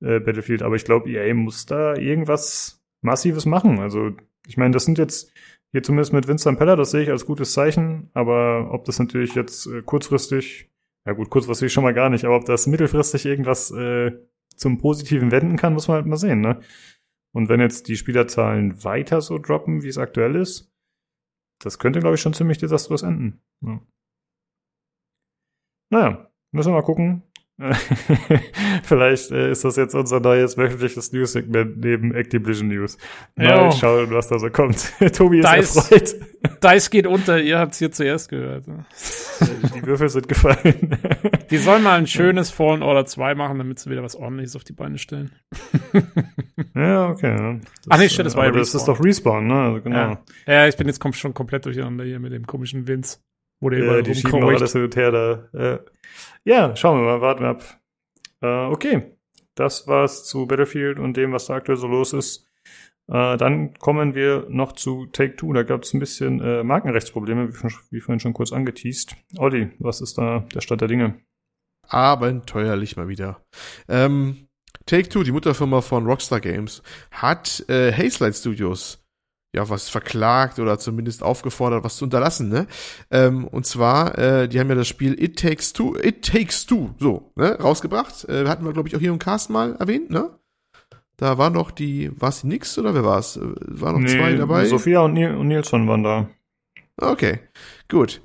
äh, 0.00 0.20
Battlefield, 0.20 0.62
aber 0.62 0.76
ich 0.76 0.84
glaube, 0.84 1.10
EA 1.10 1.34
muss 1.34 1.66
da 1.66 1.94
irgendwas 1.94 2.82
Massives 3.02 3.46
machen. 3.46 3.78
Also 3.78 4.12
ich 4.46 4.56
meine, 4.56 4.72
das 4.72 4.84
sind 4.84 4.98
jetzt 4.98 5.32
hier 5.72 5.82
zumindest 5.82 6.12
mit 6.12 6.26
Vincent 6.26 6.58
Peller, 6.58 6.76
das 6.76 6.90
sehe 6.90 7.02
ich 7.02 7.10
als 7.10 7.26
gutes 7.26 7.52
Zeichen, 7.52 8.10
aber 8.12 8.72
ob 8.72 8.84
das 8.84 8.98
natürlich 8.98 9.34
jetzt 9.34 9.66
äh, 9.66 9.82
kurzfristig, 9.82 10.68
ja 11.06 11.12
gut, 11.12 11.30
kurzfristig 11.30 11.72
schon 11.72 11.84
mal 11.84 11.94
gar 11.94 12.10
nicht, 12.10 12.24
aber 12.24 12.36
ob 12.36 12.44
das 12.44 12.66
mittelfristig 12.66 13.24
irgendwas 13.26 13.70
äh, 13.70 14.12
zum 14.56 14.78
Positiven 14.78 15.30
wenden 15.30 15.56
kann, 15.56 15.74
muss 15.74 15.86
man 15.86 15.96
halt 15.96 16.06
mal 16.06 16.16
sehen, 16.16 16.40
ne? 16.40 16.60
Und 17.32 17.48
wenn 17.48 17.60
jetzt 17.60 17.86
die 17.86 17.96
Spielerzahlen 17.96 18.82
weiter 18.82 19.20
so 19.20 19.38
droppen, 19.38 19.84
wie 19.84 19.88
es 19.88 19.98
aktuell 19.98 20.34
ist, 20.34 20.72
das 21.60 21.78
könnte, 21.78 22.00
glaube 22.00 22.16
ich, 22.16 22.20
schon 22.20 22.34
ziemlich 22.34 22.58
desaströs 22.58 23.02
enden. 23.02 23.40
Ja. 23.62 23.80
Naja, 25.90 26.30
müssen 26.52 26.72
wir 26.72 26.76
mal 26.76 26.82
gucken. 26.82 27.22
Vielleicht 28.84 29.30
äh, 29.32 29.50
ist 29.50 29.64
das 29.64 29.76
jetzt 29.76 29.94
unser 29.94 30.18
neues 30.20 30.56
wöchentliches 30.56 31.12
News-Segment 31.12 31.78
neben 31.78 32.14
Activision 32.14 32.68
News. 32.68 32.96
Mal 33.36 33.66
jo. 33.66 33.72
schauen, 33.72 34.10
was 34.10 34.28
da 34.28 34.38
so 34.38 34.48
kommt. 34.48 34.92
Tobi 35.12 35.40
ist 35.40 35.48
Dice, 35.48 35.76
erfreut. 35.76 36.14
Dice 36.64 36.90
geht 36.90 37.06
unter, 37.06 37.38
ihr 37.38 37.58
habt 37.58 37.72
es 37.72 37.78
hier 37.78 37.92
zuerst 37.92 38.30
gehört. 38.30 38.64
die 38.66 39.86
Würfel 39.86 40.08
sind 40.08 40.26
gefallen. 40.26 40.96
die 41.50 41.58
sollen 41.58 41.82
mal 41.82 41.98
ein 41.98 42.06
schönes 42.06 42.50
Fallen 42.50 42.82
Order 42.82 43.04
2 43.04 43.34
machen, 43.34 43.58
damit 43.58 43.78
sie 43.78 43.90
wieder 43.90 44.02
was 44.02 44.16
ordentliches 44.16 44.56
auf 44.56 44.64
die 44.64 44.72
Beine 44.72 44.96
stellen. 44.96 45.30
ja, 46.90 47.08
okay. 47.08 47.60
Das, 47.60 47.86
Ach 47.88 47.98
nee, 47.98 48.08
shit, 48.08 48.26
das 48.26 48.36
war 48.36 48.46
ja 48.46 48.52
Das 48.52 48.74
ist 48.74 48.86
doch 48.86 49.02
Respawn, 49.02 49.46
ne? 49.46 49.54
Also 49.54 49.82
genau. 49.82 49.96
Ja. 49.96 50.22
ja, 50.46 50.68
ich 50.68 50.76
bin 50.76 50.86
jetzt 50.86 51.02
schon 51.16 51.34
komplett 51.34 51.66
durcheinander 51.66 52.04
hier 52.04 52.18
mit 52.18 52.32
dem 52.32 52.46
komischen 52.46 52.86
Vince. 52.86 53.18
Wo 53.60 53.68
der 53.68 53.84
ja, 53.84 54.02
die 54.02 54.14
schieben 54.14 54.42
alles 54.42 54.72
hin 54.72 54.84
und 54.84 54.96
her 54.96 55.12
da. 55.12 55.48
Ja. 55.52 55.80
ja, 56.44 56.76
schauen 56.76 57.00
wir 57.00 57.04
mal, 57.04 57.20
warten 57.20 57.42
wir 57.42 57.48
ab. 57.50 57.80
Äh, 58.42 58.72
okay, 58.72 59.16
das 59.54 59.86
war's 59.86 60.24
zu 60.24 60.46
Battlefield 60.46 60.98
und 60.98 61.16
dem, 61.16 61.32
was 61.32 61.46
da 61.46 61.54
aktuell 61.54 61.76
so 61.76 61.86
los 61.86 62.14
ist. 62.14 62.46
Äh, 63.08 63.36
dann 63.36 63.74
kommen 63.74 64.14
wir 64.14 64.46
noch 64.48 64.72
zu 64.72 65.06
Take 65.06 65.36
Two. 65.36 65.52
Da 65.52 65.64
gab 65.64 65.82
es 65.82 65.92
ein 65.92 66.00
bisschen 66.00 66.40
äh, 66.40 66.62
Markenrechtsprobleme, 66.62 67.48
wie, 67.48 67.68
wie, 67.90 68.00
vorhin 68.00 68.20
schon 68.20 68.32
kurz 68.32 68.52
angeteased. 68.52 69.16
Olli, 69.36 69.70
was 69.78 70.00
ist 70.00 70.16
da 70.16 70.46
der 70.54 70.60
Stand 70.60 70.80
der 70.80 70.88
Dinge? 70.88 71.20
Abenteuerlich 71.88 72.96
mal 72.96 73.08
wieder. 73.08 73.44
Ähm, 73.88 74.46
Take 74.90 75.08
Two, 75.08 75.22
die 75.22 75.30
Mutterfirma 75.30 75.82
von 75.82 76.04
Rockstar 76.04 76.40
Games, 76.40 76.82
hat 77.12 77.64
äh, 77.68 77.92
Hazelight 77.92 78.34
Studios 78.34 78.98
ja, 79.54 79.68
was 79.68 79.88
verklagt 79.88 80.58
oder 80.58 80.80
zumindest 80.80 81.22
aufgefordert, 81.22 81.84
was 81.84 81.96
zu 81.96 82.04
unterlassen, 82.04 82.48
ne? 82.48 82.66
Ähm, 83.10 83.46
und 83.46 83.66
zwar, 83.66 84.18
äh, 84.18 84.48
die 84.48 84.58
haben 84.58 84.68
ja 84.68 84.74
das 84.74 84.88
Spiel 84.88 85.20
It 85.20 85.38
Takes 85.38 85.72
Two, 85.72 85.96
It 85.96 86.24
Takes 86.24 86.66
Two, 86.66 86.90
so, 86.98 87.30
ne, 87.36 87.56
rausgebracht. 87.60 88.28
Äh, 88.28 88.48
hatten 88.48 88.64
wir, 88.64 88.72
glaube 88.72 88.88
ich, 88.88 88.96
auch 88.96 89.00
hier 89.00 89.10
im 89.10 89.20
Cast 89.20 89.48
mal 89.48 89.76
erwähnt, 89.76 90.10
ne? 90.10 90.30
Da 91.16 91.38
war 91.38 91.50
noch 91.50 91.70
die, 91.70 92.10
war 92.20 92.30
es 92.30 92.42
nix 92.42 92.76
oder 92.76 92.92
wer 92.92 93.04
war 93.04 93.18
es? 93.20 93.36
Äh, 93.36 93.42
war 93.42 93.92
noch 93.92 94.00
nee, 94.00 94.08
zwei 94.08 94.34
dabei? 94.34 94.64
Sophia 94.66 95.02
und, 95.02 95.12
Nil 95.12 95.36
und 95.36 95.46
Nilsson 95.46 95.86
waren 95.86 96.02
da. 96.02 96.28
Okay, 96.96 97.38
gut. 97.88 98.22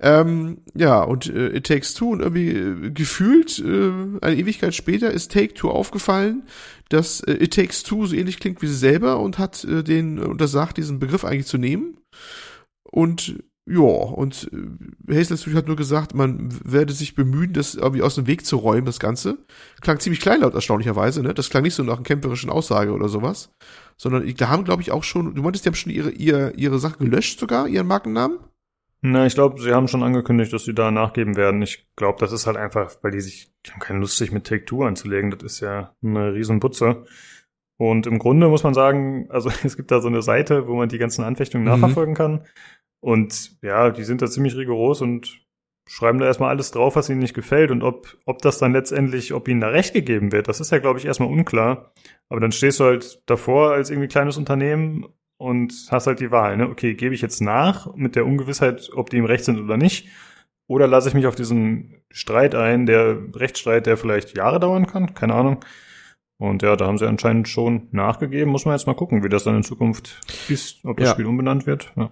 Ähm, 0.00 0.58
ja, 0.74 1.02
und 1.02 1.26
äh, 1.26 1.56
It 1.56 1.66
Takes 1.66 1.94
Two 1.94 2.10
und 2.10 2.20
irgendwie 2.20 2.50
äh, 2.50 2.90
gefühlt 2.90 3.58
äh, 3.58 3.90
eine 4.20 4.36
Ewigkeit 4.36 4.74
später 4.74 5.10
ist 5.10 5.32
Take 5.32 5.54
Two 5.54 5.70
aufgefallen, 5.70 6.44
dass 6.88 7.20
äh, 7.20 7.32
It 7.42 7.54
Takes 7.54 7.82
Two 7.82 8.06
so 8.06 8.14
ähnlich 8.14 8.38
klingt 8.38 8.62
wie 8.62 8.66
sie 8.66 8.76
selber 8.76 9.20
und 9.20 9.38
hat 9.38 9.64
äh, 9.64 9.82
den 9.82 10.18
untersagt, 10.18 10.76
diesen 10.76 10.98
Begriff 10.98 11.24
eigentlich 11.24 11.46
zu 11.46 11.58
nehmen. 11.58 11.98
Und 12.84 13.42
ja, 13.66 13.80
und 13.80 14.50
äh, 15.08 15.14
Hazel 15.14 15.38
Studio 15.38 15.58
hat 15.58 15.66
nur 15.66 15.76
gesagt, 15.76 16.14
man 16.14 16.50
werde 16.64 16.92
sich 16.92 17.14
bemühen, 17.14 17.54
das 17.54 17.74
irgendwie 17.74 18.02
aus 18.02 18.14
dem 18.14 18.26
Weg 18.26 18.44
zu 18.44 18.56
räumen, 18.56 18.84
das 18.84 19.00
Ganze. 19.00 19.38
Klang 19.80 20.00
ziemlich 20.00 20.20
kleinlaut, 20.20 20.54
erstaunlicherweise, 20.54 21.22
ne? 21.22 21.32
Das 21.32 21.48
klang 21.48 21.62
nicht 21.62 21.74
so 21.74 21.82
nach 21.82 21.94
einer 21.94 22.02
kämpferischen 22.02 22.50
Aussage 22.50 22.92
oder 22.92 23.08
sowas. 23.08 23.50
Sondern 23.96 24.30
da 24.36 24.48
haben, 24.48 24.64
glaube 24.64 24.82
ich, 24.82 24.90
auch 24.90 25.02
schon, 25.02 25.34
du 25.34 25.42
meintest, 25.42 25.64
die 25.64 25.70
haben 25.70 25.76
schon 25.76 25.92
ihre, 25.92 26.10
ihre, 26.10 26.52
ihre 26.52 26.78
Sache 26.78 26.98
gelöscht 26.98 27.40
sogar, 27.40 27.66
ihren 27.66 27.86
Markennamen? 27.86 28.38
Na, 29.06 29.26
ich 29.26 29.34
glaube, 29.34 29.60
sie 29.60 29.74
haben 29.74 29.86
schon 29.86 30.02
angekündigt, 30.02 30.50
dass 30.54 30.64
sie 30.64 30.72
da 30.72 30.90
nachgeben 30.90 31.36
werden. 31.36 31.60
Ich 31.60 31.86
glaube, 31.94 32.18
das 32.20 32.32
ist 32.32 32.46
halt 32.46 32.56
einfach, 32.56 32.96
weil 33.02 33.10
die 33.10 33.20
sich, 33.20 33.52
die 33.66 33.70
haben 33.70 33.80
keine 33.80 33.98
Lust, 33.98 34.16
sich 34.16 34.32
mit 34.32 34.46
Take-Two 34.46 34.82
anzulegen. 34.82 35.30
Das 35.30 35.42
ist 35.42 35.60
ja 35.60 35.94
eine 36.02 36.32
Riesenbutze. 36.32 37.04
Und 37.76 38.06
im 38.06 38.18
Grunde 38.18 38.48
muss 38.48 38.62
man 38.62 38.72
sagen, 38.72 39.26
also 39.28 39.50
es 39.62 39.76
gibt 39.76 39.90
da 39.90 40.00
so 40.00 40.08
eine 40.08 40.22
Seite, 40.22 40.68
wo 40.68 40.74
man 40.74 40.88
die 40.88 40.96
ganzen 40.96 41.22
Anfechtungen 41.22 41.66
mhm. 41.66 41.72
nachverfolgen 41.72 42.14
kann. 42.14 42.46
Und 43.00 43.58
ja, 43.60 43.90
die 43.90 44.04
sind 44.04 44.22
da 44.22 44.26
ziemlich 44.26 44.56
rigoros 44.56 45.02
und 45.02 45.38
schreiben 45.86 46.18
da 46.18 46.24
erstmal 46.24 46.48
alles 46.48 46.70
drauf, 46.70 46.96
was 46.96 47.10
ihnen 47.10 47.18
nicht 47.18 47.34
gefällt. 47.34 47.70
Und 47.70 47.82
ob, 47.82 48.16
ob 48.24 48.40
das 48.40 48.56
dann 48.56 48.72
letztendlich, 48.72 49.34
ob 49.34 49.48
ihnen 49.48 49.60
da 49.60 49.68
recht 49.68 49.92
gegeben 49.92 50.32
wird, 50.32 50.48
das 50.48 50.60
ist 50.60 50.72
ja, 50.72 50.78
glaube 50.78 50.98
ich, 50.98 51.04
erstmal 51.04 51.28
unklar. 51.28 51.92
Aber 52.30 52.40
dann 52.40 52.52
stehst 52.52 52.80
du 52.80 52.84
halt 52.84 53.22
davor 53.26 53.72
als 53.72 53.90
irgendwie 53.90 54.08
kleines 54.08 54.38
Unternehmen 54.38 55.04
und 55.36 55.72
hast 55.90 56.06
halt 56.06 56.20
die 56.20 56.30
Wahl, 56.30 56.56
ne? 56.56 56.68
Okay, 56.68 56.94
gebe 56.94 57.14
ich 57.14 57.22
jetzt 57.22 57.40
nach 57.40 57.94
mit 57.94 58.16
der 58.16 58.26
Ungewissheit, 58.26 58.90
ob 58.94 59.10
die 59.10 59.18
im 59.18 59.24
Recht 59.24 59.44
sind 59.44 59.60
oder 59.60 59.76
nicht? 59.76 60.08
Oder 60.66 60.86
lasse 60.86 61.08
ich 61.08 61.14
mich 61.14 61.26
auf 61.26 61.34
diesen 61.34 62.02
Streit 62.10 62.54
ein, 62.54 62.86
der 62.86 63.18
Rechtsstreit, 63.34 63.86
der 63.86 63.96
vielleicht 63.96 64.36
Jahre 64.36 64.60
dauern 64.60 64.86
kann? 64.86 65.14
Keine 65.14 65.34
Ahnung. 65.34 65.64
Und 66.38 66.62
ja, 66.62 66.76
da 66.76 66.86
haben 66.86 66.98
sie 66.98 67.06
anscheinend 67.06 67.48
schon 67.48 67.88
nachgegeben. 67.92 68.50
Muss 68.50 68.64
man 68.64 68.74
jetzt 68.74 68.86
mal 68.86 68.94
gucken, 68.94 69.22
wie 69.22 69.28
das 69.28 69.44
dann 69.44 69.56
in 69.56 69.62
Zukunft 69.62 70.20
ist, 70.48 70.84
ob 70.84 70.96
das 70.96 71.08
ja. 71.08 71.12
Spiel 71.12 71.26
umbenannt 71.26 71.66
wird. 71.66 71.92
Ja 71.96 72.10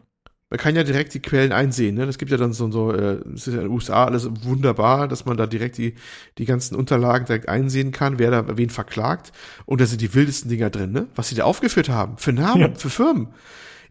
man 0.52 0.58
kann 0.58 0.76
ja 0.76 0.84
direkt 0.84 1.14
die 1.14 1.20
Quellen 1.20 1.50
einsehen. 1.50 1.94
Ne? 1.94 2.04
Das 2.04 2.18
gibt 2.18 2.30
ja 2.30 2.36
dann 2.36 2.52
so, 2.52 2.70
so 2.70 2.92
äh, 2.92 3.22
es 3.32 3.46
ist 3.46 3.54
ja 3.54 3.62
in 3.62 3.68
den 3.68 3.70
USA 3.70 4.04
alles 4.04 4.28
wunderbar, 4.44 5.08
dass 5.08 5.24
man 5.24 5.38
da 5.38 5.46
direkt 5.46 5.78
die, 5.78 5.94
die 6.36 6.44
ganzen 6.44 6.76
Unterlagen 6.76 7.24
direkt 7.24 7.48
einsehen 7.48 7.90
kann, 7.90 8.18
wer 8.18 8.30
da 8.30 8.58
wen 8.58 8.68
verklagt. 8.68 9.32
Und 9.64 9.80
da 9.80 9.86
sind 9.86 10.02
die 10.02 10.12
wildesten 10.12 10.50
Dinger 10.50 10.68
drin, 10.68 10.92
ne? 10.92 11.08
was 11.14 11.30
sie 11.30 11.36
da 11.36 11.44
aufgeführt 11.44 11.88
haben. 11.88 12.18
Für 12.18 12.34
Namen, 12.34 12.60
ja. 12.60 12.74
für 12.74 12.90
Firmen. 12.90 13.28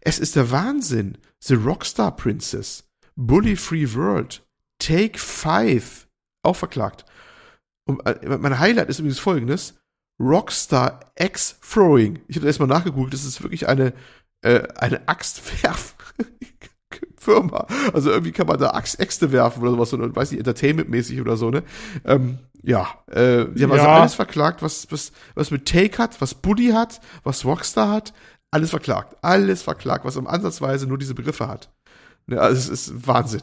Es 0.02 0.20
ist 0.20 0.36
der 0.36 0.52
Wahnsinn. 0.52 1.18
The 1.40 1.54
Rockstar 1.54 2.14
Princess, 2.14 2.88
Bully 3.16 3.56
Free 3.56 3.92
World, 3.94 4.46
Take 4.78 5.18
Five, 5.18 6.06
auch 6.44 6.54
verklagt. 6.54 7.04
Und 7.86 8.06
äh, 8.06 8.38
mein 8.38 8.60
Highlight 8.60 8.88
ist 8.88 9.00
übrigens 9.00 9.18
folgendes. 9.18 9.74
Rockstar 10.20 11.12
X 11.16 11.58
Throwing. 11.60 12.20
Ich 12.28 12.36
habe 12.36 12.46
erstmal 12.46 12.68
nachgegoogelt, 12.68 13.14
das 13.14 13.24
ist 13.24 13.42
wirklich 13.42 13.66
eine, 13.66 13.94
äh, 14.42 14.68
eine 14.76 15.08
Axtwerf 15.08 15.96
Firma. 17.22 17.66
Also 17.92 18.10
irgendwie 18.10 18.32
kann 18.32 18.46
man 18.46 18.58
da 18.58 18.70
Axt, 18.70 18.98
Äxte 18.98 19.32
werfen 19.32 19.62
oder 19.62 19.72
sowas, 19.72 19.94
oder 19.94 20.14
weiß 20.14 20.32
nicht, 20.32 20.40
Entertainment-mäßig 20.40 21.20
oder 21.20 21.36
so, 21.36 21.50
ne? 21.50 21.62
Ähm, 22.04 22.38
ja, 22.62 22.88
äh, 23.10 23.46
die 23.46 23.64
haben 23.64 23.72
also 23.72 23.84
ja. 23.84 23.88
also 23.88 23.88
alles 23.88 24.14
verklagt, 24.14 24.62
was, 24.62 24.90
was, 24.90 25.12
was 25.34 25.50
mit 25.50 25.66
Take 25.66 25.98
hat, 25.98 26.20
was 26.20 26.34
Buddy 26.34 26.68
hat, 26.68 27.00
was 27.24 27.44
Rockstar 27.44 27.90
hat, 27.90 28.12
alles 28.50 28.70
verklagt. 28.70 29.16
Alles 29.22 29.62
verklagt, 29.62 30.04
was 30.04 30.16
im 30.16 30.26
Ansatzweise 30.26 30.86
nur 30.86 30.98
diese 30.98 31.14
Begriffe 31.14 31.48
hat. 31.48 31.70
Ne, 32.26 32.40
also 32.40 32.56
es 32.56 32.68
ist 32.68 33.06
Wahnsinn. 33.06 33.42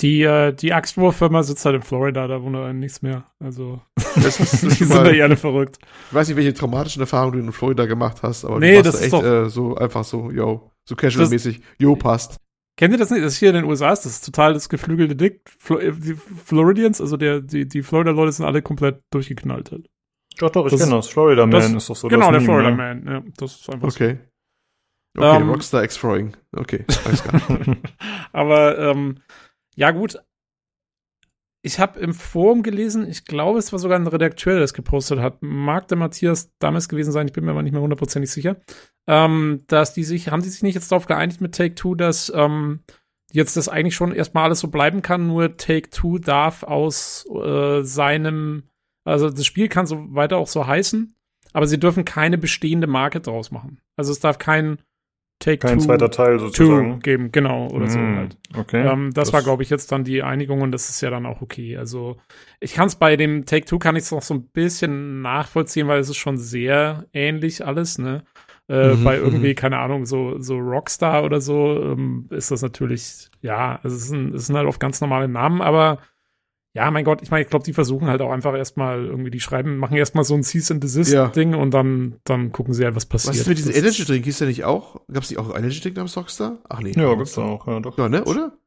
Die, 0.00 0.22
äh, 0.22 0.52
die 0.52 0.72
Axtwurf-Firma 0.72 1.44
sitzt 1.44 1.64
halt 1.64 1.76
in 1.76 1.82
Florida, 1.82 2.26
da 2.26 2.42
wundert 2.42 2.74
nichts 2.74 3.02
mehr. 3.02 3.24
Also, 3.38 3.80
das 4.16 4.40
ist, 4.40 4.62
die 4.80 4.84
sind 4.84 4.90
da 4.90 5.04
alle 5.04 5.36
verrückt. 5.36 5.78
Ich 6.08 6.14
weiß 6.14 6.28
nicht, 6.28 6.36
welche 6.36 6.52
traumatischen 6.52 7.00
Erfahrungen 7.00 7.32
du 7.32 7.38
in 7.46 7.52
Florida 7.52 7.86
gemacht 7.86 8.18
hast, 8.22 8.44
aber 8.44 8.58
nee, 8.58 8.72
du 8.72 8.84
warst 8.84 9.02
das 9.02 9.10
da 9.10 9.18
echt 9.18 9.26
äh, 9.26 9.48
so 9.48 9.76
einfach 9.76 10.04
so, 10.04 10.30
yo, 10.32 10.72
so 10.84 10.96
casual-mäßig, 10.96 11.60
yo, 11.78 11.94
passt. 11.94 12.38
Kennt 12.76 12.92
ihr 12.92 12.98
das 12.98 13.10
nicht? 13.10 13.24
Das 13.24 13.34
ist 13.34 13.38
hier 13.38 13.50
in 13.50 13.54
den 13.54 13.64
USA 13.64 13.90
das 13.90 14.04
ist 14.06 14.24
total 14.24 14.52
das 14.52 14.68
geflügelte 14.68 15.14
Dick. 15.14 15.42
Äh, 15.68 15.92
die 15.92 16.14
Floridians, 16.14 17.00
also 17.00 17.16
der, 17.16 17.40
die, 17.40 17.68
die 17.68 17.82
Florida-Leute 17.82 18.32
sind 18.32 18.46
alle 18.46 18.62
komplett 18.62 19.00
durchgeknallt 19.10 19.70
halt. 19.70 19.88
Doch, 20.38 20.50
doch, 20.50 20.66
ich 20.66 20.76
kenne 20.76 20.90
das. 20.90 21.08
Florida 21.08 21.46
Man 21.46 21.52
das, 21.52 21.72
ist 21.72 21.90
doch 21.90 21.96
so. 21.96 22.08
Genau, 22.08 22.32
der 22.32 22.40
Meme, 22.40 22.44
Florida 22.44 22.70
ne? 22.70 22.76
Man, 22.76 23.06
ja. 23.06 23.22
Das 23.36 23.54
ist 23.54 23.70
einfach 23.70 23.88
Okay. 23.88 24.18
So. 25.16 25.22
Okay, 25.22 25.36
um, 25.36 25.42
ähm, 25.42 25.50
Rockstar 25.50 25.84
X-Throwing. 25.84 26.36
Okay, 26.56 26.84
alles 27.04 27.22
klar. 27.22 27.40
Aber, 28.32 28.78
ähm, 28.78 29.20
ja 29.76 29.92
gut, 29.92 30.18
ich 31.66 31.80
habe 31.80 31.98
im 31.98 32.12
Forum 32.12 32.62
gelesen, 32.62 33.08
ich 33.08 33.24
glaube, 33.24 33.58
es 33.58 33.72
war 33.72 33.78
sogar 33.78 33.98
ein 33.98 34.06
Redakteur, 34.06 34.52
der 34.52 34.60
das 34.60 34.74
gepostet 34.74 35.18
hat. 35.20 35.38
Mag 35.40 35.88
der 35.88 35.96
Matthias 35.96 36.52
damals 36.58 36.90
gewesen 36.90 37.10
sein, 37.10 37.26
ich 37.26 37.32
bin 37.32 37.46
mir 37.46 37.52
aber 37.52 37.62
nicht 37.62 37.72
mehr 37.72 37.80
hundertprozentig 37.80 38.30
sicher. 38.30 38.56
Ähm, 39.06 39.64
dass 39.66 39.94
die 39.94 40.04
sich, 40.04 40.28
haben 40.28 40.42
die 40.42 40.50
sich 40.50 40.62
nicht 40.62 40.74
jetzt 40.74 40.92
darauf 40.92 41.06
geeinigt 41.06 41.40
mit 41.40 41.54
Take 41.54 41.74
Two, 41.74 41.94
dass 41.94 42.30
ähm, 42.36 42.80
jetzt 43.32 43.56
das 43.56 43.70
eigentlich 43.70 43.94
schon 43.94 44.12
erstmal 44.12 44.44
alles 44.44 44.60
so 44.60 44.68
bleiben 44.68 45.00
kann, 45.00 45.26
nur 45.26 45.56
Take 45.56 45.88
Two 45.88 46.18
darf 46.18 46.64
aus 46.64 47.26
äh, 47.34 47.82
seinem, 47.82 48.64
also 49.04 49.30
das 49.30 49.46
Spiel 49.46 49.68
kann 49.68 49.86
so 49.86 50.14
weiter 50.14 50.36
auch 50.36 50.48
so 50.48 50.66
heißen, 50.66 51.16
aber 51.54 51.66
sie 51.66 51.80
dürfen 51.80 52.04
keine 52.04 52.36
bestehende 52.36 52.86
Marke 52.86 53.20
draus 53.20 53.50
machen. 53.50 53.80
Also 53.96 54.12
es 54.12 54.20
darf 54.20 54.36
kein 54.36 54.82
Take 55.38 55.58
Kein 55.58 55.78
two, 55.78 55.84
zweiter 55.84 56.10
Teil 56.10 56.38
sozusagen. 56.38 57.00
geben, 57.00 57.32
genau, 57.32 57.68
oder 57.68 57.86
mm, 57.86 57.90
so 57.90 57.98
halt. 57.98 58.36
Okay. 58.56 58.86
Ähm, 58.86 59.12
das, 59.12 59.26
das, 59.26 59.32
war, 59.32 59.42
glaube 59.42 59.62
ich, 59.62 59.70
jetzt 59.70 59.92
dann 59.92 60.04
die 60.04 60.22
Einigung 60.22 60.62
und 60.62 60.72
das 60.72 60.88
ist 60.88 61.00
ja 61.00 61.10
dann 61.10 61.26
auch 61.26 61.42
okay. 61.42 61.76
Also 61.76 62.16
ich 62.60 62.74
kann 62.74 62.86
es 62.86 62.96
bei 62.96 63.16
dem 63.16 63.44
Take 63.44 63.66
Two 63.66 63.78
kann 63.78 63.96
ich 63.96 64.04
es 64.04 64.10
noch 64.10 64.22
so 64.22 64.34
ein 64.34 64.48
bisschen 64.48 65.22
nachvollziehen, 65.22 65.88
weil 65.88 66.00
es 66.00 66.08
ist 66.08 66.16
schon 66.16 66.38
sehr 66.38 67.06
ähnlich 67.12 67.66
alles, 67.66 67.98
ne? 67.98 68.24
Äh, 68.66 68.94
mhm, 68.94 69.04
bei 69.04 69.16
irgendwie, 69.18 69.50
mhm. 69.50 69.56
keine 69.56 69.78
Ahnung, 69.78 70.06
so, 70.06 70.38
so 70.40 70.56
Rockstar 70.56 71.24
oder 71.24 71.42
so, 71.42 71.82
ähm, 71.82 72.28
ist 72.30 72.50
das 72.50 72.62
natürlich, 72.62 73.28
ja, 73.42 73.78
es 73.82 74.08
sind, 74.08 74.34
es 74.34 74.46
sind 74.46 74.56
halt 74.56 74.66
oft 74.66 74.80
ganz 74.80 75.02
normale 75.02 75.28
Namen, 75.28 75.60
aber 75.60 75.98
ja, 76.76 76.90
mein 76.90 77.04
Gott, 77.04 77.22
ich 77.22 77.30
meine, 77.30 77.44
ich 77.44 77.50
glaube, 77.50 77.64
die 77.64 77.72
versuchen 77.72 78.08
halt 78.08 78.20
auch 78.20 78.32
einfach 78.32 78.54
erstmal 78.54 79.04
irgendwie, 79.04 79.30
die 79.30 79.40
schreiben, 79.40 79.76
machen 79.76 79.96
erstmal 79.96 80.24
so 80.24 80.34
ein 80.34 80.42
Cease 80.42 80.74
and 80.74 80.82
Desist-Ding 80.82 81.52
ja. 81.52 81.58
und 81.58 81.72
dann, 81.72 82.16
dann 82.24 82.50
gucken 82.50 82.74
sie 82.74 82.84
halt, 82.84 82.96
was 82.96 83.06
passiert. 83.06 83.34
Was 83.34 83.40
ist 83.42 83.46
mit 83.46 83.58
diesem 83.58 83.74
Energy 83.74 84.04
Drink? 84.04 84.24
Hieß 84.24 84.38
der 84.38 84.48
nicht 84.48 84.64
auch? 84.64 85.00
Gab 85.12 85.22
es 85.22 85.30
nicht 85.30 85.38
auch 85.38 85.56
Energy 85.56 85.80
Drink 85.80 85.96
namens 85.96 86.16
Rockstar? 86.16 86.58
Ach 86.68 86.80
nee. 86.80 86.92
Ja, 86.96 87.14
gibt's 87.14 87.38
auch, 87.38 87.68
ja, 87.68 87.78
doch. 87.78 87.96
Ja, 87.96 88.08
ne, 88.08 88.24
oder? 88.24 88.58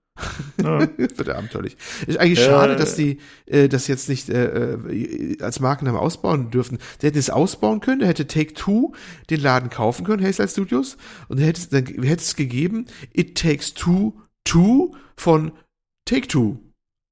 Ja. 0.62 0.80
wird 0.98 1.30
abenteuerlich. 1.30 1.78
Ist 2.08 2.18
eigentlich 2.18 2.40
äh, 2.40 2.46
schade, 2.46 2.76
dass 2.78 2.96
die 2.96 3.20
äh, 3.46 3.68
das 3.68 3.88
jetzt 3.88 4.10
nicht 4.10 4.30
äh, 4.30 4.74
äh, 4.74 5.42
als 5.42 5.60
Markenname 5.60 6.00
ausbauen 6.00 6.50
dürfen. 6.50 6.80
Die 7.02 7.08
hätten 7.08 7.18
es 7.18 7.30
ausbauen 7.30 7.82
können, 7.82 8.00
da 8.00 8.08
hätte 8.08 8.26
Take 8.26 8.54
Two 8.54 8.94
den 9.30 9.42
Laden 9.42 9.70
kaufen 9.70 10.06
können, 10.06 10.24
Hazelite 10.24 10.52
Studios, 10.52 10.98
und 11.28 11.40
hätte 11.40 11.60
es, 11.60 11.70
dann 11.70 11.86
hätte 11.86 12.22
es 12.22 12.36
gegeben, 12.36 12.86
It 13.14 13.38
Takes 13.38 13.74
Two, 13.74 14.14
Two 14.44 14.96
von 15.18 15.52
Take 16.06 16.28
Two. 16.28 16.60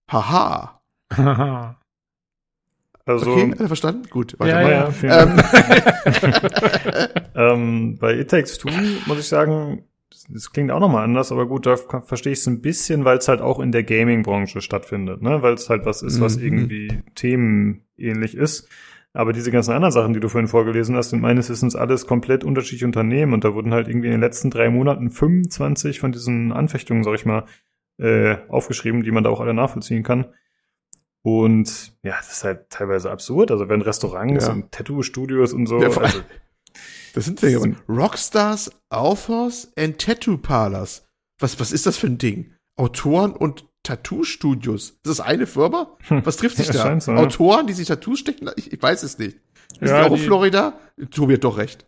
Haha. 0.10 0.74
Also, 3.07 3.32
okay, 3.32 3.53
alle 3.56 3.68
verstanden? 3.68 4.07
Gut, 4.10 4.36
weiter 4.40 4.61
ja, 4.61 4.90
mal. 4.90 4.94
Ja, 5.03 5.23
ähm. 5.23 5.40
ähm, 7.36 7.98
bei 7.99 8.18
It 8.18 8.32
Takes 8.32 8.57
Two 8.57 8.69
muss 9.06 9.19
ich 9.19 9.27
sagen, 9.27 9.84
das 10.30 10.52
klingt 10.52 10.72
auch 10.72 10.80
nochmal 10.80 11.03
anders, 11.03 11.32
aber 11.32 11.48
gut, 11.48 11.68
da 11.68 11.77
verstehe 11.77 12.34
ich 12.34 12.40
es 12.40 12.48
ein 12.48 12.61
bisschen, 12.61 13.06
weil 13.06 13.19
es 13.19 13.27
halt 13.27 13.41
auch 13.41 13.60
in 13.60 13.72
der 13.72 13.84
Gaming-Branche 13.84 14.60
stattfindet, 14.61 15.22
ne? 15.22 15.44
Weil 15.44 15.53
es 15.53 15.69
halt 15.69 15.86
was 15.86 16.02
ist, 16.02 16.19
was 16.19 16.38
mhm. 16.38 16.44
irgendwie 16.44 17.03
themenähnlich 17.14 18.36
ist. 18.36 18.68
Aber 19.14 19.34
diese 19.34 19.52
ganzen 19.52 19.72
anderen 19.72 19.94
Sachen, 19.94 20.14
die 20.14 20.19
du 20.19 20.27
vorhin 20.27 20.48
vorgelesen 20.48 20.95
hast, 20.95 21.11
sind 21.11 21.22
meines 21.22 21.49
Wissens 21.49 21.76
alles 21.76 22.07
komplett 22.07 22.44
unterschiedliche 22.44 22.86
Unternehmen 22.86 23.34
und 23.34 23.44
da 23.44 23.53
wurden 23.53 23.73
halt 23.73 23.88
irgendwie 23.88 24.07
in 24.07 24.14
den 24.14 24.19
letzten 24.19 24.49
drei 24.49 24.69
Monaten 24.69 25.11
25 25.11 25.99
von 25.99 26.11
diesen 26.11 26.52
Anfechtungen, 26.52 27.03
sag 27.03 27.14
ich 27.14 27.26
mal, 27.26 27.45
äh, 27.98 28.38
aufgeschrieben, 28.49 29.03
die 29.03 29.11
man 29.11 29.23
da 29.23 29.30
auch 29.30 29.40
alle 29.40 29.53
nachvollziehen 29.53 30.03
kann. 30.03 30.26
Und 31.26 31.97
ja, 32.03 32.18
das 32.18 32.34
ist 32.34 32.43
halt 32.43 32.69
teilweise 32.69 33.10
absurd. 33.10 33.49
Also 33.49 33.68
wenn 33.68 33.81
Restaurants 33.81 34.45
ja. 34.45 34.53
und 34.53 34.72
Tattoo-Studios 34.72 35.53
und 35.53 35.65
so. 35.65 35.81
Ja, 35.81 35.89
also, 35.89 36.22
das 37.15 37.26
sind 37.26 37.41
ja 37.41 37.60
Rockstars, 37.89 38.69
Authors 38.91 39.73
and 39.76 39.97
Tattoo 39.97 40.38
Parlors. 40.38 41.07
Was, 41.39 41.60
was 41.60 41.72
ist 41.72 41.88
das 41.88 41.97
für 41.97 42.06
ein 42.06 42.19
Ding? 42.19 42.53
Autoren 42.76 43.31
und 43.31 43.65
Tattoo-Studios. 43.81 44.91
Ist 44.91 44.99
das 45.03 45.19
eine 45.19 45.47
Firma? 45.47 45.97
Hm. 46.10 46.23
Was 46.23 46.38
trifft 46.38 46.57
sich 46.57 46.68
ja, 46.68 46.73
da? 46.73 46.99
So, 46.99 47.14
Autoren, 47.14 47.65
die 47.65 47.73
sich 47.73 47.88
Tattoos 47.88 48.19
stecken? 48.19 48.47
Ich, 48.56 48.72
ich 48.72 48.80
weiß 48.80 49.02
es 49.02 49.18
nicht. 49.18 49.39
Ist 49.80 49.89
ja, 49.89 50.03
die 50.03 50.10
auch 50.11 50.15
in 50.15 50.22
Florida? 50.22 50.80
Tobi 51.10 51.34
hat 51.34 51.43
doch 51.43 51.57
recht. 51.57 51.88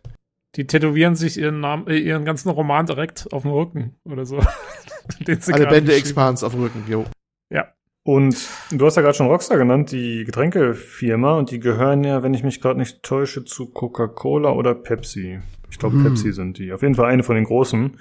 Die 0.56 0.66
tätowieren 0.66 1.14
sich 1.14 1.38
ihren 1.38 1.60
Namen, 1.60 1.86
äh, 1.86 1.98
ihren 1.98 2.24
ganzen 2.24 2.48
Roman 2.48 2.86
direkt 2.86 3.32
auf 3.32 3.42
dem 3.42 3.52
Rücken 3.52 3.94
oder 4.02 4.26
so. 4.26 4.40
Alle 5.52 5.66
Bände 5.68 5.94
Expans 5.94 6.42
auf 6.42 6.54
dem 6.54 6.62
Rücken, 6.62 6.84
jo. 6.88 7.04
Ja. 7.50 7.72
Und 8.08 8.48
du 8.70 8.86
hast 8.86 8.96
ja 8.96 9.02
gerade 9.02 9.18
schon 9.18 9.26
Rockstar 9.26 9.58
genannt, 9.58 9.92
die 9.92 10.24
Getränkefirma, 10.24 11.36
und 11.36 11.50
die 11.50 11.60
gehören 11.60 12.04
ja, 12.04 12.22
wenn 12.22 12.32
ich 12.32 12.42
mich 12.42 12.62
gerade 12.62 12.78
nicht 12.78 13.02
täusche, 13.02 13.44
zu 13.44 13.66
Coca-Cola 13.66 14.50
oder 14.52 14.74
Pepsi. 14.74 15.40
Ich 15.70 15.78
glaube, 15.78 15.96
hm. 15.96 16.04
Pepsi 16.04 16.32
sind 16.32 16.56
die. 16.56 16.72
Auf 16.72 16.80
jeden 16.80 16.94
Fall 16.94 17.10
eine 17.10 17.22
von 17.22 17.34
den 17.34 17.44
großen. 17.44 17.98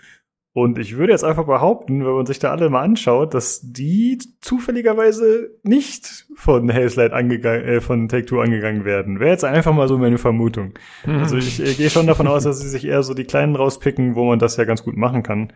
Und 0.53 0.77
ich 0.79 0.95
würde 0.95 1.11
jetzt 1.11 1.25
einfach 1.25 1.45
behaupten, 1.45 2.05
wenn 2.05 2.13
man 2.13 2.25
sich 2.25 2.39
da 2.39 2.51
alle 2.51 2.69
mal 2.69 2.83
anschaut, 2.83 3.33
dass 3.33 3.59
die 3.61 4.17
zufälligerweise 4.39 5.49
nicht 5.63 6.25
von 6.35 6.73
Hazelight 6.73 7.11
angegangen, 7.11 7.65
äh, 7.65 7.81
von 7.81 8.07
Take-Two 8.07 8.39
angegangen 8.39 8.85
werden. 8.85 9.19
Wäre 9.19 9.31
jetzt 9.31 9.43
einfach 9.43 9.73
mal 9.73 9.89
so 9.89 9.97
meine 9.97 10.17
Vermutung. 10.17 10.75
Mhm. 11.05 11.17
Also 11.17 11.35
ich 11.35 11.59
äh, 11.59 11.73
gehe 11.73 11.89
schon 11.89 12.07
davon 12.07 12.27
aus, 12.27 12.45
dass 12.45 12.61
sie 12.61 12.69
sich 12.69 12.85
eher 12.85 13.03
so 13.03 13.13
die 13.13 13.25
kleinen 13.25 13.57
rauspicken, 13.57 14.15
wo 14.15 14.23
man 14.23 14.39
das 14.39 14.55
ja 14.55 14.63
ganz 14.63 14.83
gut 14.83 14.95
machen 14.95 15.21
kann. 15.21 15.51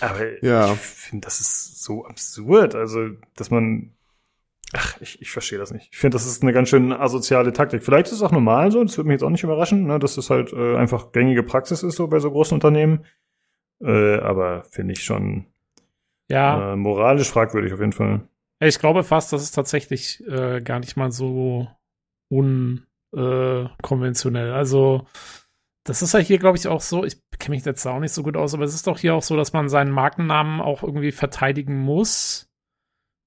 Aber 0.00 0.44
ja. 0.44 0.72
ich 0.72 0.78
finde, 0.78 1.26
das 1.26 1.40
ist 1.40 1.82
so 1.82 2.04
absurd. 2.04 2.74
Also, 2.74 3.10
dass 3.36 3.50
man 3.50 3.94
Ach, 4.74 5.00
ich, 5.00 5.22
ich 5.22 5.30
verstehe 5.30 5.58
das 5.58 5.70
nicht. 5.70 5.88
Ich 5.92 5.98
finde, 5.98 6.16
das 6.16 6.26
ist 6.26 6.42
eine 6.42 6.52
ganz 6.52 6.68
schön 6.68 6.92
asoziale 6.92 7.54
Taktik. 7.54 7.82
Vielleicht 7.82 8.08
ist 8.08 8.14
es 8.14 8.22
auch 8.22 8.32
normal 8.32 8.70
so, 8.70 8.84
das 8.84 8.98
würde 8.98 9.08
mich 9.08 9.14
jetzt 9.14 9.22
auch 9.22 9.30
nicht 9.30 9.42
überraschen, 9.42 9.86
ne, 9.86 9.98
dass 9.98 10.16
das 10.16 10.28
halt 10.28 10.52
äh, 10.52 10.76
einfach 10.76 11.12
gängige 11.12 11.42
Praxis 11.42 11.82
ist 11.82 11.96
so 11.96 12.06
bei 12.06 12.18
so 12.18 12.30
großen 12.30 12.54
Unternehmen. 12.54 13.06
Äh, 13.80 14.18
aber 14.18 14.64
finde 14.64 14.92
ich 14.92 15.02
schon 15.02 15.46
ja. 16.30 16.72
Äh, 16.72 16.76
moralisch 16.76 17.30
fragwürdig 17.30 17.72
auf 17.72 17.80
jeden 17.80 17.92
Fall. 17.92 18.28
Ich 18.60 18.78
glaube 18.78 19.04
fast, 19.04 19.32
das 19.32 19.42
ist 19.42 19.52
tatsächlich 19.52 20.22
äh, 20.28 20.60
gar 20.60 20.80
nicht 20.80 20.96
mal 20.96 21.10
so 21.10 21.66
unkonventionell. 22.28 24.50
Äh, 24.50 24.52
also, 24.52 25.06
das 25.88 26.02
ist 26.02 26.12
ja 26.12 26.20
hier, 26.20 26.38
glaube 26.38 26.58
ich, 26.58 26.68
auch 26.68 26.82
so, 26.82 27.02
ich 27.02 27.18
kenne 27.38 27.56
mich 27.56 27.64
jetzt 27.64 27.86
auch 27.86 27.98
nicht 27.98 28.12
so 28.12 28.22
gut 28.22 28.36
aus, 28.36 28.52
aber 28.52 28.64
es 28.64 28.74
ist 28.74 28.86
doch 28.86 28.98
hier 28.98 29.14
auch 29.14 29.22
so, 29.22 29.36
dass 29.36 29.54
man 29.54 29.70
seinen 29.70 29.90
Markennamen 29.90 30.60
auch 30.60 30.82
irgendwie 30.82 31.12
verteidigen 31.12 31.78
muss. 31.78 32.50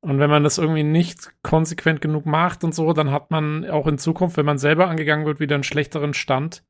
Und 0.03 0.19
wenn 0.19 0.29
man 0.29 0.43
das 0.43 0.59
irgendwie 0.59 0.83
nicht 0.83 1.31
konsequent 1.43 2.01
genug 2.01 2.25
macht 2.25 2.63
und 2.63 2.75
so, 2.75 2.93
dann 2.93 3.11
hat 3.11 3.31
man 3.31 3.67
auch 3.69 3.87
in 3.87 3.97
Zukunft, 3.97 4.37
wenn 4.37 4.45
man 4.45 4.59
selber 4.59 4.87
angegangen 4.87 5.25
wird, 5.25 5.39
wieder 5.39 5.55
einen 5.55 5.63
schlechteren 5.63 6.13
Stand. 6.13 6.63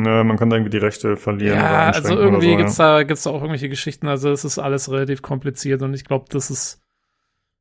Ja, 0.00 0.22
man 0.22 0.36
kann 0.36 0.48
da 0.48 0.56
irgendwie 0.56 0.70
die 0.70 0.84
Rechte 0.84 1.16
verlieren. 1.16 1.58
Ja, 1.58 1.90
also 1.90 2.16
irgendwie 2.16 2.52
so, 2.52 2.56
gibt's 2.56 2.78
ja. 2.78 2.98
da 2.98 3.02
gibt's 3.02 3.24
da 3.24 3.30
auch 3.30 3.40
irgendwelche 3.40 3.68
Geschichten. 3.68 4.06
Also 4.06 4.30
es 4.30 4.44
ist 4.44 4.58
alles 4.58 4.90
relativ 4.90 5.22
kompliziert 5.22 5.82
und 5.82 5.94
ich 5.94 6.04
glaube, 6.04 6.26
das 6.30 6.50
ist 6.50 6.82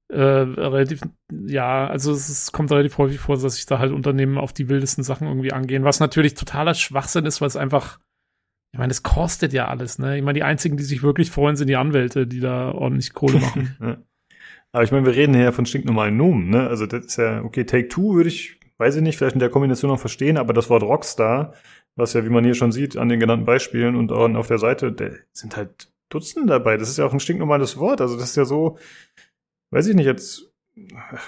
äh, 0.10 0.22
relativ, 0.22 1.02
ja, 1.31 1.88
also 1.88 2.11
es 2.11 2.30
ist, 2.30 2.52
kommt 2.52 2.72
relativ 2.72 2.98
häufig 2.98 3.19
vor, 3.19 3.38
dass 3.38 3.56
sich 3.56 3.65
da 3.65 3.80
halt 3.80 3.91
Unternehmen 3.91 4.38
auf 4.38 4.53
die 4.53 4.68
wildesten 4.68 5.03
Sachen 5.03 5.27
irgendwie 5.27 5.53
angehen, 5.53 5.84
was 5.84 5.99
natürlich 5.99 6.34
totaler 6.34 6.73
Schwachsinn 6.73 7.26
ist, 7.26 7.41
weil 7.41 7.48
es 7.48 7.56
einfach, 7.56 7.99
ich 8.73 8.80
meine, 8.80 8.91
es 8.91 9.03
kostet 9.03 9.53
ja 9.53 9.68
alles, 9.68 9.99
ne? 9.99 10.18
Ich 10.18 10.23
meine, 10.23 10.38
die 10.38 10.44
einzigen, 10.44 10.77
die 10.77 10.84
sich 10.84 11.03
wirklich 11.03 11.30
freuen, 11.31 11.56
sind 11.56 11.68
die 11.68 11.76
Anwälte, 11.76 12.26
die 12.26 12.40
da 12.40 12.72
ordentlich 12.72 13.14
Kohle 13.14 13.40
machen. 13.40 13.76
ja. 13.80 13.98
Aber 14.72 14.84
ich 14.84 14.91
meine, 14.91 15.06
wir 15.06 15.15
reden 15.15 15.34
hier 15.34 15.45
ja 15.45 15.52
von 15.52 15.65
stinknormalen 15.65 16.15
Nomen, 16.18 16.49
ne? 16.49 16.68
Also 16.68 16.86
das 16.86 17.06
ist 17.06 17.18
ja, 17.18 17.44
okay, 17.44 17.64
Take 17.65 17.88
Two 17.88 18.15
würde 18.15 18.30
ich, 18.30 18.60
weiß 18.77 18.95
ich 18.95 19.02
nicht, 19.02 19.18
vielleicht 19.18 19.36
in 19.36 19.40
der 19.40 19.49
Kombination 19.49 19.90
noch 19.90 19.99
verstehen, 19.99 20.38
aber 20.38 20.53
das 20.53 20.69
Wort 20.69 20.84
Rockstar, 20.84 21.53
was 21.95 22.14
ja, 22.14 22.23
wie 22.23 22.30
man 22.30 22.44
hier 22.44 22.53
schon 22.56 22.72
sieht, 22.72 22.98
an 22.98 23.10
den 23.10 23.19
genannten 23.19 23.45
Beispielen 23.45 23.95
und 23.95 24.11
auch 24.11 24.30
auf 24.36 24.48
der 24.48 24.60
Seite, 24.60 24.91
da 24.91 25.10
sind 25.34 25.57
halt 25.57 25.91
Dutzende 26.10 26.48
dabei. 26.48 26.77
Das 26.77 26.90
ist 26.90 26.98
ja 26.98 27.06
auch 27.06 27.14
ein 27.14 27.19
stinknormales 27.19 27.77
Wort. 27.77 28.02
Also 28.02 28.15
das 28.15 28.31
ist 28.31 28.36
ja 28.36 28.45
so, 28.45 28.77
weiß 29.72 29.88
ich 29.88 29.96
nicht, 29.96 30.06
jetzt, 30.06 30.52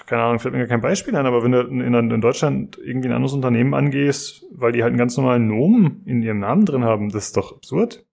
keine 0.05 0.23
Ahnung, 0.23 0.39
fällt 0.39 0.53
mir 0.53 0.59
gar 0.59 0.67
kein 0.67 0.81
Beispiel 0.81 1.15
ein, 1.15 1.25
aber 1.25 1.43
wenn 1.43 1.51
du 1.51 1.61
in, 1.61 1.93
in 1.93 2.21
Deutschland 2.21 2.77
irgendwie 2.77 3.09
ein 3.09 3.13
anderes 3.13 3.33
Unternehmen 3.33 3.73
angehst, 3.73 4.45
weil 4.51 4.71
die 4.71 4.83
halt 4.83 4.91
einen 4.91 4.99
ganz 4.99 5.17
normalen 5.17 5.47
Nomen 5.47 6.03
in 6.05 6.21
ihrem 6.21 6.39
Namen 6.39 6.65
drin 6.65 6.83
haben, 6.83 7.09
das 7.09 7.27
ist 7.27 7.37
doch 7.37 7.55
absurd. 7.55 8.05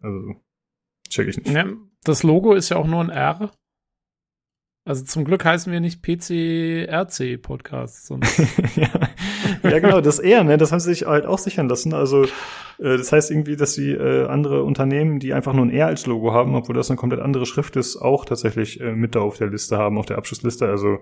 Also, 0.00 0.34
check 1.08 1.28
ich 1.28 1.36
nicht. 1.36 1.50
Ja, 1.50 1.66
das 2.02 2.22
Logo 2.22 2.54
ist 2.54 2.68
ja 2.68 2.76
auch 2.76 2.86
nur 2.86 3.00
ein 3.00 3.10
R. 3.10 3.52
Also 4.86 5.02
zum 5.04 5.24
Glück 5.24 5.44
heißen 5.44 5.72
wir 5.72 5.80
nicht 5.80 6.02
PCRC 6.02 7.40
Podcast. 7.40 8.10
ja. 8.76 8.90
ja, 9.62 9.78
genau, 9.78 10.02
das 10.02 10.18
eher, 10.18 10.44
ne? 10.44 10.58
Das 10.58 10.72
haben 10.72 10.80
sie 10.80 10.92
sich 10.92 11.06
halt 11.06 11.24
auch 11.24 11.38
sichern 11.38 11.70
lassen. 11.70 11.94
Also 11.94 12.24
äh, 12.24 12.28
das 12.98 13.10
heißt 13.10 13.30
irgendwie, 13.30 13.56
dass 13.56 13.72
sie 13.72 13.92
äh, 13.92 14.26
andere 14.26 14.62
Unternehmen, 14.62 15.20
die 15.20 15.32
einfach 15.32 15.54
nur 15.54 15.64
ein 15.64 15.70
R 15.70 15.86
als 15.86 16.04
Logo 16.04 16.34
haben, 16.34 16.54
obwohl 16.54 16.74
das 16.74 16.90
eine 16.90 16.98
komplett 16.98 17.22
andere 17.22 17.46
Schrift 17.46 17.76
ist, 17.76 17.96
auch 17.96 18.26
tatsächlich 18.26 18.78
äh, 18.80 18.92
mit 18.92 19.14
da 19.14 19.20
auf 19.20 19.38
der 19.38 19.48
Liste 19.48 19.78
haben, 19.78 19.96
auf 19.96 20.04
der 20.06 20.18
Abschlussliste. 20.18 20.68
Also 20.68 20.98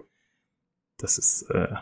das 0.99 1.19
ist 1.19 1.51
äh, 1.51 1.75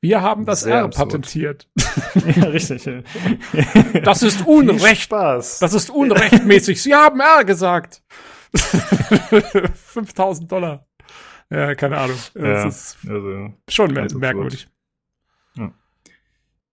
wir 0.00 0.22
haben 0.22 0.44
das 0.44 0.64
R 0.64 0.84
absurd. 0.84 1.08
patentiert. 1.08 1.68
ja, 2.36 2.44
richtig. 2.44 2.86
Das 4.04 4.22
ist 4.22 4.46
Unrecht. 4.46 5.02
Spaß. 5.02 5.60
Das 5.60 5.74
ist 5.74 5.90
unrechtmäßig. 5.90 6.82
Sie 6.82 6.94
haben 6.94 7.20
R 7.20 7.44
gesagt. 7.44 8.02
5000 8.52 10.50
Dollar. 10.50 10.86
Ja, 11.50 11.74
keine 11.74 11.98
Ahnung. 11.98 12.16
Ja, 12.34 12.64
das 12.64 12.96
ist 12.96 13.08
also, 13.08 13.52
schon 13.68 13.92
mer 13.92 14.06
merkwürdig. 14.14 14.68
Ja. 15.54 15.72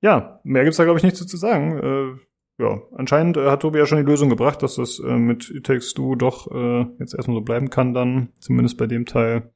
ja, 0.01 0.39
mehr 0.43 0.63
gibt's 0.63 0.77
da, 0.77 0.83
glaube 0.83 0.97
ich, 0.97 1.03
nicht 1.03 1.15
zu 1.15 1.37
sagen. 1.37 1.77
Äh, 1.77 2.63
ja, 2.63 2.81
anscheinend 2.95 3.37
äh, 3.37 3.49
hat 3.49 3.61
Tobi 3.61 3.79
ja 3.79 3.85
schon 3.85 3.97
die 3.97 4.09
Lösung 4.09 4.29
gebracht, 4.29 4.61
dass 4.61 4.75
das 4.75 4.99
äh, 4.99 5.17
mit 5.17 5.49
It 5.49 5.65
Takes 5.65 5.93
Two 5.93 6.15
doch 6.15 6.51
äh, 6.51 6.85
jetzt 6.99 7.13
erstmal 7.13 7.37
so 7.37 7.41
bleiben 7.41 7.69
kann 7.69 7.93
dann, 7.93 8.29
zumindest 8.39 8.77
bei 8.77 8.87
dem 8.87 9.05
Teil. 9.05 9.53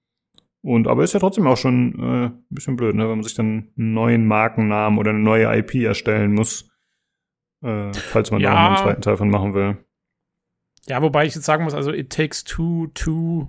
Und 0.62 0.88
aber 0.88 1.04
ist 1.04 1.14
ja 1.14 1.20
trotzdem 1.20 1.48
auch 1.48 1.58
schon 1.58 1.94
äh, 2.00 2.26
ein 2.26 2.46
bisschen 2.50 2.76
blöd, 2.76 2.96
ne, 2.96 3.04
wenn 3.04 3.18
man 3.18 3.24
sich 3.24 3.36
dann 3.36 3.72
einen 3.78 3.94
neuen 3.94 4.26
Markennamen 4.26 4.98
oder 4.98 5.12
eine 5.12 5.20
neue 5.20 5.46
IP 5.58 5.76
erstellen 5.76 6.34
muss, 6.34 6.70
äh, 7.62 7.94
falls 7.94 8.32
man 8.32 8.42
ja. 8.42 8.52
da 8.52 8.68
einen 8.68 8.78
zweiten 8.78 9.02
Teil 9.02 9.18
von 9.18 9.30
machen 9.30 9.54
will. 9.54 9.78
Ja, 10.88 11.02
wobei 11.02 11.26
ich 11.26 11.36
jetzt 11.36 11.46
sagen 11.46 11.64
muss, 11.64 11.74
also 11.74 11.92
It 11.92 12.12
Takes 12.12 12.44
Two, 12.44 12.88
Two 12.94 13.48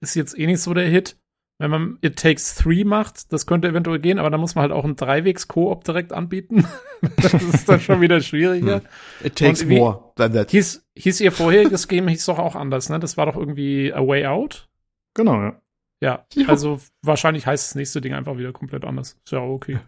ist 0.00 0.14
jetzt 0.14 0.38
eh 0.38 0.46
nicht 0.46 0.60
so 0.60 0.74
der 0.74 0.88
Hit. 0.88 1.16
Wenn 1.60 1.72
man 1.72 1.98
It 2.02 2.16
Takes 2.16 2.54
Three 2.54 2.84
macht, 2.84 3.32
das 3.32 3.44
könnte 3.44 3.66
eventuell 3.66 3.98
gehen, 3.98 4.20
aber 4.20 4.30
da 4.30 4.38
muss 4.38 4.54
man 4.54 4.62
halt 4.62 4.72
auch 4.72 4.84
einen 4.84 4.94
Dreiwegs-Koop 4.94 5.82
direkt 5.82 6.12
anbieten. 6.12 6.64
das 7.16 7.34
ist 7.34 7.68
dann 7.68 7.80
schon 7.80 8.00
wieder 8.00 8.20
schwieriger. 8.20 8.76
Hm. 8.76 9.26
It 9.26 9.36
takes 9.36 9.64
more 9.64 10.12
than 10.14 10.32
that. 10.34 10.52
Hieß, 10.52 10.86
hieß 10.96 11.20
ihr 11.20 11.32
vorheriges 11.32 11.88
Game 11.88 12.06
hieß 12.06 12.26
doch 12.26 12.38
auch 12.38 12.54
anders, 12.54 12.90
ne? 12.90 13.00
Das 13.00 13.16
war 13.16 13.26
doch 13.26 13.36
irgendwie 13.36 13.92
A 13.92 14.06
Way 14.06 14.26
Out. 14.26 14.68
Genau, 15.14 15.42
ja. 15.42 15.60
Ja, 16.00 16.26
ja. 16.34 16.46
also 16.46 16.80
wahrscheinlich 17.02 17.44
heißt 17.46 17.70
das 17.70 17.74
nächste 17.74 18.00
Ding 18.00 18.14
einfach 18.14 18.36
wieder 18.36 18.52
komplett 18.52 18.84
anders. 18.84 19.18
Ist 19.24 19.32
ja 19.32 19.40
auch 19.40 19.52
okay. 19.52 19.80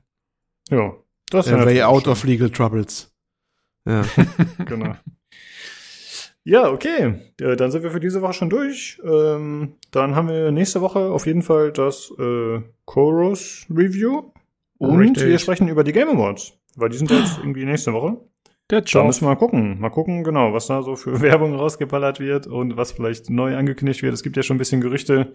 Ja. 0.70 0.92
Das 1.30 1.46
ist 1.46 1.52
A 1.52 1.64
Way 1.64 1.84
Out 1.84 2.08
of 2.08 2.24
Legal 2.24 2.50
Troubles. 2.50 3.14
Ja. 3.86 4.04
genau. 4.66 4.96
Ja, 6.44 6.70
okay. 6.70 7.14
Ja, 7.38 7.54
dann 7.54 7.70
sind 7.70 7.82
wir 7.82 7.90
für 7.90 8.00
diese 8.00 8.22
Woche 8.22 8.32
schon 8.32 8.50
durch. 8.50 9.00
Ähm, 9.04 9.74
dann 9.90 10.14
haben 10.14 10.28
wir 10.28 10.50
nächste 10.50 10.80
Woche 10.80 11.00
auf 11.10 11.26
jeden 11.26 11.42
Fall 11.42 11.70
das 11.72 12.12
äh, 12.18 12.60
Chorus 12.86 13.66
Review. 13.70 14.32
Und 14.78 14.98
Richtig. 14.98 15.26
wir 15.26 15.38
sprechen 15.38 15.68
über 15.68 15.84
die 15.84 15.92
Game 15.92 16.08
Awards, 16.08 16.58
weil 16.76 16.88
die 16.88 16.96
sind 16.96 17.10
jetzt 17.10 17.38
irgendwie 17.42 17.64
nächste 17.64 17.92
Woche. 17.92 18.16
Der 18.70 18.78
Job. 18.78 19.02
Da 19.02 19.04
müssen 19.04 19.22
wir 19.22 19.30
mal 19.30 19.36
gucken. 19.36 19.80
Mal 19.80 19.90
gucken, 19.90 20.24
genau, 20.24 20.52
was 20.54 20.68
da 20.68 20.82
so 20.82 20.96
für 20.96 21.20
Werbung 21.22 21.54
rausgeballert 21.54 22.20
wird 22.20 22.46
und 22.46 22.76
was 22.76 22.92
vielleicht 22.92 23.28
neu 23.28 23.56
angekündigt 23.56 24.02
wird. 24.02 24.14
Es 24.14 24.22
gibt 24.22 24.36
ja 24.36 24.42
schon 24.42 24.56
ein 24.56 24.58
bisschen 24.58 24.80
Gerüchte. 24.80 25.34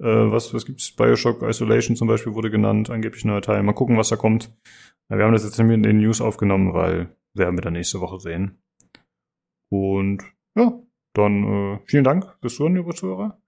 Äh, 0.00 0.06
was, 0.06 0.52
was 0.52 0.66
gibt's? 0.66 0.90
Bioshock 0.92 1.42
Isolation 1.42 1.96
zum 1.96 2.08
Beispiel 2.08 2.34
wurde 2.34 2.50
genannt, 2.50 2.90
angeblich 2.90 3.24
neuer 3.24 3.42
Teil. 3.42 3.62
Mal 3.62 3.72
gucken, 3.72 3.96
was 3.96 4.10
da 4.10 4.16
kommt. 4.16 4.50
Wir 5.08 5.24
haben 5.24 5.32
das 5.32 5.44
jetzt 5.44 5.58
in 5.58 5.82
den 5.82 5.98
News 5.98 6.20
aufgenommen, 6.20 6.74
weil 6.74 7.08
werden 7.34 7.56
wir 7.56 7.62
dann 7.62 7.74
nächste 7.74 8.00
Woche 8.00 8.20
sehen. 8.20 8.58
Und 9.74 10.22
ja, 10.54 10.78
dann 11.14 11.44
äh, 11.44 11.78
vielen 11.86 12.04
Dank 12.04 12.36
fürs 12.40 12.54
Zuhören, 12.54 12.76
liebe 12.76 12.94
Zuhörer. 12.94 13.40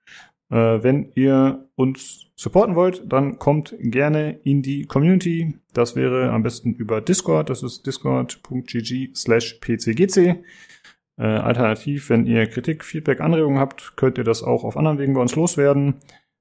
Äh, 0.50 0.82
wenn 0.82 1.12
ihr 1.14 1.68
uns 1.76 2.32
supporten 2.34 2.74
wollt, 2.74 3.04
dann 3.06 3.38
kommt 3.38 3.76
gerne 3.78 4.40
in 4.42 4.60
die 4.60 4.86
Community. 4.86 5.54
Das 5.72 5.94
wäre 5.94 6.32
am 6.32 6.42
besten 6.42 6.74
über 6.74 7.00
Discord. 7.00 7.48
Das 7.48 7.62
ist 7.62 7.86
discord.gg 7.86 9.14
slash 9.14 9.60
pcgc. 9.60 10.42
Äh, 11.18 11.22
alternativ, 11.22 12.10
wenn 12.10 12.26
ihr 12.26 12.48
Kritik, 12.48 12.84
Feedback, 12.84 13.20
Anregungen 13.20 13.60
habt, 13.60 13.96
könnt 13.96 14.18
ihr 14.18 14.24
das 14.24 14.42
auch 14.42 14.64
auf 14.64 14.76
anderen 14.76 14.98
Wegen 14.98 15.14
bei 15.14 15.20
uns 15.20 15.36
loswerden. 15.36 16.00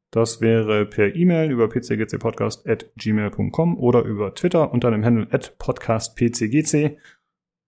Das 0.09 0.41
wäre 0.41 0.85
per 0.85 1.15
E-Mail 1.15 1.51
über 1.51 1.69
pcgcpodcast.gmail.com 1.69 3.77
oder 3.77 4.03
über 4.03 4.33
Twitter 4.33 4.73
unter 4.73 4.89
dem 4.89 5.05
Handle 5.05 5.27
at 5.31 5.59
podcastpcgc. 5.59 6.97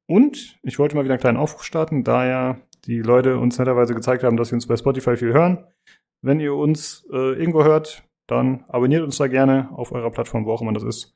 Und 0.08 0.58
ich 0.64 0.80
wollte 0.80 0.96
mal 0.96 1.04
wieder 1.04 1.14
einen 1.14 1.22
kleinen 1.22 1.38
Aufruf 1.38 1.64
starten, 1.64 2.04
da 2.04 2.26
ja 2.26 2.58
die 2.86 3.02
Leute 3.02 3.38
uns 3.38 3.60
netterweise 3.60 3.94
gezeigt 3.94 4.24
haben, 4.24 4.38
dass 4.38 4.50
sie 4.50 4.56
uns 4.56 4.68
bei 4.68 4.78
Spotify 4.78 5.18
viel 5.18 5.34
hören. 5.34 5.66
Wenn 6.22 6.40
ihr 6.40 6.56
uns 6.56 7.06
äh, 7.12 7.34
irgendwo 7.34 7.64
hört, 7.64 8.04
dann 8.26 8.64
abonniert 8.68 9.04
uns 9.04 9.18
da 9.18 9.28
gerne 9.28 9.70
auf 9.74 9.92
eurer 9.92 10.12
Plattform, 10.12 10.46
wo 10.46 10.54
auch 10.54 10.62
immer 10.62 10.74
das 10.74 10.84
ist. 10.84 11.16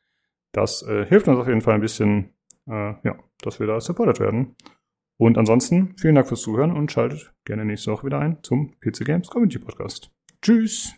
Das 0.51 0.84
äh, 0.84 1.05
hilft 1.05 1.27
uns 1.27 1.39
auf 1.39 1.47
jeden 1.47 1.61
Fall 1.61 1.76
ein 1.76 1.81
bisschen, 1.81 2.34
äh, 2.68 2.93
ja, 3.03 3.18
dass 3.41 3.59
wir 3.59 3.68
da 3.68 3.80
supported 3.80 4.19
werden. 4.19 4.55
Und 5.18 5.38
ansonsten 5.38 5.95
vielen 5.97 6.15
Dank 6.15 6.27
fürs 6.27 6.41
Zuhören 6.41 6.76
und 6.76 6.91
schaltet 6.91 7.34
gerne 7.45 7.63
nächste 7.63 7.91
Woche 7.91 8.07
wieder 8.07 8.19
ein 8.19 8.39
zum 8.43 8.72
PC 8.80 9.05
Games 9.05 9.30
Community 9.30 9.59
Podcast. 9.59 10.11
Tschüss. 10.41 10.95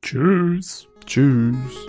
Tschüss. 0.00 0.88
Tschüss. 1.04 1.88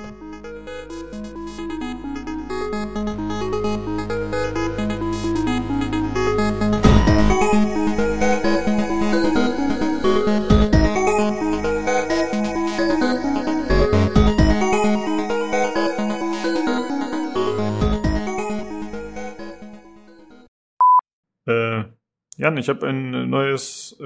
Ich 22.59 22.69
habe 22.69 22.87
ein 22.87 23.29
neues 23.29 23.95
äh, 23.99 24.03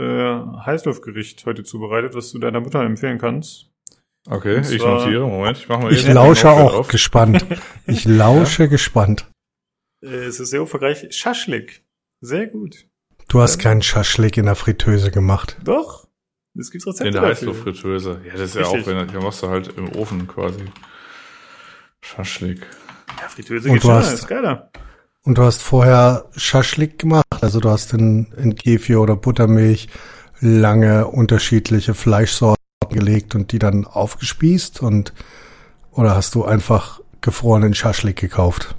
Heißluftgericht 0.65 1.45
heute 1.45 1.63
zubereitet, 1.63 2.15
was 2.15 2.31
du 2.31 2.39
deiner 2.39 2.59
Mutter 2.61 2.81
empfehlen 2.81 3.17
kannst. 3.17 3.69
Okay, 4.29 4.59
ich 4.61 4.81
notiere. 4.81 5.27
Moment, 5.27 5.57
ich 5.57 5.67
mache 5.67 5.81
mal 5.83 5.91
Ich 5.91 6.07
lausche 6.07 6.49
auch 6.49 6.73
auf. 6.75 6.87
gespannt. 6.87 7.45
Ich 7.87 8.05
lausche 8.05 8.63
ja. 8.63 8.69
gespannt. 8.69 9.27
Äh, 10.01 10.07
es 10.07 10.39
ist 10.39 10.51
sehr 10.51 10.61
umfangreich. 10.61 11.07
Schaschlik. 11.11 11.83
Sehr 12.21 12.47
gut. 12.47 12.87
Du 13.27 13.41
hast 13.41 13.57
keinen 13.59 13.81
Schaschlik 13.81 14.37
in 14.37 14.45
der 14.45 14.55
Fritteuse 14.55 15.11
gemacht. 15.11 15.57
Doch. 15.65 16.07
Das 16.53 16.71
gibt's 16.71 16.87
Rezepte 16.87 17.07
In 17.07 17.13
der. 17.13 17.23
Heißluftfritteuse. 17.23 18.21
Ja, 18.25 18.31
das 18.33 18.41
ist 18.41 18.55
ja 18.55 18.61
Richtig. 18.61 18.83
auch, 18.83 18.87
wenn, 18.87 19.07
da 19.07 19.19
machst 19.19 19.43
du 19.43 19.49
halt 19.49 19.75
im 19.77 19.89
Ofen 19.95 20.27
quasi. 20.27 20.63
Schaschlik. 22.01 22.65
Ja, 23.21 23.27
Fritteuse 23.27 23.67
Und 23.69 23.75
geht 23.75 23.83
du 23.83 23.87
schneller, 23.87 23.99
hast- 24.01 24.13
ist 24.13 24.27
geiler. 24.27 24.71
Und 25.25 25.37
du 25.37 25.43
hast 25.43 25.61
vorher 25.61 26.25
Schaschlik 26.35 26.99
gemacht, 26.99 27.25
also 27.41 27.61
du 27.61 27.69
hast 27.69 27.93
in, 27.93 28.27
in 28.37 28.55
Kefir 28.55 28.99
oder 28.99 29.15
Buttermilch 29.15 29.87
lange 30.41 31.07
unterschiedliche 31.07 31.93
Fleischsorten 31.93 32.57
gelegt 32.89 33.33
und 33.33 33.53
die 33.53 33.59
dann 33.59 33.85
aufgespießt 33.85 34.81
und 34.81 35.13
oder 35.91 36.15
hast 36.15 36.35
du 36.35 36.43
einfach 36.43 36.99
gefrorenen 37.21 37.73
Schaschlik 37.73 38.17
gekauft? 38.17 38.75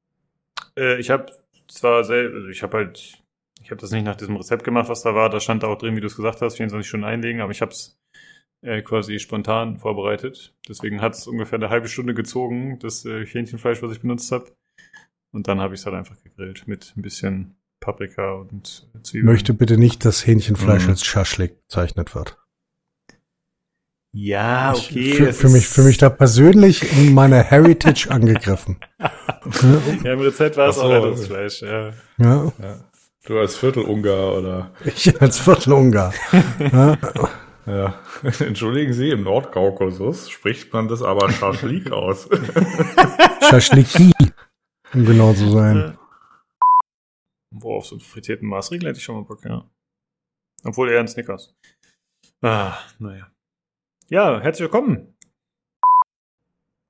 Äh, 0.76 1.00
ich 1.00 1.08
habe 1.08 1.32
zwar 1.68 2.04
selber, 2.04 2.36
also 2.36 2.48
ich 2.48 2.62
habe 2.62 2.76
halt, 2.76 3.22
ich 3.62 3.70
habe 3.70 3.80
das 3.80 3.90
nicht 3.92 4.04
nach 4.04 4.16
diesem 4.16 4.36
Rezept 4.36 4.64
gemacht, 4.64 4.90
was 4.90 5.02
da 5.02 5.14
war. 5.14 5.30
Da 5.30 5.40
stand 5.40 5.64
auch 5.64 5.78
drin, 5.78 5.96
wie 5.96 6.00
du 6.00 6.08
es 6.08 6.16
gesagt 6.16 6.42
hast, 6.42 6.56
24 6.56 6.86
Stunden 6.86 7.06
einlegen, 7.06 7.40
aber 7.40 7.52
ich 7.52 7.62
habe 7.62 7.72
es 7.72 7.98
äh, 8.60 8.82
quasi 8.82 9.18
spontan 9.18 9.78
vorbereitet. 9.78 10.52
Deswegen 10.68 11.00
hat 11.00 11.14
es 11.14 11.26
ungefähr 11.26 11.58
eine 11.58 11.70
halbe 11.70 11.88
Stunde 11.88 12.12
gezogen, 12.12 12.78
das 12.80 13.06
äh, 13.06 13.24
Hähnchenfleisch, 13.24 13.82
was 13.82 13.92
ich 13.92 14.02
benutzt 14.02 14.30
habe. 14.30 14.46
Und 15.34 15.48
dann 15.48 15.60
habe 15.60 15.74
ich 15.74 15.80
es 15.80 15.86
halt 15.86 15.96
einfach 15.96 16.16
gegrillt 16.22 16.66
mit 16.68 16.92
ein 16.96 17.02
bisschen 17.02 17.56
Paprika 17.80 18.32
und 18.34 18.88
Zwiebeln. 19.02 19.26
Möchte 19.32 19.52
bitte 19.52 19.76
nicht, 19.76 20.04
dass 20.04 20.26
Hähnchenfleisch 20.26 20.84
Mhm. 20.84 20.90
als 20.90 21.04
Schaschlik 21.04 21.60
bezeichnet 21.66 22.14
wird. 22.14 22.38
Ja, 24.12 24.72
Ich 24.76 24.90
okay. 24.90 25.12
fühl 25.14 25.26
es 25.28 25.36
für 25.40 25.48
mich, 25.48 25.66
für 25.66 25.82
mich 25.82 25.98
da 25.98 26.08
persönlich 26.08 26.96
in 26.96 27.12
meine 27.14 27.42
Heritage 27.42 28.08
angegriffen. 28.10 28.78
Ja, 30.04 30.14
im 30.14 30.20
Rezept 30.20 30.56
war 30.56 30.68
es 30.70 30.78
auch. 30.78 30.88
Rettungsfleisch, 30.90 31.60
ja. 31.62 31.92
Ja, 32.16 32.50
Du 33.26 33.38
als 33.38 33.56
Viertelungar 33.56 34.34
oder. 34.38 34.70
ich 34.84 35.20
als 35.20 35.38
Viertelungar. 35.40 36.14
Ja, 36.72 36.96
Ja. 37.66 37.94
Entschuldigen 38.40 38.92
Sie, 38.94 39.10
im 39.10 39.24
Nordkaukasus 39.24 40.30
spricht 40.30 40.72
man 40.72 40.88
das 40.88 41.02
aber 41.02 41.30
Schaschlik 41.30 41.90
aus. 41.92 42.28
Schaschliki, 43.50 44.12
um 44.94 45.04
genau 45.04 45.32
zu 45.34 45.50
sein. 45.50 45.98
Boah, 47.50 47.78
auf 47.78 47.86
so 47.86 47.96
einen 47.96 48.00
frittierten 48.00 48.48
Maßriegel 48.48 48.88
hätte 48.88 48.98
ich 48.98 49.04
schon 49.04 49.16
mal 49.16 49.24
Bock, 49.24 49.44
ja. 49.44 49.70
Obwohl 50.64 50.90
eher 50.90 51.00
ein 51.00 51.08
Snickers. 51.08 51.54
Ah, 52.40 52.78
naja. 52.98 53.30
Ja, 54.08 54.40
herzlich 54.40 54.64
willkommen. 54.64 55.16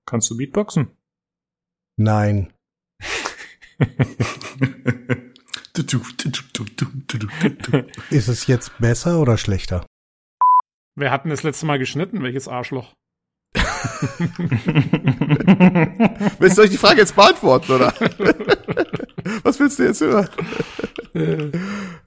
Kannst 0.06 0.30
du 0.30 0.36
Beatboxen? 0.36 0.96
Nein. 1.96 2.52
Ist 8.10 8.28
es 8.28 8.46
jetzt 8.46 8.78
besser 8.78 9.20
oder 9.20 9.36
schlechter? 9.36 9.86
Wer 10.96 11.10
hat 11.10 11.24
denn 11.24 11.30
das 11.30 11.42
letzte 11.42 11.66
Mal 11.66 11.78
geschnitten? 11.78 12.22
Welches 12.22 12.46
Arschloch? 12.48 12.94
Willst 16.38 16.58
du 16.58 16.62
euch 16.62 16.70
die 16.70 16.76
Frage 16.76 17.00
jetzt 17.00 17.14
beantworten, 17.14 17.72
oder? 17.72 17.92
Was 19.42 19.60
willst 19.60 19.78
du 19.78 19.84
jetzt 19.84 20.00
hören? 20.00 20.28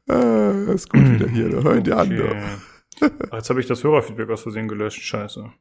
ah, 0.08 0.54
das 0.66 0.76
ist 0.76 0.90
gut 0.90 1.10
wieder 1.10 1.30
hier. 1.30 1.50
Da 1.50 1.62
hören 1.62 1.84
die 1.84 1.94
an. 1.94 2.12
Okay. 2.12 2.42
da. 3.00 3.10
Ach, 3.32 3.38
Jetzt 3.38 3.50
habe 3.50 3.60
ich 3.60 3.68
das 3.68 3.84
Hörerfeedback 3.84 4.30
aus 4.30 4.42
Versehen 4.42 4.68
gelöscht. 4.68 5.02
Scheiße. 5.02 5.52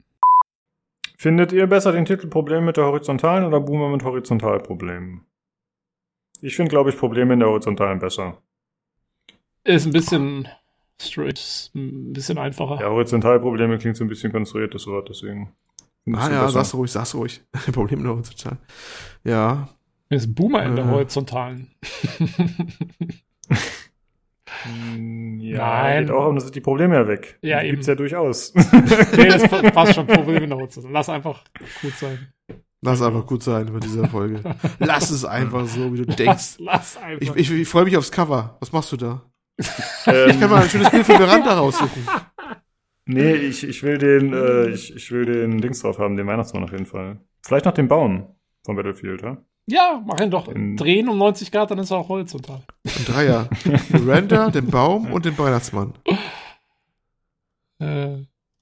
Findet 1.16 1.52
ihr 1.52 1.66
besser 1.66 1.92
den 1.92 2.04
Titel 2.04 2.28
Problem 2.28 2.64
mit 2.64 2.76
der 2.76 2.84
horizontalen 2.84 3.44
oder 3.44 3.60
Boomer 3.60 3.88
mit 3.88 4.04
Horizontalproblemen? 4.04 5.24
Ich 6.42 6.56
finde, 6.56 6.70
glaube 6.70 6.90
ich, 6.90 6.98
Probleme 6.98 7.34
in 7.34 7.40
der 7.40 7.48
horizontalen 7.48 7.98
besser. 7.98 8.42
Ist 9.64 9.86
ein 9.86 9.92
bisschen 9.92 10.48
straight, 11.00 11.38
ist 11.38 11.74
ein 11.74 12.12
bisschen 12.12 12.38
einfacher. 12.38 12.78
Ja, 12.80 12.88
Horizontalprobleme 12.90 13.78
klingt 13.78 13.96
so 13.96 14.04
ein 14.04 14.08
bisschen 14.08 14.32
konstruiert, 14.32 14.74
das 14.74 14.86
Wort, 14.86 15.08
deswegen. 15.08 15.52
Ah 16.12 16.30
ja, 16.30 16.42
besser. 16.42 16.50
sag's 16.50 16.74
ruhig, 16.74 16.90
sag's 16.92 17.14
ruhig. 17.14 17.42
Problem 17.72 18.02
noch 18.02 18.22
total. 18.22 18.58
Ja. 19.24 19.68
Ist 20.08 20.34
Boomer 20.34 20.62
in 20.64 20.76
der 20.76 20.84
Äh. 20.84 20.88
horizontalen. 20.88 21.72
Hm, 24.62 25.40
Ja, 25.40 25.58
Nein. 25.82 26.06
geht 26.06 26.14
auch, 26.14 26.38
sind 26.38 26.54
die 26.54 26.60
Probleme 26.60 26.94
ja 26.94 27.08
weg. 27.08 27.38
Ja, 27.42 27.58
die 27.60 27.66
eben. 27.66 27.74
gibt's 27.76 27.86
ja 27.88 27.94
durchaus. 27.94 28.54
nee, 29.16 29.26
das 29.28 29.42
passt 29.72 29.94
schon. 29.94 30.06
Probleme 30.06 30.44
in 30.44 30.50
der 30.50 30.58
horizontalen. 30.58 30.94
Lass 30.94 31.08
einfach 31.08 31.42
gut 31.82 31.94
sein. 31.94 32.28
Lass 32.82 33.02
einfach 33.02 33.26
gut 33.26 33.42
sein 33.42 33.72
bei 33.72 33.80
dieser 33.80 34.06
Folge. 34.06 34.40
Lass 34.78 35.10
es 35.10 35.24
einfach 35.24 35.66
so, 35.66 35.92
wie 35.92 35.98
du 35.98 36.06
denkst. 36.06 36.56
Lass 36.58 36.96
einfach. 36.96 37.34
Ich, 37.36 37.50
ich, 37.50 37.60
ich 37.62 37.68
freue 37.68 37.84
mich 37.84 37.96
aufs 37.96 38.12
Cover. 38.12 38.56
Was 38.60 38.70
machst 38.72 38.92
du 38.92 38.96
da? 38.96 39.22
Ähm, 40.06 40.30
Ich 40.30 40.40
kann 40.40 40.50
mal 40.50 40.62
ein 40.62 40.68
schönes 40.68 40.90
Bild 40.90 41.06
von 41.06 41.18
Miranda 41.18 41.54
raussuchen. 41.58 42.06
nee, 43.06 43.32
ich, 43.34 43.66
ich 43.66 43.82
will 43.82 43.98
den, 43.98 44.32
äh, 44.32 44.68
ich, 44.68 44.94
ich 44.94 45.10
will 45.10 45.24
den 45.24 45.60
Dings 45.60 45.80
drauf 45.80 45.98
haben, 45.98 46.16
den 46.16 46.26
Weihnachtsmann 46.26 46.64
auf 46.64 46.72
jeden 46.72 46.86
Fall. 46.86 47.18
Vielleicht 47.44 47.64
noch 47.64 47.72
den 47.74 47.88
Baum 47.88 48.34
von 48.64 48.76
Battlefield, 48.76 49.22
ja? 49.22 49.36
ja, 49.66 50.02
mach 50.04 50.20
ihn 50.20 50.30
doch. 50.30 50.48
In- 50.48 50.76
Drehen 50.76 51.08
um 51.08 51.18
90 51.18 51.50
Grad, 51.52 51.70
dann 51.70 51.78
ist 51.78 51.90
er 51.90 51.98
auch 51.98 52.08
horizontal. 52.08 52.62
Ein 52.84 53.04
Dreier. 53.06 53.48
Miranda, 53.90 54.50
den 54.50 54.66
Baum 54.68 55.12
und 55.12 55.24
den 55.24 55.36
Weihnachtsmann. 55.38 55.94
Äh, 57.78 58.24